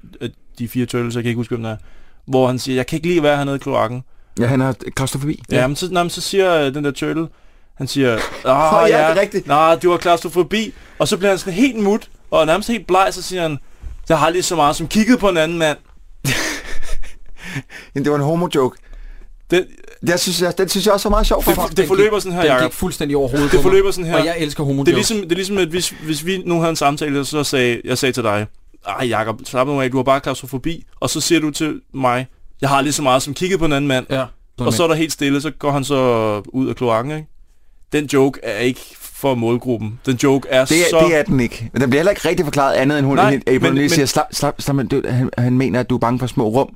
de 0.59 0.67
fire 0.67 0.85
turtles, 0.85 1.15
jeg 1.15 1.23
kan 1.23 1.29
ikke 1.29 1.39
huske, 1.39 1.55
hvem 1.55 1.63
der 1.63 1.69
er, 1.69 1.77
hvor 2.25 2.47
han 2.47 2.59
siger, 2.59 2.75
jeg 2.75 2.87
kan 2.87 2.97
ikke 2.97 3.07
lide 3.07 3.17
at 3.17 3.23
være 3.23 3.37
hernede 3.37 3.55
i 3.55 3.59
kloakken. 3.59 4.03
Ja, 4.39 4.45
han 4.45 4.59
har 4.59 4.75
klaustrofobi. 4.95 5.43
Ja, 5.51 5.67
men 5.67 5.75
så, 5.75 5.91
nej, 5.91 6.03
men 6.03 6.09
så 6.09 6.21
siger 6.21 6.55
øh, 6.55 6.73
den 6.73 6.83
der 6.83 6.91
turtle, 6.91 7.27
han 7.75 7.87
siger, 7.87 8.13
åh 8.13 8.19
ja, 8.89 9.07
ja, 9.07 9.25
det 9.31 9.35
er 9.35 9.41
nej, 9.47 9.75
du 9.75 9.91
har 9.91 9.97
klaustrofobi, 9.97 10.73
og 10.99 11.07
så 11.07 11.17
bliver 11.17 11.29
han 11.29 11.37
sådan 11.39 11.53
helt 11.53 11.83
mut, 11.83 12.09
og 12.31 12.45
nærmest 12.45 12.69
helt 12.69 12.87
bleg, 12.87 13.07
så 13.11 13.21
siger 13.21 13.41
han, 13.41 13.57
jeg 14.09 14.19
har 14.19 14.29
lige 14.29 14.43
så 14.43 14.55
meget 14.55 14.75
som 14.75 14.87
kigget 14.87 15.19
på 15.19 15.29
en 15.29 15.37
anden 15.37 15.57
mand. 15.57 15.77
Det 17.95 18.09
var 18.11 18.15
en 18.15 18.23
homo-joke. 18.23 18.77
Det, 19.51 19.67
Det 20.07 20.19
synes 20.19 20.41
jeg, 20.41 20.57
den 20.57 20.69
synes 20.69 20.85
jeg 20.85 20.93
også 20.93 21.09
var 21.09 21.15
meget 21.15 21.27
sjov 21.27 21.43
for 21.43 21.51
Det- 21.51 21.57
mig. 21.59 21.77
det 21.77 21.87
forløber 21.87 22.19
sådan 22.19 22.31
her, 22.33 22.41
Den 22.41 22.51
Jacob. 22.51 22.69
gik 22.71 22.73
fuldstændig 22.77 23.17
over 23.17 23.29
hovedet 23.29 23.51
Det 23.51 23.61
forløber 23.61 23.91
sådan 23.91 24.05
her. 24.05 24.17
Og 24.19 24.25
jeg 24.25 24.35
elsker 24.39 24.63
homo 24.63 24.83
det, 24.83 24.91
er 24.91 24.95
ligesom, 24.95 25.17
det 25.17 25.31
er 25.31 25.35
ligesom, 25.35 25.57
at 25.57 25.67
hvis, 25.67 25.89
hvis 25.89 26.25
vi 26.25 26.43
nu 26.45 26.59
havde 26.59 26.69
en 26.69 26.75
samtale, 26.75 27.25
så 27.25 27.43
sagde 27.43 27.81
jeg 27.85 27.97
sagde 27.97 28.13
til 28.13 28.23
dig, 28.23 28.45
ej 28.87 29.07
Jacob, 29.07 29.39
slap 29.45 29.67
nu 29.67 29.81
af, 29.81 29.91
du 29.91 29.97
har 29.97 30.03
bare 30.03 30.19
klaustrofobi, 30.19 30.85
og 30.99 31.09
så 31.09 31.21
siger 31.21 31.41
du 31.41 31.51
til 31.51 31.81
mig, 31.93 32.27
jeg 32.61 32.69
har 32.69 32.81
lige 32.81 32.93
så 32.93 33.01
meget 33.01 33.21
som 33.23 33.33
kigget 33.33 33.59
på 33.59 33.65
en 33.65 33.73
anden 33.73 33.87
mand, 33.87 34.05
Ja, 34.09 34.25
og 34.59 34.73
så 34.73 34.83
er 34.83 34.87
der 34.87 34.95
helt 34.95 35.11
stille, 35.13 35.41
så 35.41 35.51
går 35.59 35.71
han 35.71 35.83
så 35.83 36.41
ud 36.53 36.67
af 36.67 36.75
kloakken, 36.75 37.15
ikke? 37.15 37.27
Den 37.93 38.05
joke 38.05 38.39
er 38.43 38.57
ikke 38.59 38.81
for 39.01 39.35
målgruppen. 39.35 39.99
Den 40.05 40.15
joke 40.23 40.47
er, 40.49 40.65
Det 40.65 40.77
så... 40.89 40.97
er, 40.97 41.05
det 41.07 41.15
er 41.19 41.23
den 41.23 41.39
ikke. 41.39 41.69
Men 41.73 41.81
den 41.81 41.89
bliver 41.89 41.99
heller 41.99 42.11
ikke 42.11 42.27
rigtig 42.29 42.45
forklaret 42.45 42.73
andet, 42.73 42.97
end 42.99 43.05
hun 43.07 43.15
Nej, 43.15 43.35
April 43.35 43.61
men- 43.61 43.73
men, 43.73 43.73
men- 43.81 43.89
siger, 43.89 44.05
slap, 44.05 44.25
slap, 44.31 44.61
slap, 44.61 44.75
du, 44.91 45.01
han, 45.09 45.29
han 45.37 45.57
mener, 45.57 45.79
at 45.79 45.89
du 45.89 45.95
er 45.95 45.99
bange 45.99 46.19
for 46.19 46.27
små 46.27 46.47
rum. 46.47 46.69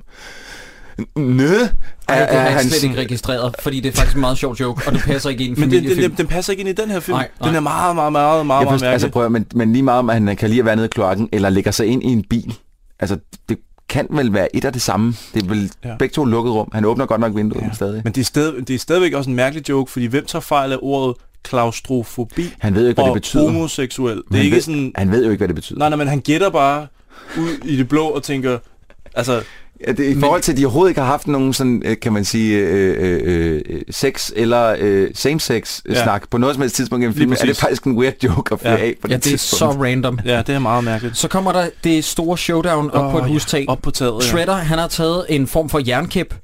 Nø? 1.16 1.48
Det 1.48 1.68
har 2.08 2.16
jeg 2.16 2.52
hans- 2.52 2.66
slet 2.72 2.82
ikke 2.82 3.00
registreret, 3.00 3.54
fordi 3.60 3.80
det 3.80 3.88
er 3.88 3.92
faktisk 3.96 4.14
en 4.14 4.20
meget 4.20 4.38
sjov 4.38 4.54
joke, 4.54 4.82
og 4.86 4.92
det 4.92 5.00
passer 5.02 5.30
ikke 5.30 5.44
i 5.44 5.48
en 5.48 5.54
Men 5.60 5.70
den, 5.70 5.84
den, 5.84 6.14
den 6.16 6.26
passer 6.26 6.52
ikke 6.52 6.60
ind 6.60 6.68
i 6.68 6.72
den 6.82 6.90
her 6.90 7.00
film. 7.00 7.16
Nej, 7.16 7.28
Den 7.44 7.46
nej. 7.48 7.56
er 7.56 7.60
meget, 7.60 7.94
meget, 7.94 8.12
meget, 8.12 8.46
meget, 8.46 8.64
meget 8.66 8.72
altså 8.72 8.86
mærkelig. 8.86 9.12
prøv, 9.12 9.30
men, 9.30 9.46
men 9.54 9.72
lige 9.72 9.82
meget 9.82 9.98
om, 9.98 10.10
at 10.10 10.14
han 10.22 10.36
kan 10.36 10.48
lide 10.48 10.58
at 10.60 10.64
være 10.66 10.76
nede 10.76 10.86
i 10.86 10.88
kloakken, 10.88 11.28
eller 11.32 11.50
lægger 11.50 11.70
sig 11.70 11.86
ind 11.86 12.02
i 12.02 12.06
en 12.06 12.24
bil. 12.30 12.54
Altså, 13.00 13.18
det, 13.48 13.58
kan 13.88 14.06
vel 14.10 14.32
være 14.32 14.56
et 14.56 14.64
af 14.64 14.72
det 14.72 14.82
samme. 14.82 15.14
Det 15.34 15.42
er 15.42 15.46
vel 15.48 15.70
Ja. 15.84 15.96
begge 15.98 16.12
to 16.12 16.24
lukket 16.24 16.52
rum. 16.52 16.68
Han 16.72 16.84
åbner 16.84 17.06
godt 17.06 17.20
nok 17.20 17.36
vinduet 17.36 17.62
ja. 17.62 17.68
stadig. 17.74 18.00
Men 18.04 18.12
det 18.12 18.20
er, 18.20 18.24
stadig, 18.24 18.68
det 18.68 18.74
er 18.74 18.78
stadigvæk 18.78 19.12
også 19.12 19.30
en 19.30 19.36
mærkelig 19.36 19.68
joke, 19.68 19.92
fordi 19.92 20.06
hvem 20.06 20.26
tager 20.26 20.40
fejl 20.40 20.72
af 20.72 20.76
ordet 20.82 21.16
klaustrofobi 21.42 22.54
Han 22.58 22.74
ved 22.74 22.82
jo 22.82 22.88
ikke, 22.88 22.96
hvad 23.02 23.10
og 23.10 23.14
det 23.14 23.22
betyder. 23.22 23.44
homoseksuel? 23.44 24.16
Det 24.16 24.22
er 24.30 24.36
han 24.36 24.44
ikke 24.44 24.54
ved, 24.54 24.62
sådan... 24.62 24.92
Han 24.96 25.10
ved 25.10 25.24
jo 25.24 25.30
ikke, 25.30 25.40
hvad 25.40 25.48
det 25.48 25.54
betyder. 25.54 25.78
Nej, 25.78 25.88
nej, 25.88 25.96
men 25.98 26.08
han 26.08 26.20
gætter 26.20 26.50
bare 26.50 26.86
ud 27.38 27.48
i 27.64 27.76
det 27.76 27.88
blå 27.88 28.04
og 28.08 28.22
tænker... 28.22 28.58
Altså, 29.14 29.42
Ja, 29.86 29.92
det, 29.92 30.04
I 30.16 30.20
forhold 30.20 30.42
til, 30.42 30.52
at 30.52 30.58
de 30.58 30.64
overhovedet 30.64 30.90
ikke 30.90 31.00
har 31.00 31.08
haft 31.08 31.26
nogen 31.28 31.52
sådan, 31.52 31.82
øh, 31.84 31.96
kan 32.02 32.12
man 32.12 32.24
sige, 32.24 32.58
øh, 32.58 32.96
øh, 33.24 33.60
øh, 33.64 33.80
sex 33.90 34.30
eller 34.36 34.76
øh, 34.78 35.08
same-sex 35.14 35.80
Ja. 35.88 35.92
ja. 35.94 36.02
snak 36.02 36.30
på 36.30 36.38
noget 36.38 36.54
som 36.54 36.60
helst 36.62 36.76
tidspunkt 36.76 37.04
i 37.04 37.06
Lige 37.08 37.16
filmen, 37.18 37.38
er 37.40 37.46
det 37.46 37.56
faktisk 37.56 37.84
en 37.84 37.98
weird 37.98 38.14
joke 38.24 38.54
at 38.54 38.60
fyre 38.60 38.70
Ja. 38.72 38.76
af 38.78 38.94
på 39.02 39.08
Ja, 39.10 39.14
det 39.14 39.24
det 39.24 39.32
er 39.32 39.36
så 39.38 39.70
random. 39.70 40.18
ja, 40.24 40.42
det 40.46 40.54
er 40.54 40.58
meget 40.58 40.84
mærkeligt. 40.84 41.16
Så 41.16 41.28
kommer 41.28 41.52
der 41.52 41.68
det 41.84 42.04
store 42.04 42.38
showdown 42.38 42.90
op 42.90 43.04
Åh, 43.04 43.10
på 43.12 43.18
et 43.18 43.22
ja. 43.22 43.28
hustag. 43.32 43.64
Op 43.68 43.82
på 43.82 43.90
taget, 43.90 44.14
ja. 44.20 44.26
Shredder, 44.26 44.54
han 44.54 44.78
har 44.78 44.88
taget 44.88 45.24
en 45.28 45.46
form 45.46 45.68
for 45.68 45.80
jernkæp, 45.86 46.34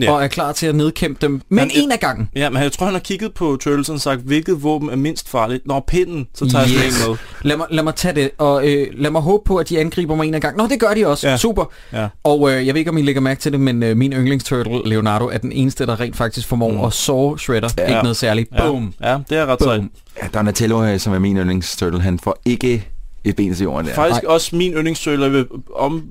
Ja. 0.00 0.12
og 0.12 0.24
er 0.24 0.28
klar 0.28 0.52
til 0.52 0.66
at 0.66 0.74
nedkæmpe 0.74 1.18
dem. 1.26 1.40
Men 1.48 1.58
Han- 1.58 1.70
en 1.74 1.92
af 1.92 2.00
gangen. 2.00 2.28
Ja, 2.36 2.50
men 2.50 2.62
jeg 2.62 2.72
tror, 2.72 2.86
han 2.86 2.94
har 2.94 3.00
kigget 3.00 3.34
på 3.34 3.56
Turtles 3.60 3.88
og 3.88 4.00
sagt, 4.00 4.20
hvilket 4.20 4.62
våben 4.62 4.90
er 4.90 4.96
mindst 4.96 5.28
farligt. 5.28 5.66
Når 5.66 5.84
pinden, 5.88 6.26
så 6.34 6.50
tager 6.50 6.64
jeg 6.64 6.72
Yes. 6.86 7.04
en 7.04 7.10
med. 7.10 7.16
Lad 7.42 7.56
mig, 7.56 7.66
lad 7.70 7.84
mig 7.84 7.94
tage 7.94 8.14
det, 8.14 8.30
og 8.38 8.68
øh, 8.68 8.86
lad 8.92 9.10
mig 9.10 9.20
håbe 9.22 9.42
på, 9.44 9.56
at 9.56 9.68
de 9.68 9.78
angriber 9.80 10.14
mig 10.14 10.28
en 10.28 10.34
af 10.34 10.40
gangen. 10.40 10.58
Nå, 10.58 10.66
det 10.68 10.80
gør 10.80 10.94
de 10.94 11.06
også. 11.06 11.28
Ja. 11.28 11.36
Super. 11.36 11.64
Ja. 11.92 12.08
Og 12.24 12.50
øh, 12.52 12.66
jeg 12.66 12.74
ved 12.74 12.78
ikke, 12.78 12.90
om 12.90 12.98
I 12.98 13.02
lægger 13.02 13.20
mærke 13.20 13.40
til 13.40 13.52
det, 13.52 13.60
men 13.60 13.82
øh, 13.82 13.96
min 13.96 14.12
yndlingsturtle, 14.12 14.80
Leonardo, 14.84 15.26
er 15.28 15.38
den 15.38 15.52
eneste, 15.52 15.86
der 15.86 16.00
rent 16.00 16.16
faktisk 16.16 16.48
formår 16.48 16.70
Mm. 16.70 16.84
at 16.84 16.92
såre 16.92 17.38
Shredder. 17.38 17.68
Ja. 17.78 17.86
Ikke 17.86 18.02
noget 18.02 18.16
særligt. 18.16 18.48
Ja. 18.52 18.66
Boom. 18.66 18.94
Ja, 19.02 19.18
det 19.30 19.38
er 19.38 19.46
ret 19.46 19.62
sejt. 19.62 19.82
Ja, 20.22 20.26
Donatello, 20.34 20.84
øh, 20.84 20.98
som 20.98 21.12
er 21.12 21.18
min 21.18 21.36
yndlingsturtle, 21.36 22.00
han 22.00 22.18
får 22.18 22.40
ikke 22.44 22.88
et 23.24 23.36
ben 23.36 23.54
til 23.54 23.64
jorden 23.64 23.86
der. 23.86 23.94
Faktisk 23.94 24.22
også 24.24 24.56
min 24.56 24.72
yndlingstøjler 24.72 25.28
vil 25.28 25.46
om, 25.76 26.02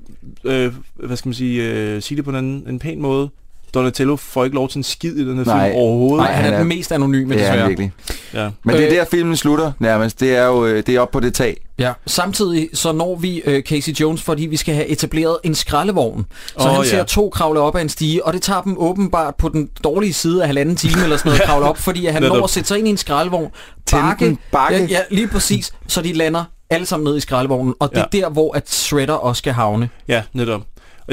øh, 0.44 0.72
hvad 0.94 1.16
skal 1.16 1.28
man 1.28 1.34
sige, 1.34 1.62
øh, 1.64 2.02
sige 2.02 2.16
det 2.16 2.24
på 2.24 2.30
en, 2.30 2.36
anden, 2.36 2.64
en 2.68 2.78
pæn 2.78 3.00
måde. 3.02 3.30
Donatello 3.74 4.16
får 4.16 4.44
ikke 4.44 4.54
lov 4.54 4.68
til 4.68 4.78
en 4.78 4.82
skid 4.82 5.16
i 5.16 5.28
den 5.28 5.36
her 5.38 5.44
Nej. 5.44 5.68
film 5.68 5.78
overhovedet. 5.80 6.16
Nej, 6.24 6.32
han 6.32 6.40
er 6.40 6.44
han 6.44 6.54
er- 6.54 6.58
den 6.58 6.68
mest 6.68 6.92
anonyme, 6.92 7.34
er 7.34 7.38
desværre. 7.38 7.66
virkelig. 7.68 7.92
Ja. 8.34 8.50
Men 8.64 8.76
det 8.76 8.84
er 8.84 8.90
Øh, 8.90 8.96
der, 8.96 9.04
filmen 9.04 9.36
slutter 9.36 9.72
nærmest. 9.78 10.20
Det 10.20 10.36
er 10.36 10.44
jo 10.46 10.66
øh, 10.66 10.82
det 10.86 10.94
er 10.94 11.00
op 11.00 11.10
på 11.10 11.20
det 11.20 11.34
tag. 11.34 11.56
Ja, 11.78 11.92
samtidig 12.06 12.68
så 12.74 12.92
når 12.92 13.16
vi 13.16 13.42
øh, 13.44 13.62
Casey 13.62 13.92
Jones, 13.92 14.22
fordi 14.22 14.46
vi 14.46 14.56
skal 14.56 14.74
have 14.74 14.86
etableret 14.86 15.36
en 15.44 15.54
skraldevogn. 15.54 16.26
Så 16.58 16.68
Åh, 16.68 16.74
han 16.74 16.84
ser 16.84 16.96
ja. 16.98 17.04
to 17.04 17.30
kravle 17.34 17.60
op 17.60 17.76
ad 17.76 17.80
en 17.82 17.88
stige, 17.88 18.24
og 18.26 18.32
det 18.32 18.42
tager 18.42 18.62
dem 18.62 18.74
åbenbart 18.78 19.34
på 19.34 19.48
den 19.48 19.68
dårlige 19.84 20.12
side 20.12 20.40
af 20.42 20.46
halvanden 20.48 20.76
time 20.76 21.02
eller 21.02 21.16
sådan 21.16 21.28
noget, 21.30 21.42
kravle 21.42 21.66
op, 21.66 21.78
fordi 21.78 22.06
at 22.06 22.12
han 22.12 22.22
når 22.22 22.44
at 22.44 22.50
sætte 22.50 22.68
sig 22.68 22.78
ind 22.78 22.86
i 22.88 22.90
en 22.90 22.96
skraldevogn, 22.96 23.50
bakke, 23.90 24.24
den, 24.26 24.38
bakke. 24.52 24.76
Ja, 24.78 24.84
ja, 24.84 25.00
lige 25.10 25.28
præcis, 25.28 25.72
så 25.88 26.02
de 26.02 26.12
lander 26.12 26.44
alle 26.70 26.86
sammen 26.86 27.04
ned 27.04 27.16
i 27.16 27.20
skraldevognen, 27.20 27.74
og 27.80 27.90
det 27.90 27.98
er 27.98 28.04
Ja. 28.14 28.18
der, 28.20 28.28
hvor 28.30 28.56
at 28.56 28.70
Shredder 28.70 29.14
også 29.14 29.38
skal 29.38 29.52
havne. 29.52 29.88
Ja, 30.08 30.22
netop. 30.32 30.60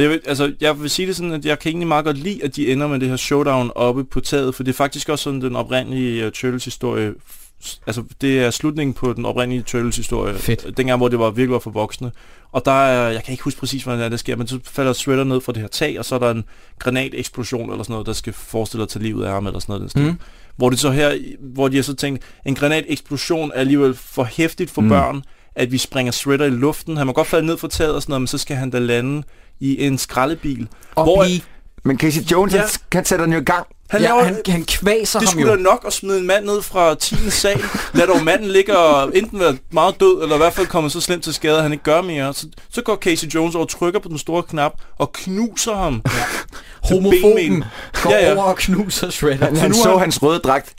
Jeg 0.01 0.09
vil, 0.09 0.21
altså, 0.25 0.53
jeg 0.61 0.81
vil 0.81 0.89
sige 0.89 1.07
det 1.07 1.15
sådan, 1.15 1.31
at 1.31 1.45
jeg 1.45 1.59
kan 1.59 1.69
egentlig 1.69 1.87
meget 1.87 2.05
godt 2.05 2.17
lide, 2.17 2.43
at 2.43 2.55
de 2.55 2.71
ender 2.71 2.87
med 2.87 2.99
det 2.99 3.09
her 3.09 3.15
showdown 3.15 3.71
oppe 3.75 4.03
på 4.03 4.19
taget, 4.19 4.55
for 4.55 4.63
det 4.63 4.71
er 4.71 4.75
faktisk 4.75 5.09
også 5.09 5.23
sådan 5.23 5.41
den 5.41 5.55
oprindelige 5.55 6.25
uh, 6.25 6.31
Turtles-historie. 6.31 7.13
Altså, 7.87 8.03
det 8.21 8.39
er 8.39 8.51
slutningen 8.51 8.93
på 8.93 9.13
den 9.13 9.25
oprindelige 9.25 9.63
Turtles-historie. 9.63 10.35
Fedt. 10.35 10.77
Dengang, 10.77 10.97
hvor 10.97 11.07
det 11.07 11.19
var 11.19 11.29
virkelig 11.29 11.53
var 11.53 11.59
for 11.59 11.71
voksne. 11.71 12.11
Og 12.51 12.65
der 12.65 12.71
er, 12.71 13.09
jeg 13.09 13.23
kan 13.23 13.31
ikke 13.31 13.43
huske 13.43 13.59
præcis, 13.59 13.83
hvordan 13.83 13.99
det, 13.99 14.05
er, 14.05 14.09
det 14.09 14.19
sker, 14.19 14.35
men 14.35 14.47
så 14.47 14.59
falder 14.63 14.93
Shredder 14.93 15.23
ned 15.23 15.41
fra 15.41 15.51
det 15.51 15.61
her 15.61 15.67
tag, 15.67 15.99
og 15.99 16.05
så 16.05 16.15
er 16.15 16.19
der 16.19 16.31
en 16.31 16.43
granateksplosion 16.79 17.71
eller 17.71 17.83
sådan 17.83 17.93
noget, 17.93 18.07
der 18.07 18.13
skal 18.13 18.33
forestille 18.33 18.83
at 18.83 18.89
tage 18.89 19.03
livet 19.03 19.25
af 19.25 19.31
ham 19.31 19.47
eller 19.47 19.59
sådan 19.59 19.73
noget. 19.73 19.81
Den 19.81 19.89
stil. 19.89 20.03
Mm. 20.03 20.19
Hvor 20.57 20.69
det 20.69 20.79
så 20.79 20.91
her, 20.91 21.17
hvor 21.39 21.67
de 21.67 21.75
har 21.75 21.83
så 21.83 21.95
tænkt, 21.95 22.23
en 22.45 22.55
granateksplosion 22.55 23.51
er 23.55 23.59
alligevel 23.59 23.93
for 23.93 24.23
hæftigt 24.23 24.71
for. 24.71 24.81
Mm. 24.81 24.89
børn, 24.89 25.23
at 25.55 25.71
vi 25.71 25.77
springer 25.77 26.11
Shredder 26.11 26.45
i 26.45 26.49
luften. 26.49 26.97
Han 26.97 27.07
må 27.07 27.13
godt 27.13 27.27
falde 27.27 27.47
ned 27.47 27.57
fra 27.57 27.67
taget 27.67 27.95
og 27.95 28.01
sådan 28.01 28.11
noget, 28.11 28.21
men 28.21 28.27
så 28.27 28.37
skal 28.37 28.57
han 28.57 28.69
da 28.69 28.79
lande 28.79 29.23
i 29.59 29.85
en 29.85 29.97
skraldebil. 29.97 30.67
Og 30.95 31.03
Hvor- 31.03 31.23
blive, 31.23 31.41
Men 31.83 31.99
Casey 31.99 32.21
Jones, 32.21 32.53
Ja. 32.53 32.59
han, 32.59 32.69
han 32.93 33.05
sætter 33.05 33.25
den 33.25 33.33
jo 33.33 33.39
i 33.39 33.43
gang. 33.43 33.67
Han 33.89 34.01
ja, 34.01 34.07
laver, 34.07 34.23
han, 34.23 34.37
han 34.47 34.63
kvaser 34.65 35.19
det 35.19 35.27
ham 35.27 35.31
skulle 35.31 35.51
jo. 35.51 35.57
da 35.57 35.61
nok 35.61 35.83
at 35.87 35.93
smide 35.93 36.19
en 36.19 36.27
mand 36.27 36.45
ned 36.45 36.61
fra 36.61 36.95
10. 36.95 37.29
sal. 37.29 37.61
Lad 37.93 38.07
dog 38.07 38.23
manden 38.23 38.47
ligge 38.47 38.77
og 38.77 39.11
enten 39.17 39.39
være 39.39 39.57
meget 39.71 39.99
død, 39.99 40.21
eller 40.23 40.35
i 40.35 40.37
hvert 40.37 40.53
fald 40.53 40.67
komme 40.67 40.89
så 40.89 41.01
slemt 41.01 41.23
til 41.23 41.33
skade, 41.33 41.57
at 41.57 41.63
han 41.63 41.71
ikke 41.71 41.83
gør 41.83 42.01
mere. 42.01 42.33
Så, 42.33 42.47
så 42.71 42.81
går 42.81 42.95
Casey 42.95 43.27
Jones 43.27 43.55
over, 43.55 43.65
trykker 43.65 43.99
på 43.99 44.09
den 44.09 44.17
store 44.17 44.43
knap 44.43 44.73
og 44.97 45.11
knuser 45.13 45.75
ham. 45.75 46.01
Homofoben 46.83 47.63
går 48.03 48.11
Ja, 48.11 48.25
ja. 48.27 48.33
over 48.35 48.43
og 48.43 48.55
knuser 48.57 49.09
Shredder. 49.09 49.45
Han, 49.45 49.55
han 49.55 49.71
nu 49.71 49.77
så 49.83 49.97
hans 49.97 50.23
røde 50.23 50.39
dragt. 50.39 50.73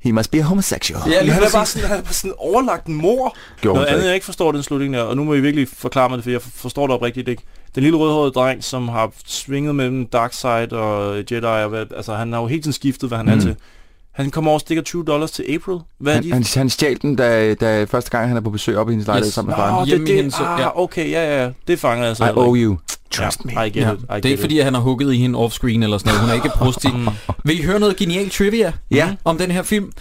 He 0.00 0.12
must 0.12 0.30
be 0.30 0.38
a 0.38 0.42
homosexual. 0.42 1.02
Ja, 1.10 1.16
Men 1.16 1.24
lige 1.24 1.32
han 1.34 1.42
er 1.42 1.50
bare 1.50 1.66
sådan, 1.66 1.88
han 1.88 1.98
er 1.98 2.02
bare 2.02 2.12
sådan 2.12 2.34
overlagt 2.38 2.86
en 2.86 2.94
mor. 2.94 3.36
Gjorde 3.60 3.74
Noget 3.74 3.86
andet, 3.86 3.98
ikke. 4.00 4.06
jeg 4.06 4.14
ikke 4.14 4.24
forstår 4.24 4.52
den 4.52 4.62
slutning 4.62 4.94
der, 4.94 5.02
og 5.02 5.16
nu 5.16 5.24
må 5.24 5.34
I 5.34 5.40
virkelig 5.40 5.68
forklare 5.76 6.08
mig 6.08 6.16
det, 6.16 6.24
for 6.24 6.30
jeg 6.30 6.40
forstår 6.42 6.86
det 6.86 6.94
oprigtigt 6.94 7.28
ikke. 7.28 7.42
Den 7.74 7.82
lille 7.82 7.98
rødhårede 7.98 8.30
dreng, 8.30 8.64
som 8.64 8.88
har 8.88 9.12
svinget 9.26 9.74
mellem 9.74 10.06
Darkseid 10.06 10.72
og 10.72 11.16
Jedi, 11.16 11.44
og 11.44 11.68
hvad, 11.68 11.86
altså 11.96 12.14
han 12.14 12.32
har 12.32 12.40
jo 12.40 12.46
helt 12.46 12.62
tiden 12.62 12.72
skiftet, 12.72 13.08
hvad 13.10 13.18
han 13.18 13.26
mm. 13.26 13.32
er 13.32 13.36
Mm. 13.36 13.40
til. 13.40 13.56
Han 14.12 14.30
kommer 14.30 14.50
over 14.50 14.56
og 14.56 14.60
stikker 14.60 14.82
20 14.82 15.04
dollars 15.04 15.30
til 15.30 15.42
April. 15.54 15.78
Hvad 15.98 16.12
er 16.12 16.16
Han, 16.16 16.24
de? 16.24 16.32
han, 16.32 16.44
han 16.54 16.70
stjal 16.70 16.98
den, 17.02 17.16
da, 17.16 17.54
da 17.54 17.84
første 17.84 18.10
gang 18.10 18.28
han 18.28 18.36
er 18.36 18.40
på 18.40 18.50
besøg 18.50 18.76
op 18.76 18.88
i 18.88 18.92
hendes 18.92 19.06
lejlighed 19.06 19.28
Yes. 19.28 19.34
sammen 19.34 19.50
med 19.50 19.56
Nå, 19.56 19.62
faren. 19.62 19.80
det, 19.80 19.88
Hjemme 19.88 20.10
i 20.10 20.22
det, 20.22 20.40
ja. 20.40 20.66
ah, 20.70 20.78
okay, 20.80 21.10
ja, 21.10 21.42
ja, 21.44 21.50
det 21.68 21.78
fanger 21.78 22.06
jeg 22.06 22.16
så 22.16 22.24
I 22.24 22.26
heller 22.26 22.42
owe 22.42 22.56
you. 22.56 22.78
Trust 23.10 23.44
me. 23.44 23.52
I 23.52 23.56
get 23.70 23.76
Ja, 23.76 23.92
it, 23.92 23.98
I 23.98 24.02
det 24.02 24.08
er 24.08 24.14
get 24.16 24.24
ikke 24.24 24.34
it. 24.34 24.40
fordi, 24.40 24.58
at 24.58 24.64
han 24.64 24.74
har 24.74 24.80
hugget 24.80 25.14
i 25.14 25.16
hende 25.18 25.38
offscreen 25.38 25.82
eller 25.82 25.98
sådan 25.98 26.08
noget. 26.10 26.20
Hun 26.20 26.30
er 26.30 26.34
ikke 26.34 26.50
brustig. 26.58 26.90
Vil 27.44 27.58
I 27.58 27.62
høre 27.62 27.80
noget 27.80 27.96
genial 27.96 28.30
trivia 28.30 28.72
Ja. 28.90 29.14
om 29.24 29.38
den 29.38 29.50
her 29.50 29.62
film? 29.62 29.92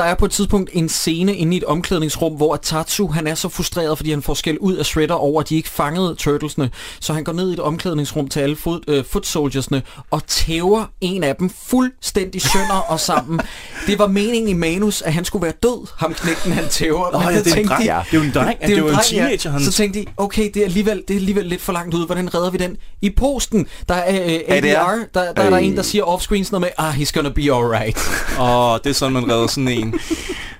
Der 0.00 0.06
er 0.06 0.14
på 0.14 0.24
et 0.24 0.30
tidspunkt 0.30 0.70
en 0.72 0.88
scene 0.88 1.34
inde 1.36 1.54
i 1.54 1.56
et 1.56 1.64
omklædningsrum, 1.64 2.32
hvor 2.32 2.56
Tatsu 2.56 3.06
han 3.08 3.26
er 3.26 3.34
så 3.34 3.48
frustreret, 3.48 3.98
fordi 3.98 4.10
han 4.10 4.22
får 4.22 4.34
skæld 4.34 4.56
ud 4.60 4.74
af 4.76 4.86
Shredder 4.86 5.14
over, 5.14 5.40
at 5.40 5.48
de 5.48 5.56
ikke 5.56 5.68
fangede 5.68 6.14
turtlesne. 6.14 6.70
Så 7.00 7.12
han 7.12 7.24
går 7.24 7.32
ned 7.32 7.50
i 7.50 7.52
et 7.52 7.60
omklædningsrum 7.60 8.28
til 8.28 8.40
alle 8.40 8.56
foot, 8.56 8.82
øh, 8.88 9.04
foot 9.04 9.26
soldiersne 9.26 9.82
og 10.10 10.26
tæver 10.26 10.84
en 11.00 11.24
af 11.24 11.36
dem 11.36 11.50
fuldstændig 11.64 12.42
sønder 12.42 12.84
og 12.88 13.00
sammen. 13.00 13.40
Det 13.86 13.98
var 13.98 14.06
meningen 14.06 14.48
i 14.48 14.52
manus, 14.52 15.02
at 15.02 15.12
han 15.12 15.24
skulle 15.24 15.42
være 15.42 15.52
død, 15.62 15.86
ham 15.96 16.14
knægten 16.14 16.52
han 16.52 16.64
tæver. 16.68 17.12
Nå, 17.12 17.30
ja, 17.30 17.38
det 17.38 17.46
er 17.52 17.56
en 17.60 17.68
dreng. 17.68 17.82
de- 17.82 17.84
Det 17.84 17.90
er 17.90 18.04
jo 18.12 18.22
en 18.22 18.30
dreng. 18.34 18.60
Det, 18.60 18.68
det 18.68 18.78
jo 18.78 18.86
en 18.88 18.92
dreng, 18.94 19.04
teenager. 19.06 19.50
Han... 19.50 19.60
Så 19.60 19.72
tænkte 19.72 20.00
de, 20.00 20.06
okay, 20.16 20.50
det 20.54 20.60
er, 20.60 20.64
alligevel, 20.64 21.02
det 21.08 21.14
er 21.14 21.18
alligevel 21.18 21.46
lidt 21.46 21.60
for 21.60 21.72
langt 21.72 21.94
ud. 21.94 22.06
Hvordan 22.06 22.34
redder 22.34 22.50
vi 22.50 22.58
den? 22.58 22.76
I 23.02 23.10
posten, 23.10 23.66
der 23.88 23.94
er 23.94 24.24
øh, 24.34 24.40
ADR, 24.48 24.64
der, 24.64 25.04
der, 25.14 25.32
der 25.32 25.42
er 25.42 25.50
der 25.50 25.56
en, 25.56 25.76
der 25.76 25.82
siger 25.82 26.04
offscreen 26.04 26.44
sådan 26.44 26.60
noget 26.60 26.72
med, 26.78 26.86
ah, 26.86 26.94
he's 27.00 27.10
gonna 27.14 27.28
be 27.28 27.40
alright. 27.42 27.98
Åh, 28.40 28.78
det 28.84 28.90
er 28.90 28.94
sådan, 28.94 29.12
man 29.12 29.30
redder 29.32 29.46
sådan 29.46 29.68
en. 29.68 29.89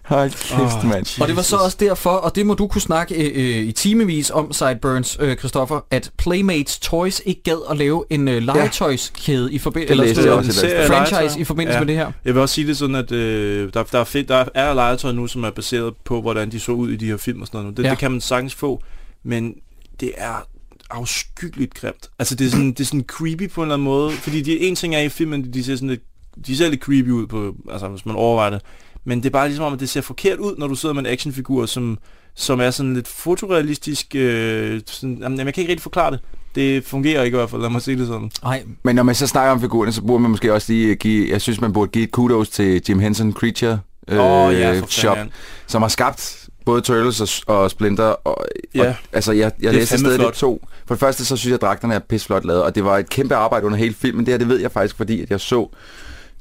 Hold 0.04 0.30
kæft, 0.30 0.84
Åh, 0.84 0.88
mand. 0.90 1.20
og 1.22 1.28
det 1.28 1.36
var 1.36 1.42
så 1.42 1.56
også 1.56 1.76
derfor, 1.80 2.10
og 2.10 2.34
det 2.34 2.46
må 2.46 2.54
du 2.54 2.66
kunne 2.66 2.80
snakke 2.80 3.14
øh, 3.14 3.58
øh, 3.58 3.62
i 3.66 3.72
timevis 3.72 4.30
om, 4.30 4.52
Sideburns, 4.52 5.16
øh, 5.20 5.36
Christoffer, 5.36 5.80
at 5.90 6.10
Playmates 6.18 6.78
Toys 6.78 7.22
ikke 7.26 7.42
gad 7.42 7.56
at 7.70 7.76
lave 7.78 8.04
en 8.10 8.28
øh, 8.28 8.42
legetøjskæde 8.42 9.52
i 9.52 9.58
forbindelse 9.58 9.92
eller 9.92 10.14
sådan 10.14 10.32
også 10.32 10.60
franchise 10.86 11.14
Legetøj. 11.20 11.40
i 11.40 11.44
forbindelse 11.44 11.74
Ja. 11.74 11.80
med 11.80 11.86
det 11.88 11.96
her. 11.96 12.12
Jeg 12.24 12.34
vil 12.34 12.42
også 12.42 12.54
sige 12.54 12.66
det 12.66 12.76
sådan, 12.76 12.94
at 12.96 13.12
øh, 13.12 13.72
der, 13.74 13.82
der, 13.82 13.98
er 14.00 14.04
fedt, 14.04 14.28
der 14.28 14.44
er 14.54 14.74
legetøj 14.74 15.12
nu, 15.12 15.26
som 15.26 15.44
er 15.44 15.50
baseret 15.50 15.94
på, 16.04 16.20
hvordan 16.20 16.50
de 16.50 16.60
så 16.60 16.72
ud 16.72 16.90
i 16.90 16.96
de 16.96 17.06
her 17.06 17.16
film 17.16 17.40
og 17.40 17.46
sådan 17.46 17.60
noget. 17.60 17.76
Det, 17.76 17.82
Ja. 17.82 17.88
ja. 17.88 17.90
det 17.90 17.98
kan 17.98 18.10
man 18.10 18.20
sagtens 18.20 18.54
få, 18.54 18.82
men 19.24 19.54
det 20.00 20.12
er 20.16 20.46
afskyeligt 20.90 21.74
grimt. 21.74 22.10
Altså, 22.18 22.34
det 22.34 22.46
er 22.46 22.50
sådan, 22.50 22.68
det 22.72 22.80
er 22.80 22.84
sådan 22.84 23.04
creepy 23.08 23.50
på 23.50 23.60
en 23.60 23.64
eller 23.66 23.74
anden 23.74 23.84
måde, 23.84 24.12
fordi 24.12 24.42
de, 24.42 24.60
en 24.60 24.74
ting 24.76 24.94
er 24.94 25.00
i 25.00 25.08
filmen, 25.08 25.54
de 25.54 25.64
ser 25.64 25.74
sådan 25.76 25.88
lidt, 25.88 26.00
de 26.46 26.56
ser 26.56 26.68
lidt 26.68 26.80
creepy 26.82 27.08
ud, 27.10 27.26
på, 27.26 27.54
altså, 27.72 27.88
hvis 27.88 28.06
man 28.06 28.16
overvejer 28.16 28.50
det. 28.50 28.60
Men 29.04 29.18
det 29.18 29.26
er 29.26 29.30
bare 29.30 29.48
ligesom 29.48 29.64
om, 29.64 29.72
at 29.72 29.80
det 29.80 29.88
ser 29.88 30.00
forkert 30.00 30.38
ud, 30.38 30.54
når 30.58 30.66
du 30.66 30.74
sidder 30.74 30.92
med 30.94 31.02
en 31.02 31.06
actionfigur, 31.12 31.66
som, 31.66 31.98
som 32.34 32.60
er 32.60 32.70
sådan 32.70 32.94
lidt 32.94 33.08
fotorealistisk. 33.08 34.14
Øh, 34.14 34.80
sådan, 34.86 35.18
jamen, 35.22 35.38
jeg 35.38 35.54
kan 35.54 35.60
ikke 35.62 35.70
rigtig 35.72 35.82
forklare 35.82 36.10
det. 36.10 36.20
Det 36.54 36.84
fungerer 36.84 37.22
ikke 37.22 37.34
i 37.34 37.38
hvert 37.38 37.50
fald, 37.50 37.62
lad 37.62 37.70
mig 37.70 37.82
sige 37.82 37.98
det 37.98 38.06
sådan. 38.06 38.30
Nej, 38.42 38.62
Men 38.82 38.96
når 38.96 39.02
man 39.02 39.14
så 39.14 39.26
snakker 39.26 39.52
om 39.52 39.60
figurerne, 39.60 39.92
så 39.92 40.02
burde 40.02 40.20
man 40.22 40.30
måske 40.30 40.52
også 40.54 40.72
lige 40.72 40.94
give, 40.94 41.30
jeg 41.30 41.40
synes, 41.40 41.60
man 41.60 41.72
burde 41.72 41.90
give 41.90 42.04
et 42.04 42.10
kudos 42.10 42.48
til 42.48 42.82
Jim 42.88 42.98
Henson 42.98 43.32
Creature 43.32 43.80
øh, 44.08 44.20
Åh, 44.20 44.52
ja, 44.54 44.80
Shop, 44.88 45.16
fanden. 45.16 45.32
som 45.66 45.82
har 45.82 45.88
skabt 45.88 46.46
både 46.64 46.80
Turtles 46.80 47.20
og, 47.46 47.56
og 47.56 47.70
Splinter. 47.70 48.04
Og, 48.04 48.44
Ja. 48.74 48.88
og, 48.88 48.94
altså, 49.12 49.32
jeg, 49.32 49.52
jeg 49.62 49.72
læste 49.74 49.98
stadig 49.98 50.16
flot. 50.16 50.28
lidt 50.28 50.36
to. 50.36 50.66
For 50.86 50.94
det 50.94 51.00
første, 51.00 51.24
så 51.24 51.36
synes 51.36 51.50
jeg, 51.50 51.54
at 51.54 51.60
dragterne 51.60 51.94
er 51.94 51.98
pisseflot 51.98 52.44
lavet, 52.44 52.62
og 52.62 52.74
det 52.74 52.84
var 52.84 52.98
et 52.98 53.08
kæmpe 53.10 53.34
arbejde 53.34 53.66
under 53.66 53.78
hele 53.78 53.94
filmen. 53.94 54.26
Det 54.26 54.32
her, 54.32 54.38
det 54.38 54.48
ved 54.48 54.60
jeg 54.60 54.72
faktisk, 54.72 54.96
fordi 54.96 55.22
at 55.22 55.30
jeg 55.30 55.40
så 55.40 55.68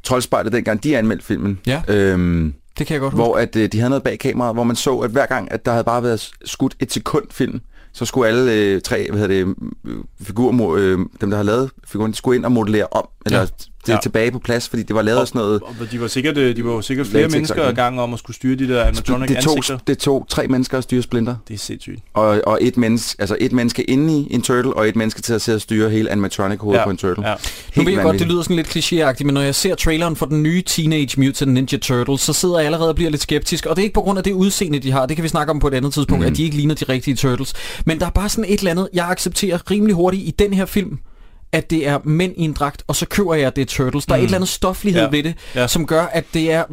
Troldspejlet 0.03 0.53
dengang, 0.53 0.83
de 0.83 0.97
anmeldte 0.97 1.25
filmen. 1.25 1.59
Ja. 1.67 1.81
Øhm, 1.87 2.53
det 2.77 2.87
kan 2.87 2.93
jeg 2.93 3.01
godt 3.01 3.13
huske. 3.13 3.23
hvor 3.23 3.35
at, 3.37 3.55
øh, 3.55 3.71
de 3.71 3.77
havde 3.79 3.89
noget 3.89 4.03
bag 4.03 4.19
kameraet, 4.19 4.55
hvor 4.55 4.63
man 4.63 4.75
så, 4.75 4.97
at 4.97 5.11
hver 5.11 5.25
gang, 5.25 5.51
at 5.51 5.65
der 5.65 5.71
havde 5.71 5.83
bare 5.83 6.03
været 6.03 6.31
skudt 6.45 6.75
et 6.79 6.93
sekund 6.93 7.25
film, 7.31 7.61
så 7.93 8.05
skulle 8.05 8.27
alle 8.27 8.53
øh, 8.53 8.81
tre, 8.81 9.07
hvad 9.11 9.19
hedder 9.19 9.45
det, 9.45 9.55
øh, 9.87 9.97
figurer, 10.21 10.75
øh, 10.77 10.99
dem 11.21 11.29
der 11.29 11.37
har 11.37 11.43
lavet 11.43 11.69
figuren, 11.87 12.11
de 12.11 12.17
skulle 12.17 12.37
ind 12.37 12.45
og 12.45 12.51
modellere 12.51 12.87
om, 12.91 13.07
eller 13.25 13.39
Ja. 13.39 13.45
Det, 13.89 13.95
Ja. 13.95 14.01
tilbage 14.03 14.31
på 14.31 14.39
plads, 14.39 14.69
fordi 14.69 14.83
det 14.83 14.95
var 14.95 15.01
lavet 15.01 15.19
af 15.19 15.27
sådan 15.27 15.39
noget, 15.39 15.61
Og 15.61 15.91
de 15.91 16.01
var 16.01 16.07
sikkert, 16.07 16.37
øh, 16.37 16.55
de 16.55 16.65
var 16.65 16.71
jo 16.71 16.81
sikkert 16.81 17.07
flere 17.07 17.21
Latex, 17.23 17.33
mennesker 17.35 17.61
okay. 17.61 17.71
i 17.71 17.75
gang 17.75 18.01
om 18.01 18.13
at 18.13 18.19
skulle 18.19 18.35
styre 18.35 18.55
de 18.55 18.67
der 18.67 18.83
animatronic 18.83 19.27
det 19.29 19.37
tog, 19.43 19.57
ansigter. 19.57 19.77
det 19.87 19.97
tog 19.97 20.25
tre 20.29 20.47
mennesker 20.47 20.77
at 20.77 20.83
styre 20.83 21.01
Splinter, 21.01 21.35
Det 21.47 21.53
er 21.53 21.57
sindssygt. 21.57 21.99
og, 22.13 22.41
og 22.45 22.57
et, 22.61 22.77
menneske, 22.77 23.15
altså 23.21 23.37
et 23.39 23.51
menneske 23.51 23.83
inde 23.83 24.19
i 24.19 24.33
en 24.33 24.41
turtle, 24.41 24.73
og 24.73 24.87
et 24.87 24.95
menneske 24.95 25.21
til 25.21 25.33
at 25.33 25.41
sidde 25.41 25.55
og 25.55 25.61
styre 25.61 25.89
hele 25.89 26.09
animatronic 26.11 26.59
hovedet 26.59 26.79
Ja, 26.79 26.83
på 26.85 26.89
en 26.91 26.97
turtle. 26.97 27.27
ja. 27.29 27.35
Nu 27.75 27.83
ved 27.83 27.93
jeg 27.93 28.03
godt, 28.03 28.19
det 28.19 28.27
lyder 28.27 28.41
sådan 28.41 28.55
lidt 28.55 28.67
klichéagtigt, 28.77 29.23
men 29.23 29.33
når 29.33 29.41
jeg 29.41 29.55
ser 29.55 29.75
traileren 29.75 30.15
for 30.15 30.25
den 30.25 30.43
nye 30.43 30.61
Teenage 30.61 31.19
Mutant 31.19 31.53
Ninja 31.53 31.77
Turtles, 31.77 32.21
så 32.21 32.33
sidder 32.33 32.57
jeg 32.57 32.65
allerede 32.65 32.89
og 32.89 32.95
bliver 32.95 33.11
lidt 33.11 33.21
skeptisk. 33.21 33.65
Og 33.65 33.75
det 33.75 33.81
er 33.81 33.83
ikke 33.83 33.93
på 33.93 34.01
grund 34.01 34.17
af 34.17 34.23
det 34.23 34.31
udseende, 34.31 34.79
de 34.79 34.91
har. 34.91 35.05
Det 35.05 35.15
kan 35.17 35.23
vi 35.23 35.29
snakke 35.29 35.51
om 35.51 35.59
på 35.59 35.67
et 35.67 35.73
andet 35.73 35.93
tidspunkt, 35.93 36.21
mm. 36.23 36.31
at 36.31 36.37
de 36.37 36.43
ikke 36.43 36.55
ligner 36.55 36.75
de 36.75 36.85
rigtige 36.89 37.15
Turtles. 37.15 37.53
Men 37.85 37.99
der 37.99 38.05
er 38.05 38.09
bare 38.09 38.29
sådan 38.29 38.45
et 38.47 38.57
eller 38.59 38.71
andet, 38.71 38.89
jeg 38.93 39.09
accepterer 39.09 39.71
rimelig 39.71 39.95
hurtigt 39.95 40.23
i 40.27 40.31
den 40.39 40.53
her 40.53 40.65
film, 40.65 40.97
at 41.51 41.69
det 41.69 41.87
er 41.87 41.99
mænd 42.03 42.33
i 42.37 42.41
en 42.41 42.53
dragt, 42.53 42.83
og 42.87 42.95
så 42.95 43.05
køber 43.05 43.33
jeg, 43.35 43.47
at 43.47 43.55
det 43.55 43.61
er 43.61 43.65
Turtles. 43.65 44.05
Der 44.05 44.13
er 44.13 44.17
et 44.17 44.23
eller 44.23 44.35
andet 44.37 44.49
stoflighed 44.49 45.01
Ja. 45.01 45.09
ved 45.09 45.23
det, 45.23 45.33
Ja. 45.55 45.67
som 45.67 45.85
gør, 45.85 46.01
at 46.03 46.23
det 46.33 46.51
er 46.51 46.63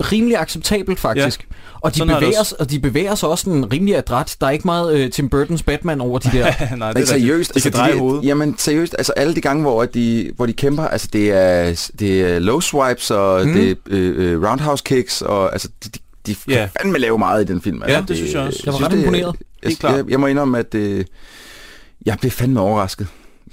rimelig 0.00 0.36
acceptabelt 0.38 1.00
faktisk. 1.00 1.48
Og, 1.80 1.92
de 1.92 1.98
Sådan 1.98 2.08
det 2.14 2.20
bevæger, 2.20 2.38
også. 2.38 2.48
sig- 2.50 2.60
og 2.60 2.70
de 2.70 2.78
bevæger 2.80 3.14
sig 3.14 3.28
også 3.28 3.44
sådan 3.44 3.72
rimelig 3.72 3.96
adræt. 3.96 4.36
Der 4.40 4.46
er 4.46 4.50
ikke 4.50 4.64
meget 4.66 4.94
øh, 4.98 5.10
Tim 5.10 5.28
Burtons 5.28 5.62
Batman 5.62 6.00
over 6.00 6.18
de 6.18 6.30
der. 6.38 6.76
Nej, 6.76 6.92
det 6.92 7.02
er 7.02 7.06
seriøst, 7.06 7.54
De 7.54 7.60
kan 7.60 7.72
dreje 7.72 7.98
hovedet. 7.98 8.24
Jamen 8.24 8.54
seriøst, 8.58 8.94
altså 8.98 9.12
alle 9.12 9.34
de 9.34 9.40
gange, 9.40 9.62
hvor 9.62 9.84
de, 9.84 10.30
hvor 10.36 10.46
de 10.46 10.52
kæmper, 10.52 10.82
altså 10.84 11.08
det 11.12 11.30
er, 11.30 11.88
det 11.98 12.20
er 12.20 12.38
low 12.38 12.60
swipes, 12.60 13.10
og 13.10 13.46
mm. 13.46 13.52
det 13.52 13.70
er 13.70 13.74
øh, 13.86 14.32
øh, 14.32 14.42
roundhouse 14.48 14.82
kicks, 14.86 15.22
og 15.22 15.52
altså 15.52 15.68
de, 15.84 15.88
de, 15.90 15.98
de 16.26 16.36
Ja. 16.48 16.54
kan 16.56 16.68
fandme 16.82 16.98
lave 16.98 17.18
meget 17.18 17.44
i 17.44 17.52
den 17.52 17.62
film. 17.62 17.82
Altså, 17.82 17.96
Ja, 17.98 18.04
det 18.08 18.16
synes 18.16 18.32
jeg 18.32 18.40
også. 18.42 18.62
Jeg 18.64 18.72
var 18.74 18.82
ret 18.84 18.90
det 18.90 18.96
er- 18.98 19.02
imponeret. 19.02 19.36
Jeg, 19.62 19.72
jeg, 19.82 20.04
jeg 20.08 20.20
må 20.20 20.26
indrømme, 20.26 20.58
at 20.58 20.74
øh, 20.74 21.04
jeg 22.06 22.16
blev 22.20 22.30
fandme 22.30 22.60
overrasket, 22.60 23.06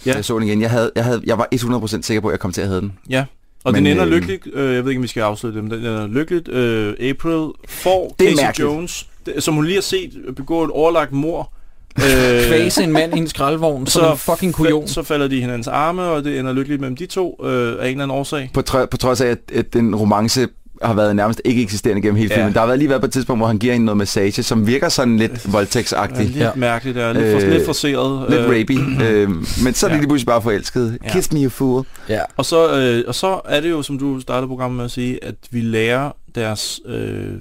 Ja. 0.06 0.12
ja. 0.12 0.16
jeg 0.16 0.26
så 0.26 0.40
den 0.40 0.48
igen. 0.48 0.62
Jeg, 0.62 0.70
havde, 0.70 0.92
jeg, 0.96 1.04
havde, 1.04 1.22
jeg 1.26 1.38
var 1.38 1.48
100% 1.56 2.02
sikker 2.02 2.22
på, 2.22 2.28
at 2.28 2.32
jeg 2.32 2.40
kom 2.40 2.52
til 2.52 2.62
at 2.62 2.68
have 2.68 2.82
den. 2.82 2.94
Ja, 3.10 3.26
og 3.64 3.72
Men, 3.74 3.86
den 3.86 3.92
ender 3.92 4.06
øh, 4.06 4.12
lykkeligt. 4.12 4.48
Øh, 4.54 4.76
jeg 4.76 4.84
ved 4.84 4.92
ikke, 4.92 5.00
om 5.00 5.04
vi 5.04 5.08
skal 5.08 5.22
afslutte 5.22 5.56
det, 5.56 5.64
men 5.64 5.72
den 5.72 5.80
ender 5.80 6.08
lykkeligt. 6.08 6.48
Øh, 6.48 6.94
April 7.10 7.48
får 7.68 8.16
Det 8.20 8.28
Casey 8.28 8.44
mærkeligt. 8.44 8.70
Jones, 8.70 9.08
som 9.40 9.54
hun 9.54 9.66
lige 9.66 9.76
har 9.76 9.82
set 9.82 10.12
begå 10.36 10.64
et 10.64 10.72
overlagt 10.72 11.12
mor. 11.12 11.52
Øh, 11.98 12.04
Kvæse 12.48 12.84
en 12.84 12.92
mand 12.92 13.16
i 13.16 13.18
en 13.20 13.28
skraldvogn, 13.28 13.88
som 13.88 14.12
en 14.12 14.18
fucking 14.18 14.54
kujon. 14.54 14.84
fa- 14.84 14.88
så 14.88 15.04
falder 15.04 15.28
de 15.28 15.38
i 15.38 15.42
hinandens 15.42 15.68
arme, 15.68 16.02
og 16.02 16.24
det 16.24 16.40
ender 16.40 16.54
lykkeligt 16.54 16.82
mellem 16.82 16.96
de 16.98 17.06
to 17.06 17.40
øh, 17.44 17.50
af 17.50 17.56
en 17.56 17.72
eller 17.80 17.88
anden 18.04 18.12
årsag. 18.12 18.52
På, 18.54 18.64
tr- 18.70 18.86
på 18.86 18.98
trods 18.98 19.22
af, 19.22 19.28
at, 19.28 19.40
at 19.54 19.74
den 19.74 19.96
romance 19.96 20.48
har 20.84 20.94
været 20.94 21.16
nærmest 21.16 21.42
ikke 21.46 21.62
eksisterende 21.62 22.02
gennem 22.02 22.16
hele 22.16 22.30
Ja. 22.30 22.36
filmen. 22.36 22.54
Der 22.54 22.60
har 22.60 22.68
været 22.68 22.80
lige 22.80 22.90
været 22.90 23.02
på 23.02 23.06
et 23.06 23.12
tidspunkt, 23.14 23.40
hvor 23.40 23.48
han 23.48 23.58
giver 23.58 23.74
hende 23.74 23.86
noget 23.86 23.98
massage, 23.98 24.44
som 24.44 24.68
virker 24.68 24.90
sådan 24.90 25.18
lidt 25.18 25.32
Ja, 25.46 25.52
voldtægtsagtigt. 25.52 26.20
lidt 26.30 26.36
Ja. 26.38 26.44
ja. 26.46 26.52
mærkeligt, 26.56 26.96
der. 26.96 27.14
Lidt, 27.14 27.32
for, 27.32 27.48
Øh, 27.48 27.52
lidt 27.54 27.66
forseret. 27.66 28.30
Lidt 28.30 28.42
øh, 28.42 28.46
rapey, 28.48 29.04
øh, 29.06 29.30
men 29.64 29.74
så 29.74 29.86
er 29.86 29.90
de 29.90 29.94
Ja. 29.96 30.00
lige 30.00 30.08
pludselig 30.08 30.26
bare 30.28 30.42
forelskede. 30.42 30.98
Ja. 31.04 31.12
Kiss 31.12 31.32
me, 31.34 31.40
you 31.44 31.50
fool. 31.50 31.86
Ja. 32.10 32.22
Og 32.38 32.46
så, 32.46 32.74
øh, 32.80 33.04
og 33.08 33.16
så 33.16 33.42
er 33.46 33.60
det 33.60 33.70
jo, 33.70 33.82
som 33.82 34.00
du 34.00 34.20
startede 34.22 34.48
programmet 34.48 34.78
med 34.78 34.86
at 34.86 34.92
sige, 34.92 35.24
at 35.24 35.36
vi 35.52 35.62
lærer 35.62 36.12
deres... 36.36 36.80
Øh, 36.88 37.32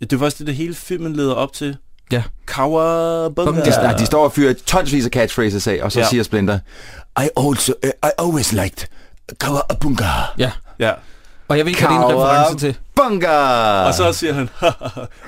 det 0.00 0.12
er 0.12 0.18
faktisk 0.18 0.38
det, 0.38 0.46
det 0.46 0.54
hele 0.54 0.74
filmen 0.74 1.12
leder 1.16 1.34
op 1.34 1.52
til. 1.52 1.76
Ja. 2.12 2.22
Kawabunga. 2.46 3.50
Bunga. 3.50 3.64
De, 3.64 3.70
nej, 3.70 3.96
de 3.96 4.06
står 4.06 4.24
og 4.24 4.32
fyrer 4.32 4.54
tonsvis 4.66 5.04
af 5.04 5.10
catchphrases 5.10 5.66
af, 5.66 5.78
og 5.82 5.92
så 5.92 5.98
Ja. 5.98 6.04
ja. 6.04 6.10
siger 6.10 6.22
Splinter, 6.22 6.58
I 7.22 7.28
also, 7.36 7.72
uh, 7.84 7.88
I 8.08 8.10
always 8.18 8.52
liked 8.52 8.86
Kawabunga. 9.40 10.04
Ja. 10.38 10.50
Ja. 10.78 10.90
Og 11.52 11.58
jeg 11.58 11.66
ved 11.66 11.70
ikke, 11.70 11.86
hvad 11.86 11.96
det 11.96 12.04
er 12.04 12.08
en 12.08 12.14
reference 12.16 12.58
til. 12.66 12.76
Bunga! 12.96 13.28
Og 13.86 13.94
så 13.94 14.12
siger 14.12 14.32
han, 14.34 14.48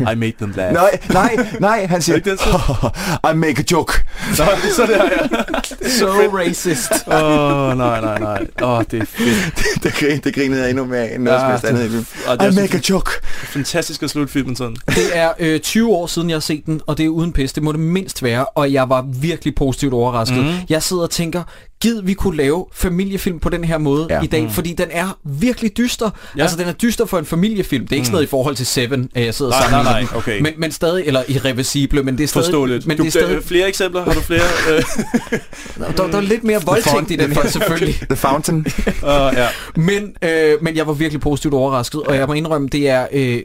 I 0.12 0.14
made 0.18 0.32
them 0.38 0.52
laugh. 0.56 0.72
Nej, 0.74 0.98
nej, 1.10 1.36
nej, 1.60 1.86
han 1.86 2.02
siger, 2.02 2.18
den, 2.18 2.38
I 3.30 3.34
make 3.36 3.58
a 3.58 3.64
joke. 3.72 3.92
Nå, 4.38 4.44
så 4.76 4.86
der, 4.86 5.04
ja. 5.04 5.88
So 5.98 6.06
racist. 6.38 6.92
Åh, 7.06 7.14
oh, 7.22 7.78
nej, 7.78 8.00
nej, 8.00 8.18
nej. 8.18 8.46
Åh, 8.62 8.68
oh, 8.78 8.84
det 8.90 9.02
er 9.02 9.06
fedt. 9.06 9.82
det, 9.82 9.92
grin, 9.94 10.20
det 10.24 10.34
grinede 10.34 10.60
jeg 10.60 10.70
endnu 10.70 10.84
mere 10.84 11.14
end 11.14 11.22
noget 11.22 11.36
Ja, 11.36 11.42
som 11.42 11.50
helst 11.50 11.64
andet. 11.64 11.80
i 11.80 11.96
det- 11.96 12.06
det 12.40 12.46
er 12.46 12.50
så 12.52 12.60
make 12.60 12.76
a 12.76 12.80
joke. 12.90 13.10
Fantastisk 13.44 14.02
at 14.02 14.10
slutte 14.10 14.32
filmen 14.32 14.56
sådan. 14.56 14.76
Det 14.88 15.04
er 15.18 15.32
øh, 15.38 15.60
20 15.60 15.88
år 15.90 16.06
siden, 16.06 16.30
jeg 16.30 16.34
har 16.36 16.40
set 16.40 16.66
den, 16.66 16.80
og 16.86 16.98
det 16.98 17.04
er 17.04 17.08
uden 17.08 17.32
pis. 17.32 17.52
Det 17.52 17.62
må 17.62 17.72
det 17.72 17.80
mindst 17.80 18.22
være, 18.22 18.44
og 18.44 18.72
jeg 18.72 18.88
var 18.88 19.02
virkelig 19.20 19.54
positivt 19.54 19.94
overrasket. 19.94 20.38
Mm. 20.44 20.52
Jeg 20.68 20.82
sidder 20.82 21.02
og 21.02 21.10
tænker, 21.10 21.42
gid 21.84 22.02
vi 22.02 22.14
kunne 22.14 22.36
lave 22.36 22.66
familiefilm 22.72 23.38
på 23.38 23.48
den 23.48 23.64
her 23.64 23.78
måde 23.78 24.06
ja. 24.10 24.22
I 24.22 24.26
dag, 24.26 24.50
fordi 24.50 24.72
den 24.72 24.86
er 24.90 25.18
virkelig 25.24 25.76
dyster. 25.76 26.10
Ja. 26.36 26.42
Altså, 26.42 26.56
den 26.56 26.66
er 26.66 26.72
dyster 26.72 27.06
for 27.06 27.18
en 27.18 27.24
familiefilm. 27.24 27.84
Det 27.84 27.92
er 27.92 27.96
ikke 27.96 28.06
sådan 28.06 28.14
noget 28.14 28.26
i 28.26 28.30
forhold 28.30 28.56
til 28.56 28.66
Seven, 28.66 29.10
at 29.14 29.24
jeg 29.24 29.34
sidder 29.34 29.50
Nej, 29.50 29.60
sammen 29.60 29.84
nej, 29.84 30.02
nej, 30.02 30.10
okay. 30.16 30.40
Men, 30.40 30.52
men 30.56 30.72
stadig, 30.72 31.06
eller 31.06 31.22
irreversible, 31.28 32.02
men 32.02 32.18
det 32.18 32.24
er 32.24 32.28
stadig... 32.28 32.44
Forståeligt. 32.44 32.86
Men 32.86 32.96
du, 32.96 33.02
det 33.02 33.08
er 33.16 33.20
stadig, 33.20 33.36
øh, 33.36 33.42
flere 33.42 33.68
eksempler? 33.68 34.04
Har 34.04 34.12
du 34.12 34.20
flere? 34.20 34.40
Øh, 34.70 35.96
der, 35.96 36.06
der 36.06 36.16
er 36.16 36.20
lidt 36.20 36.44
mere 36.44 36.62
voldtægt 36.64 37.10
i 37.10 37.16
den 37.16 37.32
her, 37.32 37.48
selvfølgelig. 37.48 37.94
The 37.94 38.16
Fountain. 38.16 38.66
uh, 38.78 38.94
ja. 39.40 39.48
Men, 39.76 40.16
øh, 40.22 40.62
men 40.62 40.76
jeg 40.76 40.86
var 40.86 40.92
virkelig 40.92 41.20
positivt 41.20 41.54
overrasket, 41.54 42.02
og 42.02 42.16
jeg 42.16 42.26
må 42.26 42.32
indrømme, 42.32 42.68
det 42.68 42.88
er 42.88 43.06
øh, 43.12 43.42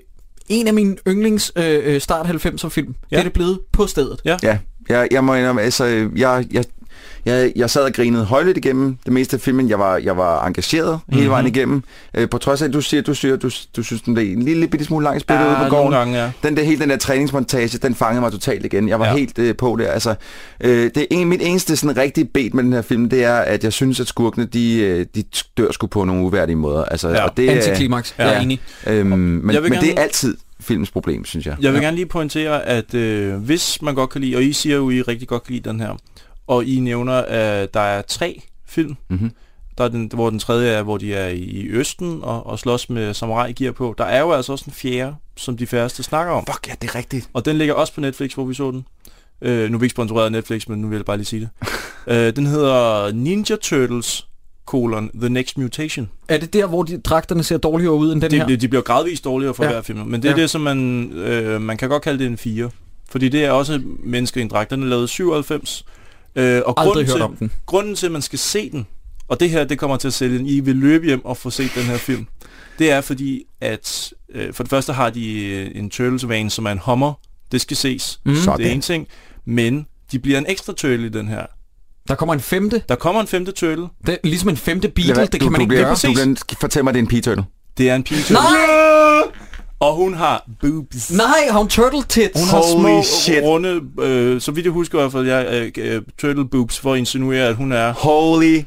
en 0.49 0.67
af 0.67 0.73
mine 0.73 0.95
yndlings 1.07 1.51
øh, 1.55 1.93
øh, 1.93 2.01
start 2.01 2.25
90'er 2.25 2.69
film. 2.69 2.95
Ja. 3.11 3.15
Det 3.15 3.19
er 3.19 3.23
det 3.23 3.33
blevet 3.33 3.59
på 3.71 3.87
stedet. 3.87 4.21
Ja. 4.25 4.37
Ja, 4.43 4.57
jeg, 4.89 5.07
jeg 5.11 5.23
må 5.23 5.33
indrømme, 5.33 5.61
altså, 5.61 6.09
jeg, 6.15 6.45
jeg, 6.51 6.65
jeg, 7.25 7.51
jeg 7.55 7.69
sad 7.69 7.81
og 7.83 7.93
grinede 7.93 8.25
højlydt 8.25 8.57
igennem 8.57 8.97
det 9.05 9.13
meste 9.13 9.35
af 9.35 9.41
filmen. 9.41 9.69
Jeg 9.69 9.79
var, 9.79 9.97
jeg 9.97 10.17
var 10.17 10.45
engageret 10.47 10.91
mm-hmm. 10.93 11.17
hele 11.17 11.29
vejen 11.29 11.47
igennem. 11.47 11.83
Øh, 12.13 12.29
på 12.29 12.37
trods 12.37 12.61
af, 12.61 12.67
at 12.67 12.73
du 12.73 12.81
siger, 12.81 13.01
du 13.03 13.13
siger, 13.13 13.35
du, 13.35 13.49
du 13.75 13.83
synes, 13.83 14.01
den 14.01 14.13
blev 14.13 14.31
en 14.31 14.43
lille 14.43 14.67
bitte 14.67 14.85
smule 14.85 15.03
lang 15.03 15.21
spillet 15.21 15.43
Ja, 15.45 15.49
ude 15.49 15.69
på 15.69 15.75
gården. 15.75 15.91
gange, 15.91 16.17
ja. 16.23 16.31
Den 16.43 16.57
der, 16.57 16.63
hele 16.63 16.79
den 16.81 16.89
der 16.89 16.97
træningsmontage, 16.97 17.77
den 17.77 17.95
fangede 17.95 18.21
mig 18.21 18.31
totalt 18.31 18.65
igen. 18.65 18.89
Jeg 18.89 18.99
var 18.99 19.05
Ja. 19.05 19.11
ja. 19.11 19.17
helt 19.17 19.39
øh, 19.39 19.55
på 19.55 19.77
der. 19.79 19.87
Altså, 19.91 20.15
øh, 20.61 20.83
det 20.95 20.97
er 20.97 21.05
en, 21.11 21.27
mit 21.29 21.41
eneste 21.43 21.75
sådan 21.75 21.97
rigtige 21.97 22.25
bed 22.25 22.49
med 22.53 22.63
den 22.63 22.73
her 22.73 22.81
film, 22.81 23.09
det 23.09 23.23
er, 23.23 23.35
at 23.35 23.63
jeg 23.63 23.73
synes, 23.73 23.99
at 23.99 24.07
skurkene, 24.07 24.45
de, 24.45 24.79
øh, 24.79 25.05
de 25.15 25.23
dør 25.57 25.71
sgu 25.71 25.87
på 25.87 26.03
nogle 26.03 26.23
uværdige 26.25 26.55
måder. 26.55 26.83
Altså, 26.85 27.09
Ja. 27.09 27.23
og 27.23 27.37
det, 27.37 27.51
er- 27.51 27.55
Antiklimaks, 27.55 28.15
ja. 28.19 28.27
jeg 28.27 28.35
er 28.35 28.39
enig. 28.41 28.59
Øhm, 28.87 29.07
men, 29.09 29.41
men 29.45 29.55
det 29.55 29.71
gerne- 29.71 29.91
er 29.91 30.01
altid 30.01 30.37
filmens 30.61 30.91
problem, 30.91 31.25
synes 31.25 31.45
jeg. 31.45 31.55
Jeg 31.61 31.73
vil 31.73 31.81
gerne 31.81 31.95
lige 31.95 32.05
pointere, 32.05 32.65
at 32.65 32.93
øh, 32.93 33.33
hvis 33.35 33.81
man 33.81 33.95
godt 33.95 34.09
kan 34.09 34.21
lide, 34.21 34.35
og 34.35 34.43
I 34.43 34.53
siger 34.53 34.75
jo, 34.75 34.89
I 34.89 35.01
rigtig 35.01 35.27
godt 35.27 35.43
kan 35.43 35.53
lide 35.53 35.69
den 35.69 35.79
her, 35.79 35.97
og 36.49 36.65
I 36.65 36.79
nævner, 36.79 37.13
at 37.13 37.73
der 37.73 37.79
er 37.79 38.01
tre 38.01 38.41
film. 38.67 38.95
Mhm. 39.09 39.31
Der 39.77 39.83
er 39.83 39.87
den, 39.89 40.11
hvor 40.13 40.29
den 40.29 40.39
tredje 40.39 40.69
er, 40.71 40.83
hvor 40.83 40.97
de 40.97 41.13
er 41.13 41.27
i 41.27 41.67
Østen 41.69 42.19
og, 42.23 42.45
og 42.47 42.59
slås 42.59 42.89
med 42.89 43.13
samurai 43.13 43.53
gear 43.53 43.71
på. 43.71 43.95
Der 43.97 44.03
er 44.05 44.19
jo 44.19 44.31
altså 44.31 44.51
også 44.51 44.65
en 44.67 44.73
fjerde, 44.73 45.15
som 45.37 45.57
de 45.57 45.67
færreste 45.67 46.03
snakker 46.03 46.33
om. 46.33 46.45
Fuck, 46.45 46.67
ja, 46.67 46.73
det 46.81 46.89
er 46.89 46.95
rigtigt. 46.95 47.29
Og 47.33 47.45
den 47.45 47.57
ligger 47.57 47.73
også 47.73 47.93
på 47.93 48.01
Netflix, 48.01 48.33
hvor 48.33 48.45
vi 48.45 48.53
så 48.53 48.71
den. 48.71 48.85
Øh, 49.41 49.69
nu 49.69 49.77
er 49.77 49.79
vi 49.79 49.85
ikke 49.85 49.91
sponsoreret 49.93 50.25
af 50.25 50.31
Netflix, 50.31 50.67
men 50.67 50.81
nu 50.81 50.87
vil 50.87 50.95
jeg 50.95 51.05
bare 51.05 51.17
lige 51.17 51.25
sige 51.25 51.39
det. 51.39 51.49
øh, 52.13 52.35
den 52.35 52.45
hedder 52.45 53.11
Ninja 53.11 53.55
Turtles, 53.61 54.27
colon, 54.65 55.09
The 55.19 55.29
Next 55.29 55.57
Mutation. 55.57 56.09
Er 56.27 56.37
det 56.37 56.53
der, 56.53 56.65
hvor 56.65 56.83
de 56.83 56.97
dragterne 56.97 57.43
ser 57.43 57.57
dårligere 57.57 57.93
ud 57.93 58.13
end 58.13 58.21
den 58.21 58.31
her? 58.31 58.47
De, 58.47 58.55
de 58.57 58.67
bliver 58.67 58.81
gradvist 58.81 59.23
dårligere 59.23 59.53
for 59.53 59.63
Ja. 59.63 59.69
hver 59.71 59.81
film. 59.81 59.99
Men 59.99 60.21
det 60.23 60.29
er 60.31 60.35
Ja. 60.35 60.41
det, 60.41 60.49
som 60.49 60.61
man... 60.61 61.11
Øh, 61.11 61.61
man 61.61 61.77
kan 61.77 61.89
godt 61.89 62.03
kalde 62.03 62.19
det 62.19 62.27
en 62.27 62.37
4. 62.37 62.69
Fordi 63.09 63.29
det 63.29 63.45
er 63.45 63.51
også 63.51 63.81
mennesker 64.03 64.39
i 64.39 64.41
en 64.41 64.47
dragt. 64.49 64.71
Den 64.71 64.83
er 64.83 64.87
lavet 64.87 65.03
i 65.09 65.13
97. 65.13 65.85
Øh, 66.35 66.61
og 66.65 66.81
Aldrig 66.81 66.93
grunden 66.93 67.05
hørt 67.05 67.15
til, 67.15 67.21
om 67.21 67.35
den. 67.35 67.51
grunden 67.65 67.95
til, 67.95 68.05
at 68.05 68.11
man 68.11 68.21
skal 68.21 68.39
se 68.39 68.69
den, 68.71 68.87
og 69.27 69.39
det 69.39 69.49
her, 69.49 69.63
det 69.63 69.79
kommer 69.79 69.97
til 69.97 70.07
at 70.07 70.13
sælge 70.13 70.37
den, 70.37 70.47
I 70.47 70.59
vil 70.59 70.75
løbe 70.75 71.05
hjem 71.05 71.25
og 71.25 71.37
få 71.37 71.49
set 71.49 71.71
den 71.75 71.83
her 71.83 71.97
film, 71.97 72.27
det 72.79 72.91
er 72.91 73.01
fordi, 73.01 73.43
at 73.61 74.13
øh, 74.35 74.53
for 74.53 74.63
det 74.63 74.69
første 74.69 74.93
har 74.93 75.09
de 75.09 75.45
øh, 75.45 75.71
en 75.75 75.89
turtles 75.89 76.27
van, 76.27 76.49
som 76.49 76.65
er 76.65 76.71
en 76.71 76.79
hummer. 76.85 77.13
Det 77.51 77.61
skal 77.61 77.77
ses. 77.77 78.19
Mm. 78.25 78.31
Det 78.31 78.39
er 78.39 78.43
Sådan. 78.43 78.67
en 78.71 78.81
ting. 78.81 79.07
Men 79.45 79.85
de 80.11 80.19
bliver 80.19 80.37
en 80.37 80.45
ekstra 80.49 80.73
turtle 80.73 81.05
i 81.05 81.09
den 81.09 81.27
her. 81.27 81.45
Der 82.07 82.15
kommer 82.15 82.33
en 82.33 82.39
femte. 82.39 82.81
Der 82.89 82.95
kommer 82.95 83.21
en 83.21 83.27
femte 83.27 83.51
turtle. 83.51 83.87
Det 84.05 84.13
er 84.13 84.17
ligesom 84.23 84.49
en 84.49 84.57
femte 84.57 84.91
være- 84.97 85.25
det 85.25 85.41
kan 85.41 85.51
man 85.51 85.59
du, 85.59 85.61
ikke 85.61 85.67
bliver, 85.67 85.83
gøre. 85.83 85.95
Du 85.95 86.23
bliver, 86.23 86.57
fortæl 86.59 86.83
mig, 86.83 86.93
det 86.93 86.99
er 86.99 87.03
en 87.03 87.21
p-turtle. 87.21 87.43
Det 87.77 87.89
er 87.89 87.95
en 87.95 88.03
pige 88.03 88.21
turtle. 88.21 88.33
Nej! 88.33 88.88
Og 89.79 89.95
hun 89.95 90.13
har 90.13 90.45
boobs. 90.61 91.11
Nej, 91.11 91.47
har 91.51 91.57
hun 91.59 91.67
turtle 91.67 92.03
tits? 92.03 92.39
Hun 92.39 92.49
har 92.49 92.57
Holy 92.57 92.81
små, 92.81 93.03
shit. 93.03 93.43
runde, 93.43 93.81
øh, 94.01 94.41
så 94.41 94.51
vidt 94.51 94.65
jeg 94.65 94.73
husker 94.73 94.97
i 94.97 95.01
hvert 95.01 95.11
fald, 95.11 95.27
jeg, 95.27 95.71
øh, 95.77 95.95
øh, 95.95 96.01
turtle 96.17 96.47
boobs, 96.49 96.79
for 96.79 96.93
at 96.93 96.97
insinuere, 96.97 97.47
at 97.47 97.55
hun 97.55 97.71
er 97.71 97.93
Holy... 97.93 98.61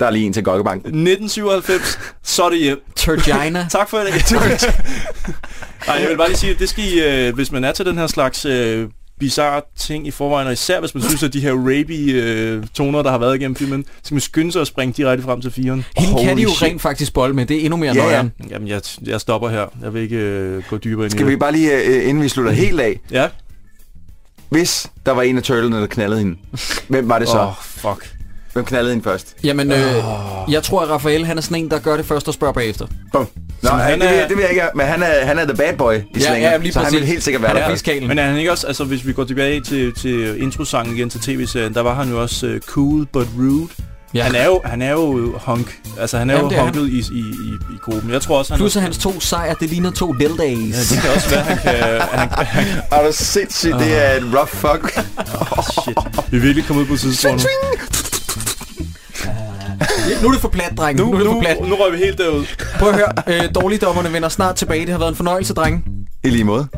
Der 0.00 0.06
er 0.06 0.10
lige 0.10 0.26
en 0.26 0.32
til 0.32 0.44
Gokkebank. 0.44 0.78
1997, 0.78 1.98
så 2.22 2.42
er 2.44 2.50
det 2.50 2.58
hjem. 2.58 2.80
Turgina. 2.96 3.66
Tak 3.70 3.90
for 3.90 3.98
det. 3.98 4.34
Ej, 5.88 5.94
jeg 5.94 6.08
vil 6.08 6.16
bare 6.16 6.28
lige 6.28 6.38
sige, 6.38 6.52
at 6.52 6.58
det 6.58 6.68
skal 6.68 6.84
I, 6.84 7.02
øh, 7.02 7.34
hvis 7.34 7.52
man 7.52 7.64
er 7.64 7.72
til 7.72 7.86
den 7.86 7.98
her 7.98 8.06
slags 8.06 8.44
øh, 8.44 8.88
bizarre 9.20 9.62
ting 9.78 10.06
i 10.06 10.10
forvejen, 10.10 10.46
og 10.46 10.52
især 10.52 10.80
hvis 10.80 10.94
man 10.94 11.02
synes, 11.04 11.22
at 11.22 11.32
de 11.32 11.40
her 11.40 11.52
rapey 11.52 12.22
øh, 12.22 12.64
toner, 12.74 13.02
der 13.02 13.10
har 13.10 13.18
været 13.18 13.36
igennem 13.36 13.56
filmen, 13.56 13.84
så 13.84 13.90
skal 14.02 14.14
man 14.14 14.20
skynde 14.20 14.52
sig 14.52 14.60
at 14.60 14.66
springe 14.66 14.92
direkte 14.96 15.24
frem 15.24 15.40
til 15.40 15.50
firen. 15.50 15.84
Hende 15.96 16.14
kan 16.20 16.28
Holy 16.28 16.36
de 16.38 16.42
jo 16.42 16.50
shit. 16.50 16.62
rent 16.68 16.82
faktisk 16.82 17.12
bolle 17.12 17.34
med. 17.36 17.46
Det 17.46 17.56
er 17.56 17.60
endnu 17.60 17.76
mere 17.76 17.92
Ja, 17.94 18.00
ja. 18.00 18.02
nøjeren. 18.06 18.32
Jamen, 18.50 18.68
jeg, 18.68 18.80
jeg 19.06 19.20
stopper 19.20 19.48
her. 19.48 19.66
Jeg 19.82 19.94
vil 19.94 20.02
ikke 20.02 20.16
øh, 20.16 20.62
gå 20.70 20.76
dybere 20.78 21.04
ind 21.06 21.14
i 21.14 21.16
Skal 21.16 21.26
vi 21.28 21.36
bare 21.36 21.52
lige, 21.52 21.84
øh, 21.84 22.08
inden 22.08 22.24
vi 22.24 22.28
slutter 22.28 22.52
helt 22.52 22.80
af, 22.80 23.00
Ja? 23.10 23.28
hvis 24.48 24.86
der 25.06 25.12
var 25.12 25.22
en 25.22 25.36
af 25.36 25.42
turtlene, 25.42 25.76
der 25.80 25.86
knaldede 25.86 26.20
hende, 26.20 26.36
hvem 26.88 27.08
var 27.08 27.18
det 27.18 27.28
så? 27.28 27.38
Åh, 27.40 27.46
oh, 27.48 27.54
fuck. 27.60 28.14
Hvem 28.52 28.64
knaldede 28.64 28.92
hende 28.92 29.04
først? 29.04 29.36
Jamen, 29.44 29.72
øh, 29.72 29.94
jeg 30.50 30.62
tror, 30.62 30.80
at 30.82 30.88
Raphael 30.88 31.26
han 31.26 31.38
er 31.38 31.42
sådan 31.42 31.64
en, 31.64 31.70
der 31.70 31.78
gør 31.78 31.96
det 31.96 32.06
først 32.06 32.28
og 32.28 32.34
spørger 32.34 32.52
bagefter. 32.52 32.86
Bum. 33.12 33.26
Nå, 33.62 33.70
han 33.70 33.80
han 33.80 34.00
det, 34.00 34.06
er- 34.06 34.10
vil, 34.10 34.18
jeg- 34.18 34.28
det 34.28 34.36
vil 34.36 34.42
jeg 34.42 34.50
ikke, 34.50 34.62
men 34.74 34.86
han 34.86 35.02
er, 35.02 35.26
han 35.26 35.38
er 35.38 35.44
the 35.44 35.54
bad 35.56 35.76
boy 35.78 35.94
i 35.94 35.98
Ja, 36.16 36.20
slænger, 36.20 36.50
ja, 36.50 36.56
lige 36.56 36.72
så 36.72 36.78
han 36.78 36.86
præcis. 36.86 37.00
vil 37.00 37.06
helt 37.08 37.22
sikkert 37.24 37.42
være 37.42 37.50
Han 37.52 37.60
er 37.62 37.66
der. 37.66 37.74
fiskalen. 37.74 38.08
Men 38.08 38.18
er 38.18 38.24
han 38.26 38.36
ikke 38.36 38.52
også, 38.52 38.66
altså 38.66 38.84
hvis 38.84 39.06
vi 39.06 39.12
går 39.12 39.24
tilbage 39.24 39.60
til, 39.60 39.92
til 39.94 40.42
introsangen 40.42 40.96
igen 40.96 41.10
til 41.10 41.20
tv-serien, 41.20 41.74
der 41.74 41.80
var 41.80 41.94
han 41.94 42.08
jo 42.10 42.22
også 42.22 42.46
uh, 42.46 42.58
cool 42.60 43.06
but 43.12 43.26
rude. 43.38 43.68
Ja. 44.14 44.22
Han 44.22 44.34
er 44.34 44.44
jo, 44.46 44.60
han 44.64 44.82
er 44.82 44.90
jo 44.92 45.34
hunk. 45.38 45.78
Altså 46.00 46.18
han 46.18 46.30
er 46.30 46.34
Jamen, 46.34 46.44
jo 46.44 46.50
det 46.50 46.58
er 46.58 46.64
han. 46.64 46.74
hunket 46.74 46.92
i, 47.12 47.14
i, 47.14 47.18
i, 47.20 47.52
i 47.74 47.76
gruppen. 47.84 48.10
Jeg 48.12 48.22
tror 48.22 48.38
også, 48.38 48.52
han... 48.52 48.58
Plus 48.58 48.76
at 48.76 48.82
hans 48.82 48.98
to 48.98 49.20
sejre, 49.20 49.54
det 49.60 49.68
ligner 49.70 49.90
to 49.90 50.14
Ja, 50.20 50.24
dildays. 50.28 50.88
det 50.88 50.98
kan 51.02 51.10
også 51.14 51.30
være, 51.30 51.40
han 51.42 51.58
kan... 51.58 52.00
Han, 52.00 52.28
han, 52.46 52.66
Er 52.92 53.06
du 53.06 53.12
sindssygt, 53.12 53.74
det 53.78 54.04
er 54.06 54.16
en 54.16 54.36
rough 54.38 54.48
fuck. 54.50 54.92
shit. 54.92 55.98
Vi 56.30 56.36
er 56.36 56.40
virkelig 56.40 56.66
kommet 56.66 56.82
ud 56.82 56.88
på 56.88 56.96
sidespor 56.96 57.30
nu. 57.30 57.38
Nu 60.22 60.28
er 60.28 60.32
det 60.32 60.40
for 60.40 60.48
plat, 60.48 60.72
dreng. 60.78 60.98
Nu, 60.98 61.04
Nu, 61.04 61.10
nu 61.10 61.16
er 61.16 61.22
det 61.24 61.32
for 61.32 61.40
plat. 61.40 61.68
nu 61.68 61.74
røg 61.74 61.92
vi 61.92 61.98
helt 61.98 62.18
derud. 62.18 62.44
Prøv 62.78 62.88
at 62.88 62.94
høre. 62.94 63.12
Øh, 63.44 63.54
dårligdommerne 63.54 64.12
vender 64.12 64.28
snart 64.28 64.54
tilbage. 64.56 64.80
Det 64.80 64.88
har 64.90 64.98
været 64.98 65.10
en 65.10 65.16
fornøjelse, 65.16 65.54
dreng. 65.54 65.84
I 66.24 66.28
lige 66.30 66.44
måde. 66.44 66.68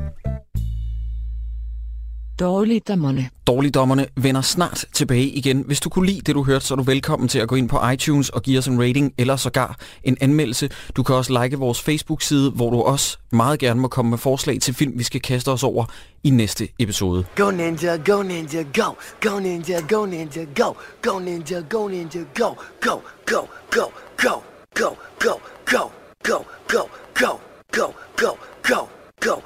Dårligdommerne. 2.40 3.28
Dårligdommerne 3.46 4.06
vender 4.16 4.40
snart 4.40 4.84
tilbage 4.92 5.26
igen. 5.26 5.64
Hvis 5.66 5.80
du 5.80 5.88
kunne 5.88 6.06
lide 6.06 6.20
det, 6.20 6.34
du 6.34 6.44
hørte, 6.44 6.66
så 6.66 6.74
er 6.74 6.76
du 6.76 6.82
velkommen 6.82 7.28
til 7.28 7.38
at 7.38 7.48
gå 7.48 7.54
ind 7.54 7.68
på 7.68 7.88
iTunes 7.92 8.28
og 8.28 8.42
give 8.42 8.58
os 8.58 8.66
en 8.66 8.82
rating 8.82 9.12
eller 9.18 9.36
sågar 9.36 9.78
en 10.04 10.16
anmeldelse. 10.20 10.70
Du 10.96 11.02
kan 11.02 11.14
også 11.14 11.42
like 11.42 11.58
vores 11.58 11.80
Facebook-side, 11.80 12.50
hvor 12.50 12.70
du 12.70 12.80
også 12.80 13.18
meget 13.32 13.58
gerne 13.58 13.80
må 13.80 13.88
komme 13.88 14.10
med 14.10 14.18
forslag 14.18 14.60
til 14.60 14.74
film, 14.74 14.92
vi 14.98 15.02
skal 15.02 15.20
kaste 15.20 15.48
os 15.48 15.62
over 15.62 15.84
i 16.24 16.30
næste 16.30 16.68
episode. 16.78 17.24
Go 17.36 17.50
ninja, 17.50 17.96
go 17.96 18.22
ninja, 18.22 18.62
go! 18.62 18.94
Go 19.20 19.38
ninja, 19.38 19.80
go 19.88 20.06
ninja, 20.06 20.44
go! 20.44 20.74
Go 21.02 21.18
ninja, 21.18 21.60
go 21.60 21.88
ninja, 21.88 22.20
go! 22.34 22.54
Go, 22.80 23.00
go, 23.26 23.48
go, 23.70 23.84
go! 24.16 24.42
Go, 24.74 24.96
go, 25.20 25.40
go! 25.66 25.90
Go, 26.24 26.44
go, 26.68 26.88
go! 27.14 27.40
Go, 27.72 27.94
go, 28.16 28.36
go! 28.62 28.88
Go! 29.20 29.42